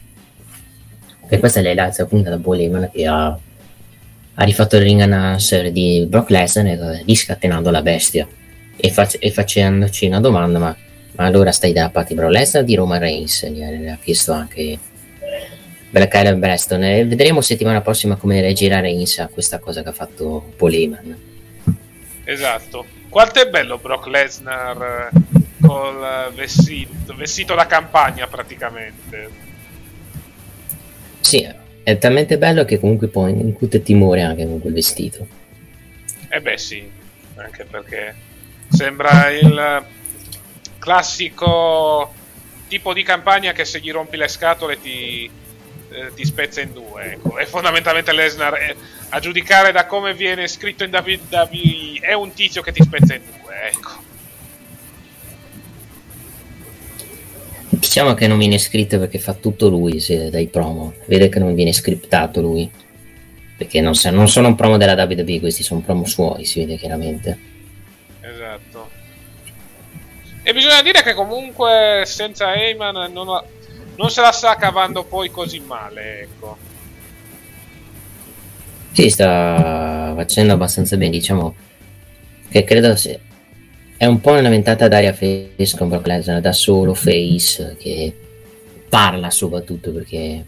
e 1.30 1.40
questa 1.40 1.61
è 1.61 1.74
l'altra 1.74 2.06
puntata 2.06 2.36
da 2.36 2.41
Paul 2.41 2.60
Heyman 2.60 2.90
che 2.91 3.07
ha, 3.07 3.26
ha 3.28 4.44
rifatto 4.44 4.76
il 4.76 4.84
ring 4.84 4.99
announcer 4.99 5.72
di 5.72 6.06
Brock 6.07 6.30
Lesnar 6.30 7.02
riscatenando 7.06 7.72
la 7.72 7.82
bestia. 7.82 8.28
E, 8.76 8.90
fac- 8.91 9.18
e 9.20 9.32
facendoci 9.32 10.07
una 10.07 10.20
domanda 10.20 10.60
ma, 10.60 10.76
ma 11.14 11.24
allora 11.26 11.52
stai 11.52 11.72
da 11.72 11.90
di 12.06 12.14
Brock 12.14 12.32
Lesnar 12.32 12.64
di 12.64 12.76
Roman 12.76 12.99
Reigns? 12.99 13.48
Gli 13.48 13.64
ha 13.64 13.98
chiesto 14.02 14.34
anche 14.34 14.78
Bella 15.90 16.07
Kyle 16.07 16.36
Breston 16.36 16.84
e 16.84 17.06
vedremo 17.06 17.41
settimana 17.41 17.82
prossima 17.82 18.15
come 18.15 18.41
reagirà 18.41 18.80
Reigns 18.80 19.20
a 19.20 19.28
questa 19.28 19.60
cosa 19.60 19.82
che 19.82 19.90
ha 19.90 19.94
fatto 19.94 20.53
Paul 20.57 20.74
Heyman 20.74 21.32
esatto 22.24 22.86
quanto 23.10 23.41
è 23.41 23.50
bello 23.50 23.78
Brock 23.78 24.08
Lesnar 24.08 25.10
col 25.62 26.32
vestito, 26.34 27.16
vestito 27.16 27.56
da 27.56 27.66
campagna 27.66 28.28
praticamente 28.28 29.52
sì, 31.24 31.50
è 31.82 31.98
talmente 31.98 32.38
bello 32.38 32.66
che 32.66 32.80
comunque 32.80 33.08
poi 33.08 33.32
incute 33.32 33.82
timore 33.82 34.22
anche 34.22 34.45
con 34.45 34.60
quel 34.60 34.74
vestito. 34.74 35.26
Eh 36.30 36.41
beh 36.41 36.58
sì, 36.58 36.88
anche 37.36 37.64
perché 37.64 38.14
sembra 38.68 39.30
il 39.30 39.84
classico 40.78 42.14
tipo 42.68 42.94
di 42.94 43.04
campagna 43.04 43.54
che 43.54 43.66
se 43.66 43.80
gli 43.80 43.91
rompi 43.91 44.18
le 44.18 44.28
scatole 44.28 44.80
ti, 44.80 45.28
eh, 45.94 46.14
ti 46.14 46.26
spezza 46.26 46.61
in 46.61 46.74
due. 46.74 47.14
Ecco. 47.14 47.38
E 47.38 47.45
fondamentalmente 47.45 48.11
Lesnar, 48.11 48.53
è, 48.53 48.76
a 49.10 49.20
giudicare 49.20 49.72
da 49.72 49.86
come 49.86 50.14
viene 50.14 50.48
scritto 50.48 50.84
in 50.84 50.91
WWE, 50.91 51.99
è 52.02 52.14
un 52.14 52.34
tizio 52.34 52.61
che 52.61 52.72
ti 52.72 52.82
spezza 52.82 53.14
in 53.14 53.22
due. 53.22 53.53
Ecco. 53.68 54.11
Diciamo 57.70 58.14
che 58.14 58.28
non 58.28 58.38
viene 58.38 58.57
scritto 58.57 58.98
perché 58.99 59.20
fa 59.20 59.34
tutto 59.34 59.68
lui 59.68 60.03
dai 60.30 60.48
promo. 60.48 60.94
Vede 61.06 61.30
che 61.30 61.40
non 61.40 61.53
viene 61.53 61.74
scriptato 61.74 62.41
lui. 62.41 62.70
Perché 63.56 63.82
non, 63.82 63.94
non 64.11 64.28
sono 64.28 64.48
un 64.48 64.56
promo 64.56 64.78
della 64.78 64.94
WWE, 64.94 65.40
questi 65.40 65.64
sono 65.64 65.82
promo 65.82 66.06
suoi, 66.06 66.44
si 66.45 66.60
vede 66.60 66.76
chiaramente. 66.76 67.38
Esatto. 68.20 68.90
E 70.41 70.53
bisogna 70.53 70.82
dire 70.82 71.02
che 71.03 71.14
comunque 71.14 72.03
senza 72.06 72.53
Heyman 72.53 73.11
non, 73.14 73.30
ha, 73.30 73.44
non 73.95 74.10
se 74.10 74.22
la 74.22 74.32
sta 74.32 74.56
cavando 74.56 75.03
poi 75.03 75.30
così 75.30 75.60
male, 75.60 76.22
ecco. 76.22 76.57
Sì, 78.91 79.10
sta 79.10 80.14
facendo 80.15 80.53
abbastanza 80.53 80.98
bene, 80.98 81.11
diciamo 81.11 81.56
che 82.49 82.64
credo 82.64 82.95
sia 82.95 83.18
è 83.98 84.06
un 84.06 84.22
po' 84.22 84.34
una 84.34 84.49
ventata 84.49 84.88
d'aria 84.88 85.14
fresca 85.14 85.84
un 85.84 85.90
Brock 85.90 86.06
Lesnar 86.06 86.40
da 86.40 86.52
solo 86.52 86.94
face 86.94 87.76
che 87.80 88.14
parla 88.90 89.32
soprattutto 89.32 89.91
perché 89.91 90.45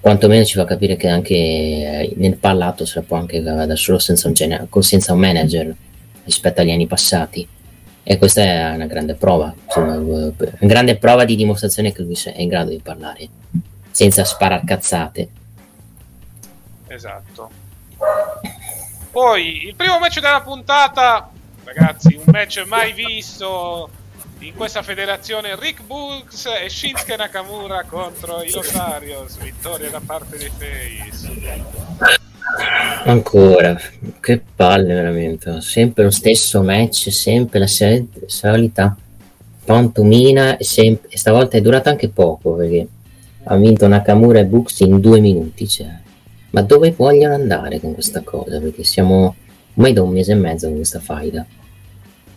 quantomeno 0.00 0.44
ci 0.44 0.54
fa 0.54 0.64
capire 0.64 0.96
che 0.96 1.08
anche 1.08 1.34
eh, 1.34 2.12
nel 2.16 2.36
parlato 2.36 2.86
se 2.86 3.00
la 3.00 3.04
può 3.06 3.18
anche 3.18 3.42
da 3.42 3.76
solo 3.76 3.98
senza 3.98 4.28
un, 4.28 4.32
gener- 4.32 4.78
senza 4.78 5.12
un 5.12 5.18
manager 5.18 5.74
rispetto 6.24 6.62
agli 6.62 6.70
anni 6.70 6.86
passati 6.86 7.46
e 8.02 8.18
questa 8.18 8.42
è 8.42 8.74
una 8.74 8.86
grande 8.86 9.14
prova 9.14 9.52
insomma, 9.64 9.96
una 9.96 10.32
grande 10.60 10.96
prova 10.96 11.24
di 11.24 11.36
dimostrazione 11.36 11.92
che 11.92 12.02
lui 12.02 12.18
è 12.24 12.40
in 12.40 12.48
grado 12.48 12.70
di 12.70 12.80
parlare 12.80 13.28
senza 13.90 14.24
sparare 14.24 14.62
cazzate 14.64 15.28
esatto 16.86 17.50
poi 19.10 19.66
il 19.66 19.74
primo 19.74 19.98
match 19.98 20.20
della 20.20 20.40
puntata 20.40 21.30
ragazzi, 21.64 22.14
un 22.14 22.24
match 22.26 22.64
mai 22.66 22.92
visto 22.92 23.90
in 24.40 24.54
questa 24.54 24.82
federazione. 24.82 25.56
Rick 25.56 25.82
Books 25.82 26.46
e 26.46 26.68
Shinsuke 26.68 27.16
Nakamura 27.16 27.84
contro 27.84 28.42
i 28.42 28.50
Lotarios. 28.50 29.38
Vittoria 29.38 29.90
da 29.90 30.00
parte 30.04 30.36
dei 30.38 30.50
Face. 30.50 32.28
Ancora, 33.04 33.78
che 34.20 34.42
palle 34.54 34.94
veramente. 34.94 35.60
Sempre 35.60 36.04
lo 36.04 36.10
stesso 36.10 36.62
match, 36.62 37.10
sempre 37.10 37.58
la 37.58 37.66
solita 38.26 38.96
pantomina 39.64 40.56
e, 40.56 40.64
sempre, 40.64 41.08
e 41.10 41.16
stavolta 41.16 41.56
è 41.56 41.60
durata 41.60 41.90
anche 41.90 42.08
poco 42.08 42.54
perché 42.54 42.86
ha 43.44 43.56
vinto 43.56 43.86
Nakamura 43.86 44.40
e 44.40 44.44
Books 44.44 44.80
in 44.80 45.00
due 45.00 45.20
minuti. 45.20 45.68
Cioè. 45.68 45.88
Ma 46.50 46.62
dove 46.62 46.92
vogliono 46.92 47.34
andare 47.34 47.80
con 47.80 47.94
questa 47.94 48.22
cosa? 48.22 48.60
Perché 48.60 48.84
siamo 48.84 49.34
ormai 49.74 49.92
da 49.92 50.02
un 50.02 50.10
mese 50.10 50.32
e 50.32 50.36
mezzo 50.36 50.66
con 50.66 50.76
questa 50.76 51.00
faida. 51.00 51.46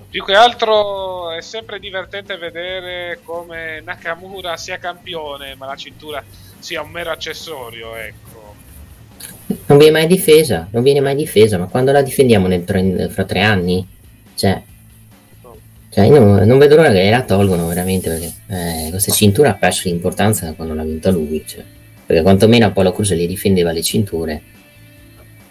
Più 0.09 0.23
che 0.23 0.33
altro 0.33 1.31
è 1.31 1.41
sempre 1.41 1.79
divertente 1.79 2.37
vedere 2.37 3.19
come 3.23 3.81
Nakamura 3.81 4.55
sia 4.57 4.77
campione, 4.77 5.55
ma 5.55 5.65
la 5.65 5.75
cintura 5.75 6.23
sia 6.59 6.83
un 6.83 6.91
mero 6.91 7.09
accessorio, 7.09 7.95
ecco. 7.95 8.32
Non 9.65 9.77
viene 9.77 9.91
mai 9.91 10.07
difesa, 10.07 10.67
non 10.71 10.83
viene 10.83 10.99
mai 10.99 11.15
difesa, 11.15 11.57
ma 11.57 11.67
quando 11.67 11.91
la 11.91 12.01
difendiamo 12.01 12.47
tre, 12.63 13.09
fra 13.09 13.23
tre 13.23 13.41
anni? 13.41 13.85
Cioè, 14.35 14.61
cioè 15.89 16.09
non, 16.09 16.47
non, 16.47 16.57
vedo 16.57 16.75
l'ora 16.75 16.91
che 16.91 17.09
la 17.09 17.23
tolgono 17.23 17.67
veramente 17.67 18.09
perché 18.09 18.33
eh, 18.47 18.87
questa 18.89 19.11
cintura 19.11 19.51
ha 19.51 19.53
perso 19.53 19.89
l'importanza 19.89 20.45
da 20.45 20.53
quando 20.53 20.73
l'ha 20.73 20.83
vinta 20.83 21.11
lui. 21.11 21.43
Cioè, 21.45 21.63
perché 22.05 22.21
quantomeno 22.23 22.65
Apollo 22.67 22.93
Cruz 22.93 23.13
le 23.13 23.27
difendeva 23.27 23.71
le 23.71 23.81
cinture. 23.81 24.41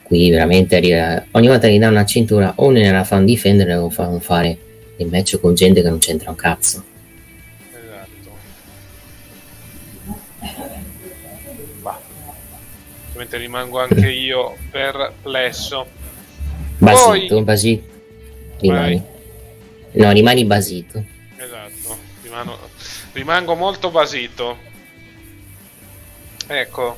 Qui 0.02 0.30
veramente 0.30 0.76
ogni 1.30 1.46
volta 1.46 1.68
che 1.68 1.74
gli 1.74 1.78
danno 1.78 1.92
una 1.92 2.04
cintura 2.04 2.52
o 2.56 2.70
ne 2.70 2.90
la 2.90 3.04
fanno 3.04 3.24
difendere 3.24 3.74
o 3.74 3.88
fanno 3.88 4.18
fare 4.18 4.56
il 4.96 5.06
match 5.06 5.38
con 5.40 5.54
gente 5.54 5.80
che 5.80 5.88
non 5.88 5.98
c'entra 5.98 6.30
un 6.30 6.36
cazzo. 6.36 6.84
Ovviamente 13.22 13.36
rimango 13.36 13.80
anche 13.80 14.10
io 14.10 14.56
perplesso. 14.70 15.86
Basito, 16.78 17.34
Poi... 17.34 17.44
basito. 17.44 17.90
Rimani. 18.60 18.96
Vai. 18.96 20.02
No, 20.02 20.12
rimani 20.12 20.44
basito. 20.44 21.04
Esatto, 21.36 21.98
rimano... 22.22 22.58
rimango 23.12 23.54
molto 23.54 23.90
basito. 23.90 24.70
Ecco, 26.48 26.96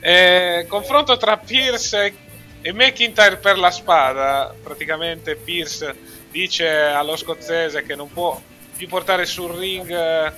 eh, 0.00 0.66
confronto 0.68 1.16
tra 1.16 1.38
Pierce 1.38 2.12
e 2.60 2.72
McIntyre 2.72 3.38
per 3.38 3.56
la 3.56 3.70
spada. 3.70 4.54
Praticamente 4.62 5.36
Pierce 5.36 5.94
dice 6.30 6.68
allo 6.68 7.16
scozzese 7.16 7.82
che 7.82 7.94
non 7.94 8.12
può 8.12 8.38
più 8.76 8.86
portare 8.88 9.24
sul 9.24 9.52
ring 9.52 10.32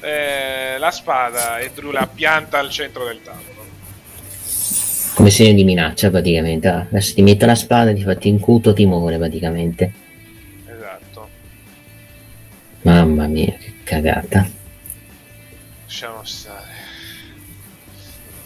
eh, 0.00 0.76
la 0.78 0.90
spada 0.90 1.58
e 1.58 1.70
Drew 1.70 1.92
la 1.92 2.08
pianta 2.08 2.58
al 2.58 2.70
centro 2.70 3.04
del 3.04 3.22
tavolo. 3.22 3.61
Come 5.14 5.30
segno 5.30 5.52
di 5.52 5.64
minaccia 5.64 6.10
praticamente. 6.10 6.68
Ah, 6.68 6.86
adesso 6.88 7.14
ti 7.14 7.22
metto 7.22 7.44
la 7.44 7.54
spada 7.54 7.90
e 7.90 7.94
ti 7.94 8.02
fatti 8.02 8.28
incuto 8.28 8.72
timore 8.72 9.18
praticamente. 9.18 9.92
Esatto. 10.66 11.28
Mamma 12.82 13.26
mia, 13.26 13.54
che 13.58 13.72
cagata. 13.84 14.48
Lasciamo 15.84 16.24
stare. 16.24 16.80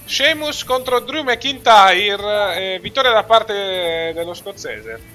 Sheamus 0.07 0.65
contro 0.65 1.01
Drew 1.01 1.23
McIntyre, 1.23 2.75
eh, 2.75 2.81
vittoria 2.81 3.13
da 3.13 3.25
parte 3.25 4.13
dello 4.15 4.35
scozzese. 4.35 5.15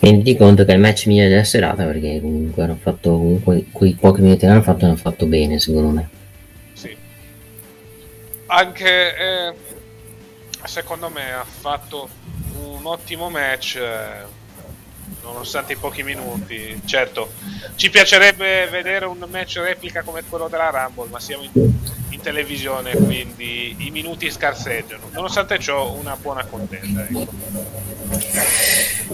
Rendi 0.00 0.36
conto 0.36 0.64
che 0.64 0.72
è 0.72 0.74
il 0.74 0.80
match 0.80 1.06
migliore 1.06 1.28
della 1.28 1.44
serata 1.44 1.84
perché 1.84 2.20
comunque 2.20 2.62
hanno 2.62 2.78
fatto 2.80 3.10
comunque 3.10 3.66
quei 3.72 3.96
pochi 3.98 4.20
minuti 4.20 4.40
che 4.40 4.46
hanno 4.46 4.62
fatto 4.62 4.84
hanno 4.84 4.96
fatto 4.96 5.26
bene 5.26 5.58
secondo 5.58 5.88
me. 5.88 6.08
Anche 8.46 9.16
eh, 9.16 9.54
secondo 10.64 11.08
me 11.08 11.32
ha 11.32 11.44
fatto 11.44 12.08
un 12.62 12.86
ottimo 12.86 13.28
match. 13.28 13.76
Eh 13.76 14.35
nonostante 15.22 15.74
i 15.74 15.76
pochi 15.76 16.02
minuti. 16.02 16.80
Certo, 16.84 17.32
ci 17.74 17.90
piacerebbe 17.90 18.66
vedere 18.68 19.04
un 19.06 19.24
match 19.30 19.56
replica 19.58 20.02
come 20.02 20.22
quello 20.28 20.48
della 20.48 20.70
Rumble, 20.70 21.08
ma 21.10 21.20
siamo 21.20 21.42
in, 21.42 21.50
in 22.10 22.20
televisione, 22.20 22.92
quindi 22.96 23.74
i 23.78 23.90
minuti 23.90 24.30
scarseggiano. 24.30 25.08
Nonostante 25.12 25.58
ciò, 25.58 25.92
una 25.92 26.16
buona 26.20 26.44
contesa. 26.44 27.06
Ecco. 27.06 27.26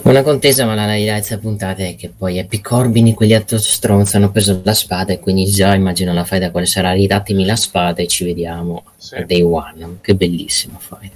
Una 0.03 0.21
contesa, 0.21 0.65
ma 0.65 0.75
la 0.75 0.93
di 0.93 1.05
questa 1.05 1.37
puntata 1.37 1.83
è 1.83 1.95
che 1.95 2.09
poi 2.15 2.37
Epic 2.37 2.61
Corbin 2.61 3.07
e 3.07 3.13
quegli 3.13 3.33
altri 3.33 3.57
stronzi 3.59 4.15
hanno 4.15 4.31
preso 4.31 4.61
la 4.63 4.73
spada 4.73 5.13
e 5.13 5.19
quindi 5.19 5.45
già 5.45 5.73
immagino 5.73 6.13
la 6.13 6.25
faida 6.25 6.51
quale 6.51 6.65
sarà. 6.65 6.91
Ridatemi 6.91 7.45
la 7.45 7.55
spada 7.55 8.01
e 8.01 8.07
ci 8.07 8.23
vediamo 8.25 8.83
Sì. 8.97 9.15
a 9.15 9.25
Day 9.25 9.41
One. 9.41 9.97
Che 10.01 10.15
bellissima 10.15 10.77
faida. 10.79 11.15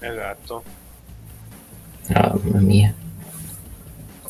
Esatto. 0.00 0.62
Ah, 2.12 2.34
mamma 2.42 2.60
mia. 2.60 2.94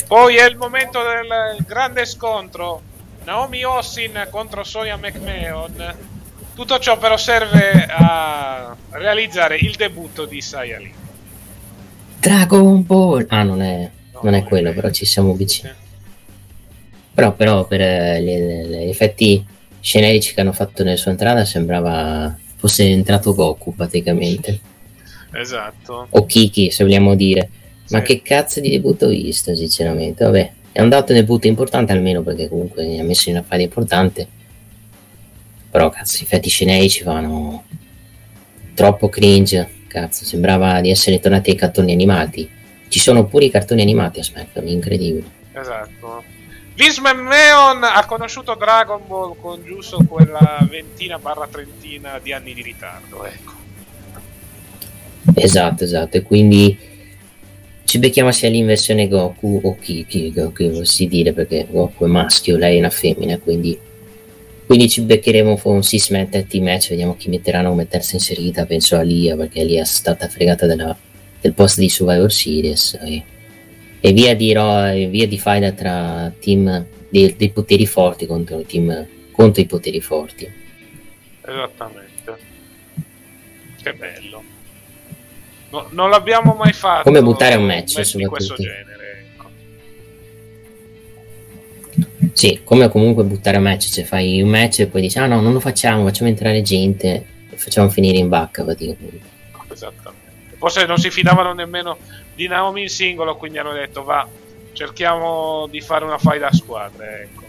Poi 0.09 0.36
è 0.36 0.47
il 0.48 0.56
momento 0.56 1.01
del 1.02 1.62
grande 1.66 2.06
scontro. 2.06 2.80
Naomi 3.24 3.62
Ossin 3.62 4.26
contro 4.30 4.64
Sonia 4.64 4.97
McMahon. 4.97 5.94
Tutto 6.55 6.78
ciò 6.78 6.97
però 6.97 7.18
serve 7.18 7.86
a 7.86 8.74
realizzare 8.93 9.59
il 9.59 9.74
debutto 9.76 10.24
di 10.24 10.40
Saya 10.40 10.78
Lee. 10.78 10.94
Dragon 12.18 12.86
Ball! 12.86 13.26
Ah, 13.28 13.43
non 13.43 13.60
è, 13.60 13.90
non 14.22 14.32
è 14.32 14.44
quello, 14.44 14.72
però 14.72 14.89
ci 14.90 15.05
siamo 15.05 15.35
vicini. 15.35 15.70
Però, 17.12 17.32
però 17.35 17.66
per 17.66 17.82
eh, 17.82 18.20
le- 18.20 18.66
gli 18.86 18.89
effetti 18.89 19.44
scenerici 19.78 20.32
che 20.32 20.40
hanno 20.40 20.52
fatto 20.52 20.85
nella 20.85 20.97
sua 20.97 21.10
entrata 21.10 21.44
sembrava 21.44 22.35
fosse 22.56 22.85
entrato 22.85 23.35
Goku 23.35 23.74
praticamente. 23.74 24.59
Esatto. 25.32 26.06
O 26.09 26.24
Kiki, 26.24 26.70
se 26.70 26.82
vogliamo 26.82 27.14
dire. 27.14 27.51
Ma 27.90 28.02
che 28.02 28.20
cazzo 28.23 28.60
di 28.60 28.70
debutto 28.70 29.06
ho 29.06 29.09
visto, 29.09 29.55
sinceramente? 29.55 30.24
Vabbè, 30.24 30.52
è 30.73 30.81
un 30.81 30.89
dato 30.89 31.12
debutto 31.12 31.47
importante 31.47 31.93
almeno 31.93 32.23
perché 32.23 32.48
comunque 32.48 32.85
mi 32.85 33.01
ha 33.01 33.05
messo 33.05 33.31
in 33.31 33.36
una 33.36 33.44
fase 33.44 33.62
importante. 33.62 34.28
Però 35.70 35.89
cazzo, 35.90 36.19
i 36.19 36.23
effetti 36.23 36.48
scenerici 36.48 37.02
vanno 37.02 37.65
troppo 38.74 39.09
cringe. 39.09 39.77
Cazzo, 39.89 40.24
sembrava 40.24 40.81
di 40.81 40.90
essere 40.90 41.19
tornati 41.19 41.51
ai 41.51 41.56
cartoni 41.56 41.93
animati. 41.93 42.48
Ci 42.89 42.98
sono 43.01 43.27
pure 43.27 43.47
i 43.47 43.51
cartoni 43.51 43.82
animati 43.82 44.20
a 44.20 44.23
SmackDown, 44.23 44.69
incredibile. 44.69 45.27
Esatto. 45.52 46.23
Vince 46.74 47.01
McMahon 47.01 47.82
ha 47.82 48.05
conosciuto 48.06 48.55
Dragon 48.55 49.01
Ball 49.05 49.35
con 49.40 49.65
giusto 49.65 49.98
quella 50.09 50.65
ventina 50.70 51.19
barra 51.19 51.48
trentina 51.51 52.20
di 52.23 52.32
anni 52.32 52.55
di 52.55 52.62
ritardo, 52.62 53.24
ecco. 53.24 53.52
Esatto, 55.35 55.85
esatto. 55.85 56.19
E 56.19 56.23
quindi 56.23 56.78
ci 57.89 57.98
becchiamo 57.98 58.31
sia 58.32 58.51
l'inversione 58.51 59.09
Goku 59.09 59.60
o 59.65 59.78
Kiki, 59.78 60.31
che 60.31 60.69
vorrei 60.69 61.09
dire, 61.09 61.32
perché 61.32 61.66
Goku 61.70 62.05
è 62.05 62.06
maschio, 62.06 62.59
lei 62.59 62.77
è 62.77 62.78
una 62.81 62.90
femmina, 62.90 63.39
quindi, 63.39 63.78
quindi 64.66 64.90
ci 64.90 65.01
beccheremo 65.01 65.56
con 65.56 65.77
un 65.77 65.82
six 65.82 66.10
man 66.10 66.28
tag 66.28 66.47
team 66.47 66.65
match, 66.65 66.90
vediamo 66.90 67.16
chi 67.16 67.31
metteranno 67.31 67.70
come 67.70 67.89
terza 67.89 68.16
inserita, 68.16 68.66
penso 68.66 68.97
a 68.97 69.01
Lia, 69.01 69.36
perché 69.36 69.65
Lia 69.65 69.81
è 69.81 69.85
stata 69.86 70.28
fregata 70.28 70.66
della- 70.66 70.94
del 71.40 71.55
post 71.55 71.78
di 71.78 71.89
Survivor 71.89 72.31
Series 72.31 72.98
e, 73.01 73.23
e 74.01 74.12
via 74.12 74.36
di 74.36 74.52
ro- 74.52 74.93
di 74.93 75.39
faida 75.39 75.73
tra 75.73 76.31
team 76.39 76.85
dei, 77.09 77.36
dei 77.39 77.48
poteri 77.48 77.86
forti 77.86 78.27
contro 78.27 78.60
team 78.66 79.06
contro 79.32 79.62
i 79.62 79.66
poteri 79.66 80.02
forti. 80.02 80.47
Esattamente. 81.40 82.36
Che 83.82 83.93
bello. 83.94 84.28
No- 85.70 85.86
non 85.90 86.11
l'abbiamo 86.11 86.55
mai 86.55 86.73
fatto. 86.73 87.03
Come 87.03 87.23
buttare 87.23 87.57
un 87.57 87.66
match, 87.66 88.15
di 88.16 88.24
questo 88.24 88.55
genere. 88.55 89.27
ecco. 89.35 89.51
Sì, 92.32 92.61
come 92.65 92.89
comunque 92.89 93.24
buttare 93.24 93.57
a 93.57 93.61
match, 93.61 93.90
cioè 93.90 94.05
fai 94.05 94.40
un 94.40 94.49
match 94.49 94.81
e 94.81 94.86
poi 94.86 95.03
dici 95.03 95.19
ah 95.19 95.27
no, 95.27 95.40
non 95.40 95.53
lo 95.53 95.61
facciamo, 95.61 96.05
facciamo 96.05 96.31
entrare 96.31 96.62
gente 96.62 97.27
e 97.51 97.57
facciamo 97.57 97.89
finire 97.90 98.19
in 98.19 98.28
bacca 98.28 98.65
praticamente. 98.65 99.20
Esattamente. 99.73 100.57
Forse 100.57 100.86
non 100.86 100.99
si 100.99 101.11
fidavano 101.11 101.53
nemmeno 101.53 101.99
di 102.35 102.49
Naomi 102.49 102.82
in 102.82 102.89
singolo, 102.89 103.36
quindi 103.36 103.59
hanno 103.59 103.73
detto 103.73 104.05
va, 104.05 104.27
cerchiamo 104.73 105.66
di 105.69 105.81
fare 105.81 106.05
una 106.05 106.19
faida 106.19 106.49
a 106.49 106.53
squadre, 106.53 107.23
ecco. 107.23 107.47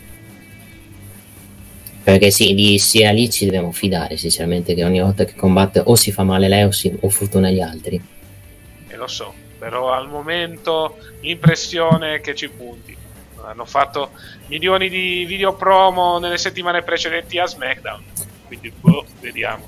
Perché 2.11 2.31
sì, 2.31 2.55
di 2.55 2.79
sia 2.79 3.11
lì 3.11 3.29
ci 3.29 3.45
dobbiamo 3.45 3.71
fidare, 3.71 4.17
sinceramente, 4.17 4.73
che 4.73 4.83
ogni 4.83 4.99
volta 4.99 5.25
che 5.25 5.35
combatte 5.35 5.81
o 5.85 5.95
si 5.95 6.11
fa 6.11 6.23
male 6.23 6.47
lei 6.47 6.63
o, 6.63 6.71
si, 6.71 6.91
o 7.01 7.09
fortuna 7.09 7.51
gli 7.51 7.59
altri. 7.61 8.01
E 8.87 8.95
lo 8.95 9.05
so, 9.05 9.31
però 9.59 9.91
al 9.91 10.09
momento 10.09 10.97
l'impressione 11.21 12.19
che 12.21 12.33
ci 12.33 12.49
punti. 12.49 12.97
Hanno 13.43 13.65
fatto 13.65 14.11
milioni 14.47 14.89
di 14.89 15.23
video 15.25 15.53
promo 15.53 16.17
nelle 16.17 16.37
settimane 16.37 16.81
precedenti 16.81 17.37
a 17.37 17.45
SmackDown. 17.45 18.03
Quindi 18.47 18.71
boh, 18.79 19.05
vediamo. 19.21 19.67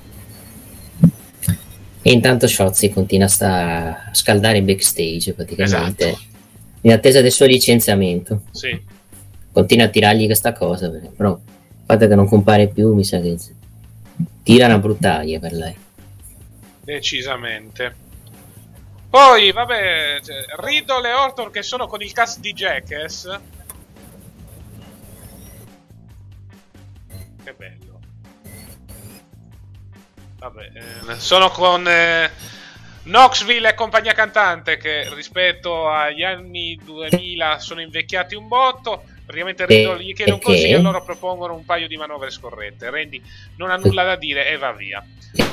E 2.02 2.10
intanto 2.10 2.48
Shotzi 2.48 2.90
continua 2.90 3.28
a 3.38 4.10
scaldare 4.12 4.58
in 4.58 4.64
backstage 4.64 5.32
praticamente, 5.32 6.08
Esatto. 6.08 6.22
in 6.80 6.90
attesa 6.90 7.20
del 7.20 7.30
suo 7.30 7.46
licenziamento. 7.46 8.42
Sì, 8.50 8.80
Continua 9.52 9.84
a 9.84 9.88
tirargli 9.88 10.24
questa 10.24 10.52
cosa, 10.52 10.90
però 11.14 11.38
fatto 11.84 12.06
che 12.06 12.14
non 12.14 12.26
compare 12.26 12.68
più 12.68 12.94
mi 12.94 13.04
sa 13.04 13.20
che 13.20 13.36
tira 14.42 14.66
una 14.66 14.78
bruttaglia 14.78 15.38
per 15.38 15.52
lei. 15.52 15.76
decisamente. 16.80 18.10
Poi, 19.12 19.52
vabbè, 19.52 20.20
cioè, 20.24 20.44
Riddle 20.56 21.06
e 21.06 21.12
Orton 21.12 21.50
che 21.50 21.62
sono 21.62 21.86
con 21.86 22.00
il 22.00 22.12
cast 22.12 22.40
di 22.40 22.54
Jackass. 22.54 23.40
Che 27.44 27.52
bello. 27.52 28.00
Vabbè, 30.38 30.70
eh, 31.10 31.20
sono 31.20 31.50
con 31.50 31.86
eh, 31.86 32.30
Knoxville 33.02 33.68
e 33.68 33.74
compagnia 33.74 34.14
cantante 34.14 34.78
che 34.78 35.12
rispetto 35.14 35.90
agli 35.90 36.22
anni 36.22 36.80
2000 36.82 37.58
sono 37.58 37.82
invecchiati 37.82 38.34
un 38.34 38.48
botto. 38.48 39.04
Praticamente 39.32 39.64
Riddle 39.64 40.04
gli 40.04 40.12
chiede 40.12 40.32
un 40.32 40.40
e 40.40 40.42
consiglio 40.42 40.76
e 40.76 40.82
loro 40.82 41.02
propongono 41.02 41.54
un 41.54 41.64
paio 41.64 41.88
di 41.88 41.96
manovre 41.96 42.30
scorrette. 42.30 42.90
Randy 42.90 43.22
non 43.56 43.70
ha 43.70 43.76
nulla 43.76 44.04
da 44.04 44.16
dire 44.16 44.46
e 44.46 44.58
va 44.58 44.72
via. 44.72 45.02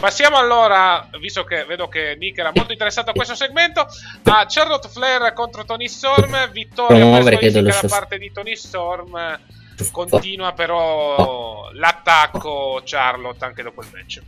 Passiamo 0.02 0.36
allora, 0.36 1.08
visto 1.18 1.46
che 1.46 1.64
vedo 1.64 1.88
che 1.88 2.18
Nick 2.20 2.38
era 2.38 2.52
molto 2.54 2.74
interessato 2.74 3.12
a 3.12 3.14
questo 3.14 3.36
segmento, 3.36 3.88
a 4.24 4.46
Charlotte 4.50 4.90
Flair 4.90 5.32
contro 5.32 5.64
Tony 5.64 5.88
Storm. 5.88 6.52
Vittoria 6.52 6.98
Promuovere, 6.98 7.38
per 7.38 7.74
so- 7.74 7.88
parte 7.88 8.18
di 8.18 8.30
Tony 8.34 8.58
Storm. 8.58 9.40
Continua 9.94 10.52
però 10.52 11.72
l'attacco 11.72 12.82
Charlotte 12.84 13.46
anche 13.46 13.64
dopo 13.64 13.80
il 13.82 13.88
match. 13.94 14.22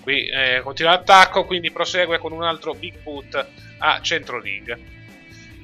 Qui 0.00 0.26
eh, 0.28 0.60
continua 0.62 0.92
l'attacco, 0.92 1.44
quindi 1.44 1.70
prosegue 1.70 2.18
con 2.18 2.32
un 2.32 2.44
altro 2.44 2.72
big 2.72 3.02
boot 3.02 3.64
a 3.78 4.00
centro 4.00 4.40
ring. 4.40 4.94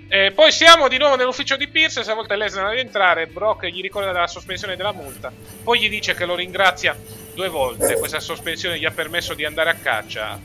Eh, 0.08 0.30
poi 0.32 0.52
siamo 0.52 0.88
di 0.88 0.98
nuovo 0.98 1.16
nell'ufficio 1.16 1.56
di 1.56 1.68
Pierce, 1.68 2.02
stavolta 2.02 2.34
Lesnar 2.34 2.66
ad 2.66 2.76
entrare, 2.76 3.26
Brock 3.28 3.64
gli 3.66 3.80
ricorda 3.80 4.12
della 4.12 4.26
sospensione 4.26 4.76
della 4.76 4.92
multa, 4.92 5.32
poi 5.62 5.80
gli 5.80 5.88
dice 5.88 6.12
che 6.12 6.26
lo 6.26 6.34
ringrazia 6.34 6.94
due 7.32 7.48
volte, 7.48 7.96
questa 7.96 8.20
sospensione 8.20 8.78
gli 8.78 8.84
ha 8.84 8.90
permesso 8.90 9.32
di 9.32 9.46
andare 9.46 9.70
a 9.70 9.74
caccia, 9.74 10.38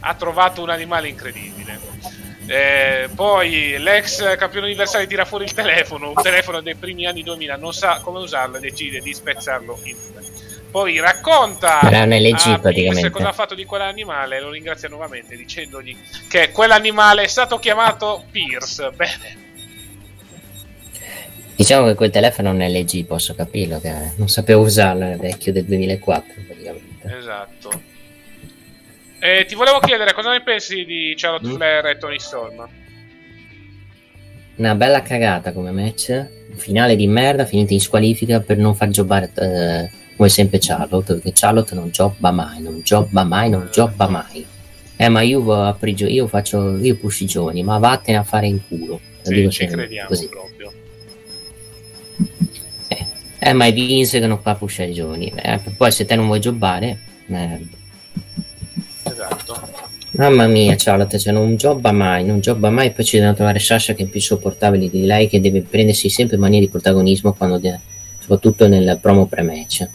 ha 0.00 0.14
trovato 0.14 0.62
un 0.62 0.70
animale 0.70 1.08
incredibile. 1.08 1.80
Eh, 2.46 3.08
poi 3.14 3.76
l'ex 3.78 4.36
campione 4.36 4.66
universale 4.66 5.06
tira 5.06 5.24
fuori 5.24 5.44
il 5.44 5.52
telefono, 5.52 6.10
un 6.10 6.22
telefono 6.22 6.60
dei 6.60 6.76
primi 6.76 7.04
anni 7.04 7.24
2000, 7.24 7.56
non 7.56 7.74
sa 7.74 8.00
come 8.00 8.20
usarlo 8.20 8.56
e 8.56 8.60
decide 8.60 9.00
di 9.00 9.12
spezzarlo 9.12 9.80
in 9.82 9.96
due. 10.12 10.37
Poi 10.70 11.00
racconta 11.00 11.80
LG 11.82 11.92
a 11.92 12.06
Pierce 12.06 12.58
praticamente. 12.60 13.10
cosa 13.10 13.28
ha 13.28 13.32
fatto 13.32 13.54
di 13.54 13.64
quell'animale 13.64 14.38
lo 14.40 14.50
ringrazia 14.50 14.88
nuovamente 14.88 15.34
dicendogli 15.36 15.96
che 16.28 16.50
quell'animale 16.50 17.22
è 17.22 17.26
stato 17.26 17.58
chiamato 17.58 18.24
Pierce. 18.30 18.90
Bene, 18.94 19.46
Diciamo 21.56 21.86
che 21.88 21.94
quel 21.94 22.10
telefono 22.10 22.50
è 22.50 22.52
un 22.52 22.60
LG, 22.72 23.04
posso 23.04 23.34
capirlo, 23.34 23.80
che 23.80 24.12
non 24.16 24.28
sapevo 24.28 24.62
usarlo, 24.62 25.10
è 25.10 25.16
vecchio 25.16 25.52
del 25.52 25.64
2004 25.64 26.34
praticamente. 26.46 27.16
esatto. 27.18 27.82
E 29.18 29.44
ti 29.46 29.56
volevo 29.56 29.80
chiedere 29.80 30.12
cosa 30.12 30.30
ne 30.30 30.42
pensi 30.42 30.84
di 30.84 31.14
Charlotte 31.16 31.48
Mm. 31.48 31.54
Flair 31.56 31.86
e 31.86 31.98
Tony 31.98 32.20
Storm? 32.20 32.68
Una 34.54 34.74
bella 34.76 35.02
cagata 35.02 35.52
come 35.52 35.72
match, 35.72 36.26
finale 36.54 36.94
di 36.94 37.08
merda, 37.08 37.44
finita 37.44 37.72
in 37.72 37.80
squalifica 37.80 38.38
per 38.38 38.58
non 38.58 38.76
far 38.76 38.90
giocare 38.90 39.28
eh, 39.34 39.90
come 40.18 40.28
sempre 40.28 40.58
Charlotte, 40.60 41.14
perché 41.14 41.30
Charlotte 41.32 41.76
non 41.76 41.90
gioca 41.90 42.32
mai, 42.32 42.60
non 42.60 42.80
gioca 42.82 43.22
mai, 43.22 43.48
non 43.48 43.68
gioca 43.72 44.08
mai. 44.08 44.44
Eh 44.96 45.08
ma 45.08 45.20
io, 45.22 45.52
aprigio- 45.64 46.08
io 46.08 46.26
faccio, 46.26 46.76
io 46.76 46.96
push 46.96 47.20
i 47.20 47.26
giovani, 47.26 47.62
ma 47.62 47.78
vattene 47.78 48.18
a 48.18 48.24
fare 48.24 48.48
in 48.48 48.58
culo. 48.66 48.98
Lo 49.22 49.30
Sì, 49.30 49.48
ci 49.50 49.66
crediamo 49.66 50.08
così. 50.08 50.28
proprio. 50.28 50.72
Eh 53.40 53.52
ma 53.52 53.66
è 53.66 53.72
Vince 53.72 54.18
che 54.18 54.26
non 54.26 54.40
fa 54.42 54.56
pushare 54.56 54.90
i 54.90 54.94
giovani, 54.94 55.32
eh, 55.36 55.60
poi 55.76 55.92
se 55.92 56.04
te 56.04 56.16
non 56.16 56.26
vuoi 56.26 56.40
giocare, 56.40 56.98
merda. 57.26 57.64
Esatto. 59.04 59.86
Mamma 60.12 60.48
mia, 60.48 60.74
Charlotte, 60.76 61.16
cioè 61.20 61.32
non 61.32 61.54
gioca 61.54 61.92
mai, 61.92 62.24
non 62.24 62.40
gioca 62.40 62.68
mai. 62.70 62.90
Poi 62.90 63.04
ci 63.04 63.16
devono 63.18 63.36
trovare 63.36 63.60
Sasha 63.60 63.94
che 63.94 64.02
è 64.02 64.06
più 64.08 64.20
sopportabile 64.20 64.90
di 64.90 65.04
lei, 65.06 65.28
che 65.28 65.40
deve 65.40 65.60
prendersi 65.62 66.08
sempre 66.08 66.36
mania 66.36 66.58
di 66.58 66.68
protagonismo, 66.68 67.34
quando 67.34 67.58
de- 67.58 67.78
soprattutto 68.18 68.66
nel 68.66 68.98
promo 69.00 69.26
pre-match. 69.26 69.88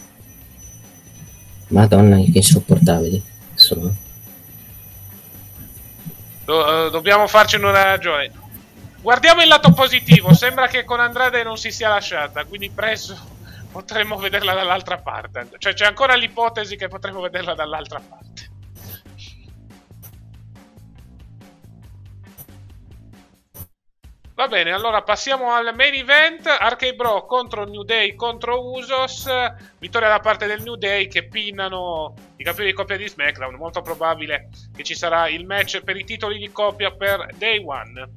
Madonna, 1.74 2.18
che 2.18 2.32
insopportabili. 2.36 3.22
adesso. 3.50 3.96
Do- 6.46 6.86
eh, 6.86 6.90
dobbiamo 6.92 7.28
farci 7.28 7.56
una 7.56 7.72
ragione. 7.72 8.32
Guardiamo 9.02 9.42
il 9.42 9.48
lato 9.48 9.74
positivo. 9.74 10.34
Sembra 10.36 10.68
che 10.68 10.84
con 10.84 11.00
Andrade 11.00 11.44
non 11.44 11.58
si 11.58 11.72
sia 11.72 11.90
lasciata. 11.90 12.46
Quindi 12.46 12.70
presto 12.70 13.18
potremmo 13.72 14.18
vederla 14.18 14.54
dall'altra 14.54 15.00
parte. 15.00 15.50
Cioè, 15.58 15.74
c'è 15.74 15.86
ancora 15.86 16.16
l'ipotesi 16.16 16.76
che 16.76 16.88
potremmo 16.88 17.22
vederla 17.22 17.56
dall'altra 17.56 18.00
parte. 18.00 18.23
Va 24.36 24.48
bene, 24.48 24.72
allora 24.72 25.04
passiamo 25.04 25.52
al 25.54 25.76
main 25.76 25.94
event. 25.94 26.48
Arcade 26.48 26.96
Bro 26.96 27.28
contro 27.28 27.66
New 27.66 27.84
Day 27.84 28.16
contro 28.16 28.68
Usos. 28.72 29.30
Vittoria 29.78 30.10
da 30.10 30.20
parte 30.20 30.48
del 30.48 30.64
New 30.64 30.74
Day 30.74 31.08
che 31.08 31.28
pinnano 31.28 32.16
i 32.38 32.44
campioni 32.44 32.72
di 32.72 32.76
coppia 32.76 32.98
di 32.98 33.08
SmackDown. 33.08 33.54
Molto 33.54 33.82
probabile 33.82 34.50
che 34.76 34.82
ci 34.82 34.96
sarà 34.96 35.28
il 35.28 35.46
match 35.46 35.82
per 35.84 35.98
i 35.98 36.04
titoli 36.04 36.40
di 36.40 36.52
coppia 36.52 36.90
per 36.90 37.28
Day 37.38 37.64
One. 37.64 38.10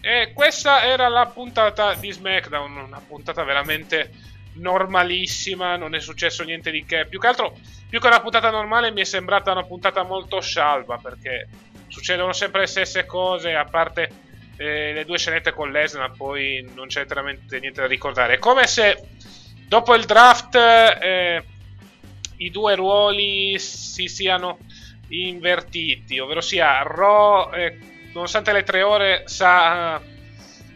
E 0.00 0.32
questa 0.34 0.82
era 0.82 1.06
la 1.06 1.26
puntata 1.26 1.94
di 1.94 2.10
SmackDown. 2.10 2.76
Una 2.76 3.00
puntata 3.06 3.44
veramente 3.44 4.10
normalissima. 4.54 5.76
Non 5.76 5.94
è 5.94 6.00
successo 6.00 6.42
niente 6.42 6.72
di 6.72 6.84
che. 6.84 7.06
Più 7.06 7.20
che 7.20 7.26
altro, 7.28 7.56
più 7.88 8.00
che 8.00 8.06
una 8.08 8.20
puntata 8.20 8.50
normale, 8.50 8.90
mi 8.90 9.02
è 9.02 9.04
sembrata 9.04 9.52
una 9.52 9.62
puntata 9.62 10.02
molto 10.02 10.40
scialba 10.40 10.98
perché 10.98 11.48
succedono 11.96 12.34
sempre 12.34 12.60
le 12.60 12.66
stesse 12.66 13.06
cose, 13.06 13.54
a 13.54 13.64
parte 13.64 14.10
eh, 14.58 14.92
le 14.92 15.04
due 15.06 15.16
scenette 15.16 15.52
con 15.52 15.70
Lesnar, 15.70 16.10
poi 16.14 16.68
non 16.74 16.88
c'è 16.88 17.06
veramente 17.06 17.58
niente 17.58 17.80
da 17.80 17.86
ricordare. 17.86 18.34
È 18.34 18.38
come 18.38 18.66
se 18.66 19.02
dopo 19.66 19.94
il 19.94 20.04
draft 20.04 20.56
eh, 20.56 21.42
i 22.36 22.50
due 22.50 22.74
ruoli 22.74 23.58
si 23.58 24.08
siano 24.08 24.58
invertiti, 25.08 26.18
ovvero 26.18 26.42
sia 26.42 26.82
Raw, 26.82 27.54
eh, 27.54 27.78
nonostante 28.12 28.52
le 28.52 28.62
tre 28.62 28.82
ore, 28.82 29.22
sta 29.24 29.98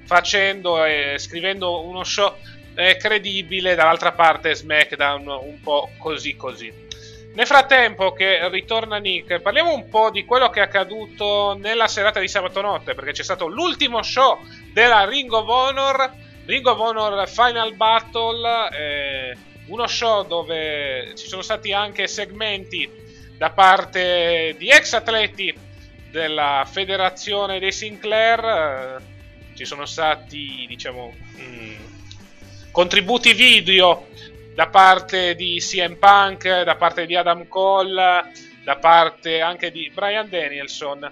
facendo 0.07 0.87
e 0.87 1.17
scrivendo 1.19 1.85
uno 1.85 2.03
show 2.03 2.35
credibile, 2.99 3.75
dall'altra 3.75 4.13
parte 4.13 4.55
SmackDown 4.55 5.27
un 5.27 5.61
po' 5.61 5.91
così 5.99 6.35
così. 6.35 6.89
Nel 7.33 7.47
frattempo 7.47 8.13
che 8.13 8.49
ritorna 8.49 8.99
Nick, 8.99 9.41
parliamo 9.41 9.73
un 9.73 9.89
po' 9.89 10.11
di 10.11 10.25
quello 10.25 10.51
che 10.51 10.59
è 10.59 10.65
accaduto 10.65 11.57
nella 11.57 11.87
serata 11.87 12.19
di 12.19 12.27
sabato 12.27 12.61
notte, 12.61 12.95
perché 12.95 13.13
c'è 13.13 13.23
stato 13.23 13.47
l'ultimo 13.47 14.03
show 14.03 14.41
della 14.73 15.05
Ring 15.05 15.31
of 15.33 15.49
Honor, 15.49 16.13
Ring 16.47 16.67
of 16.67 16.79
Honor 16.79 17.29
Final 17.29 17.75
Battle, 17.77 18.69
eh, 18.73 19.37
uno 19.67 19.87
show 19.87 20.27
dove 20.27 21.13
ci 21.17 21.29
sono 21.29 21.43
stati 21.43 21.73
anche 21.73 22.09
segmenti 22.09 22.91
da 23.39 23.51
parte 23.51 24.57
di 24.59 24.69
ex 24.69 24.93
atleti 24.95 25.55
della 26.11 26.67
federazione 26.69 27.61
dei 27.61 27.71
Sinclair, 27.71 28.45
eh, 28.45 29.57
ci 29.57 29.65
sono 29.65 29.87
stati 29.87 30.65
diciamo 30.67 31.15
mh, 31.37 31.43
mm, 31.43 31.75
contributi 32.73 33.33
video 33.35 34.09
da 34.55 34.69
parte 34.69 35.35
di 35.35 35.59
CM 35.59 35.97
Punk, 35.97 36.63
da 36.63 36.77
parte 36.77 37.07
di 37.07 37.17
Adam 37.17 37.47
Cole, 37.47 38.31
da 38.65 38.77
parte 38.77 39.41
anche 39.41 39.71
di 39.71 39.91
Brian 39.93 40.29
Danielson, 40.29 41.11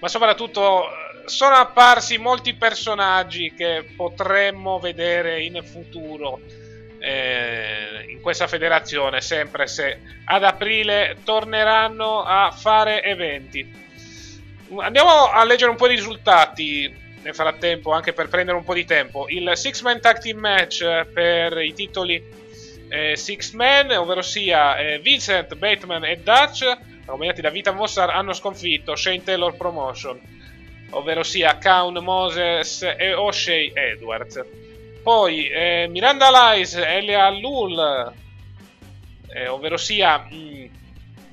ma 0.00 0.08
soprattutto 0.08 0.84
eh, 0.84 1.28
sono 1.28 1.54
apparsi 1.54 2.18
molti 2.18 2.54
personaggi 2.54 3.54
che 3.54 3.92
potremmo 3.96 4.78
vedere 4.78 5.42
in 5.42 5.62
futuro 5.64 6.40
eh, 6.98 8.06
in 8.08 8.20
questa 8.20 8.46
federazione, 8.46 9.20
sempre 9.20 9.66
se 9.66 10.00
ad 10.24 10.44
aprile 10.44 11.16
torneranno 11.24 12.22
a 12.22 12.50
fare 12.50 13.02
eventi. 13.02 13.88
Andiamo 14.76 15.30
a 15.30 15.42
leggere 15.44 15.70
un 15.70 15.76
po' 15.76 15.88
di 15.88 15.96
risultati 15.96 16.94
nel 17.22 17.34
frattempo, 17.34 17.92
anche 17.92 18.12
per 18.12 18.28
prendere 18.28 18.56
un 18.56 18.64
po' 18.64 18.74
di 18.74 18.84
tempo. 18.84 19.26
Il 19.28 19.50
Six 19.54 19.82
Man 19.82 20.00
Tag 20.00 20.20
Team 20.20 20.38
Match 20.38 20.84
per 21.12 21.58
i 21.58 21.72
titoli 21.72 22.39
eh, 22.90 23.16
Six 23.16 23.52
Men, 23.52 23.90
ovvero 23.92 24.20
sia 24.20 24.76
eh, 24.76 24.98
Vincent, 24.98 25.54
Bateman 25.54 26.04
e 26.04 26.16
Dutch, 26.16 26.62
accompagnati 27.02 27.40
da 27.40 27.50
Vita 27.50 27.72
Mossar, 27.72 28.10
hanno 28.10 28.32
sconfitto 28.32 28.96
Shane 28.96 29.22
Taylor 29.22 29.56
Promotion, 29.56 30.20
ovvero 30.90 31.22
sia 31.22 31.56
Kaun 31.58 31.98
Moses 32.02 32.82
e 32.82 33.14
O'Shea 33.14 33.70
Edwards. 33.72 34.44
Poi 35.02 35.48
eh, 35.48 35.86
Miranda 35.88 36.30
Lies, 36.30 36.74
Elia 36.74 37.30
Lul, 37.30 38.12
eh, 39.32 39.48
ovvero 39.48 39.76
sia 39.76 40.18
mh, 40.18 40.34
mm, 40.34 40.64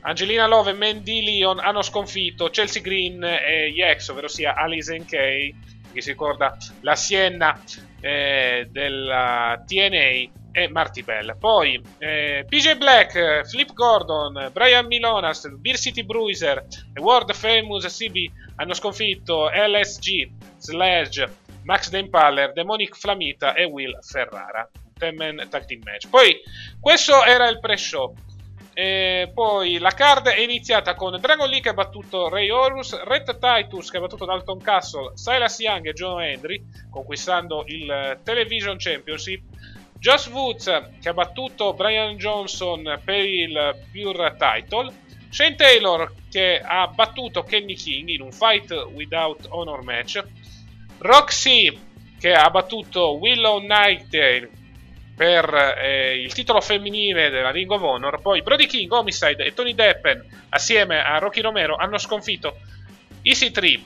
Angelina 0.01 0.47
Love 0.47 0.71
e 0.71 0.73
Mandy 0.73 1.23
Leon 1.23 1.59
hanno 1.59 1.81
sconfitto 1.81 2.49
Chelsea 2.49 2.81
Green 2.81 3.21
e 3.23 3.73
Yex, 3.75 4.07
ovvero 4.09 4.27
sia 4.27 4.55
Alice 4.55 4.95
N.K. 4.95 5.53
Chi 5.91 6.01
si 6.01 6.11
ricorda 6.11 6.55
la 6.81 6.95
Sienna 6.95 7.59
eh, 7.99 8.67
della 8.71 9.61
TNA 9.65 10.46
e 10.51 10.67
Marty 10.69 11.03
Bell. 11.03 11.37
Poi 11.37 11.81
eh, 11.99 12.45
PJ 12.47 12.77
Black, 12.77 13.47
Flip 13.47 13.73
Gordon, 13.73 14.49
Brian 14.51 14.87
Milonas, 14.87 15.47
Beer 15.57 15.77
City 15.77 16.03
Bruiser 16.03 16.65
e 16.93 16.99
World 16.99 17.33
Famous 17.33 17.85
CB 17.85 18.31
hanno 18.55 18.73
sconfitto 18.73 19.49
LSG, 19.49 20.29
Sledge, 20.57 21.31
Max 21.63 21.89
Deimpaller, 21.89 22.53
Demonic 22.53 22.95
Flamita 22.95 23.53
e 23.53 23.65
Will 23.65 23.97
Ferrara. 24.01 24.69
Temen 24.97 25.47
Tag 25.49 25.65
Team 25.65 25.81
Match. 25.83 26.09
Poi 26.09 26.41
questo 26.79 27.23
era 27.23 27.47
il 27.47 27.59
pre-show. 27.59 28.13
E 28.73 29.31
poi 29.33 29.79
la 29.79 29.89
card 29.89 30.27
è 30.27 30.39
iniziata 30.39 30.93
con 30.93 31.19
Dragon 31.19 31.49
Lee 31.49 31.61
che 31.61 31.69
ha 31.69 31.73
battuto 31.73 32.29
Ray 32.29 32.51
Horus, 32.51 33.01
Red 33.05 33.39
Titus 33.39 33.89
che 33.89 33.97
ha 33.97 34.01
battuto 34.01 34.25
Dalton 34.25 34.59
Castle, 34.59 35.13
Silas 35.15 35.57
Young 35.59 35.87
e 35.87 35.93
John 35.93 36.21
Henry, 36.21 36.63
conquistando 36.89 37.63
il 37.65 38.19
Television 38.23 38.77
Championship. 38.77 39.41
Josh 39.99 40.27
Woods 40.27 40.65
che 41.01 41.09
ha 41.09 41.13
battuto 41.13 41.73
Brian 41.73 42.17
Johnson 42.17 42.99
per 43.03 43.25
il 43.25 43.75
Pure 43.91 44.35
Title. 44.37 44.93
Shane 45.29 45.55
Taylor 45.55 46.13
che 46.29 46.61
ha 46.63 46.87
battuto 46.87 47.43
Kenny 47.43 47.75
King 47.75 48.09
in 48.09 48.21
un 48.21 48.31
Fight 48.31 48.71
Without 48.93 49.47
Honor 49.49 49.83
match. 49.83 50.23
Roxy 50.99 51.77
che 52.19 52.33
ha 52.33 52.49
battuto 52.49 53.17
Willow 53.17 53.59
Nightail 53.59 54.49
per 55.15 55.51
eh, 55.79 56.21
il 56.21 56.31
titolo 56.33 56.61
femminile 56.61 57.29
della 57.29 57.51
Ring 57.51 57.69
of 57.71 57.81
Honor. 57.81 58.21
Poi 58.21 58.41
Brody 58.41 58.67
King, 58.67 58.91
Homicide 58.91 59.43
e 59.43 59.53
Tony 59.53 59.73
Deppen 59.73 60.23
assieme 60.49 61.03
a 61.03 61.17
Rocky 61.17 61.41
Romero 61.41 61.75
hanno 61.75 61.97
sconfitto 61.97 62.57
Easy 63.23 63.51
3, 63.51 63.79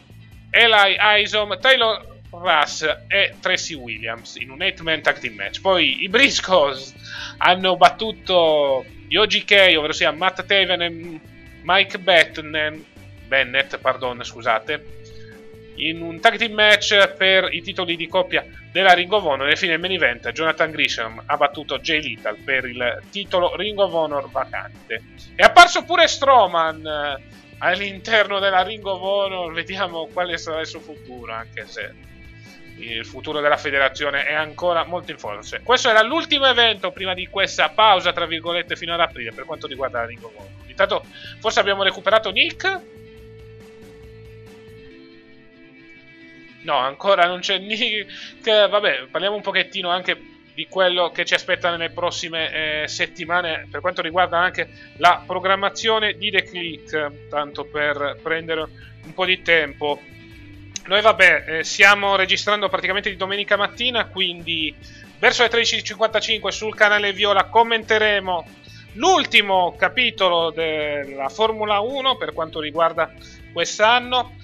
Eli 0.52 0.98
Isom, 1.22 1.58
Taylor 1.60 2.11
Russ 2.32 2.84
e 3.08 3.36
Tracy 3.40 3.76
Williams 3.76 4.36
in 4.38 4.50
un 4.50 4.60
8-man 4.60 5.02
tag 5.02 5.20
team 5.20 5.36
match. 5.36 5.62
Poi 5.62 6.04
i 6.04 6.10
Briscoes 6.10 6.94
hanno 7.38 7.76
battuto 7.76 8.86
gli 9.08 9.16
OGK, 9.16 9.74
ovvero 9.76 9.92
sia 9.92 10.12
Matt 10.12 10.46
Taven 10.46 10.82
e 10.82 11.20
Mike 11.64 12.00
Betten, 12.00 12.86
Bennett, 13.28 13.78
pardon, 13.78 14.24
scusate, 14.24 15.00
in 15.76 16.02
un 16.02 16.20
tag 16.20 16.38
team 16.38 16.54
match 16.54 17.14
per 17.16 17.54
i 17.54 17.62
titoli 17.62 17.96
di 17.96 18.08
coppia 18.08 18.46
della 18.72 18.94
Ring 18.94 19.12
of 19.12 19.24
Honor. 19.24 19.50
E 19.50 19.56
fine 19.56 19.78
main 19.78 19.92
event, 19.92 20.32
Jonathan 20.32 20.72
Grisham 20.72 21.22
ha 21.26 21.38
battuto 21.38 21.80
Jay 21.80 22.02
Little 22.02 22.38
per 22.44 22.66
il 22.66 23.02
titolo 23.10 23.56
Ring 23.56 23.78
of 23.80 23.94
Honor 23.94 24.30
vacante. 24.30 25.04
È 25.36 25.44
apparso 25.44 25.84
pure 25.84 26.08
Strowman 26.08 26.86
eh, 26.86 27.24
all'interno 27.60 28.40
della 28.40 28.64
Ring 28.64 28.86
of 28.86 29.02
Honor. 29.02 29.54
Vediamo 29.54 30.08
quale 30.08 30.38
sarà 30.38 30.62
il 30.62 30.68
suo 30.68 30.80
futuro, 30.80 31.34
anche 31.34 31.66
se 31.68 32.10
il 32.82 33.06
futuro 33.06 33.40
della 33.40 33.58
federazione 33.58 34.26
è 34.26 34.34
ancora 34.34 34.84
molto 34.86 35.12
in 35.12 35.18
forza. 35.18 35.60
Questo 35.62 35.90
era 35.90 36.02
l'ultimo 36.02 36.48
evento 36.48 36.92
prima 36.92 37.14
di 37.14 37.28
questa 37.28 37.70
pausa, 37.70 38.12
tra 38.14 38.26
virgolette, 38.26 38.76
fino 38.76 38.94
ad 38.94 39.00
aprile 39.00 39.32
per 39.32 39.46
quanto 39.46 39.68
riguarda 39.68 40.00
la 40.00 40.06
Ring 40.06 40.24
of 40.24 40.34
Honor. 40.36 40.50
Intanto, 40.68 41.06
forse 41.40 41.60
abbiamo 41.60 41.84
recuperato 41.84 42.32
Nick. 42.32 42.82
No, 46.64 46.76
ancora 46.78 47.26
non 47.26 47.40
c'è 47.40 47.58
Nick. 47.58 48.68
Vabbè, 48.70 49.08
parliamo 49.10 49.36
un 49.36 49.42
pochettino 49.42 49.90
anche 49.90 50.30
di 50.54 50.68
quello 50.68 51.12
che 51.12 51.26
ci 51.26 51.34
aspetta 51.34 51.70
nelle 51.70 51.92
prossime 51.92 52.84
eh, 52.84 52.88
settimane 52.88 53.68
per 53.72 53.80
quanto 53.80 54.02
riguarda 54.02 54.38
anche 54.38 54.70
la 54.98 55.24
programmazione 55.26 56.14
di 56.14 56.30
The 56.30 56.44
Click, 56.44 57.30
tanto 57.30 57.66
per 57.66 58.20
prendere 58.22 58.68
un 59.04 59.14
po' 59.14 59.26
di 59.26 59.42
tempo 59.42 60.02
noi 60.88 61.02
vabbè, 61.02 61.44
eh, 61.48 61.64
stiamo 61.64 62.16
registrando 62.16 62.70
praticamente 62.70 63.10
di 63.10 63.16
domenica 63.16 63.56
mattina, 63.56 64.06
quindi 64.06 64.76
verso 65.20 65.44
le 65.44 65.50
13.55 65.50 66.48
sul 66.50 66.76
canale 66.76 67.14
Viola 67.14 67.46
commenteremo 67.46 68.46
l'ultimo 68.94 69.76
capitolo 69.78 70.50
della 70.50 71.30
Formula 71.30 71.80
1 71.80 72.18
per 72.18 72.34
quanto 72.34 72.60
riguarda 72.60 73.14
quest'anno, 73.54 74.36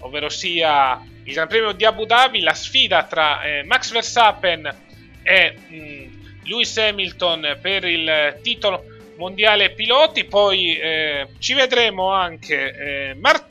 ovvero 0.00 0.28
sia 0.28 1.00
il 1.24 1.32
Gran 1.34 1.48
Premio 1.48 1.72
di 1.72 1.84
Abu 1.84 2.04
Dhabi, 2.04 2.40
la 2.40 2.54
sfida 2.54 3.04
tra 3.04 3.42
eh, 3.42 3.62
Max 3.64 3.92
Verstappen 3.92 4.74
e 5.22 5.56
mh, 5.68 5.76
mm, 5.76 6.12
Lewis 6.44 6.76
Hamilton 6.78 7.58
per 7.60 7.84
il 7.84 8.38
titolo 8.42 8.84
mondiale 9.16 9.70
piloti, 9.70 10.24
poi 10.24 10.76
eh, 10.76 11.28
ci 11.38 11.54
vedremo 11.54 12.10
anche 12.10 13.10
eh, 13.10 13.14
mar- 13.14 13.46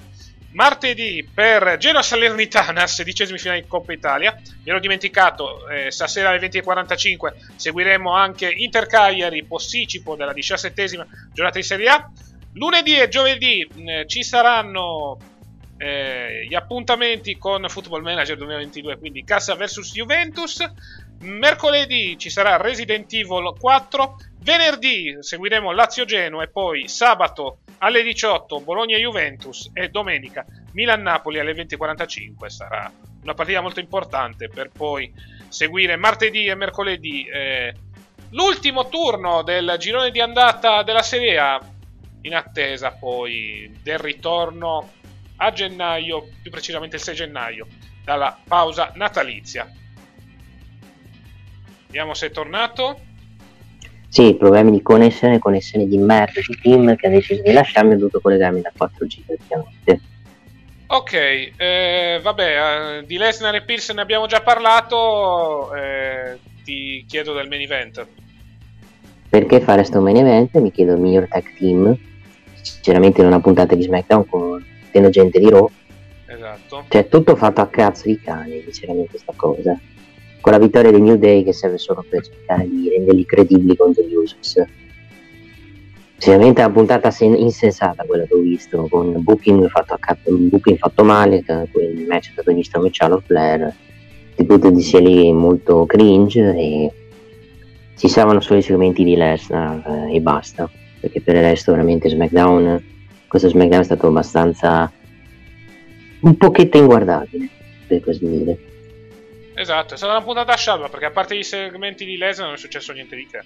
martedì 0.53 1.27
per 1.33 1.77
Genoa 1.77 2.01
Salernitana, 2.01 2.87
sedicesimi 2.87 3.37
finale 3.37 3.61
di 3.61 3.67
Coppa 3.67 3.93
Italia. 3.93 4.35
Mi 4.35 4.69
ero 4.69 4.79
dimenticato, 4.79 5.67
eh, 5.69 5.91
stasera 5.91 6.29
alle 6.29 6.39
20.45 6.39 7.33
seguiremo 7.55 8.11
anche 8.11 8.49
Inter 8.49 8.87
Cagliari, 8.87 9.45
posticipo 9.45 10.15
della 10.15 10.33
diciassettesima 10.33 11.05
giornata 11.33 11.57
di 11.57 11.65
Serie 11.65 11.89
A. 11.89 12.11
Lunedì 12.53 12.97
e 12.97 13.07
giovedì 13.07 13.67
eh, 13.85 14.05
ci 14.07 14.23
saranno 14.23 15.17
eh, 15.77 16.45
gli 16.47 16.53
appuntamenti 16.53 17.37
con 17.37 17.65
Football 17.67 18.01
Manager 18.03 18.37
2022, 18.37 18.97
quindi 18.97 19.23
Cassa 19.23 19.55
vs 19.55 19.91
Juventus. 19.93 20.63
Mercoledì 21.21 22.17
ci 22.17 22.31
sarà 22.31 22.57
Resident 22.57 23.11
Evil 23.13 23.53
4. 23.59 24.15
Venerdì 24.39 25.17
seguiremo 25.19 25.71
Lazio 25.71 26.03
Genoa 26.03 26.43
e 26.43 26.49
poi 26.49 26.87
sabato 26.87 27.59
alle 27.77 28.01
18 28.01 28.61
Bologna 28.61 28.97
Juventus 28.97 29.69
e 29.73 29.89
domenica 29.89 30.43
Milan 30.73 31.03
Napoli 31.03 31.37
alle 31.37 31.53
20.45. 31.53 32.47
Sarà 32.47 32.91
una 33.21 33.33
partita 33.35 33.61
molto 33.61 33.79
importante 33.79 34.49
per 34.49 34.71
poi 34.75 35.13
seguire 35.47 35.95
martedì 35.95 36.47
e 36.47 36.55
mercoledì 36.55 37.27
eh, 37.27 37.71
l'ultimo 38.31 38.89
turno 38.89 39.43
del 39.43 39.75
girone 39.77 40.09
di 40.09 40.21
andata 40.21 40.81
della 40.81 41.03
Serie 41.03 41.37
A 41.37 41.61
in 42.21 42.33
attesa 42.33 42.93
poi 42.93 43.71
del 43.83 43.99
ritorno 43.99 44.89
a 45.35 45.51
gennaio, 45.51 46.27
più 46.41 46.49
precisamente 46.49 46.95
il 46.95 47.01
6 47.03 47.15
gennaio, 47.15 47.67
dalla 48.03 48.35
pausa 48.47 48.91
natalizia. 48.95 49.71
Vediamo 51.91 52.13
se 52.13 52.27
è 52.27 52.31
tornato. 52.31 52.99
Sì, 54.07 54.35
problemi 54.35 54.71
di 54.71 54.81
connessione, 54.81 55.39
connessione 55.39 55.85
di 55.87 55.97
merda 55.97 56.39
di 56.39 56.57
team 56.61 56.95
che 56.95 57.07
ha 57.07 57.09
deciso 57.09 57.41
di 57.41 57.51
lasciarmi 57.51 57.91
e 57.91 57.95
ho 57.95 57.97
dovuto 57.97 58.21
collegarmi 58.21 58.61
da 58.61 58.71
4G 58.77 59.25
praticamente. 59.25 59.99
Ok, 60.87 61.13
eh, 61.57 62.19
vabbè, 62.23 62.99
eh, 62.99 63.05
di 63.05 63.17
Lesnar 63.17 63.55
e 63.55 63.63
Pierce 63.63 63.91
ne 63.91 63.99
abbiamo 63.99 64.25
già 64.25 64.41
parlato, 64.41 65.75
eh, 65.75 66.39
ti 66.63 67.03
chiedo 67.05 67.33
del 67.33 67.49
main 67.49 67.61
event. 67.61 68.07
Perché 69.27 69.59
fare 69.59 69.83
sto 69.83 69.99
main 69.99 70.15
event? 70.15 70.55
Mi 70.59 70.71
chiedo 70.71 70.93
il 70.93 71.01
miglior 71.01 71.27
tag 71.27 71.43
team, 71.57 71.97
sinceramente 72.61 73.19
in 73.19 73.27
una 73.27 73.41
puntata 73.41 73.75
di 73.75 73.83
SmackDown 73.83 74.25
con 74.27 74.65
gente 75.09 75.39
di 75.39 75.49
Raw. 75.49 75.69
Esatto. 76.25 76.85
Cioè, 76.87 77.09
tutto 77.09 77.35
fatto 77.35 77.59
a 77.59 77.67
cazzo 77.67 78.07
di 78.07 78.17
cane, 78.21 78.61
sinceramente, 78.61 79.09
questa 79.09 79.33
cosa. 79.35 79.77
Con 80.41 80.51
la 80.51 80.57
vittoria 80.57 80.91
dei 80.91 81.01
New 81.01 81.17
Day 81.17 81.43
che 81.43 81.53
serve 81.53 81.77
solo 81.77 82.03
per 82.07 82.25
cercare 82.25 82.67
di 82.67 82.89
renderli 82.89 83.25
credibili 83.25 83.75
contro 83.75 84.03
gli 84.03 84.15
Usos. 84.15 84.61
Sinceramente 86.17 86.61
è 86.61 86.65
una 86.65 86.73
puntata 86.73 87.09
sen- 87.11 87.35
insensata 87.35 88.03
quella 88.03 88.25
che 88.25 88.33
ho 88.33 88.39
visto, 88.39 88.87
con 88.89 89.23
booking 89.23 89.67
fatto, 89.69 89.97
un 90.25 90.49
booking 90.49 90.77
fatto 90.77 91.03
male, 91.03 91.43
quel 91.43 92.05
match 92.07 92.33
visto 92.53 92.79
come 92.79 92.89
Charlotte 92.91 93.25
Flair, 93.25 93.73
debutto 94.35 94.69
di 94.69 94.81
sia 94.81 94.99
lì 94.99 95.31
molto 95.31 95.85
cringe 95.85 96.55
e 96.55 96.91
si 97.95 98.07
salvano 98.07 98.39
solo 98.39 98.59
i 98.59 98.63
segmenti 98.63 99.03
di 99.03 99.15
Lesnar 99.15 100.07
eh, 100.07 100.15
e 100.15 100.21
basta, 100.21 100.69
perché 100.99 101.21
per 101.21 101.35
il 101.35 101.41
resto 101.41 101.71
veramente 101.71 102.09
SmackDown 102.09 102.83
questo 103.27 103.47
SmackDown 103.47 103.81
è 103.81 103.85
stato 103.85 104.07
abbastanza 104.07 104.91
un 106.21 106.37
pochetto 106.37 106.77
inguardabile 106.77 107.47
per 107.87 108.01
così 108.01 108.27
dire 108.27 108.59
esatto 109.55 109.93
è 109.93 109.97
stata 109.97 110.13
una 110.13 110.23
puntata 110.23 110.53
a 110.53 110.57
scialba 110.57 110.89
perché 110.89 111.05
a 111.05 111.11
parte 111.11 111.35
i 111.35 111.43
segmenti 111.43 112.05
di 112.05 112.17
Lesnar 112.17 112.47
non 112.47 112.55
è 112.55 112.59
successo 112.59 112.93
niente 112.93 113.15
di 113.15 113.27
che. 113.27 113.41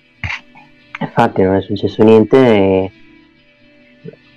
Infatti 0.99 1.41
non 1.41 1.55
è 1.55 1.61
successo 1.61 2.03
niente 2.03 2.37
e 2.37 2.91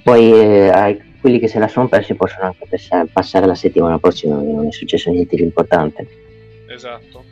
poi 0.03 0.33
eh, 0.33 1.01
quelli 1.21 1.39
che 1.39 1.49
se 1.49 1.59
la 1.59 1.69
sono 1.69 1.89
persi 1.89 2.15
possono 2.15 2.47
anche 2.47 2.67
passare 3.13 3.47
la 3.47 3.55
settimana 3.55 3.99
prossima 3.99 4.37
non 4.37 4.67
è 4.67 4.73
successo 4.73 5.11
niente 5.11 5.37
di 5.37 5.43
importante. 5.43 6.07
Esatto. 6.69 7.25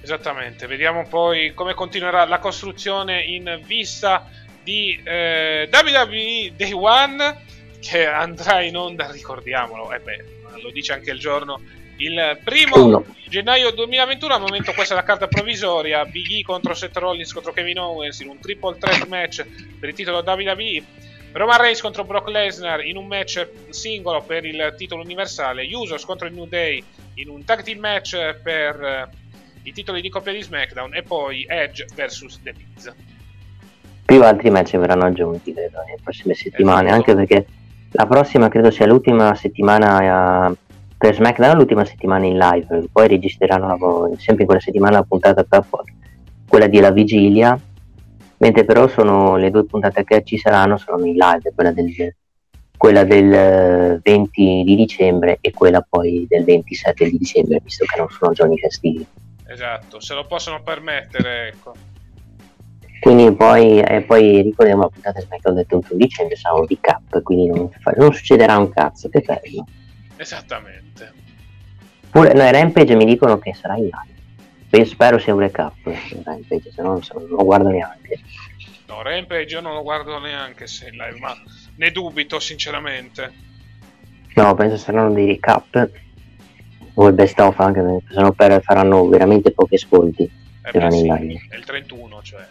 Esattamente 0.00 0.66
vediamo 0.66 1.06
poi 1.08 1.54
come 1.54 1.74
continuerà 1.74 2.24
la 2.26 2.38
costruzione 2.38 3.22
in 3.22 3.60
vista 3.64 4.28
di 4.62 5.00
eh, 5.02 5.68
WWE 5.70 6.52
Day 6.56 6.72
One 6.72 7.42
che 7.80 8.06
andrà 8.06 8.62
in 8.62 8.76
onda, 8.76 9.10
ricordiamolo, 9.10 9.92
e 9.92 9.96
eh 9.96 10.00
beh, 10.00 10.24
lo 10.60 10.70
dice 10.70 10.92
anche 10.92 11.10
il 11.10 11.18
giorno, 11.18 11.60
il 11.96 12.38
primo 12.42 13.04
gennaio 13.28 13.70
2021. 13.72 14.34
Al 14.34 14.40
momento 14.40 14.72
questa 14.72 14.94
è 14.94 14.96
la 14.96 15.04
carta 15.04 15.28
provvisoria, 15.28 16.04
Big 16.04 16.30
E 16.30 16.42
contro 16.42 16.74
Seth 16.74 16.96
Rollins 16.96 17.32
contro 17.32 17.52
Kevin 17.52 17.78
Owens 17.78 18.20
in 18.20 18.28
un 18.28 18.38
triple 18.38 18.76
threat 18.78 19.06
match 19.06 19.44
per 19.78 19.88
il 19.88 19.94
titolo 19.94 20.22
WWE. 20.24 20.82
Roman 21.32 21.60
Reigns 21.60 21.80
contro 21.80 22.04
Brock 22.04 22.28
Lesnar 22.28 22.84
in 22.84 22.96
un 22.96 23.06
match 23.06 23.48
singolo 23.70 24.22
per 24.22 24.44
il 24.44 24.74
titolo 24.76 25.02
universale, 25.02 25.68
Usos 25.72 26.04
contro 26.04 26.28
il 26.28 26.34
New 26.34 26.46
Day 26.46 26.82
in 27.14 27.28
un 27.28 27.44
tag 27.44 27.62
team 27.62 27.80
match 27.80 28.16
per 28.40 28.80
eh, 28.80 29.08
i 29.64 29.72
titoli 29.72 30.00
di 30.00 30.08
coppia 30.10 30.32
di 30.32 30.42
SmackDown 30.42 30.94
e 30.94 31.02
poi 31.02 31.44
Edge 31.48 31.86
vs 31.92 32.40
The 32.40 32.54
Miz 32.56 32.94
più 34.04 34.22
altri 34.22 34.50
match 34.50 34.76
verranno 34.76 35.06
aggiunti 35.06 35.52
credo 35.52 35.78
nelle 35.84 35.98
prossime 36.02 36.34
settimane 36.34 36.88
esatto. 36.88 36.94
anche 36.94 37.14
perché 37.14 37.46
la 37.96 38.06
prossima 38.06 38.48
credo 38.48 38.70
sia 38.70 38.86
l'ultima 38.86 39.34
settimana 39.34 40.48
uh, 40.48 40.56
per 40.98 41.14
SmackDown 41.14 41.56
l'ultima 41.56 41.84
settimana 41.84 42.26
in 42.26 42.36
live 42.36 42.88
poi 42.90 43.08
registreranno 43.08 44.14
sempre 44.16 44.42
in 44.42 44.46
quella 44.46 44.60
settimana 44.60 44.98
la 44.98 45.04
puntata 45.04 45.44
per 45.44 45.64
quella 46.48 46.66
di 46.66 46.80
La 46.80 46.90
Vigilia 46.90 47.58
mentre 48.38 48.64
però 48.64 48.88
sono 48.88 49.36
le 49.36 49.50
due 49.50 49.64
puntate 49.64 50.02
che 50.02 50.24
ci 50.24 50.36
saranno 50.38 50.76
sono 50.76 51.04
in 51.04 51.14
live 51.14 51.52
quella 51.54 51.70
del, 51.70 52.14
quella 52.76 53.04
del 53.04 54.00
20 54.02 54.62
di 54.64 54.76
dicembre 54.76 55.38
e 55.40 55.52
quella 55.52 55.84
poi 55.88 56.26
del 56.28 56.42
27 56.42 57.04
di 57.04 57.16
dicembre 57.16 57.60
visto 57.62 57.84
che 57.84 57.98
non 57.98 58.08
sono 58.10 58.32
giorni 58.32 58.58
festivi. 58.58 59.06
Esatto 59.46 60.00
se 60.00 60.14
lo 60.14 60.26
possono 60.26 60.62
permettere 60.62 61.48
ecco 61.48 61.74
quindi 63.04 63.30
poi, 63.34 63.80
eh, 63.80 64.00
poi 64.00 64.40
ricordiamo 64.40 64.84
la 64.84 64.88
puntata 64.88 65.20
SmackDown 65.20 65.56
del 65.56 65.66
31 65.66 65.98
dicembre 65.98 66.36
sarà 66.36 66.54
un 66.54 66.66
recap 66.66 67.22
quindi 67.22 67.48
non, 67.48 67.68
non, 67.96 68.14
succederà 68.14 68.56
un 68.56 68.70
cazzo 68.70 69.10
che 69.10 69.20
bello. 69.20 69.66
Esattamente. 70.16 71.12
Pure 72.08 72.32
no, 72.32 72.50
Rampage 72.50 72.94
mi 72.94 73.04
dicono 73.04 73.38
che 73.38 73.52
sarà 73.52 73.76
in 73.76 73.90
live. 73.90 74.86
Spero 74.86 75.18
sia 75.18 75.34
un 75.34 75.40
recap 75.40 75.74
Rampage 75.84 76.72
se 76.72 76.80
no 76.80 76.92
non, 76.92 77.02
non 77.12 77.26
lo 77.28 77.44
guardo 77.44 77.68
neanche. 77.68 78.20
No 78.86 79.02
Rampage 79.02 79.54
io 79.54 79.60
non 79.60 79.74
lo 79.74 79.82
guardo 79.82 80.18
neanche 80.18 80.66
se 80.66 80.88
in 80.88 80.96
live 80.96 81.18
ma 81.18 81.36
ne 81.76 81.90
dubito 81.90 82.40
sinceramente. 82.40 83.32
No 84.34 84.54
penso 84.54 84.78
saranno 84.78 85.12
dei 85.12 85.26
recap. 85.26 85.90
O 86.94 87.08
il 87.08 87.12
best 87.12 87.38
of 87.38 87.60
anche 87.60 87.82
sennò 88.08 88.32
per, 88.32 88.62
faranno 88.62 89.06
veramente 89.08 89.50
pochi 89.50 89.74
ascolti 89.74 90.22
eh 90.22 90.78
beh, 90.78 90.90
sì, 90.90 91.06
è 91.50 91.56
il 91.56 91.64
31 91.64 92.22
cioè 92.22 92.46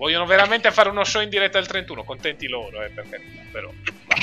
Vogliono 0.00 0.24
veramente 0.24 0.70
fare 0.70 0.88
uno 0.88 1.04
show 1.04 1.20
in 1.20 1.28
diretta 1.28 1.58
il 1.58 1.66
31, 1.66 2.04
contenti 2.04 2.48
loro, 2.48 2.82
eh, 2.82 2.88
perché 2.88 3.20
però. 3.52 3.70
Va. 4.06 4.16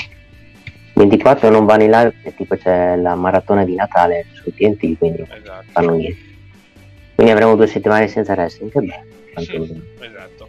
24 0.94 1.50
non 1.50 1.66
vanno 1.66 1.84
in 1.84 1.90
live 1.90 2.14
e 2.24 2.34
tipo 2.34 2.56
c'è 2.56 2.96
la 2.96 3.14
maratona 3.14 3.64
di 3.64 3.76
Natale 3.76 4.26
su 4.32 4.52
TNT, 4.52 4.98
quindi 4.98 5.22
esatto. 5.22 5.66
fanno 5.70 5.92
niente. 5.92 6.20
Quindi 7.14 7.32
avremo 7.32 7.54
due 7.54 7.68
settimane 7.68 8.08
senza 8.08 8.32
wrestling, 8.32 8.72
che 8.72 8.80
bello. 8.80 9.66
Mm, 9.66 10.02
esatto. 10.02 10.48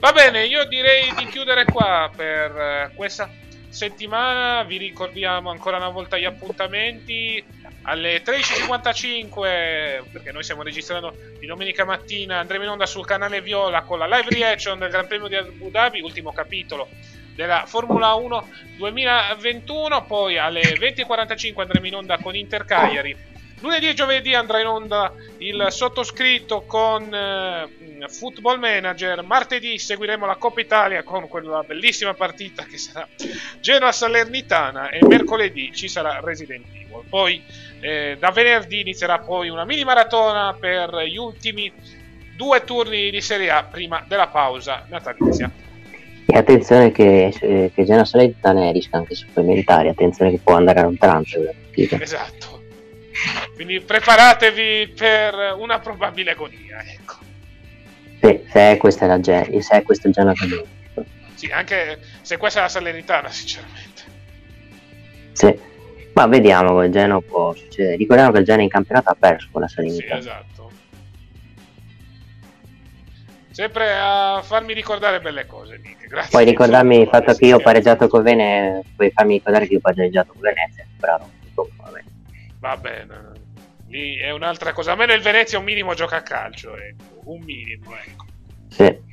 Va 0.00 0.12
bene, 0.12 0.44
io 0.44 0.66
direi 0.66 1.10
di 1.16 1.24
chiudere 1.28 1.64
qua 1.64 2.10
per 2.14 2.54
eh, 2.54 2.90
questa 2.94 3.30
settimana. 3.70 4.64
Vi 4.64 4.76
ricordiamo 4.76 5.48
ancora 5.48 5.78
una 5.78 5.88
volta 5.88 6.18
gli 6.18 6.26
appuntamenti 6.26 7.42
alle 7.82 8.22
13.55 8.22 10.10
perché 10.10 10.32
noi 10.32 10.42
stiamo 10.42 10.62
registrando 10.62 11.14
di 11.38 11.46
domenica 11.46 11.84
mattina 11.84 12.38
andremo 12.38 12.64
in 12.64 12.70
onda 12.70 12.86
sul 12.86 13.04
canale 13.04 13.40
Viola 13.40 13.82
con 13.82 13.98
la 13.98 14.06
live 14.06 14.30
reaction 14.30 14.78
del 14.78 14.90
Gran 14.90 15.06
Premio 15.06 15.28
di 15.28 15.36
Abu 15.36 15.70
Dhabi 15.70 16.00
ultimo 16.00 16.32
capitolo 16.32 16.88
della 17.34 17.64
Formula 17.66 18.14
1 18.14 18.48
2021 18.76 20.04
poi 20.04 20.38
alle 20.38 20.60
20.45 20.60 21.60
andremo 21.60 21.86
in 21.86 21.94
onda 21.96 22.18
con 22.18 22.36
Inter 22.36 22.64
Cagliari 22.64 23.30
lunedì 23.62 23.88
e 23.88 23.94
giovedì 23.94 24.34
andrà 24.34 24.60
in 24.60 24.66
onda 24.66 25.12
il 25.38 25.66
sottoscritto 25.70 26.62
con 26.62 27.12
eh, 27.14 28.08
Football 28.08 28.58
Manager. 28.58 29.22
Martedì 29.22 29.78
seguiremo 29.78 30.26
la 30.26 30.36
Coppa 30.36 30.60
Italia 30.60 31.02
con 31.02 31.28
quella 31.28 31.62
bellissima 31.62 32.12
partita 32.12 32.64
che 32.64 32.76
sarà 32.76 33.08
Genoa 33.60 33.92
Salernitana 33.92 34.90
e 34.90 35.04
mercoledì 35.06 35.72
ci 35.72 35.88
sarà 35.88 36.20
Resident 36.20 36.66
Evil. 36.74 37.04
Poi 37.08 37.42
eh, 37.82 38.16
da 38.16 38.30
venerdì 38.30 38.80
inizierà 38.80 39.18
poi 39.18 39.48
una 39.48 39.64
mini 39.64 39.82
maratona 39.82 40.56
per 40.58 41.02
gli 41.04 41.16
ultimi 41.16 41.70
due 42.36 42.62
turni 42.62 43.10
di 43.10 43.20
Serie 43.20 43.50
A 43.50 43.64
prima 43.64 44.04
della 44.06 44.28
pausa 44.28 44.86
natalizia. 44.88 45.50
E 46.24 46.38
attenzione 46.38 46.92
che, 46.92 47.34
eh, 47.40 47.72
che 47.74 47.84
Genoa 47.84 48.04
Salernitana 48.04 48.68
è 48.68 48.72
rischio 48.72 48.98
anche 48.98 49.16
supplementare, 49.16 49.88
attenzione 49.88 50.30
che 50.30 50.38
può 50.38 50.54
andare 50.54 50.80
a 50.80 50.86
un 50.86 50.96
trancio. 50.96 51.40
Esatto. 51.74 52.62
Quindi 53.54 53.80
preparatevi 53.80 54.94
per 54.96 55.56
una 55.58 55.80
probabile 55.80 56.30
agonia, 56.30 56.84
ecco. 56.84 57.16
Sì, 58.20 58.40
se 58.48 58.70
è 58.70 58.76
questa 58.76 59.06
è 59.06 59.08
la 59.08 59.18
Gen- 59.18 59.60
se 59.60 59.76
è 59.76 59.82
questo 59.82 60.06
il 60.06 60.12
Genoa 60.12 60.32
che 60.34 60.64
Sì, 61.34 61.46
anche 61.46 61.98
se 62.20 62.36
questa 62.36 62.60
è 62.60 62.62
la 62.62 62.68
Salernitana, 62.68 63.28
sinceramente. 63.28 64.02
Sì. 65.32 65.70
Ma 66.14 66.26
vediamo 66.26 66.70
come 66.70 66.86
il 66.86 66.92
Genoa 66.92 67.20
può 67.20 67.54
succedere. 67.54 67.96
Ricordiamo 67.96 68.32
che 68.32 68.38
il 68.40 68.44
Genoa 68.44 68.62
in 68.62 68.68
campionato 68.68 69.08
ha 69.10 69.16
perso 69.18 69.48
con 69.50 69.62
la 69.62 69.68
Sì, 69.68 69.74
Salernitana. 69.74 70.18
esatto. 70.18 70.70
Sempre 73.50 73.92
a 73.94 74.40
farmi 74.42 74.72
ricordare 74.72 75.20
belle 75.20 75.46
cose, 75.46 75.78
Nick. 75.82 76.06
Grazie. 76.06 76.30
Puoi 76.30 76.44
ricordarmi 76.44 77.00
il 77.00 77.08
fatto 77.08 77.34
che 77.34 77.46
io 77.46 77.56
ho 77.56 77.58
Sì, 77.58 77.64
pareggiato 77.64 78.08
con 78.08 78.22
Venezia, 78.22 78.90
puoi 78.96 79.10
farmi 79.10 79.34
ricordare 79.34 79.66
che 79.66 79.72
io 79.72 79.78
ho 79.78 79.82
pareggiato 79.82 80.32
con 80.32 80.40
Venezia, 80.40 80.86
bravo. 80.98 81.30
Va 82.60 82.76
bene. 82.76 83.30
Lì 83.88 84.16
è 84.16 84.30
un'altra 84.30 84.72
cosa. 84.72 84.92
Almeno 84.92 85.12
il 85.12 85.20
Venezia 85.20 85.58
un 85.58 85.64
minimo 85.64 85.92
gioca 85.94 86.16
a 86.16 86.22
calcio, 86.22 86.76
ecco. 86.76 87.20
Un 87.24 87.40
minimo, 87.42 87.94
ecco. 87.94 88.24
Sì. 88.68 89.10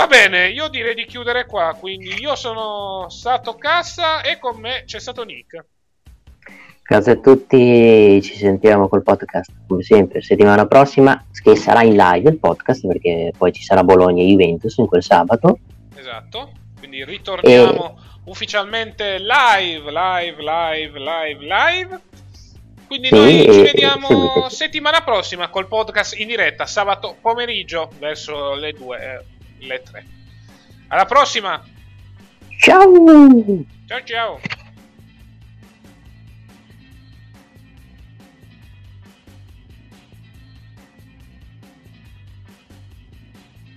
Va 0.00 0.06
bene, 0.06 0.48
io 0.48 0.68
direi 0.68 0.94
di 0.94 1.04
chiudere 1.04 1.44
qua. 1.44 1.76
Quindi 1.78 2.18
io 2.22 2.34
sono 2.34 3.10
Sato 3.10 3.56
Cassa 3.56 4.22
e 4.22 4.38
con 4.38 4.58
me 4.58 4.84
c'è 4.86 4.98
stato 4.98 5.24
Nick. 5.24 5.62
Grazie 6.82 7.12
a 7.12 7.16
tutti, 7.16 8.18
ci 8.22 8.34
sentiamo 8.34 8.88
col 8.88 9.02
podcast 9.02 9.52
come 9.68 9.82
sempre 9.82 10.22
settimana 10.22 10.66
prossima, 10.66 11.22
che 11.42 11.54
sarà 11.54 11.82
in 11.82 11.96
live 11.96 12.30
il 12.30 12.38
podcast 12.38 12.86
perché 12.86 13.32
poi 13.36 13.52
ci 13.52 13.62
sarà 13.62 13.84
Bologna 13.84 14.22
e 14.22 14.26
Juventus 14.26 14.78
in 14.78 14.86
quel 14.86 15.02
sabato. 15.02 15.58
Esatto. 15.94 16.50
Quindi 16.78 17.04
ritorniamo 17.04 17.98
ufficialmente 18.24 19.18
live, 19.18 19.90
live, 19.90 20.42
live, 20.42 20.98
live, 20.98 21.44
live. 21.44 22.00
Quindi 22.86 23.08
Sì, 23.08 23.14
noi 23.14 23.44
e- 23.44 23.52
ci 23.52 23.60
e 23.60 23.62
vediamo 23.64 24.06
seguite. 24.06 24.48
settimana 24.48 25.02
prossima 25.02 25.50
col 25.50 25.68
podcast 25.68 26.18
in 26.18 26.28
diretta 26.28 26.64
sabato 26.64 27.16
pomeriggio 27.20 27.90
verso 27.98 28.54
le 28.54 28.72
2, 28.72 28.98
eh, 28.98 29.38
le 29.60 29.82
3. 29.82 30.06
Alla 30.88 31.04
prossima. 31.04 31.64
Ciao! 32.58 33.64
Ciao 33.86 34.04
ciao. 34.04 34.40